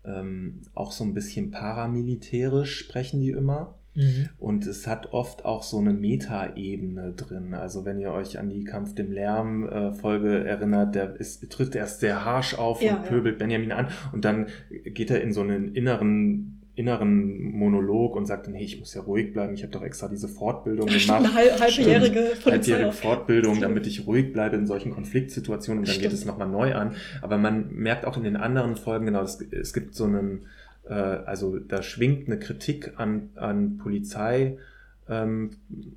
ähm, 0.04 0.64
auch 0.74 0.92
so 0.92 1.06
ein 1.06 1.14
bisschen 1.14 1.52
paramilitärisch 1.52 2.80
sprechen 2.80 3.22
die 3.22 3.30
immer. 3.30 3.76
Mhm. 3.96 4.28
Und 4.40 4.68
es 4.68 4.88
hat 4.88 5.14
oft 5.14 5.46
auch 5.46 5.64
so 5.64 5.78
eine 5.78 5.94
Metaebene 5.94 7.14
drin. 7.14 7.54
Also 7.54 7.86
wenn 7.86 7.98
ihr 7.98 8.12
euch 8.12 8.40
an 8.40 8.50
die 8.50 8.66
Kampf 8.66 8.94
dem 8.94 9.14
Lärm 9.14 9.70
äh, 9.70 9.94
Folge 9.94 10.44
erinnert, 10.44 10.96
der 10.96 11.16
ist, 11.16 11.50
tritt 11.50 11.76
erst 11.76 12.02
sehr 12.02 12.26
harsh 12.26 12.56
auf 12.56 12.82
ja, 12.82 12.98
und 12.98 13.06
pöbelt 13.06 13.36
ja. 13.36 13.40
Benjamin 13.40 13.72
an 13.72 13.88
und 14.12 14.26
dann 14.26 14.48
geht 14.84 15.12
er 15.12 15.22
in 15.22 15.32
so 15.32 15.40
einen 15.40 15.76
inneren 15.76 16.61
inneren 16.82 17.52
Monolog 17.52 18.16
und 18.16 18.26
sagt 18.26 18.48
dann, 18.48 18.56
hey, 18.56 18.66
ich 18.66 18.80
muss 18.80 18.94
ja 18.96 19.02
ruhig 19.02 19.34
bleiben, 19.34 19.54
ich 19.54 19.62
habe 19.62 19.72
doch 19.72 19.84
extra 19.84 20.08
diese 20.08 20.28
Fortbildung 20.28 20.88
gemacht. 20.88 21.12
Eine 21.12 21.34
halb, 21.34 21.60
halbjährige, 21.60 22.34
halbjährige 22.44 22.92
Fortbildung, 22.92 23.62
damit 23.62 23.86
ich 23.86 24.08
ruhig 24.08 24.34
bleibe 24.34 24.56
in 24.56 24.66
solchen 24.66 24.92
Konfliktsituationen 24.92 25.80
und 25.80 25.88
dann 25.88 25.94
Stimmt. 25.94 26.10
geht 26.10 26.18
es 26.18 26.26
nochmal 26.26 26.50
neu 26.50 26.74
an. 26.74 26.96
Aber 27.22 27.38
man 27.38 27.72
merkt 27.72 28.06
auch 28.06 28.18
in 28.18 28.24
den 28.24 28.36
anderen 28.36 28.76
Folgen, 28.76 29.06
genau, 29.06 29.22
es, 29.22 29.40
es 29.52 29.74
gibt 29.74 29.94
so 29.94 30.06
einen, 30.06 30.48
äh, 30.90 30.94
also 30.94 31.60
da 31.60 31.84
schwingt 31.84 32.28
eine 32.28 32.40
Kritik 32.40 32.94
an, 32.98 33.30
an 33.36 33.78
Polizei 33.78 34.58
ähm, 35.08 35.52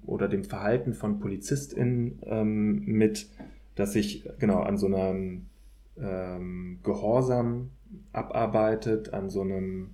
oder 0.04 0.28
dem 0.28 0.44
Verhalten 0.44 0.92
von 0.92 1.18
PolizistInnen 1.18 2.18
ähm, 2.26 2.84
mit, 2.84 3.28
dass 3.74 3.94
sich 3.94 4.28
genau 4.38 4.60
an 4.60 4.76
so 4.76 4.86
einem 4.86 5.46
ähm, 5.98 6.80
Gehorsam 6.82 7.70
abarbeitet, 8.12 9.14
an 9.14 9.30
so 9.30 9.40
einem 9.40 9.93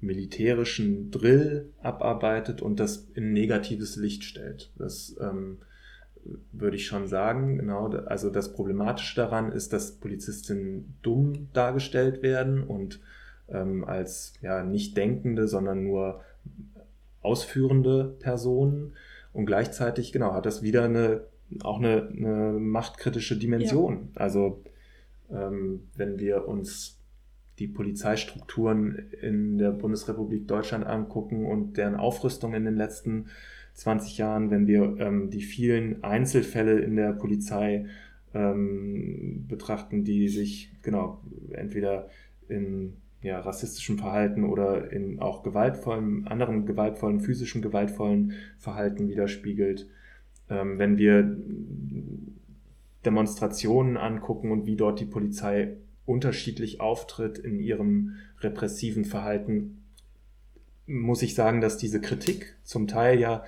militärischen 0.00 1.10
Drill 1.10 1.70
abarbeitet 1.82 2.62
und 2.62 2.80
das 2.80 3.08
in 3.14 3.32
negatives 3.32 3.96
Licht 3.96 4.24
stellt. 4.24 4.70
Das 4.76 5.16
ähm, 5.20 5.58
würde 6.52 6.76
ich 6.76 6.86
schon 6.86 7.06
sagen. 7.06 7.58
Genau, 7.58 7.88
also 7.88 8.30
das 8.30 8.52
Problematische 8.52 9.16
daran 9.16 9.52
ist, 9.52 9.72
dass 9.72 9.92
Polizistinnen 9.92 10.94
dumm 11.02 11.48
dargestellt 11.52 12.22
werden 12.22 12.62
und 12.62 13.00
ähm, 13.48 13.84
als 13.84 14.34
ja 14.42 14.64
nicht 14.64 14.96
denkende, 14.96 15.48
sondern 15.48 15.84
nur 15.84 16.22
ausführende 17.22 18.16
Personen. 18.20 18.94
Und 19.32 19.46
gleichzeitig, 19.46 20.12
genau, 20.12 20.32
hat 20.34 20.46
das 20.46 20.62
wieder 20.62 20.84
eine 20.84 21.22
auch 21.62 21.78
eine, 21.78 22.08
eine 22.16 22.52
machtkritische 22.58 23.36
Dimension. 23.36 24.10
Ja. 24.14 24.20
Also 24.20 24.62
ähm, 25.30 25.88
wenn 25.96 26.18
wir 26.18 26.46
uns 26.46 26.99
die 27.60 27.68
Polizeistrukturen 27.68 29.10
in 29.20 29.58
der 29.58 29.70
Bundesrepublik 29.70 30.48
Deutschland 30.48 30.86
angucken 30.86 31.44
und 31.44 31.76
deren 31.76 31.94
Aufrüstung 31.94 32.54
in 32.54 32.64
den 32.64 32.74
letzten 32.74 33.26
20 33.74 34.16
Jahren, 34.16 34.50
wenn 34.50 34.66
wir 34.66 34.96
ähm, 34.98 35.30
die 35.30 35.42
vielen 35.42 36.02
Einzelfälle 36.02 36.80
in 36.80 36.96
der 36.96 37.12
Polizei 37.12 37.86
ähm, 38.32 39.44
betrachten, 39.46 40.04
die 40.04 40.28
sich 40.28 40.72
genau 40.82 41.20
entweder 41.52 42.08
in 42.48 42.94
ja, 43.22 43.38
rassistischem 43.38 43.98
Verhalten 43.98 44.44
oder 44.44 44.90
in 44.90 45.20
auch 45.20 45.42
gewaltvollen, 45.42 46.26
anderen 46.26 46.64
gewaltvollen, 46.64 47.20
physischen 47.20 47.60
gewaltvollen 47.60 48.32
Verhalten 48.58 49.06
widerspiegelt. 49.08 49.86
Ähm, 50.48 50.78
wenn 50.78 50.96
wir 50.96 51.36
Demonstrationen 53.04 53.98
angucken 53.98 54.50
und 54.50 54.64
wie 54.64 54.76
dort 54.76 55.00
die 55.00 55.06
Polizei 55.06 55.76
unterschiedlich 56.10 56.80
auftritt 56.80 57.38
in 57.38 57.60
ihrem 57.60 58.16
repressiven 58.40 59.04
Verhalten, 59.04 59.84
muss 60.86 61.22
ich 61.22 61.36
sagen, 61.36 61.60
dass 61.60 61.78
diese 61.78 62.00
Kritik 62.00 62.56
zum 62.64 62.88
Teil 62.88 63.20
ja 63.20 63.44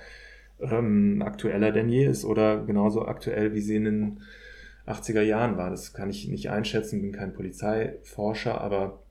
ähm, 0.61 1.21
aktueller 1.21 1.73
denn 1.73 1.89
je 1.89 2.05
ist 2.05 2.23
oder 2.23 2.63
genauso 2.63 3.05
aktuell, 3.05 3.53
wie 3.53 3.59
sie 3.59 3.75
in 3.75 3.83
den 3.83 4.19
80er 4.87 5.21
Jahren 5.21 5.57
war. 5.57 5.69
Das 5.69 5.93
kann 5.93 6.09
ich 6.09 6.29
nicht 6.29 6.49
einschätzen, 6.49 7.01
bin 7.01 7.11
kein 7.11 7.33
Polizeiforscher, 7.33 8.61
aber 8.61 9.03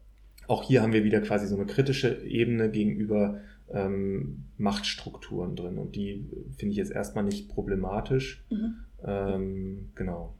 auch 0.49 0.63
hier 0.63 0.81
haben 0.81 0.95
wir 0.95 1.05
wieder 1.05 1.21
quasi 1.21 1.47
so 1.47 1.57
eine 1.57 1.67
kritische 1.67 2.23
Ebene 2.25 2.71
gegenüber 2.71 3.41
ähm, 3.71 4.45
Machtstrukturen 4.57 5.57
drin 5.57 5.77
und 5.77 5.95
die 5.95 6.27
finde 6.57 6.73
ich 6.73 6.79
jetzt 6.79 6.93
erstmal 6.93 7.25
nicht 7.25 7.51
problematisch. 7.51 8.45
Mhm. 8.51 8.77
Ähm, 9.05 9.91
genau 9.95 10.35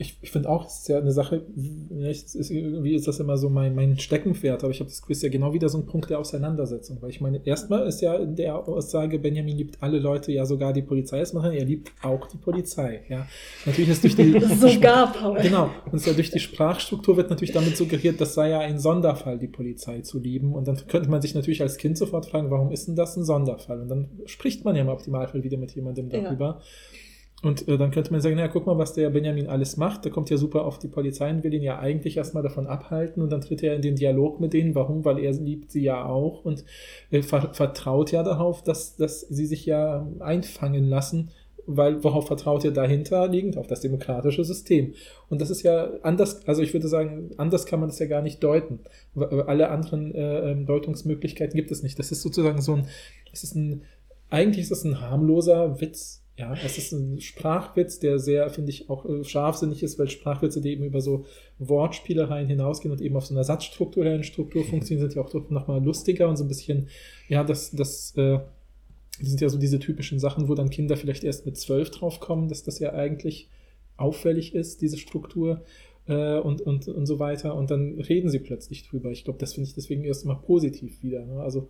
ich, 0.00 0.16
ich 0.22 0.30
finde 0.30 0.48
auch, 0.48 0.66
es 0.66 0.78
ist 0.78 0.88
ja 0.88 0.98
eine 0.98 1.10
Sache, 1.10 1.44
ist, 1.90 2.50
irgendwie 2.50 2.94
ist 2.94 3.08
das 3.08 3.18
immer 3.18 3.36
so 3.36 3.50
mein, 3.50 3.74
mein 3.74 3.98
Steckenpferd, 3.98 4.62
aber 4.62 4.70
ich 4.70 4.78
habe 4.78 4.88
das 4.88 5.02
Quiz 5.02 5.22
ja 5.22 5.28
genau 5.28 5.52
wieder 5.52 5.68
so 5.68 5.76
ein 5.76 5.86
Punkt 5.86 6.08
der 6.08 6.20
Auseinandersetzung, 6.20 6.98
weil 7.00 7.10
ich 7.10 7.20
meine, 7.20 7.44
erstmal 7.44 7.84
ist 7.88 8.00
ja 8.00 8.14
in 8.14 8.36
der 8.36 8.68
Aussage, 8.68 9.18
Benjamin 9.18 9.56
liebt 9.56 9.82
alle 9.82 9.98
Leute, 9.98 10.30
ja 10.30 10.46
sogar 10.46 10.72
die 10.72 10.82
Polizei 10.82 11.20
ist 11.20 11.34
machen, 11.34 11.52
er 11.52 11.64
liebt 11.64 11.90
auch 12.00 12.28
die 12.28 12.36
Polizei, 12.36 13.02
ja. 13.08 13.26
Natürlich 13.66 13.90
ist 13.90 14.04
durch 14.04 14.14
die... 14.14 14.38
sogar, 14.54 15.12
Paul. 15.12 15.38
Genau, 15.42 15.70
und 15.90 16.06
ja 16.06 16.12
durch 16.12 16.30
die 16.30 16.38
Sprachstruktur 16.38 17.16
wird 17.16 17.30
natürlich 17.30 17.52
damit 17.52 17.76
suggeriert, 17.76 18.20
das 18.20 18.34
sei 18.34 18.50
ja 18.50 18.60
ein 18.60 18.78
Sonderfall, 18.78 19.36
die 19.38 19.48
Polizei 19.48 20.02
zu 20.02 20.20
lieben 20.20 20.54
und 20.54 20.68
dann 20.68 20.76
könnte 20.86 21.10
man 21.10 21.20
sich 21.22 21.34
natürlich 21.34 21.60
als 21.60 21.76
Kind 21.76 21.98
sofort 21.98 22.26
fragen, 22.26 22.52
warum 22.52 22.70
ist 22.70 22.86
denn 22.86 22.94
das 22.94 23.16
ein 23.16 23.24
Sonderfall? 23.24 23.80
Und 23.80 23.88
dann 23.88 24.08
spricht 24.26 24.64
man 24.64 24.76
ja 24.76 24.82
im 24.82 24.88
Optimalfall 24.88 25.42
wieder 25.42 25.58
mit 25.58 25.74
jemandem 25.74 26.08
darüber. 26.08 26.46
Ja. 26.46 26.60
Und 27.40 27.68
äh, 27.68 27.78
dann 27.78 27.92
könnte 27.92 28.10
man 28.10 28.20
sagen, 28.20 28.34
naja, 28.34 28.48
guck 28.48 28.66
mal, 28.66 28.78
was 28.78 28.94
der 28.94 29.10
Benjamin 29.10 29.46
alles 29.46 29.76
macht. 29.76 30.04
Der 30.04 30.10
kommt 30.10 30.28
ja 30.28 30.36
super 30.36 30.64
auf 30.64 30.78
die 30.78 30.88
Polizei 30.88 31.30
und 31.30 31.44
will 31.44 31.54
ihn 31.54 31.62
ja 31.62 31.78
eigentlich 31.78 32.16
erstmal 32.16 32.42
davon 32.42 32.66
abhalten. 32.66 33.22
Und 33.22 33.30
dann 33.30 33.40
tritt 33.40 33.62
er 33.62 33.76
in 33.76 33.82
den 33.82 33.94
Dialog 33.94 34.40
mit 34.40 34.52
denen. 34.52 34.74
Warum? 34.74 35.04
Weil 35.04 35.20
er 35.20 35.32
liebt 35.32 35.70
sie 35.70 35.82
ja 35.82 36.04
auch 36.04 36.44
und 36.44 36.64
äh, 37.10 37.22
ver 37.22 37.54
vertraut 37.54 38.10
ja 38.10 38.24
darauf, 38.24 38.62
dass, 38.64 38.96
dass 38.96 39.20
sie 39.20 39.46
sich 39.46 39.66
ja 39.66 40.08
einfangen 40.18 40.88
lassen. 40.88 41.30
Weil 41.70 42.02
worauf 42.02 42.26
vertraut 42.26 42.64
er 42.64 42.72
dahinter 42.72 43.28
liegend? 43.28 43.56
Auf 43.56 43.68
das 43.68 43.82
demokratische 43.82 44.42
System. 44.42 44.94
Und 45.28 45.40
das 45.40 45.50
ist 45.50 45.62
ja 45.62 45.90
anders, 46.02 46.44
also 46.48 46.62
ich 46.62 46.72
würde 46.72 46.88
sagen, 46.88 47.30
anders 47.36 47.66
kann 47.66 47.78
man 47.78 47.88
das 47.88 48.00
ja 48.00 48.06
gar 48.06 48.22
nicht 48.22 48.42
deuten. 48.42 48.80
Alle 49.14 49.68
anderen 49.68 50.12
äh, 50.12 50.50
ähm, 50.50 50.66
Deutungsmöglichkeiten 50.66 51.54
gibt 51.54 51.70
es 51.70 51.84
nicht. 51.84 51.98
Das 52.00 52.10
ist 52.10 52.22
sozusagen 52.22 52.62
so 52.62 52.74
ein, 52.74 52.88
es 53.32 53.44
ist 53.44 53.54
ein, 53.54 53.82
eigentlich 54.28 54.62
ist 54.62 54.72
es 54.72 54.84
ein 54.84 55.00
harmloser 55.00 55.80
Witz 55.80 56.24
ja, 56.38 56.54
es 56.54 56.78
ist 56.78 56.92
ein 56.92 57.20
Sprachwitz, 57.20 57.98
der 57.98 58.20
sehr, 58.20 58.48
finde 58.48 58.70
ich, 58.70 58.88
auch 58.88 59.04
äh, 59.04 59.24
scharfsinnig 59.24 59.82
ist, 59.82 59.98
weil 59.98 60.08
Sprachwitze, 60.08 60.60
die 60.60 60.70
eben 60.70 60.84
über 60.84 61.00
so 61.00 61.26
Wortspielereien 61.58 62.46
hinausgehen 62.46 62.92
und 62.92 63.00
eben 63.00 63.16
auf 63.16 63.26
so 63.26 63.34
einer 63.34 63.42
satzstrukturellen 63.42 64.22
Struktur 64.22 64.64
funktionieren, 64.70 65.10
sind 65.10 65.16
ja 65.16 65.22
auch 65.22 65.50
nochmal 65.50 65.82
lustiger 65.82 66.28
und 66.28 66.36
so 66.36 66.44
ein 66.44 66.48
bisschen, 66.48 66.88
ja, 67.26 67.42
das, 67.42 67.72
das, 67.72 68.16
äh, 68.16 68.38
das 69.18 69.28
sind 69.28 69.40
ja 69.40 69.48
so 69.48 69.58
diese 69.58 69.80
typischen 69.80 70.20
Sachen, 70.20 70.48
wo 70.48 70.54
dann 70.54 70.70
Kinder 70.70 70.96
vielleicht 70.96 71.24
erst 71.24 71.44
mit 71.44 71.56
zwölf 71.56 71.90
drauf 71.90 72.20
kommen, 72.20 72.48
dass 72.48 72.62
das 72.62 72.78
ja 72.78 72.92
eigentlich 72.92 73.50
auffällig 73.96 74.54
ist, 74.54 74.80
diese 74.80 74.96
Struktur 74.96 75.64
äh, 76.06 76.38
und, 76.38 76.60
und, 76.60 76.86
und 76.86 77.06
so 77.06 77.18
weiter. 77.18 77.56
Und 77.56 77.72
dann 77.72 77.98
reden 77.98 78.30
sie 78.30 78.38
plötzlich 78.38 78.88
drüber. 78.88 79.10
Ich 79.10 79.24
glaube, 79.24 79.40
das 79.40 79.54
finde 79.54 79.68
ich 79.68 79.74
deswegen 79.74 80.04
erstmal 80.04 80.36
positiv 80.36 81.02
wieder. 81.02 81.26
Ne? 81.26 81.40
Also 81.40 81.68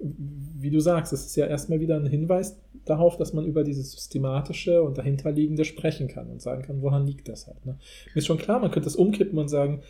wie 0.00 0.70
du 0.70 0.80
sagst, 0.80 1.12
es 1.12 1.26
ist 1.26 1.36
ja 1.36 1.46
erstmal 1.46 1.80
wieder 1.80 1.96
ein 1.96 2.06
Hinweis 2.06 2.58
darauf, 2.84 3.16
dass 3.16 3.32
man 3.32 3.44
über 3.44 3.64
dieses 3.64 3.92
Systematische 3.92 4.82
und 4.82 4.96
dahinterliegende 4.96 5.64
sprechen 5.64 6.08
kann 6.08 6.30
und 6.30 6.40
sagen 6.40 6.62
kann, 6.62 6.80
woran 6.80 7.06
liegt 7.06 7.28
das 7.28 7.46
halt. 7.46 7.64
Ne? 7.66 7.78
Mir 8.14 8.18
ist 8.18 8.26
schon 8.26 8.38
klar, 8.38 8.60
man 8.60 8.70
könnte 8.70 8.86
das 8.86 8.96
umkippen 8.96 9.38
und 9.38 9.48
sagen, 9.48 9.82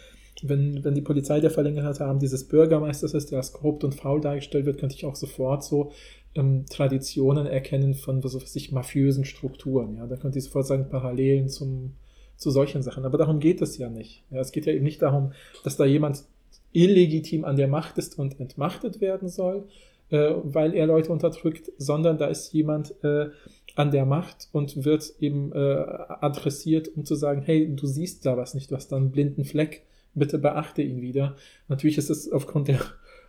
wenn, 0.43 0.83
wenn 0.85 0.95
die 0.95 1.03
Polizei 1.03 1.41
der 1.41 1.51
verlängerte 1.51 2.05
Arm 2.05 2.19
dieses 2.19 2.49
Bürgermeisters 2.49 3.15
ist, 3.15 3.31
der 3.31 3.39
als 3.39 3.53
korrupt 3.53 3.85
und 3.85 3.95
faul 3.95 4.21
dargestellt 4.21 4.67
wird, 4.67 4.79
könnte 4.79 4.97
ich 4.97 5.05
auch 5.05 5.17
sofort 5.17 5.63
so 5.63 5.93
ähm, 6.35 6.65
Traditionen 6.69 7.47
erkennen 7.47 7.95
von 7.95 8.23
so 8.23 8.39
sich 8.39 8.73
mafiösen 8.73 9.25
Strukturen. 9.25 9.97
Ja? 9.97 10.07
Da 10.07 10.17
könnte 10.17 10.39
ich 10.39 10.45
sofort 10.45 10.67
sagen, 10.67 10.89
Parallelen 10.89 11.49
zum, 11.49 11.95
zu 12.37 12.51
solchen 12.51 12.83
Sachen. 12.83 13.05
Aber 13.05 13.19
darum 13.19 13.39
geht 13.39 13.61
es 13.61 13.79
ja 13.79 13.91
nicht. 13.91 14.25
Ja? 14.31 14.41
Es 14.41 14.51
geht 14.51 14.67
ja 14.67 14.73
eben 14.73 14.85
nicht 14.85 15.03
darum, 15.03 15.33
dass 15.63 15.77
da 15.77 15.85
jemand 15.85 16.25
illegitim 16.73 17.45
an 17.45 17.57
der 17.57 17.69
Macht 17.69 17.99
ist 17.99 18.19
und 18.19 18.41
entmachtet 18.41 19.01
werden 19.01 19.29
soll, 19.29 19.67
äh, 20.11 20.33
weil 20.43 20.75
er 20.75 20.87
Leute 20.87 21.13
unterdrückt, 21.13 21.73
sondern 21.79 22.19
da 22.19 22.27
ist 22.27 22.53
jemand 22.53 22.95
äh, 23.03 23.31
an 23.77 23.91
der 23.91 24.05
Macht 24.05 24.49
und 24.53 24.85
wird 24.85 25.15
eben 25.21 25.53
äh, 25.53 25.57
adressiert, 25.57 26.89
um 26.97 27.05
zu 27.05 27.15
sagen, 27.15 27.43
hey, 27.43 27.75
du 27.75 27.87
siehst 27.87 28.27
da 28.27 28.37
was 28.37 28.55
nicht, 28.55 28.71
du 28.71 28.77
hast 28.77 28.89
da 28.93 28.97
einen 28.97 29.11
blinden 29.11 29.45
Fleck, 29.45 29.85
bitte 30.15 30.39
beachte 30.39 30.83
ihn 30.83 31.01
wieder. 31.01 31.37
Natürlich 31.69 31.99
ist 31.99 32.11
es 32.11 32.31
aufgrund 32.31 32.69
der 32.69 32.81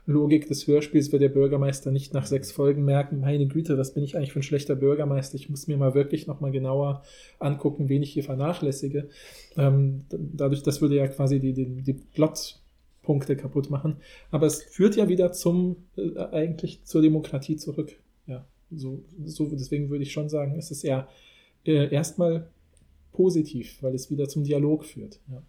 Logik 0.07 0.47
des 0.47 0.65
Hörspiels 0.65 1.11
wird 1.11 1.21
der 1.21 1.29
Bürgermeister 1.29 1.91
nicht 1.91 2.13
nach 2.13 2.25
sechs 2.25 2.51
Folgen 2.51 2.83
merken, 2.83 3.19
meine 3.19 3.47
Güte, 3.47 3.77
was 3.77 3.93
bin 3.93 4.03
ich 4.03 4.17
eigentlich 4.17 4.33
für 4.33 4.39
ein 4.39 4.43
schlechter 4.43 4.75
Bürgermeister? 4.75 5.35
Ich 5.35 5.49
muss 5.49 5.67
mir 5.67 5.77
mal 5.77 5.93
wirklich 5.93 6.25
nochmal 6.25 6.51
genauer 6.51 7.03
angucken, 7.39 7.87
wen 7.87 8.01
ich 8.01 8.13
hier 8.13 8.23
vernachlässige. 8.23 9.09
Ähm, 9.57 10.05
dadurch, 10.09 10.63
das 10.63 10.81
würde 10.81 10.95
ja 10.95 11.07
quasi 11.07 11.39
die, 11.39 11.53
die, 11.53 11.83
die 11.83 11.93
Plotpunkte 13.01 13.35
kaputt 13.35 13.69
machen. 13.69 13.97
Aber 14.29 14.47
es 14.47 14.63
führt 14.63 14.95
ja 14.95 15.09
wieder 15.09 15.31
zum, 15.31 15.77
äh, 15.97 16.17
eigentlich 16.31 16.83
zur 16.83 17.01
Demokratie 17.01 17.57
zurück. 17.57 17.99
Ja, 18.27 18.45
so, 18.71 19.03
so, 19.25 19.49
deswegen 19.49 19.89
würde 19.89 20.03
ich 20.03 20.11
schon 20.11 20.29
sagen, 20.29 20.55
es 20.57 20.71
ist 20.71 20.83
eher 20.83 21.07
äh, 21.65 21.93
erstmal 21.93 22.49
positiv, 23.11 23.81
weil 23.81 23.93
es 23.93 24.09
wieder 24.09 24.27
zum 24.27 24.43
Dialog 24.43 24.85
führt. 24.85 25.19
Ja. 25.29 25.43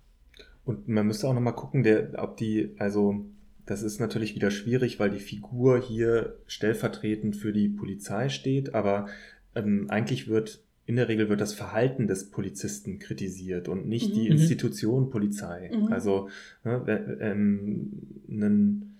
Und 0.64 0.88
man 0.88 1.06
müsste 1.06 1.28
auch 1.28 1.34
nochmal 1.34 1.54
gucken, 1.54 1.82
der, 1.82 2.12
ob 2.18 2.36
die, 2.36 2.74
also 2.78 3.24
das 3.66 3.82
ist 3.82 4.00
natürlich 4.00 4.34
wieder 4.34 4.50
schwierig, 4.50 4.98
weil 4.98 5.10
die 5.10 5.20
Figur 5.20 5.80
hier 5.80 6.36
stellvertretend 6.46 7.36
für 7.36 7.52
die 7.52 7.68
Polizei 7.68 8.28
steht, 8.28 8.74
aber 8.74 9.06
ähm, 9.54 9.86
eigentlich 9.88 10.28
wird 10.28 10.64
in 10.84 10.96
der 10.96 11.09
Regel 11.09 11.28
wird 11.28 11.40
das 11.40 11.54
Verhalten 11.54 12.06
des 12.06 12.30
Polizisten 12.30 12.98
kritisiert 12.98 13.68
und 13.68 13.86
nicht 13.86 14.10
mhm. 14.10 14.14
die 14.14 14.24
mhm. 14.24 14.32
Institution 14.32 15.10
Polizei. 15.10 15.70
Mhm. 15.72 15.92
Also 15.92 16.28
ne, 16.64 17.18
ähm, 17.20 18.02
ein 18.28 18.98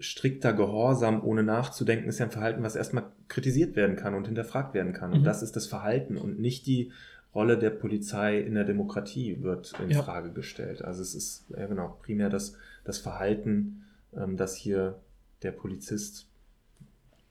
strikter 0.00 0.52
Gehorsam 0.52 1.22
ohne 1.24 1.44
nachzudenken 1.44 2.08
ist 2.08 2.18
ja 2.18 2.26
ein 2.26 2.32
Verhalten, 2.32 2.62
was 2.62 2.74
erstmal 2.74 3.04
kritisiert 3.28 3.76
werden 3.76 3.96
kann 3.96 4.14
und 4.14 4.26
hinterfragt 4.26 4.74
werden 4.74 4.92
kann. 4.92 5.10
Mhm. 5.10 5.18
Und 5.18 5.24
das 5.24 5.42
ist 5.42 5.54
das 5.54 5.66
Verhalten 5.66 6.16
und 6.16 6.40
nicht 6.40 6.66
die 6.66 6.90
Rolle 7.34 7.58
der 7.58 7.70
Polizei 7.70 8.38
in 8.38 8.54
der 8.54 8.64
Demokratie 8.64 9.42
wird 9.42 9.72
in 9.80 9.90
ja. 9.90 10.02
Frage 10.02 10.32
gestellt. 10.32 10.82
Also 10.82 11.02
es 11.02 11.14
ist 11.14 11.46
ja 11.56 11.66
genau 11.66 11.98
primär 12.02 12.28
das 12.28 12.56
das 12.84 12.98
Verhalten, 12.98 13.84
ähm, 14.14 14.36
dass 14.36 14.54
hier 14.54 15.00
der 15.42 15.52
Polizist, 15.52 16.28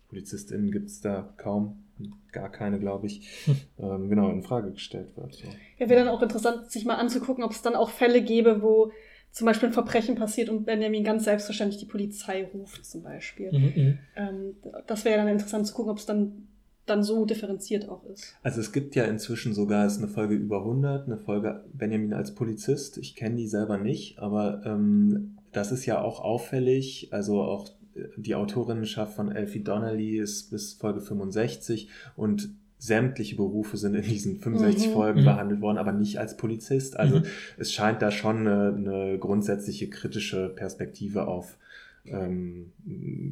PolizistInnen 0.09 0.71
gibt 0.71 0.89
es 0.89 0.99
da 0.99 1.34
kaum, 1.38 1.84
gar 2.31 2.49
keine, 2.49 2.80
glaube 2.80 3.07
ich, 3.07 3.45
ähm, 3.80 4.09
genau, 4.09 4.30
in 4.30 4.43
Frage 4.43 4.71
gestellt 4.71 5.15
wird. 5.15 5.34
So. 5.34 5.47
Ja, 5.77 5.89
wäre 5.89 6.03
dann 6.03 6.13
auch 6.13 6.21
interessant, 6.21 6.71
sich 6.71 6.85
mal 6.85 6.95
anzugucken, 6.95 7.43
ob 7.43 7.51
es 7.51 7.61
dann 7.61 7.75
auch 7.75 7.89
Fälle 7.89 8.21
gäbe, 8.21 8.61
wo 8.61 8.91
zum 9.31 9.45
Beispiel 9.45 9.69
ein 9.69 9.73
Verbrechen 9.73 10.15
passiert 10.15 10.49
und 10.49 10.65
Benjamin 10.65 11.03
ganz 11.03 11.23
selbstverständlich 11.23 11.80
die 11.80 11.88
Polizei 11.88 12.47
ruft, 12.53 12.85
zum 12.85 13.01
Beispiel. 13.01 13.51
Mhm, 13.51 13.73
mhm. 13.75 13.99
ähm, 14.15 14.55
das 14.85 15.05
wäre 15.05 15.17
dann 15.17 15.27
interessant 15.27 15.65
zu 15.65 15.73
gucken, 15.73 15.91
ob 15.91 15.97
es 15.97 16.05
dann 16.05 16.47
dann 16.85 17.03
so 17.03 17.25
differenziert 17.25 17.88
auch 17.88 18.03
ist. 18.05 18.35
Also 18.43 18.59
es 18.59 18.73
gibt 18.73 18.95
ja 18.95 19.05
inzwischen 19.05 19.53
sogar, 19.53 19.85
es 19.85 19.93
ist 19.93 19.99
eine 19.99 20.09
Folge 20.09 20.35
über 20.35 20.59
100, 20.59 21.07
eine 21.07 21.17
Folge 21.17 21.63
Benjamin 21.73 22.13
als 22.13 22.35
Polizist. 22.35 22.97
Ich 22.97 23.15
kenne 23.15 23.38
die 23.38 23.47
selber 23.47 23.77
nicht, 23.77 24.19
aber 24.19 24.61
ähm, 24.65 25.38
das 25.53 25.71
ist 25.71 25.85
ja 25.85 26.01
auch 26.01 26.19
auffällig. 26.19 27.09
Also 27.11 27.41
auch 27.41 27.69
die 28.18 28.36
Autorinnenschaft 28.36 29.15
von 29.15 29.32
Elfie 29.32 29.64
Donnelly 29.64 30.18
ist 30.18 30.49
bis 30.49 30.74
Folge 30.74 31.02
65 31.02 31.90
und 32.15 32.49
sämtliche 32.84 33.38
Berufe 33.38 33.78
sind 33.78 33.95
in 33.95 34.02
diesen 34.02 34.40
65 34.40 34.90
mhm. 34.90 34.94
Folgen 34.94 35.22
mhm. 35.22 35.26
behandelt 35.26 35.61
worden, 35.61 35.78
aber 35.78 35.94
nicht 35.94 36.20
als 36.20 36.36
Polizist. 36.36 36.99
Also 36.99 37.20
mhm. 37.20 37.26
es 37.57 37.72
scheint 37.72 38.02
da 38.02 38.11
schon 38.11 38.45
eine, 38.45 38.76
eine, 38.76 39.18
grundsätzliche 39.20 39.90
kritische 39.90 40.49
Perspektive 40.49 41.28
auf 41.28 41.57
ähm, 42.06 42.74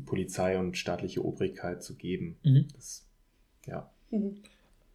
Polizei 0.05 0.57
und 0.57 0.77
staatliche 0.77 1.25
Obrigkeit 1.25 1.83
zu 1.83 1.95
geben. 1.95 2.37
Mhm. 2.43 2.67
Das, 2.73 3.05
ja. 3.67 3.89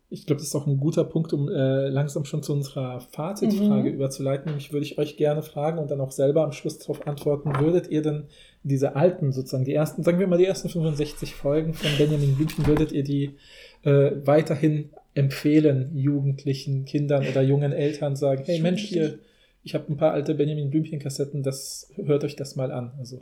Ich 0.08 0.24
glaube, 0.24 0.38
das 0.38 0.48
ist 0.48 0.54
auch 0.54 0.68
ein 0.68 0.78
guter 0.78 1.02
Punkt, 1.02 1.32
um 1.32 1.48
äh, 1.48 1.88
langsam 1.88 2.24
schon 2.24 2.42
zu 2.42 2.52
unserer 2.52 3.00
Fazitfrage 3.00 3.90
mhm. 3.90 3.94
überzuleiten. 3.96 4.46
Nämlich 4.46 4.72
würde 4.72 4.86
ich 4.86 4.98
euch 4.98 5.16
gerne 5.16 5.42
fragen 5.42 5.78
und 5.78 5.90
dann 5.90 6.00
auch 6.00 6.12
selber 6.12 6.44
am 6.44 6.52
Schluss 6.52 6.78
darauf 6.78 7.06
antworten, 7.08 7.58
würdet 7.58 7.90
ihr 7.90 8.02
denn 8.02 8.24
diese 8.62 8.94
alten, 8.94 9.32
sozusagen 9.32 9.64
die 9.64 9.74
ersten, 9.74 10.04
sagen 10.04 10.20
wir 10.20 10.28
mal 10.28 10.38
die 10.38 10.44
ersten 10.44 10.68
65 10.68 11.34
Folgen 11.34 11.74
von 11.74 11.90
Benjamin 11.98 12.36
Blümchen, 12.36 12.66
würdet 12.66 12.92
ihr 12.92 13.02
die 13.02 13.36
äh, 13.82 14.12
weiterhin 14.24 14.90
empfehlen, 15.14 15.90
Jugendlichen, 15.96 16.84
Kindern 16.84 17.26
oder 17.26 17.42
jungen 17.42 17.72
Eltern 17.72 18.14
sagen, 18.14 18.44
hey 18.44 18.60
Mensch, 18.60 18.82
hier, 18.82 19.18
ich 19.64 19.74
habe 19.74 19.92
ein 19.92 19.96
paar 19.96 20.12
alte 20.12 20.34
Benjamin 20.34 20.70
Blümchen-Kassetten, 20.70 21.42
das 21.42 21.90
hört 21.96 22.22
euch 22.22 22.36
das 22.36 22.54
mal 22.54 22.70
an. 22.70 22.92
Also 22.98 23.20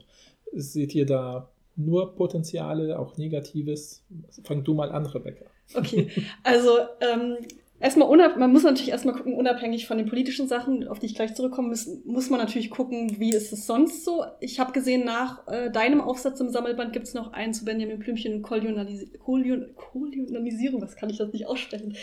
seht 0.52 0.94
ihr 0.94 1.06
da 1.06 1.48
nur 1.77 2.15
Potenziale, 2.15 2.98
auch 2.98 3.16
Negatives? 3.16 4.05
Fang 4.43 4.65
du 4.65 4.74
mal 4.74 4.90
an, 4.90 5.06
Rebecca. 5.06 5.47
Okay, 5.73 6.11
also 6.43 6.78
ähm, 7.01 7.36
erstmal, 7.81 8.39
man 8.39 8.53
muss 8.53 8.62
natürlich 8.62 8.91
erstmal 8.91 9.15
gucken, 9.15 9.35
unabhängig 9.35 9.86
von 9.86 9.99
den 9.99 10.09
politischen 10.09 10.49
Sachen, 10.49 10.86
auf 10.89 10.99
die 10.99 11.07
ich 11.07 11.15
gleich 11.15 11.35
zurückkommen 11.35 11.69
muss, 11.69 11.89
muss 12.05 12.31
man 12.31 12.41
natürlich 12.41 12.70
gucken, 12.70 13.19
wie 13.19 13.31
ist 13.31 13.53
es 13.53 13.66
sonst 13.66 14.05
so. 14.05 14.24
Ich 14.41 14.61
habe 14.61 14.73
gesehen, 14.73 15.05
nach 15.05 15.47
äh, 15.49 15.70
deinem 15.70 16.01
Aufsatz 16.01 16.41
im 16.41 16.51
Sammelband 16.51 16.93
gibt 16.93 17.07
es 17.07 17.15
noch 17.15 17.32
einen 17.32 17.55
zu 17.55 17.65
Benjamin 17.65 17.99
Blümchen 17.99 18.43
Kolonialisierung, 18.43 20.82
was 20.82 20.97
kann 20.97 21.11
ich 21.11 21.19
das 21.19 21.32
nicht 21.32 21.47
aussprechen? 21.47 21.97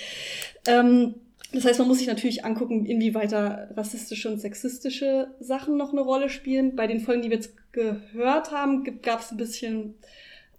Ähm, 0.68 1.16
das 1.54 1.66
heißt, 1.66 1.80
man 1.80 1.88
muss 1.88 1.98
sich 1.98 2.08
natürlich 2.08 2.46
angucken, 2.46 2.86
inwieweit 2.86 3.34
da 3.34 3.68
rassistische 3.76 4.30
und 4.30 4.40
sexistische 4.40 5.36
Sachen 5.40 5.76
noch 5.76 5.92
eine 5.92 6.02
Rolle 6.02 6.30
spielen. 6.30 6.76
Bei 6.76 6.88
den 6.88 7.02
Folgen, 7.02 7.22
die 7.22 7.30
wir 7.30 7.38
jetzt 7.38 7.54
gehört 7.74 8.52
haben, 8.52 9.02
gab 9.02 9.20
es 9.20 9.32
ein 9.32 9.38
bisschen 9.38 9.96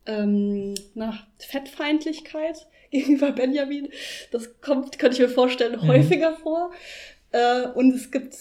ähm, 0.05 0.75
nach 0.95 1.27
Fettfeindlichkeit 1.39 2.67
gegenüber 2.93 3.33
Benjamin. 3.33 3.89
Das 4.31 4.61
kommt, 4.61 4.99
könnte 4.99 5.17
ich 5.17 5.21
mir 5.21 5.29
vorstellen, 5.29 5.81
mhm. 5.83 5.89
häufiger 5.89 6.35
vor. 6.35 6.71
Äh, 7.33 7.67
und 7.75 7.95
es 7.95 8.11
gibt 8.11 8.37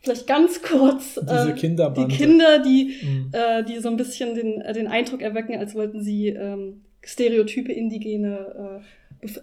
vielleicht 0.00 0.26
ganz 0.26 0.62
kurz 0.62 1.18
äh, 1.18 1.46
die 1.92 2.06
Kinder, 2.08 2.58
die, 2.60 2.96
mhm. 3.02 3.30
äh, 3.32 3.64
die 3.64 3.78
so 3.80 3.88
ein 3.88 3.96
bisschen 3.96 4.34
den, 4.34 4.62
äh, 4.62 4.72
den 4.72 4.86
Eindruck 4.86 5.20
erwecken, 5.20 5.58
als 5.58 5.74
wollten 5.74 6.00
sie 6.00 6.28
ähm, 6.28 6.82
stereotype 7.02 7.72
indigene 7.72 8.80
äh, 8.82 8.84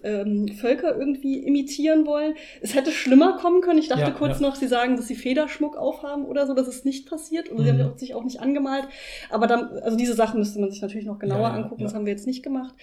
ähm, 0.02 0.48
Völker 0.48 0.96
irgendwie 0.96 1.38
imitieren 1.38 2.06
wollen. 2.06 2.34
Es 2.62 2.74
hätte 2.74 2.92
schlimmer 2.92 3.36
kommen 3.38 3.60
können. 3.60 3.78
Ich 3.78 3.88
dachte 3.88 4.02
ja, 4.02 4.10
kurz 4.10 4.40
ja. 4.40 4.46
noch, 4.46 4.54
sie 4.54 4.68
sagen, 4.68 4.96
dass 4.96 5.08
sie 5.08 5.14
Federschmuck 5.14 5.76
aufhaben 5.76 6.24
oder 6.24 6.46
so. 6.46 6.54
Das 6.54 6.68
ist 6.68 6.84
nicht 6.84 7.08
passiert. 7.08 7.48
Und 7.48 7.58
mhm. 7.58 7.64
sie 7.64 7.70
haben 7.70 7.98
sich 7.98 8.14
auch 8.14 8.24
nicht 8.24 8.40
angemalt. 8.40 8.86
Aber 9.30 9.46
dann, 9.46 9.78
also 9.78 9.96
diese 9.96 10.14
Sachen 10.14 10.38
müsste 10.38 10.60
man 10.60 10.70
sich 10.70 10.80
natürlich 10.80 11.06
noch 11.06 11.18
genauer 11.18 11.48
ja, 11.48 11.54
angucken. 11.54 11.82
Das 11.82 11.94
haben 11.94 12.06
wir 12.06 12.12
jetzt 12.12 12.26
nicht 12.26 12.42
gemacht. 12.42 12.74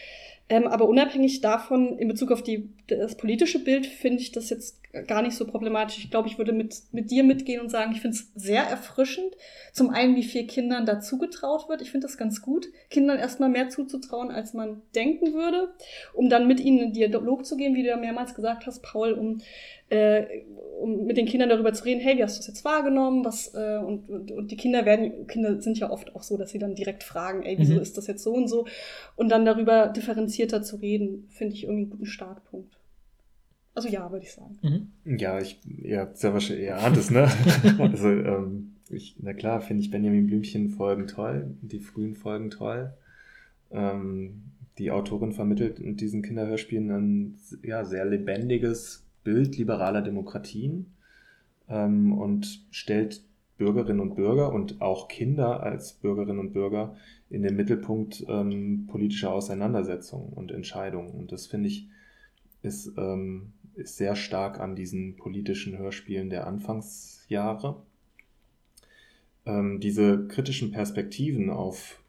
Ähm, 0.51 0.67
aber 0.67 0.89
unabhängig 0.89 1.39
davon, 1.39 1.97
in 1.97 2.09
Bezug 2.09 2.29
auf 2.29 2.43
die, 2.43 2.67
das 2.87 3.15
politische 3.15 3.63
Bild, 3.63 3.85
finde 3.85 4.21
ich 4.21 4.33
das 4.33 4.49
jetzt 4.49 4.81
gar 5.07 5.21
nicht 5.21 5.37
so 5.37 5.47
problematisch. 5.47 5.99
Ich 5.99 6.11
glaube, 6.11 6.27
ich 6.27 6.37
würde 6.37 6.51
mit, 6.51 6.75
mit 6.91 7.09
dir 7.09 7.23
mitgehen 7.23 7.61
und 7.61 7.69
sagen, 7.69 7.93
ich 7.93 8.01
finde 8.01 8.17
es 8.17 8.33
sehr 8.35 8.63
erfrischend. 8.63 9.33
Zum 9.71 9.91
einen, 9.91 10.17
wie 10.17 10.25
viel 10.25 10.45
Kindern 10.47 10.85
dazu 10.85 11.17
getraut 11.17 11.69
wird. 11.69 11.81
Ich 11.81 11.89
finde 11.89 12.05
das 12.05 12.17
ganz 12.17 12.41
gut, 12.41 12.67
Kindern 12.89 13.17
erstmal 13.17 13.47
mehr 13.47 13.69
zuzutrauen, 13.69 14.29
als 14.29 14.53
man 14.53 14.81
denken 14.93 15.33
würde, 15.33 15.73
um 16.13 16.27
dann 16.27 16.49
mit 16.49 16.59
ihnen 16.59 16.79
in 16.79 16.91
Dialog 16.91 17.45
zu 17.45 17.55
gehen, 17.55 17.73
wie 17.73 17.83
du 17.83 17.87
ja 17.87 17.95
mehrmals 17.95 18.35
gesagt 18.35 18.65
hast, 18.65 18.81
Paul, 18.83 19.13
um 19.13 19.39
äh, 19.91 20.43
um 20.79 21.05
mit 21.05 21.17
den 21.17 21.27
Kindern 21.27 21.49
darüber 21.49 21.73
zu 21.73 21.83
reden, 21.83 21.99
hey, 21.99 22.17
wie 22.17 22.23
hast 22.23 22.37
du 22.37 22.39
das 22.39 22.47
jetzt 22.47 22.65
wahrgenommen? 22.65 23.23
Was, 23.23 23.53
äh, 23.53 23.77
und, 23.77 24.09
und, 24.09 24.31
und 24.31 24.49
die 24.49 24.57
Kinder 24.57 24.85
werden, 24.85 25.27
Kinder 25.27 25.61
sind 25.61 25.77
ja 25.77 25.91
oft 25.91 26.15
auch 26.15 26.23
so, 26.23 26.37
dass 26.37 26.49
sie 26.49 26.59
dann 26.59 26.73
direkt 26.73 27.03
fragen, 27.03 27.43
ey, 27.43 27.57
wieso 27.59 27.73
mhm. 27.73 27.81
ist 27.81 27.97
das 27.97 28.07
jetzt 28.07 28.23
so 28.23 28.33
und 28.33 28.47
so? 28.47 28.65
Und 29.15 29.29
dann 29.29 29.45
darüber 29.45 29.87
differenzierter 29.87 30.63
zu 30.63 30.77
reden, 30.77 31.27
finde 31.29 31.53
ich 31.53 31.63
irgendwie 31.63 31.83
einen 31.83 31.91
guten 31.91 32.05
Startpunkt. 32.05 32.79
Also 33.75 33.89
ja, 33.89 34.11
würde 34.11 34.25
ich 34.25 34.31
sagen. 34.31 34.57
Mhm. 35.05 35.17
Ja, 35.17 35.39
ich, 35.39 35.59
ihr 35.65 35.99
habt 35.99 36.17
sehr 36.17 36.33
wahrscheinlich, 36.33 36.65
ihr 36.65 36.77
ahnt 36.77 36.97
es, 36.97 37.11
ne? 37.11 37.29
also, 37.79 38.09
ähm, 38.09 38.75
ich, 38.89 39.15
na 39.19 39.33
klar, 39.33 39.61
finde 39.61 39.83
ich 39.83 39.91
Benjamin 39.91 40.27
Blümchen 40.27 40.69
Folgen 40.69 41.07
toll, 41.07 41.55
die 41.61 41.79
frühen 41.79 42.15
Folgen 42.15 42.49
toll. 42.49 42.93
Ähm, 43.71 44.43
die 44.77 44.91
Autorin 44.91 45.31
vermittelt 45.31 45.79
in 45.79 45.95
diesen 45.95 46.23
Kinderhörspielen 46.23 46.91
ein 46.91 47.39
ja, 47.63 47.85
sehr 47.85 48.05
lebendiges 48.05 49.05
Bild 49.23 49.57
liberaler 49.57 50.01
Demokratien 50.01 50.93
ähm, 51.69 52.13
und 52.13 52.65
stellt 52.71 53.21
Bürgerinnen 53.57 53.99
und 53.99 54.15
Bürger 54.15 54.51
und 54.51 54.81
auch 54.81 55.07
Kinder 55.07 55.61
als 55.61 55.93
Bürgerinnen 55.93 56.39
und 56.39 56.53
Bürger 56.53 56.95
in 57.29 57.43
den 57.43 57.55
Mittelpunkt 57.55 58.25
ähm, 58.27 58.87
politischer 58.87 59.31
Auseinandersetzungen 59.31 60.33
und 60.33 60.51
Entscheidungen. 60.51 61.11
Und 61.11 61.31
das 61.31 61.47
finde 61.47 61.67
ich 61.67 61.87
ist, 62.63 62.91
ähm, 62.97 63.53
ist 63.75 63.97
sehr 63.97 64.15
stark 64.15 64.59
an 64.59 64.75
diesen 64.75 65.15
politischen 65.15 65.77
Hörspielen 65.77 66.29
der 66.29 66.47
Anfangsjahre. 66.47 67.81
Ähm, 69.45 69.79
diese 69.79 70.27
kritischen 70.27 70.71
Perspektiven 70.71 71.49
auf 71.49 71.99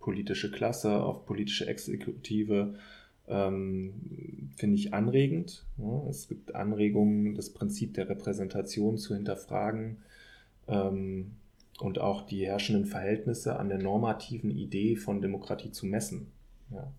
politische 0.00 0.50
Klasse, 0.50 1.02
auf 1.02 1.26
politische 1.26 1.66
Exekutive, 1.66 2.74
ähm, 3.28 4.50
finde 4.56 4.76
ich 4.76 4.94
anregend. 4.94 5.64
Ja, 5.76 6.06
es 6.08 6.28
gibt 6.28 6.54
Anregungen, 6.54 7.34
das 7.34 7.50
Prinzip 7.50 7.94
der 7.94 8.08
Repräsentation 8.08 8.98
zu 8.98 9.14
hinterfragen 9.14 9.98
ähm, 10.66 11.32
und 11.80 12.00
auch 12.00 12.22
die 12.22 12.46
herrschenden 12.46 12.86
Verhältnisse 12.86 13.58
an 13.58 13.68
der 13.68 13.78
normativen 13.78 14.50
Idee 14.50 14.96
von 14.96 15.20
Demokratie 15.20 15.70
zu 15.70 15.86
messen. 15.86 16.28
Ja. 16.72 16.92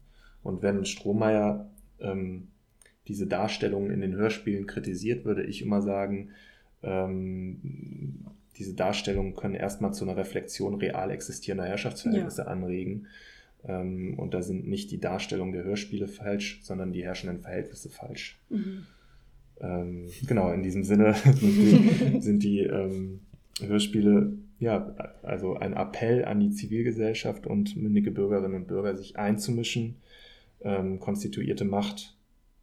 Und 0.43 0.61
wenn 0.61 0.85
Strohmeier 0.85 1.69
ähm, 1.99 2.47
diese 3.07 3.27
Darstellungen 3.27 3.91
in 3.91 4.01
den 4.01 4.15
Hörspielen 4.15 4.67
kritisiert, 4.67 5.25
würde 5.25 5.43
ich 5.43 5.61
immer 5.61 5.81
sagen, 5.81 6.29
ähm, 6.83 8.25
diese 8.57 8.73
Darstellungen 8.73 9.35
können 9.35 9.55
erstmal 9.55 9.93
zu 9.93 10.05
einer 10.05 10.17
Reflexion 10.17 10.75
real 10.75 11.11
existierender 11.11 11.65
Herrschaftsverhältnisse 11.65 12.43
ja. 12.43 12.47
anregen. 12.47 13.07
Ähm, 13.65 14.17
und 14.17 14.33
da 14.33 14.41
sind 14.41 14.67
nicht 14.67 14.91
die 14.91 14.99
Darstellungen 14.99 15.53
der 15.53 15.63
Hörspiele 15.63 16.07
falsch, 16.07 16.59
sondern 16.63 16.93
die 16.93 17.03
herrschenden 17.03 17.41
Verhältnisse 17.41 17.89
falsch. 17.89 18.39
Mhm. 18.49 18.85
Ähm, 19.61 20.09
genau, 20.27 20.51
in 20.51 20.63
diesem 20.63 20.83
Sinne 20.83 21.13
sind 21.35 21.41
die, 21.41 22.21
sind 22.21 22.43
die 22.43 22.59
ähm, 22.61 23.21
Hörspiele 23.61 24.33
ja, 24.59 24.93
also 25.23 25.55
ein 25.55 25.73
Appell 25.73 26.25
an 26.25 26.39
die 26.41 26.51
Zivilgesellschaft 26.51 27.47
und 27.47 27.77
mündige 27.77 28.11
Bürgerinnen 28.11 28.55
und 28.55 28.67
Bürger, 28.67 28.95
sich 28.95 29.17
einzumischen, 29.17 29.95
ähm, 30.61 30.99
konstituierte 30.99 31.63
Macht 31.63 32.17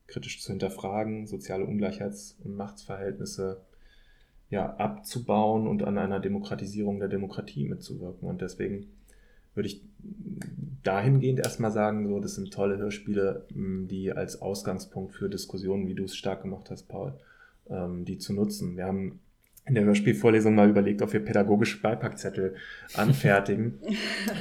kritisch 0.06 0.40
zu 0.40 0.52
hinterfragen, 0.52 1.26
soziale 1.26 1.64
Ungleichheits- 1.64 2.36
und 2.44 2.56
Machtsverhältnisse 2.56 3.62
ja, 4.50 4.76
abzubauen 4.76 5.66
und 5.66 5.82
an 5.82 5.98
einer 5.98 6.20
Demokratisierung 6.20 7.00
der 7.00 7.08
Demokratie 7.08 7.64
mitzuwirken. 7.64 8.28
Und 8.28 8.40
deswegen 8.40 8.86
würde 9.54 9.68
ich 9.68 9.82
dahingehend 10.86 11.40
erstmal 11.40 11.72
sagen, 11.72 12.06
so, 12.08 12.20
das 12.20 12.34
sind 12.34 12.52
tolle 12.52 12.78
Hörspiele, 12.78 13.46
die 13.50 14.12
als 14.12 14.40
Ausgangspunkt 14.40 15.14
für 15.14 15.28
Diskussionen, 15.28 15.88
wie 15.88 15.94
du 15.94 16.04
es 16.04 16.16
stark 16.16 16.42
gemacht 16.42 16.70
hast, 16.70 16.88
Paul, 16.88 17.14
ähm, 17.68 18.04
die 18.04 18.18
zu 18.18 18.32
nutzen. 18.32 18.76
Wir 18.76 18.86
haben 18.86 19.20
in 19.66 19.74
der 19.74 19.84
Hörspielvorlesung 19.84 20.54
mal 20.54 20.70
überlegt, 20.70 21.02
ob 21.02 21.12
wir 21.12 21.24
pädagogische 21.24 21.80
Beipackzettel 21.80 22.54
anfertigen 22.94 23.80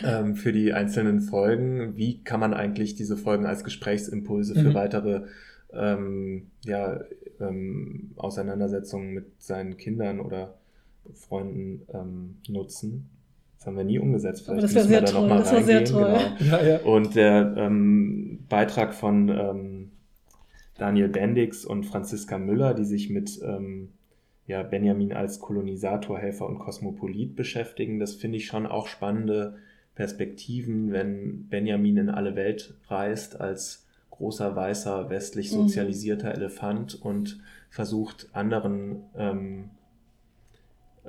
ähm, 0.03 0.35
für 0.35 0.53
die 0.53 0.71
einzelnen 0.73 1.21
Folgen. 1.21 1.97
Wie 1.97 2.23
kann 2.23 2.39
man 2.39 2.53
eigentlich 2.53 2.95
diese 2.95 3.17
Folgen 3.17 3.45
als 3.45 3.63
Gesprächsimpulse 3.63 4.53
für 4.53 4.69
mhm. 4.69 4.73
weitere 4.75 5.21
ähm, 5.73 6.51
ja, 6.63 7.01
ähm, 7.39 8.11
Auseinandersetzungen 8.17 9.13
mit 9.13 9.41
seinen 9.41 9.77
Kindern 9.77 10.19
oder 10.19 10.59
Freunden 11.13 11.81
ähm, 11.91 12.37
nutzen? 12.47 13.09
Das 13.65 13.71
haben 13.71 13.77
wir 13.77 13.83
nie 13.83 13.97
umgesetzt. 13.97 14.45
Vielleicht 14.45 14.63
das 14.63 14.73
müssen 14.75 14.89
wir 14.91 15.01
da 15.01 15.11
nochmal 15.11 15.41
reingehen. 15.41 15.65
Sehr 15.65 15.85
toll. 15.85 16.19
Genau. 16.37 16.51
Ja, 16.51 16.63
ja. 16.63 16.79
Und 16.81 17.15
der 17.15 17.55
ähm, 17.57 18.45
Beitrag 18.47 18.93
von 18.93 19.29
ähm, 19.29 19.91
Daniel 20.77 21.07
Bendix 21.07 21.65
und 21.65 21.83
Franziska 21.83 22.37
Müller, 22.37 22.75
die 22.75 22.85
sich 22.85 23.09
mit 23.09 23.41
ähm, 23.43 23.89
ja, 24.45 24.61
Benjamin 24.61 25.13
als 25.13 25.39
Kolonisator, 25.39 26.19
Helfer 26.19 26.45
und 26.45 26.59
Kosmopolit 26.59 27.35
beschäftigen. 27.35 27.99
Das 27.99 28.13
finde 28.13 28.37
ich 28.37 28.45
schon 28.45 28.67
auch 28.67 28.85
spannende 28.85 29.55
Perspektiven, 29.95 30.91
wenn 30.91 31.47
Benjamin 31.49 31.97
in 31.97 32.09
alle 32.09 32.35
Welt 32.35 32.75
reist 32.87 33.41
als 33.41 33.87
großer, 34.11 34.55
weißer, 34.55 35.09
westlich 35.09 35.51
mhm. 35.51 35.55
sozialisierter 35.55 36.29
mhm. 36.29 36.35
Elefant 36.35 37.01
und 37.01 37.41
versucht 37.71 38.29
anderen 38.33 39.05
ähm, 39.17 39.71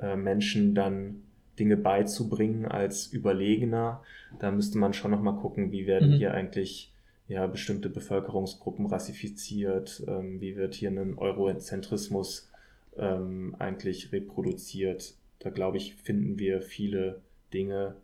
äh, 0.01 0.15
Menschen 0.15 0.73
dann 0.73 1.21
Dinge 1.59 1.77
beizubringen 1.77 2.65
als 2.65 3.07
Überlegener. 3.07 4.03
Da 4.39 4.51
müsste 4.51 4.77
man 4.77 4.93
schon 4.93 5.11
nochmal 5.11 5.37
gucken, 5.37 5.71
wie 5.71 5.87
werden 5.87 6.11
mhm. 6.11 6.15
hier 6.15 6.33
eigentlich 6.33 6.93
ja, 7.27 7.45
bestimmte 7.47 7.89
Bevölkerungsgruppen 7.89 8.85
rassifiziert, 8.85 10.03
ähm, 10.07 10.39
wie 10.39 10.55
wird 10.55 10.75
hier 10.75 10.89
ein 10.89 11.17
Eurozentrismus 11.17 12.49
ähm, 12.97 13.55
eigentlich 13.59 14.11
reproduziert. 14.11 15.15
Da 15.39 15.49
glaube 15.49 15.77
ich, 15.77 15.95
finden 15.95 16.39
wir 16.39 16.61
viele 16.61 17.21
Dinge, 17.53 17.95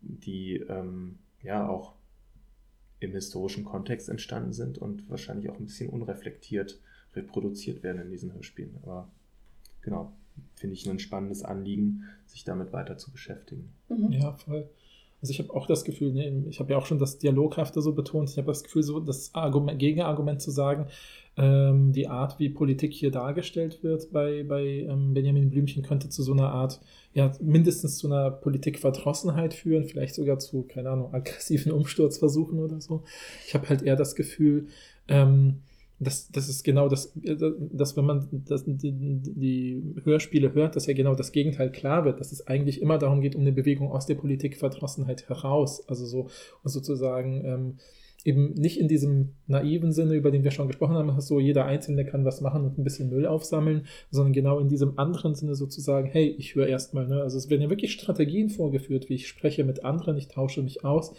die 0.00 0.56
ähm, 0.68 1.18
ja 1.42 1.68
auch 1.68 1.94
im 3.00 3.12
historischen 3.12 3.64
Kontext 3.64 4.08
entstanden 4.08 4.52
sind 4.52 4.78
und 4.78 5.08
wahrscheinlich 5.08 5.50
auch 5.50 5.58
ein 5.58 5.66
bisschen 5.66 5.88
unreflektiert 5.88 6.80
reproduziert 7.14 7.82
werden 7.82 8.02
in 8.02 8.10
diesen 8.10 8.34
Hörspielen. 8.34 8.76
Aber 8.82 9.10
genau, 9.82 10.12
finde 10.54 10.74
ich 10.74 10.88
ein 10.88 10.98
spannendes 10.98 11.42
Anliegen, 11.42 12.04
sich 12.26 12.44
damit 12.44 12.72
weiter 12.72 12.96
zu 12.96 13.10
beschäftigen. 13.10 13.70
Mhm. 13.88 14.12
Ja, 14.12 14.32
voll. 14.32 14.68
Also 15.20 15.32
ich 15.32 15.40
habe 15.40 15.52
auch 15.52 15.66
das 15.66 15.84
Gefühl, 15.84 16.12
ne, 16.12 16.44
ich 16.48 16.60
habe 16.60 16.72
ja 16.72 16.78
auch 16.78 16.86
schon 16.86 17.00
das 17.00 17.18
Dialoghafte 17.18 17.82
so 17.82 17.92
betont, 17.92 18.30
ich 18.30 18.38
habe 18.38 18.46
das 18.46 18.62
Gefühl, 18.62 18.84
so 18.84 19.00
das 19.00 19.34
Argument, 19.34 19.78
Gegenargument 19.78 20.40
zu 20.40 20.52
sagen, 20.52 20.86
ähm, 21.36 21.92
die 21.92 22.06
Art, 22.06 22.38
wie 22.38 22.48
Politik 22.48 22.92
hier 22.92 23.10
dargestellt 23.10 23.82
wird 23.82 24.12
bei, 24.12 24.44
bei 24.44 24.86
ähm, 24.88 25.14
Benjamin 25.14 25.50
Blümchen, 25.50 25.82
könnte 25.82 26.08
zu 26.08 26.22
so 26.22 26.32
einer 26.32 26.50
Art, 26.50 26.80
ja, 27.14 27.32
mindestens 27.40 27.98
zu 27.98 28.06
einer 28.06 28.30
Politikverdrossenheit 28.30 29.54
führen, 29.54 29.84
vielleicht 29.84 30.14
sogar 30.14 30.38
zu, 30.38 30.62
keine 30.62 30.90
Ahnung, 30.90 31.12
aggressiven 31.12 31.72
Umsturzversuchen 31.72 32.60
oder 32.60 32.80
so. 32.80 33.02
Ich 33.46 33.54
habe 33.54 33.68
halt 33.68 33.82
eher 33.82 33.96
das 33.96 34.14
Gefühl, 34.14 34.68
ähm, 35.08 35.62
das, 36.00 36.30
das 36.30 36.48
ist 36.48 36.62
genau 36.62 36.88
das, 36.88 37.12
dass 37.14 37.96
wenn 37.96 38.04
man 38.04 38.28
das, 38.48 38.64
die, 38.66 38.92
die 38.92 39.82
Hörspiele 40.04 40.54
hört, 40.54 40.76
dass 40.76 40.86
ja 40.86 40.94
genau 40.94 41.14
das 41.14 41.32
Gegenteil 41.32 41.72
klar 41.72 42.04
wird, 42.04 42.20
dass 42.20 42.30
es 42.30 42.46
eigentlich 42.46 42.80
immer 42.80 42.98
darum 42.98 43.20
geht, 43.20 43.34
um 43.34 43.42
eine 43.42 43.52
Bewegung 43.52 43.90
aus 43.90 44.06
der 44.06 44.14
Politikverdrossenheit 44.14 45.28
heraus. 45.28 45.88
Also 45.88 46.06
so 46.06 46.28
sozusagen 46.62 47.44
ähm, 47.44 47.78
eben 48.24 48.52
nicht 48.54 48.78
in 48.78 48.88
diesem 48.88 49.34
naiven 49.46 49.92
Sinne, 49.92 50.14
über 50.14 50.30
den 50.30 50.44
wir 50.44 50.50
schon 50.50 50.68
gesprochen 50.68 50.96
haben, 50.96 51.20
so 51.20 51.40
jeder 51.40 51.64
Einzelne 51.64 52.04
kann 52.04 52.24
was 52.24 52.40
machen 52.40 52.64
und 52.64 52.78
ein 52.78 52.84
bisschen 52.84 53.10
Müll 53.10 53.26
aufsammeln, 53.26 53.86
sondern 54.10 54.32
genau 54.32 54.58
in 54.58 54.68
diesem 54.68 54.98
anderen 54.98 55.34
Sinne 55.34 55.54
sozusagen, 55.54 56.08
hey, 56.08 56.34
ich 56.38 56.54
höre 56.54 56.66
erstmal, 56.66 57.06
ne? 57.06 57.22
Also 57.22 57.38
es 57.38 57.48
werden 57.48 57.62
ja 57.62 57.70
wirklich 57.70 57.92
Strategien 57.92 58.50
vorgeführt, 58.50 59.08
wie 59.08 59.14
ich 59.14 59.28
spreche 59.28 59.64
mit 59.64 59.84
anderen, 59.84 60.16
ich 60.16 60.28
tausche 60.28 60.62
mich 60.62 60.84
aus, 60.84 61.14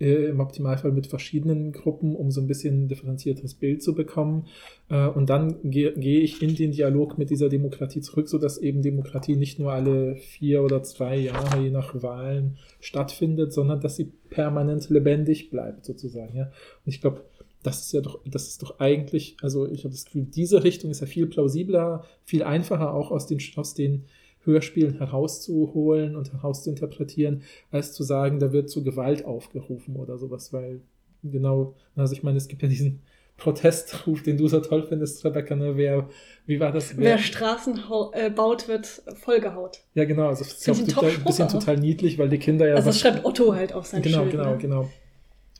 äh, 0.00 0.28
im 0.28 0.40
Optimalfall 0.40 0.92
mit 0.92 1.06
verschiedenen 1.06 1.72
Gruppen, 1.72 2.16
um 2.16 2.30
so 2.30 2.40
ein 2.40 2.46
bisschen 2.46 2.84
ein 2.84 2.88
differenziertes 2.88 3.54
Bild 3.54 3.82
zu 3.82 3.94
bekommen. 3.94 4.46
Äh, 4.88 5.06
und 5.06 5.30
dann 5.30 5.56
gehe 5.62 5.92
geh 5.92 6.20
ich 6.20 6.42
in 6.42 6.54
den 6.54 6.72
Dialog 6.72 7.18
mit 7.18 7.30
dieser 7.30 7.48
Demokratie 7.48 8.00
zurück, 8.00 8.28
sodass 8.28 8.58
eben 8.58 8.82
Demokratie 8.82 9.36
nicht 9.36 9.58
nur 9.58 9.72
alle 9.72 10.16
vier 10.16 10.62
oder 10.62 10.82
zwei 10.82 11.16
Jahre, 11.16 11.62
je 11.62 11.70
nach 11.70 12.02
Wahlen, 12.02 12.56
stattfindet, 12.80 13.52
sondern 13.52 13.80
dass 13.80 13.96
sie 13.96 14.10
permanent 14.30 14.88
lebendig 14.88 15.50
bleibt, 15.50 15.84
sozusagen. 15.84 16.38
Und 16.38 16.48
ich 16.86 17.00
glaube, 17.00 17.24
das 17.62 17.80
ist 17.80 17.92
ja 17.92 18.00
doch, 18.00 18.20
das 18.24 18.48
ist 18.48 18.62
doch 18.62 18.80
eigentlich, 18.80 19.36
also 19.42 19.70
ich 19.70 19.84
habe 19.84 19.92
das 19.92 20.06
Gefühl, 20.06 20.24
diese 20.24 20.64
Richtung 20.64 20.90
ist 20.90 21.00
ja 21.00 21.06
viel 21.06 21.26
plausibler, 21.26 22.04
viel 22.24 22.42
einfacher 22.42 22.94
auch 22.94 23.10
aus 23.10 23.26
den, 23.26 23.38
aus 23.56 23.74
den 23.74 24.06
Hörspielen 24.50 24.98
herauszuholen 24.98 26.16
und 26.16 26.32
herauszuinterpretieren, 26.32 27.42
als 27.70 27.92
zu 27.92 28.02
sagen, 28.02 28.38
da 28.38 28.52
wird 28.52 28.70
zu 28.70 28.84
Gewalt 28.84 29.24
aufgerufen 29.24 29.96
oder 29.96 30.18
sowas, 30.18 30.52
weil 30.52 30.80
genau, 31.22 31.74
also 31.96 32.12
ich 32.12 32.22
meine, 32.22 32.38
es 32.38 32.48
gibt 32.48 32.62
ja 32.62 32.68
diesen 32.68 33.00
Protestruf, 33.36 34.22
den 34.22 34.36
du 34.36 34.46
so 34.48 34.60
toll 34.60 34.84
findest, 34.86 35.24
Rebecca, 35.24 35.56
ne? 35.56 35.76
Wer, 35.76 36.08
wie 36.46 36.60
war 36.60 36.72
das? 36.72 36.96
Wer, 36.96 37.04
Wer 37.04 37.18
Straßen 37.18 37.80
äh, 38.12 38.30
baut, 38.30 38.68
wird 38.68 38.86
vollgehaut. 39.14 39.80
Ja, 39.94 40.04
genau, 40.04 40.28
also 40.28 40.44
das 40.44 40.52
ist 40.52 40.66
ja 40.66 40.74
auch 40.74 41.02
ein 41.02 41.24
bisschen 41.24 41.48
total 41.48 41.78
niedlich, 41.78 42.18
weil 42.18 42.28
die 42.28 42.38
Kinder 42.38 42.68
ja. 42.68 42.74
Also 42.74 42.90
das 42.90 43.00
schreibt 43.00 43.24
Otto 43.24 43.54
halt 43.54 43.72
auf 43.72 43.86
sein 43.86 44.02
genau, 44.02 44.18
Schild. 44.20 44.32
Genau, 44.32 44.42
genau, 44.44 44.52
ne? 44.52 44.58
genau. 44.58 44.90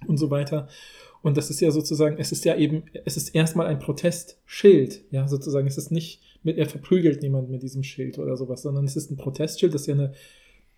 Und 0.06 0.18
so 0.18 0.30
weiter. 0.30 0.68
Und 1.22 1.36
das 1.36 1.50
ist 1.50 1.60
ja 1.60 1.70
sozusagen, 1.70 2.16
es 2.18 2.32
ist 2.32 2.44
ja 2.44 2.56
eben, 2.56 2.84
es 3.04 3.16
ist 3.16 3.34
erstmal 3.34 3.66
ein 3.66 3.78
Protestschild, 3.78 5.02
ja, 5.10 5.28
sozusagen. 5.28 5.66
Es 5.66 5.78
ist 5.78 5.90
nicht 5.90 6.20
mit, 6.42 6.56
er 6.56 6.66
verprügelt 6.66 7.22
niemand 7.22 7.50
mit 7.50 7.62
diesem 7.62 7.82
Schild 7.82 8.18
oder 8.18 8.36
sowas, 8.36 8.62
sondern 8.62 8.84
es 8.84 8.96
ist 8.96 9.10
ein 9.10 9.16
Protestschild, 9.16 9.74
das 9.74 9.82
ist 9.82 9.86
ja 9.88 9.94
eine 9.94 10.12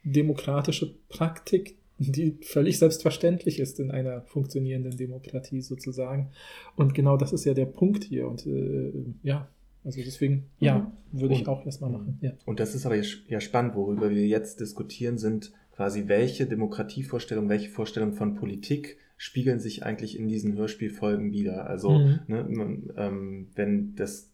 demokratische 0.04 0.94
Praktik, 1.08 1.76
die 1.98 2.38
völlig 2.42 2.78
selbstverständlich 2.78 3.60
ist 3.60 3.78
in 3.78 3.92
einer 3.92 4.22
funktionierenden 4.22 4.96
Demokratie 4.96 5.60
sozusagen. 5.60 6.30
Und 6.74 6.94
genau 6.94 7.16
das 7.16 7.32
ist 7.32 7.44
ja 7.44 7.54
der 7.54 7.66
Punkt 7.66 8.04
hier. 8.04 8.26
Und 8.26 8.46
äh, 8.46 8.92
ja, 9.22 9.48
also 9.84 10.00
deswegen, 10.04 10.46
ja, 10.58 10.92
mhm. 11.12 11.20
würde 11.20 11.34
ich 11.34 11.46
auch 11.46 11.64
erstmal 11.64 11.90
machen. 11.90 12.18
Ja. 12.20 12.32
Und 12.44 12.58
das 12.58 12.74
ist 12.74 12.86
aber 12.86 12.96
ja 12.96 13.40
spannend, 13.40 13.74
worüber 13.74 14.10
wir 14.10 14.26
jetzt 14.26 14.60
diskutieren, 14.60 15.18
sind 15.18 15.52
quasi 15.72 16.04
welche 16.06 16.46
Demokratievorstellungen, 16.46 17.48
welche 17.48 17.70
Vorstellungen 17.70 18.14
von 18.14 18.34
Politik 18.34 18.98
spiegeln 19.22 19.60
sich 19.60 19.84
eigentlich 19.84 20.18
in 20.18 20.26
diesen 20.26 20.56
Hörspielfolgen 20.56 21.30
wieder. 21.30 21.68
Also, 21.68 21.90
mhm. 21.90 22.20
ne, 22.26 22.82
ähm, 22.96 23.46
wenn 23.54 23.94
das 23.94 24.32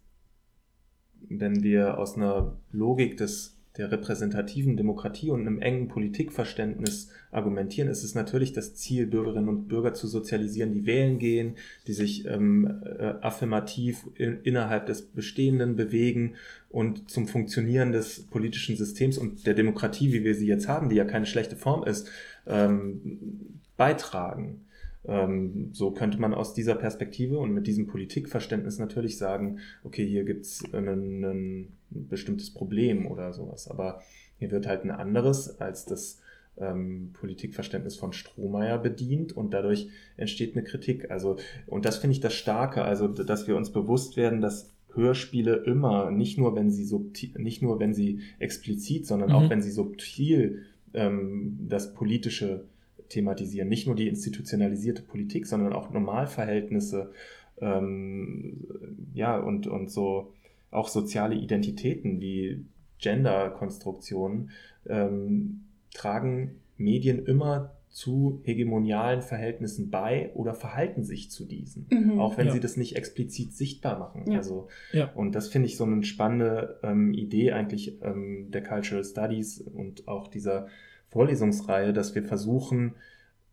wenn 1.28 1.62
wir 1.62 1.98
aus 1.98 2.16
einer 2.16 2.56
Logik 2.72 3.18
des, 3.18 3.58
der 3.76 3.92
repräsentativen 3.92 4.78
Demokratie 4.78 5.30
und 5.30 5.42
einem 5.42 5.60
engen 5.60 5.88
Politikverständnis 5.88 7.10
argumentieren, 7.30 7.90
ist 7.90 8.02
es 8.02 8.14
natürlich 8.14 8.54
das 8.54 8.74
Ziel, 8.76 9.06
Bürgerinnen 9.06 9.48
und 9.48 9.68
Bürger 9.68 9.92
zu 9.92 10.06
sozialisieren, 10.06 10.72
die 10.72 10.86
wählen 10.86 11.18
gehen, 11.18 11.56
die 11.86 11.92
sich 11.92 12.24
ähm, 12.26 12.82
äh, 12.82 13.14
affirmativ 13.20 14.06
in, 14.14 14.40
innerhalb 14.42 14.86
des 14.86 15.02
Bestehenden 15.02 15.76
bewegen 15.76 16.34
und 16.70 17.10
zum 17.10 17.28
Funktionieren 17.28 17.92
des 17.92 18.22
politischen 18.26 18.76
Systems 18.76 19.18
und 19.18 19.46
der 19.46 19.54
Demokratie, 19.54 20.12
wie 20.12 20.24
wir 20.24 20.34
sie 20.34 20.46
jetzt 20.46 20.66
haben, 20.66 20.88
die 20.88 20.96
ja 20.96 21.04
keine 21.04 21.26
schlechte 21.26 21.56
Form 21.56 21.84
ist, 21.84 22.10
ähm, 22.46 23.60
beitragen. 23.76 24.62
Ähm, 25.08 25.70
so 25.72 25.90
könnte 25.90 26.20
man 26.20 26.34
aus 26.34 26.52
dieser 26.54 26.74
Perspektive 26.74 27.38
und 27.38 27.52
mit 27.52 27.66
diesem 27.66 27.86
Politikverständnis 27.86 28.78
natürlich 28.78 29.16
sagen, 29.16 29.58
okay, 29.82 30.06
hier 30.06 30.24
gibt's 30.24 30.62
ein, 30.72 31.24
ein 31.24 31.68
bestimmtes 31.90 32.52
Problem 32.52 33.06
oder 33.06 33.32
sowas. 33.32 33.68
Aber 33.68 34.02
hier 34.38 34.50
wird 34.50 34.66
halt 34.66 34.84
ein 34.84 34.90
anderes 34.90 35.60
als 35.60 35.86
das 35.86 36.20
ähm, 36.58 37.10
Politikverständnis 37.14 37.96
von 37.96 38.12
Strohmeier 38.12 38.78
bedient 38.78 39.36
und 39.36 39.54
dadurch 39.54 39.88
entsteht 40.16 40.54
eine 40.54 40.64
Kritik. 40.64 41.10
Also, 41.10 41.36
und 41.66 41.84
das 41.84 41.98
finde 41.98 42.12
ich 42.12 42.20
das 42.20 42.34
Starke, 42.34 42.82
also 42.82 43.08
dass 43.08 43.46
wir 43.46 43.56
uns 43.56 43.70
bewusst 43.70 44.16
werden, 44.16 44.40
dass 44.40 44.70
Hörspiele 44.94 45.54
immer, 45.64 46.10
nicht 46.10 46.38
nur 46.38 46.56
wenn 46.56 46.70
sie 46.70 46.84
subtil, 46.84 47.30
nicht 47.38 47.62
nur 47.62 47.78
wenn 47.78 47.94
sie 47.94 48.20
explizit, 48.38 49.06
sondern 49.06 49.30
Mhm. 49.30 49.34
auch 49.34 49.50
wenn 49.50 49.62
sie 49.62 49.70
subtil 49.70 50.64
ähm, 50.94 51.58
das 51.68 51.94
Politische 51.94 52.64
thematisieren, 53.08 53.68
nicht 53.68 53.86
nur 53.86 53.96
die 53.96 54.08
institutionalisierte 54.08 55.02
Politik, 55.02 55.46
sondern 55.46 55.72
auch 55.72 55.90
Normalverhältnisse, 55.90 57.12
ähm, 57.60 58.66
ja, 59.14 59.38
und, 59.38 59.66
und 59.66 59.90
so 59.90 60.32
auch 60.70 60.88
soziale 60.88 61.34
Identitäten 61.34 62.20
wie 62.20 62.64
Gender-Konstruktionen 62.98 64.50
ähm, 64.86 65.60
tragen 65.94 66.56
Medien 66.76 67.24
immer 67.26 67.72
zu 67.88 68.40
hegemonialen 68.44 69.22
Verhältnissen 69.22 69.90
bei 69.90 70.30
oder 70.34 70.54
verhalten 70.54 71.02
sich 71.04 71.30
zu 71.30 71.44
diesen, 71.46 71.86
Mhm. 71.90 72.20
auch 72.20 72.36
wenn 72.36 72.48
Ja. 72.48 72.52
sie 72.52 72.60
das 72.60 72.76
nicht 72.76 72.96
explizit 72.96 73.54
sichtbar 73.54 73.98
machen. 73.98 74.30
Ja. 74.30 74.38
Also 74.38 74.68
Ja. 74.92 75.10
und 75.14 75.34
das 75.34 75.48
finde 75.48 75.66
ich 75.66 75.76
so 75.76 75.84
eine 75.84 76.02
spannende 76.04 76.78
ähm, 76.82 77.14
Idee 77.14 77.52
eigentlich 77.52 78.00
ähm, 78.02 78.50
der 78.50 78.62
Cultural 78.62 79.04
Studies 79.04 79.60
und 79.60 80.06
auch 80.06 80.28
dieser 80.28 80.68
Vorlesungsreihe, 81.10 81.92
dass 81.92 82.14
wir 82.14 82.22
versuchen, 82.22 82.94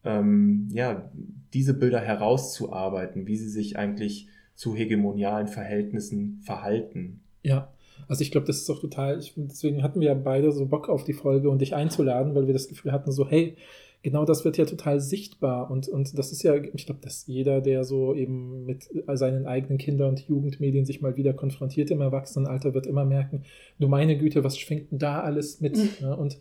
ähm, 0.03 0.67
ja, 0.71 1.09
diese 1.53 1.73
Bilder 1.73 1.99
herauszuarbeiten, 1.99 3.27
wie 3.27 3.37
sie 3.37 3.49
sich 3.49 3.77
eigentlich 3.77 4.27
zu 4.53 4.75
hegemonialen 4.75 5.47
Verhältnissen 5.47 6.41
verhalten. 6.43 7.21
Ja, 7.43 7.73
also 8.07 8.21
ich 8.21 8.31
glaube, 8.31 8.47
das 8.47 8.57
ist 8.57 8.69
auch 8.69 8.79
total, 8.79 9.19
ich, 9.19 9.33
deswegen 9.35 9.83
hatten 9.83 9.99
wir 9.99 10.07
ja 10.09 10.13
beide 10.13 10.51
so 10.51 10.65
Bock 10.65 10.89
auf 10.89 11.03
die 11.03 11.13
Folge 11.13 11.49
und 11.49 11.59
dich 11.59 11.75
einzuladen, 11.75 12.35
weil 12.35 12.47
wir 12.47 12.53
das 12.53 12.67
Gefühl 12.67 12.91
hatten, 12.91 13.11
so, 13.11 13.27
hey, 13.27 13.55
genau 14.03 14.25
das 14.25 14.45
wird 14.45 14.57
ja 14.57 14.65
total 14.65 14.99
sichtbar 14.99 15.71
und, 15.71 15.87
und 15.87 16.17
das 16.17 16.31
ist 16.31 16.43
ja, 16.43 16.55
ich 16.55 16.85
glaube, 16.85 17.01
dass 17.01 17.25
jeder, 17.25 17.61
der 17.61 17.83
so 17.83 18.13
eben 18.13 18.65
mit 18.65 18.87
seinen 19.13 19.47
eigenen 19.47 19.77
Kinder- 19.77 20.07
und 20.07 20.19
Jugendmedien 20.19 20.85
sich 20.85 21.01
mal 21.01 21.17
wieder 21.17 21.33
konfrontiert 21.33 21.89
im 21.89 22.01
Erwachsenenalter, 22.01 22.73
wird 22.73 22.85
immer 22.85 23.05
merken, 23.05 23.43
du 23.79 23.87
meine 23.87 24.17
Güte, 24.17 24.43
was 24.43 24.59
schwingt 24.59 24.91
denn 24.91 24.99
da 24.99 25.21
alles 25.21 25.59
mit? 25.59 25.75
Mhm. 25.75 25.89
Ja, 26.01 26.13
und, 26.13 26.37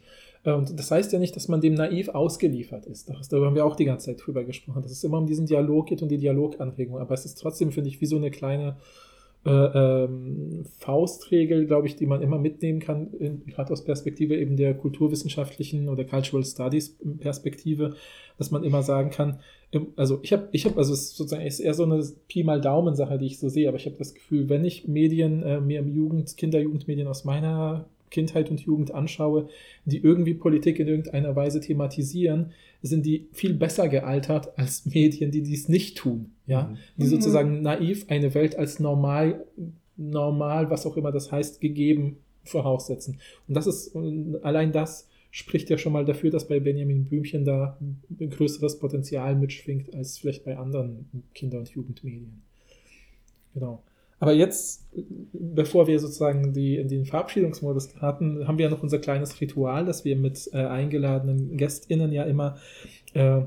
und 0.52 0.78
das 0.78 0.90
heißt 0.90 1.12
ja 1.12 1.18
nicht, 1.18 1.34
dass 1.36 1.48
man 1.48 1.60
dem 1.60 1.74
naiv 1.74 2.10
ausgeliefert 2.10 2.86
ist. 2.86 3.08
Darüber 3.30 3.46
haben 3.46 3.54
wir 3.54 3.64
auch 3.64 3.76
die 3.76 3.86
ganze 3.86 4.06
Zeit 4.06 4.24
drüber 4.24 4.44
gesprochen, 4.44 4.82
dass 4.82 4.92
es 4.92 5.02
immer 5.02 5.18
um 5.18 5.26
diesen 5.26 5.46
Dialog 5.46 5.86
geht 5.86 6.02
und 6.02 6.10
die 6.10 6.18
Dialoganregung. 6.18 6.98
Aber 6.98 7.14
es 7.14 7.24
ist 7.24 7.36
trotzdem, 7.36 7.72
finde 7.72 7.88
ich, 7.88 8.00
wie 8.00 8.06
so 8.06 8.16
eine 8.16 8.30
kleine 8.30 8.76
äh, 9.46 9.50
ähm, 9.50 10.64
Faustregel, 10.78 11.66
glaube 11.66 11.86
ich, 11.86 11.96
die 11.96 12.06
man 12.06 12.22
immer 12.22 12.38
mitnehmen 12.38 12.78
kann, 12.78 13.10
gerade 13.46 13.72
aus 13.72 13.84
Perspektive 13.84 14.36
eben 14.36 14.56
der 14.56 14.74
kulturwissenschaftlichen 14.74 15.88
oder 15.88 16.04
Cultural 16.04 16.44
Studies 16.44 16.96
Perspektive, 17.18 17.94
dass 18.38 18.50
man 18.50 18.64
immer 18.64 18.82
sagen 18.82 19.10
kann, 19.10 19.40
also 19.96 20.20
ich 20.22 20.32
habe, 20.32 20.48
ich 20.52 20.64
habe, 20.66 20.76
also 20.76 20.92
es 20.92 21.02
ist 21.02 21.16
sozusagen 21.16 21.44
ist 21.44 21.60
eher 21.60 21.74
so 21.74 21.84
eine 21.84 22.02
Pi 22.28 22.44
mal 22.44 22.60
Daumen 22.60 22.94
Sache, 22.94 23.18
die 23.18 23.26
ich 23.26 23.38
so 23.38 23.48
sehe, 23.48 23.68
aber 23.68 23.76
ich 23.76 23.86
habe 23.86 23.96
das 23.96 24.14
Gefühl, 24.14 24.48
wenn 24.48 24.64
ich 24.64 24.88
Medien, 24.88 25.42
äh, 25.42 25.60
mir 25.60 25.80
im 25.80 25.88
Jugend, 25.88 26.36
Kinder, 26.36 26.60
Jugendmedien 26.60 27.08
aus 27.08 27.24
meiner 27.24 27.86
Kindheit 28.14 28.48
und 28.50 28.60
Jugend 28.60 28.92
anschaue, 28.94 29.48
die 29.84 29.98
irgendwie 29.98 30.34
Politik 30.34 30.78
in 30.78 30.86
irgendeiner 30.88 31.34
Weise 31.34 31.60
thematisieren, 31.60 32.52
sind 32.80 33.04
die 33.04 33.26
viel 33.32 33.54
besser 33.54 33.88
gealtert 33.88 34.56
als 34.56 34.86
Medien, 34.94 35.30
die 35.32 35.42
dies 35.42 35.68
nicht 35.68 35.96
tun. 35.98 36.30
Ja, 36.46 36.68
Mhm. 36.68 36.76
die 36.98 37.04
Mhm. 37.04 37.08
sozusagen 37.08 37.62
naiv 37.62 38.06
eine 38.08 38.32
Welt 38.34 38.56
als 38.56 38.78
normal, 38.78 39.44
normal, 39.96 40.70
was 40.70 40.86
auch 40.86 40.96
immer 40.96 41.10
das 41.12 41.32
heißt, 41.32 41.60
gegeben 41.60 42.18
voraussetzen. 42.44 43.18
Und 43.48 43.54
das 43.54 43.66
ist, 43.66 43.96
allein 44.42 44.70
das 44.70 45.08
spricht 45.30 45.68
ja 45.70 45.78
schon 45.78 45.92
mal 45.92 46.04
dafür, 46.04 46.30
dass 46.30 46.46
bei 46.46 46.60
Benjamin 46.60 47.04
Blümchen 47.06 47.44
da 47.44 47.76
ein 48.20 48.30
größeres 48.30 48.78
Potenzial 48.78 49.34
mitschwingt 49.34 49.92
als 49.94 50.18
vielleicht 50.18 50.44
bei 50.44 50.56
anderen 50.56 51.06
Kinder- 51.34 51.58
und 51.58 51.68
Jugendmedien. 51.70 52.42
Genau. 53.54 53.82
Aber 54.20 54.32
jetzt, 54.32 54.86
bevor 55.32 55.86
wir 55.86 55.98
sozusagen 55.98 56.52
die, 56.52 56.82
den 56.86 57.04
Verabschiedungsmodus 57.04 57.96
hatten, 57.96 58.46
haben 58.46 58.58
wir 58.58 58.70
noch 58.70 58.82
unser 58.82 58.98
kleines 58.98 59.40
Ritual, 59.40 59.84
dass 59.84 60.04
wir 60.04 60.16
mit 60.16 60.48
äh, 60.52 60.58
eingeladenen 60.58 61.56
GästInnen 61.56 62.12
ja 62.12 62.24
immer 62.24 62.56
äh, 63.14 63.42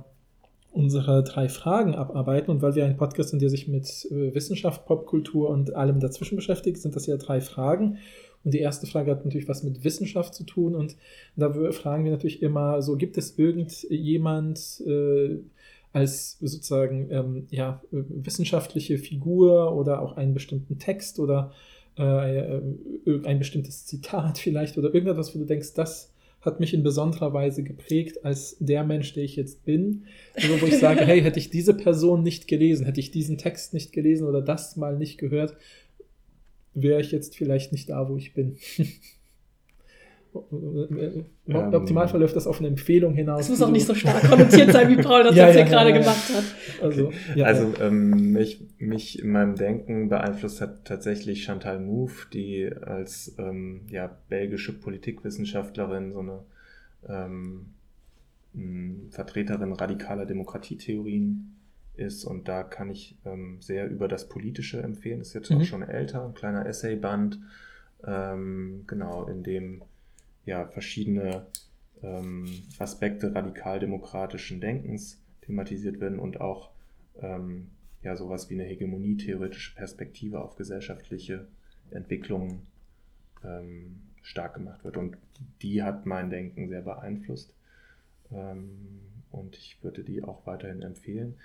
unsere 0.72 1.24
drei 1.24 1.50
Fragen 1.50 1.96
abarbeiten. 1.96 2.52
Und 2.52 2.62
weil 2.62 2.76
wir 2.76 2.86
ein 2.86 2.98
Podcast 2.98 3.30
sind, 3.30 3.42
der 3.42 3.50
sich 3.50 3.68
mit 3.68 3.88
äh, 4.12 4.34
Wissenschaft, 4.36 4.86
Popkultur 4.86 5.50
und 5.50 5.76
allem 5.76 6.00
dazwischen 6.00 6.36
beschäftigt, 6.36 6.78
sind 6.78 6.96
das 6.96 7.08
ja 7.08 7.18
drei 7.18 7.42
Fragen. 7.42 7.98
Und 8.44 8.54
die 8.54 8.60
erste 8.60 8.88
Frage 8.88 9.12
hat 9.12 9.26
natürlich 9.26 9.50
was 9.50 9.64
mit 9.64 9.84
Wissenschaft 9.84 10.36
zu 10.36 10.44
tun. 10.44 10.76
Und 10.76 10.96
da 11.36 11.52
fragen 11.72 12.04
wir 12.04 12.12
natürlich 12.12 12.42
immer 12.42 12.82
so, 12.82 12.96
gibt 12.96 13.18
es 13.18 13.38
irgendjemand 13.38 14.84
äh, 14.86 15.40
als 15.98 16.38
sozusagen 16.40 17.10
ähm, 17.10 17.48
ja, 17.50 17.82
äh, 17.92 18.04
wissenschaftliche 18.10 19.00
Figur 19.00 19.76
oder 19.76 20.02
auch 20.04 20.16
einen 20.16 20.36
bestimmten 20.36 20.78
Text 20.78 21.20
oder 21.20 21.52
äh, 21.98 22.58
äh, 22.58 22.62
ein 23.26 23.40
bestimmtes 23.40 23.88
Zitat 23.88 24.38
vielleicht 24.38 24.78
oder 24.78 24.94
irgendetwas, 24.94 25.34
wo 25.34 25.40
du 25.40 25.46
denkst, 25.46 25.74
das 25.74 26.14
hat 26.42 26.60
mich 26.60 26.76
in 26.76 26.84
besonderer 26.84 27.34
Weise 27.34 27.64
geprägt 27.64 28.24
als 28.24 28.58
der 28.60 28.84
Mensch, 28.84 29.14
der 29.14 29.24
ich 29.24 29.36
jetzt 29.36 29.66
bin. 29.66 30.04
Also 30.36 30.62
wo 30.62 30.68
ich 30.68 30.78
sage, 30.78 31.04
hey, 31.04 31.20
hätte 31.22 31.40
ich 31.40 31.50
diese 31.50 31.74
Person 31.74 32.22
nicht 32.22 32.48
gelesen, 32.48 32.86
hätte 32.86 33.00
ich 33.00 33.10
diesen 33.10 33.40
Text 33.40 33.74
nicht 33.74 33.92
gelesen 33.92 34.28
oder 34.28 34.44
das 34.44 34.78
mal 34.78 34.96
nicht 34.96 35.18
gehört, 35.18 35.58
wäre 36.76 37.02
ich 37.02 37.12
jetzt 37.12 37.36
vielleicht 37.36 37.72
nicht 37.72 37.90
da, 37.90 38.08
wo 38.08 38.18
ich 38.18 38.36
bin. 38.36 38.58
Im 40.52 41.26
Ähm. 41.48 41.74
Optimalfall 41.74 42.20
läuft 42.20 42.36
das 42.36 42.48
auf 42.48 42.60
eine 42.60 42.68
Empfehlung 42.68 43.14
hinaus. 43.14 43.42
Es 43.42 43.50
muss 43.50 43.62
auch 43.62 43.72
nicht 43.72 43.86
so 43.86 43.96
stark 43.96 44.22
konnotiert 44.30 44.72
sein, 44.72 44.90
wie 44.90 45.02
Paul 45.02 45.24
das 45.24 45.36
Ja, 45.36 45.46
jetzt 45.48 45.56
ja, 45.58 45.64
hier 45.64 45.72
gerade 45.72 45.90
ja, 45.90 45.96
ja. 45.96 46.02
gemacht 46.02 46.30
hat. 46.36 46.44
Also, 46.84 47.12
ja, 47.36 47.46
also 47.46 47.74
ähm, 47.82 48.34
mich, 48.34 48.66
mich 48.78 49.20
in 49.24 49.30
meinem 49.32 49.56
Denken 49.56 50.10
beeinflusst 50.10 50.62
hat 50.62 50.86
tatsächlich 50.86 51.44
Chantal 51.44 51.80
Mouffe, 51.80 52.28
die 52.32 52.70
als 52.82 53.36
ähm, 53.38 53.82
ja, 53.90 54.10
belgische 54.30 54.74
Politikwissenschaftlerin 54.74 56.12
so 56.14 56.20
eine 56.20 56.40
ähm, 57.08 57.68
Vertreterin 59.12 59.72
radikaler 59.74 60.26
Demokratietheorien 60.26 61.54
ist 61.96 62.26
und 62.26 62.48
da 62.48 62.64
kann 62.64 62.90
ich 62.90 63.18
ähm, 63.26 63.58
sehr 63.60 63.90
über 63.90 64.08
das 64.08 64.30
Politische 64.30 64.82
empfehlen. 64.82 65.22
Ist 65.22 65.34
jetzt 65.34 65.50
Mhm. 65.50 65.58
auch 65.58 65.64
schon 65.66 65.84
älter, 65.84 66.26
ein 66.26 66.34
kleiner 66.34 66.66
Essayband, 66.66 67.40
ähm, 68.06 68.84
genau, 68.88 69.26
in 69.28 69.44
dem 69.44 69.82
ja 70.48 70.66
verschiedene 70.66 71.46
ähm, 72.02 72.48
Aspekte 72.80 73.36
radikal-demokratischen 73.36 74.60
Denkens 74.60 75.22
thematisiert 75.42 76.00
werden 76.00 76.18
und 76.18 76.42
auch 76.42 76.72
ähm, 77.20 77.70
ja 78.02 78.16
sowas 78.16 78.50
wie 78.50 78.56
eine 78.56 78.64
hegemonietheoretische 78.64 79.76
Perspektive 79.76 80.42
auf 80.42 80.56
gesellschaftliche 80.56 81.48
Entwicklungen 81.92 82.66
ähm, 83.44 84.02
stark 84.22 84.56
gemacht 84.56 84.84
wird. 84.84 84.98
Und 84.98 85.18
die 85.62 85.84
hat 85.84 86.06
mein 86.06 86.30
Denken 86.30 86.70
sehr 86.70 86.82
beeinflusst. 86.82 87.54
Ähm, 88.32 89.02
und 89.32 89.56
ich 89.56 89.78
würde 89.84 90.04
die 90.04 90.24
auch 90.24 90.46
weiterhin 90.46 90.82
empfehlen. 90.82 91.36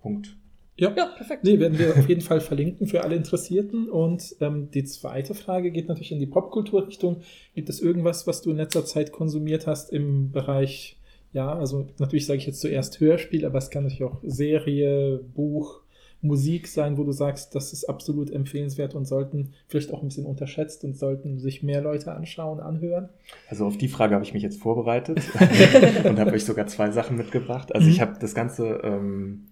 Punkt. 0.00 0.36
Ja. 0.80 0.92
Ja, 0.96 1.06
perfekt. 1.16 1.44
Nee, 1.44 1.58
werden 1.60 1.78
wir 1.78 1.96
auf 1.96 2.08
jeden 2.08 2.20
Fall 2.22 2.40
verlinken 2.40 2.86
für 2.86 3.04
alle 3.04 3.14
Interessierten. 3.14 3.88
Und 3.88 4.34
ähm, 4.40 4.70
die 4.72 4.84
zweite 4.84 5.34
Frage 5.34 5.70
geht 5.70 5.88
natürlich 5.88 6.12
in 6.12 6.18
die 6.18 6.26
Popkulturrichtung. 6.26 7.18
Gibt 7.54 7.68
es 7.68 7.80
irgendwas, 7.80 8.26
was 8.26 8.42
du 8.42 8.50
in 8.50 8.56
letzter 8.56 8.84
Zeit 8.84 9.12
konsumiert 9.12 9.66
hast 9.66 9.92
im 9.92 10.32
Bereich, 10.32 10.96
ja, 11.32 11.52
also 11.54 11.86
natürlich 11.98 12.26
sage 12.26 12.38
ich 12.38 12.46
jetzt 12.46 12.60
zuerst 12.60 12.98
Hörspiel, 12.98 13.44
aber 13.44 13.58
es 13.58 13.70
kann 13.70 13.84
natürlich 13.84 14.04
auch 14.04 14.18
Serie, 14.24 15.20
Buch, 15.34 15.82
Musik 16.22 16.66
sein, 16.68 16.98
wo 16.98 17.04
du 17.04 17.12
sagst, 17.12 17.54
das 17.54 17.72
ist 17.72 17.84
absolut 17.88 18.30
empfehlenswert 18.30 18.94
und 18.94 19.06
sollten 19.06 19.54
vielleicht 19.68 19.90
auch 19.92 20.02
ein 20.02 20.08
bisschen 20.08 20.26
unterschätzt 20.26 20.84
und 20.84 20.94
sollten 20.96 21.38
sich 21.38 21.62
mehr 21.62 21.80
Leute 21.80 22.12
anschauen, 22.12 22.60
anhören. 22.60 23.08
Also 23.48 23.64
auf 23.64 23.78
die 23.78 23.88
Frage 23.88 24.14
habe 24.14 24.24
ich 24.24 24.34
mich 24.34 24.42
jetzt 24.42 24.60
vorbereitet 24.60 25.18
und 26.04 26.18
habe 26.18 26.32
euch 26.32 26.44
sogar 26.44 26.66
zwei 26.66 26.90
Sachen 26.90 27.16
mitgebracht. 27.16 27.74
Also 27.74 27.86
Mhm. 27.86 27.92
ich 27.92 28.00
habe 28.02 28.18
das 28.20 28.34
ganze 28.34 28.80
ähm, 28.82 29.46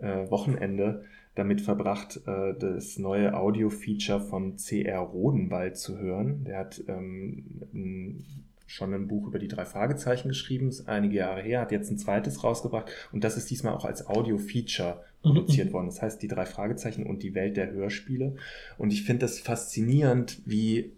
äh, 0.00 0.30
Wochenende 0.30 1.04
damit 1.34 1.60
verbracht, 1.60 2.20
äh, 2.26 2.54
das 2.58 2.98
neue 2.98 3.34
Audio-Feature 3.34 4.20
von 4.20 4.56
CR 4.56 5.00
Rodenwald 5.00 5.76
zu 5.76 5.98
hören. 5.98 6.44
Der 6.44 6.58
hat 6.58 6.82
ähm, 6.88 8.24
schon 8.66 8.94
ein 8.94 9.08
Buch 9.08 9.26
über 9.26 9.38
die 9.38 9.48
drei 9.48 9.64
Fragezeichen 9.64 10.28
geschrieben, 10.28 10.68
ist 10.68 10.88
einige 10.88 11.16
Jahre 11.16 11.42
her, 11.42 11.60
hat 11.60 11.72
jetzt 11.72 11.90
ein 11.90 11.98
zweites 11.98 12.42
rausgebracht 12.42 12.90
und 13.12 13.24
das 13.24 13.36
ist 13.36 13.50
diesmal 13.50 13.74
auch 13.74 13.84
als 13.84 14.06
Audio-Feature 14.06 15.00
produziert 15.22 15.72
worden. 15.72 15.86
Das 15.86 16.02
heißt, 16.02 16.22
die 16.22 16.28
drei 16.28 16.44
Fragezeichen 16.44 17.06
und 17.06 17.22
die 17.22 17.34
Welt 17.34 17.56
der 17.56 17.70
Hörspiele. 17.70 18.36
Und 18.78 18.92
ich 18.92 19.04
finde 19.04 19.20
das 19.20 19.38
faszinierend, 19.38 20.42
wie 20.44 20.92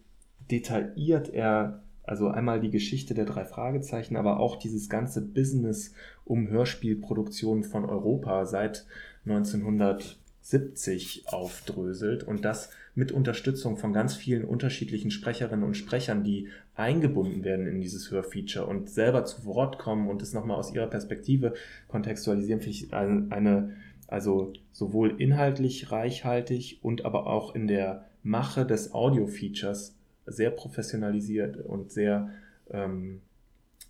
detailliert 0.51 1.28
er, 1.32 1.82
also 2.02 2.28
einmal 2.28 2.60
die 2.60 2.70
Geschichte 2.70 3.14
der 3.14 3.24
drei 3.24 3.44
Fragezeichen, 3.44 4.16
aber 4.16 4.39
auch 4.39 4.56
dieses 4.56 4.89
ganze 4.89 5.23
Business 5.23 5.93
um 6.27 6.48
Hörspielproduktion 6.48 7.65
von 7.65 7.86
Europa 7.86 8.44
seit 8.44 8.85
1970 9.24 11.24
aufdröselt 11.27 12.24
und 12.24 12.44
das 12.44 12.70
mit 12.94 13.12
Unterstützung 13.12 13.77
von 13.77 13.93
ganz 13.93 14.15
vielen 14.15 14.44
unterschiedlichen 14.44 15.11
Sprecherinnen 15.11 15.65
und 15.65 15.77
Sprechern, 15.77 16.24
die 16.24 16.48
eingebunden 16.74 17.44
werden 17.44 17.66
in 17.66 17.81
dieses 17.81 18.11
Hörfeature 18.11 18.66
und 18.66 18.90
selber 18.90 19.24
zu 19.24 19.44
Wort 19.44 19.78
kommen 19.78 20.09
und 20.09 20.23
es 20.23 20.35
nochmal 20.35 20.59
aus 20.59 20.74
ihrer 20.74 20.89
Perspektive 20.89 21.55
kontextualisieren, 21.89 22.61
finde 22.61 22.77
ich 22.77 22.93
eine, 22.93 23.27
eine 23.31 23.77
also 24.09 24.53
sowohl 24.73 25.20
inhaltlich 25.20 25.90
reichhaltig 25.90 26.78
und 26.82 27.05
aber 27.05 27.27
auch 27.27 27.55
in 27.55 27.66
der 27.66 28.05
Mache 28.23 28.66
des 28.66 28.93
Audio-Features 28.93 29.97
sehr 30.27 30.51
professionalisiert 30.51 31.57
und 31.57 31.93
sehr, 31.93 32.31
ähm, 32.70 33.20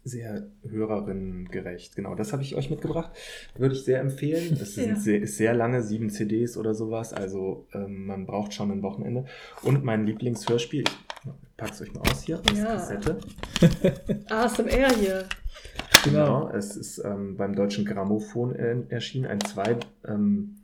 sehr 0.07 0.47
hörerinnengerecht. 0.69 1.97
Genau, 1.97 2.15
das 2.15 2.33
habe 2.33 2.43
ich 2.43 2.55
euch 2.55 2.71
mitgebracht. 2.71 3.11
Würde 3.59 3.75
ich 3.75 3.85
sehr 3.85 4.01
empfehlen. 4.01 4.57
Es 4.61 4.75
sind 4.77 4.89
Ja. 4.91 4.97
sehr, 4.97 5.21
ist 5.21 5.37
sehr 5.37 5.53
lange, 5.55 5.83
sieben 5.83 6.11
CDs 6.11 6.57
oder 6.57 6.75
sowas. 6.75 7.13
Also 7.13 7.67
ähm, 7.75 8.07
man 8.07 8.25
braucht 8.27 8.55
schon 8.55 8.71
ein 8.71 8.83
Wochenende. 8.83 9.25
Und 9.63 9.83
mein 9.85 10.07
Lieblingshörspiel, 10.07 10.85
ich 11.25 11.57
pack's 11.57 11.83
euch 11.83 11.93
mal 11.93 12.03
aus 12.09 12.23
hier, 12.23 12.39
als 12.49 12.57
Ja. 12.59 12.65
Kassette. 12.67 13.19
ASMR 14.31 14.95
hier. 14.97 15.25
Genau, 16.05 16.51
es 16.51 16.77
ist 16.77 16.99
ähm, 17.05 17.37
beim 17.37 17.57
Deutschen 17.57 17.85
Grammophon 17.85 18.55
äh, 18.55 18.77
erschienen, 18.91 19.27
ein 19.27 19.41
zwei, 19.41 19.77
ähm, 20.07 20.57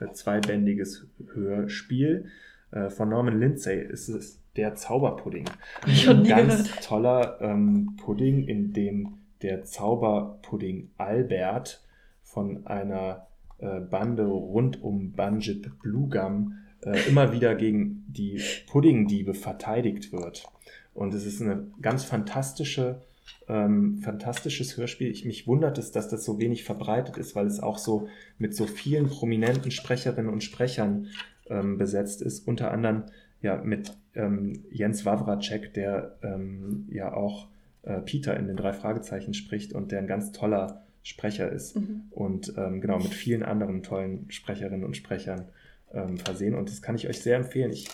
äh, 0.00 0.12
zweibändiges 0.12 1.06
Hörspiel 1.32 2.26
äh, 2.70 2.90
von 2.90 3.08
Norman 3.08 3.38
Lindsay. 3.40 3.80
Es 3.80 4.10
ist 4.10 4.40
der 4.56 4.74
Zauberpudding. 4.74 5.46
Ein 5.82 6.24
ganz 6.24 6.64
gehört. 6.64 6.84
toller 6.84 7.38
ähm, 7.40 7.96
Pudding, 7.96 8.44
in 8.44 8.72
dem 8.72 9.18
der 9.42 9.64
Zauberpudding 9.64 10.90
Albert 10.96 11.82
von 12.22 12.66
einer 12.66 13.26
äh, 13.58 13.80
Bande 13.80 14.24
rund 14.24 14.82
um 14.82 15.12
Banjip 15.12 15.78
Blugam 15.80 16.58
äh, 16.82 17.08
immer 17.08 17.32
wieder 17.32 17.54
gegen 17.54 18.04
die 18.08 18.40
Puddingdiebe 18.66 19.34
verteidigt 19.34 20.12
wird. 20.12 20.46
Und 20.92 21.12
es 21.14 21.26
ist 21.26 21.42
eine 21.42 21.66
ganz 21.80 22.04
fantastische, 22.04 23.02
ähm, 23.48 23.98
fantastisches 23.98 24.76
Hörspiel. 24.76 25.10
Ich, 25.10 25.24
mich 25.24 25.46
wundert 25.46 25.78
es, 25.78 25.90
dass 25.90 26.08
das 26.08 26.24
so 26.24 26.38
wenig 26.38 26.64
verbreitet 26.64 27.16
ist, 27.16 27.34
weil 27.34 27.46
es 27.46 27.60
auch 27.60 27.78
so 27.78 28.08
mit 28.38 28.54
so 28.54 28.66
vielen 28.66 29.08
prominenten 29.08 29.70
Sprecherinnen 29.70 30.32
und 30.32 30.44
Sprechern 30.44 31.08
ähm, 31.48 31.78
besetzt 31.78 32.22
ist. 32.22 32.46
Unter 32.46 32.70
anderem 32.70 33.04
ja 33.44 33.62
mit 33.62 33.92
ähm, 34.14 34.64
Jens 34.70 35.04
Wawracek, 35.06 35.72
der 35.74 36.16
ähm, 36.22 36.88
ja 36.90 37.12
auch 37.14 37.46
äh, 37.82 38.00
Peter 38.00 38.36
in 38.36 38.46
den 38.46 38.56
drei 38.56 38.72
Fragezeichen 38.72 39.34
spricht 39.34 39.72
und 39.72 39.92
der 39.92 40.00
ein 40.00 40.06
ganz 40.06 40.32
toller 40.32 40.82
Sprecher 41.02 41.50
ist 41.52 41.76
Mhm. 41.76 42.02
und 42.10 42.54
ähm, 42.56 42.80
genau 42.80 42.96
mit 42.98 43.12
vielen 43.14 43.42
anderen 43.42 43.82
tollen 43.82 44.24
Sprecherinnen 44.30 44.84
und 44.84 44.96
Sprechern 44.96 45.44
ähm, 45.92 46.16
versehen. 46.18 46.54
Und 46.54 46.70
das 46.70 46.80
kann 46.82 46.96
ich 46.96 47.06
euch 47.08 47.20
sehr 47.20 47.36
empfehlen. 47.36 47.70
Ich 47.70 47.86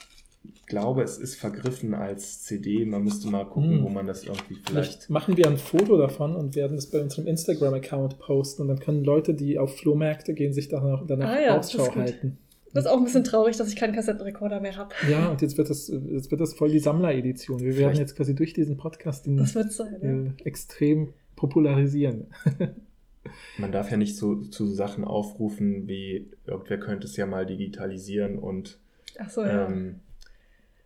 glaube, 0.67 1.03
es 1.03 1.19
ist 1.19 1.35
vergriffen 1.35 1.93
als 1.93 2.43
CD. 2.45 2.85
Man 2.87 3.03
müsste 3.05 3.29
mal 3.29 3.45
gucken, 3.45 3.79
Hm. 3.79 3.83
wo 3.85 3.89
man 3.89 4.07
das 4.07 4.25
irgendwie 4.25 4.55
Vielleicht 4.55 4.69
vielleicht. 4.95 5.11
machen 5.11 5.37
wir 5.37 5.47
ein 5.49 5.59
Foto 5.59 5.99
davon 5.99 6.35
und 6.37 6.55
werden 6.55 6.79
es 6.79 6.89
bei 6.89 7.01
unserem 7.01 7.27
Instagram-Account 7.27 8.19
posten 8.21 8.63
und 8.63 8.69
dann 8.69 8.79
können 8.79 9.05
Leute, 9.05 9.35
die 9.35 9.59
auf 9.59 9.77
Flohmärkte 9.77 10.33
gehen, 10.33 10.53
sich 10.53 10.69
danach, 10.69 11.05
danach 11.07 11.31
Ah 11.31 11.41
ja, 11.41 11.59
Ausschau 11.59 11.95
halten. 11.95 12.39
Das 12.73 12.85
ist 12.85 12.91
auch 12.91 12.99
ein 12.99 13.05
bisschen 13.05 13.25
traurig, 13.25 13.57
dass 13.57 13.69
ich 13.69 13.77
keinen 13.77 13.95
Kassettenrekorder 13.95 14.61
mehr 14.61 14.77
habe. 14.77 14.95
Ja, 15.11 15.29
und 15.29 15.43
jetzt 15.43 15.59
wird 15.59 15.71
das, 15.71 15.89
jetzt 15.89 16.31
wird 16.31 16.41
das 16.41 16.55
voll 16.55 16.71
die 16.71 16.79
Sammleredition. 16.79 17.59
Wir 17.61 17.67
werden 17.69 17.77
Vielleicht- 17.77 17.99
jetzt 18.01 18.17
quasi 18.17 18.35
durch 18.35 18.53
diesen 18.53 18.77
Podcast 18.77 19.27
den 19.27 19.37
Das 19.37 19.55
wird 19.55 19.73
sein. 19.73 19.97
Ja. 20.03 20.09
äh, 20.09 20.49
extrem 20.49 21.13
popularisieren. 21.37 22.27
Man 23.59 23.71
darf 23.73 23.91
ja 23.91 23.97
nicht 23.97 24.17
so 24.17 24.37
zu 24.37 24.67
Sachen 24.67 25.05
aufrufen 25.05 25.87
wie 25.89 26.31
irgendwer 26.47 26.79
könnte 26.79 27.07
es 27.07 27.17
ja 27.17 27.27
mal 27.27 27.45
digitalisieren 27.45 28.39
und 28.39 28.79
Ach 29.19 29.29
so, 29.29 29.43
ja. 29.45 29.67
ähm, 29.69 29.97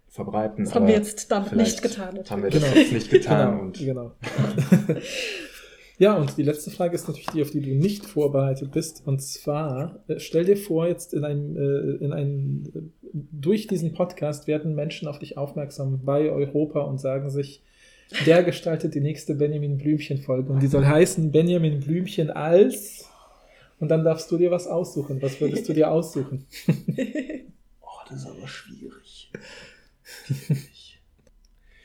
verbreiten. 0.09 0.65
das 0.65 0.75
haben 0.75 0.87
wir 0.87 0.95
jetzt 0.95 1.31
damit 1.31 1.53
nicht 1.53 1.81
getan. 1.83 2.19
Haben 2.29 2.43
wir 2.43 2.51
natürlich. 2.51 2.65
das 2.65 2.75
jetzt 2.77 2.93
nicht 2.93 3.11
getan. 3.11 3.51
genau, 3.51 3.63
Und 3.63 3.79
genau. 3.79 4.13
ja, 5.99 6.17
und 6.17 6.37
die 6.37 6.43
letzte 6.43 6.71
Frage 6.71 6.95
ist 6.95 7.07
natürlich 7.07 7.31
die, 7.31 7.43
auf 7.43 7.51
die 7.51 7.61
du 7.61 7.71
nicht 7.71 8.05
vorbereitet 8.05 8.73
bist. 8.73 9.07
Und 9.07 9.23
zwar, 9.23 10.03
äh, 10.09 10.19
stell 10.19 10.45
dir 10.45 10.57
vor, 10.57 10.89
jetzt 10.89 11.15
in 11.15 11.25
einem, 11.25 11.57
äh, 11.57 12.05
in 12.05 12.13
einem, 12.13 12.65
äh, 12.75 12.81
durch 13.13 13.69
diesen 13.69 13.93
Podcast 13.93 14.49
werden 14.49 14.75
Menschen 14.75 15.07
auf 15.07 15.21
dich 15.21 15.39
aufmerksam 15.39 16.05
bei 16.05 16.31
Europa 16.31 16.81
und 16.81 16.99
sagen 16.99 17.31
sich, 17.31 17.63
der 18.27 18.43
gestaltet 18.43 18.95
die 18.95 19.01
nächste 19.01 19.35
Benjamin 19.37 19.79
Blümchen-Folge. 19.79 20.53
Und 20.53 20.63
die 20.63 20.67
soll 20.67 20.85
heißen 20.85 21.31
Benjamin 21.31 21.81
Blümchen 21.81 22.31
als. 22.31 23.09
Und 23.79 23.89
dann 23.89 24.05
darfst 24.05 24.31
du 24.31 24.37
dir 24.37 24.51
was 24.51 24.67
aussuchen. 24.67 25.23
Was 25.23 25.41
würdest 25.41 25.69
du 25.69 25.73
dir 25.73 25.91
aussuchen? 25.91 26.47
Oh, 27.81 28.09
das 28.11 28.21
ist 28.21 28.27
aber 28.27 28.49
schwierig. 28.49 29.31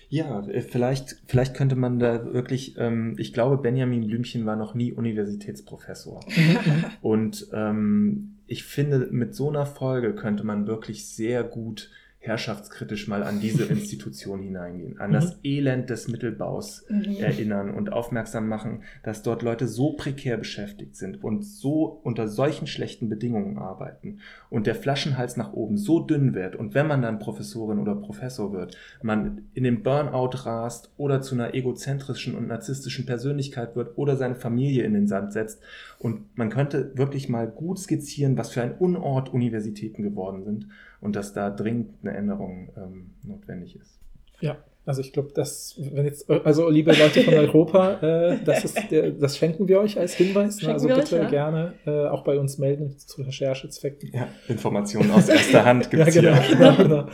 ja, 0.09 0.41
äh, 0.47 0.61
vielleicht, 0.61 1.17
vielleicht 1.27 1.53
könnte 1.53 1.75
man 1.75 1.99
da 1.99 2.33
wirklich, 2.33 2.75
ähm, 2.77 3.15
ich 3.17 3.31
glaube, 3.31 3.57
Benjamin 3.57 4.07
Blümchen 4.07 4.45
war 4.45 4.55
noch 4.55 4.73
nie 4.73 4.91
Universitätsprofessor. 4.91 6.21
Und 7.01 7.47
ähm, 7.53 8.35
ich 8.47 8.63
finde, 8.63 9.07
mit 9.11 9.35
so 9.35 9.49
einer 9.49 9.67
Folge 9.67 10.15
könnte 10.15 10.43
man 10.43 10.65
wirklich 10.65 11.07
sehr 11.07 11.43
gut 11.43 11.91
herrschaftskritisch 12.29 13.07
mal 13.07 13.23
an 13.23 13.41
diese 13.41 13.63
Institution 13.75 14.41
hineingehen, 14.41 14.99
an 14.99 15.11
das 15.11 15.39
Elend 15.43 15.89
des 15.89 16.07
Mittelbaus 16.07 16.85
Mhm. 16.89 17.17
erinnern 17.19 17.73
und 17.73 17.91
aufmerksam 17.91 18.47
machen, 18.47 18.83
dass 19.03 19.23
dort 19.23 19.41
Leute 19.41 19.67
so 19.67 19.93
prekär 19.93 20.37
beschäftigt 20.37 20.95
sind 20.95 21.23
und 21.23 21.43
so 21.43 21.99
unter 22.03 22.27
solchen 22.27 22.67
schlechten 22.67 23.09
Bedingungen 23.09 23.57
arbeiten 23.57 24.19
und 24.49 24.67
der 24.67 24.75
Flaschenhals 24.75 25.37
nach 25.37 25.53
oben 25.53 25.77
so 25.77 25.99
dünn 25.99 26.33
wird 26.33 26.55
und 26.55 26.73
wenn 26.73 26.87
man 26.87 27.01
dann 27.01 27.19
Professorin 27.19 27.79
oder 27.79 27.95
Professor 27.95 28.53
wird, 28.53 28.77
man 29.01 29.49
in 29.53 29.63
den 29.63 29.83
Burnout 29.83 30.45
rast 30.45 30.91
oder 30.97 31.21
zu 31.21 31.35
einer 31.35 31.53
egozentrischen 31.53 32.35
und 32.35 32.47
narzisstischen 32.47 33.05
Persönlichkeit 33.05 33.75
wird 33.75 33.97
oder 33.97 34.15
seine 34.15 34.35
Familie 34.35 34.83
in 34.83 34.93
den 34.93 35.07
Sand 35.07 35.33
setzt 35.33 35.61
und 35.97 36.37
man 36.37 36.49
könnte 36.49 36.91
wirklich 36.95 37.29
mal 37.29 37.47
gut 37.47 37.79
skizzieren, 37.79 38.37
was 38.37 38.51
für 38.51 38.61
ein 38.61 38.77
Unort 38.77 39.33
Universitäten 39.33 40.03
geworden 40.03 40.43
sind 40.43 40.67
und 41.01 41.15
dass 41.15 41.33
da 41.33 41.49
dringend 41.49 41.93
eine 42.01 42.15
Änderung 42.15 42.69
ähm, 42.75 43.11
notwendig 43.23 43.75
ist. 43.75 43.99
Ja, 44.41 44.57
also 44.89 45.01
ich 45.01 45.13
glaube, 45.13 45.29
das, 45.35 45.75
wenn 45.77 46.05
jetzt, 46.05 46.27
also 46.31 46.67
liebe 46.67 46.91
Leute 46.91 47.21
von 47.21 47.33
Europa, 47.35 48.01
äh, 48.01 48.39
das, 48.43 48.65
ist 48.65 48.89
der, 48.89 49.11
das 49.11 49.37
schenken 49.37 49.67
wir 49.67 49.79
euch 49.79 49.99
als 49.99 50.15
Hinweis. 50.15 50.63
Ne? 50.63 50.73
Also 50.73 50.87
bitte 50.87 51.01
euch, 51.01 51.11
ja. 51.11 51.29
gerne 51.29 51.73
äh, 51.85 52.07
auch 52.07 52.23
bei 52.23 52.39
uns 52.39 52.57
melden 52.57 52.97
zu 52.97 53.21
Recherchezwecken. 53.21 54.09
Ja, 54.11 54.29
Informationen 54.47 55.11
aus 55.11 55.29
erster 55.29 55.63
Hand 55.63 55.89
Ja, 55.93 56.05
gibt's 56.05 56.15
genau, 56.15 56.35
hier. 56.35 56.55
genau, 56.57 56.75
genau. 56.75 57.05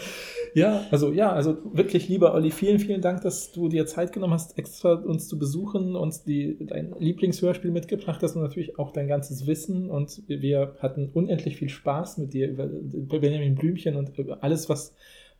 Ja, 0.53 0.85
also 0.89 1.11
ja, 1.11 1.33
also 1.33 1.57
wirklich, 1.73 2.07
lieber 2.07 2.33
Olli, 2.33 2.49
vielen, 2.49 2.79
vielen 2.79 3.01
Dank, 3.01 3.19
dass 3.23 3.51
du 3.51 3.67
dir 3.67 3.85
Zeit 3.87 4.13
genommen 4.13 4.31
hast, 4.31 4.57
extra 4.57 4.93
uns 4.93 5.27
zu 5.27 5.37
besuchen, 5.37 5.97
uns 5.97 6.23
die, 6.23 6.55
dein 6.65 6.95
Lieblingshörspiel 6.97 7.71
mitgebracht 7.71 8.23
hast 8.23 8.37
und 8.37 8.41
natürlich 8.41 8.79
auch 8.79 8.93
dein 8.93 9.09
ganzes 9.09 9.47
Wissen. 9.47 9.89
Und 9.89 10.23
wir 10.27 10.77
hatten 10.79 11.09
unendlich 11.13 11.57
viel 11.57 11.67
Spaß 11.67 12.19
mit 12.19 12.33
dir 12.33 12.47
über, 12.47 12.67
über 12.67 13.19
Benjamin 13.19 13.55
Blümchen 13.55 13.97
und 13.97 14.17
über 14.17 14.41
alles, 14.45 14.69
was 14.69 14.95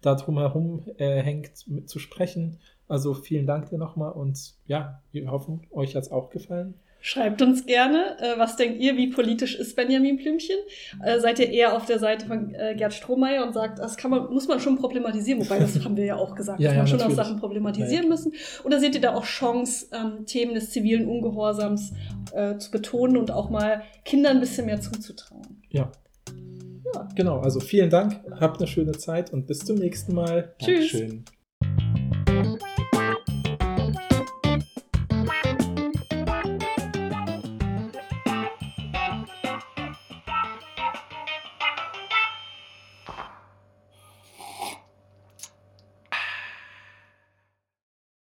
da 0.05 0.15
drumherum 0.15 0.83
äh, 0.97 1.21
hängt, 1.21 1.67
mit 1.67 1.89
zu 1.89 1.99
sprechen. 1.99 2.59
Also 2.87 3.13
vielen 3.13 3.47
Dank 3.47 3.69
dir 3.69 3.77
nochmal 3.77 4.11
und 4.11 4.53
ja, 4.67 5.01
wir 5.11 5.31
hoffen, 5.31 5.61
euch 5.71 5.95
hat 5.95 6.03
es 6.03 6.11
auch 6.11 6.29
gefallen. 6.29 6.75
Schreibt 7.01 7.39
uns 7.43 7.67
gerne, 7.67 8.17
äh, 8.19 8.39
was 8.39 8.55
denkt 8.55 8.81
ihr, 8.81 8.97
wie 8.97 9.11
politisch 9.11 9.55
ist 9.55 9.75
Benjamin 9.75 10.17
Blümchen? 10.17 10.55
Äh, 11.03 11.19
seid 11.19 11.37
ihr 11.37 11.51
eher 11.51 11.75
auf 11.75 11.85
der 11.85 11.99
Seite 11.99 12.25
von 12.25 12.55
äh, 12.55 12.73
Gerd 12.75 12.95
Strohmeier 12.95 13.45
und 13.45 13.53
sagt, 13.53 13.77
das 13.77 13.95
kann 13.95 14.09
man, 14.09 14.33
muss 14.33 14.47
man 14.47 14.59
schon 14.59 14.75
problematisieren, 14.77 15.39
wobei 15.39 15.59
das 15.59 15.79
haben 15.85 15.97
wir 15.97 16.05
ja 16.05 16.15
auch 16.15 16.33
gesagt, 16.33 16.59
Ja, 16.59 16.69
dass 16.69 16.73
ja, 16.75 16.79
man 16.79 16.87
schon 16.87 16.97
natürlich. 16.97 17.19
auch 17.19 17.23
Sachen 17.23 17.39
problematisieren 17.39 18.05
Ja, 18.05 18.09
müssen. 18.09 18.33
Oder 18.63 18.79
seht 18.79 18.95
ihr 18.95 19.01
da 19.01 19.13
auch 19.13 19.25
Chance, 19.25 19.87
ähm, 19.93 20.25
Themen 20.25 20.55
des 20.55 20.71
zivilen 20.71 21.07
Ungehorsams 21.07 21.93
zu 22.57 22.71
betonen 22.71 23.15
und 23.17 23.31
auch 23.31 23.49
mal 23.49 23.83
Kindern 24.03 24.37
ein 24.37 24.39
bisschen 24.41 24.65
mehr 24.65 24.81
zuzutrauen? 24.81 25.61
Ja. 25.69 25.91
Ja. 26.93 27.07
Genau, 27.15 27.39
also 27.39 27.59
vielen 27.59 27.89
Dank, 27.89 28.21
habt 28.39 28.59
eine 28.59 28.67
schöne 28.67 28.93
Zeit 28.93 29.33
und 29.33 29.47
bis 29.47 29.59
zum 29.59 29.77
nächsten 29.77 30.13
Mal. 30.13 30.53
Tschüss. 30.59 30.91
Dankeschön. 30.91 31.25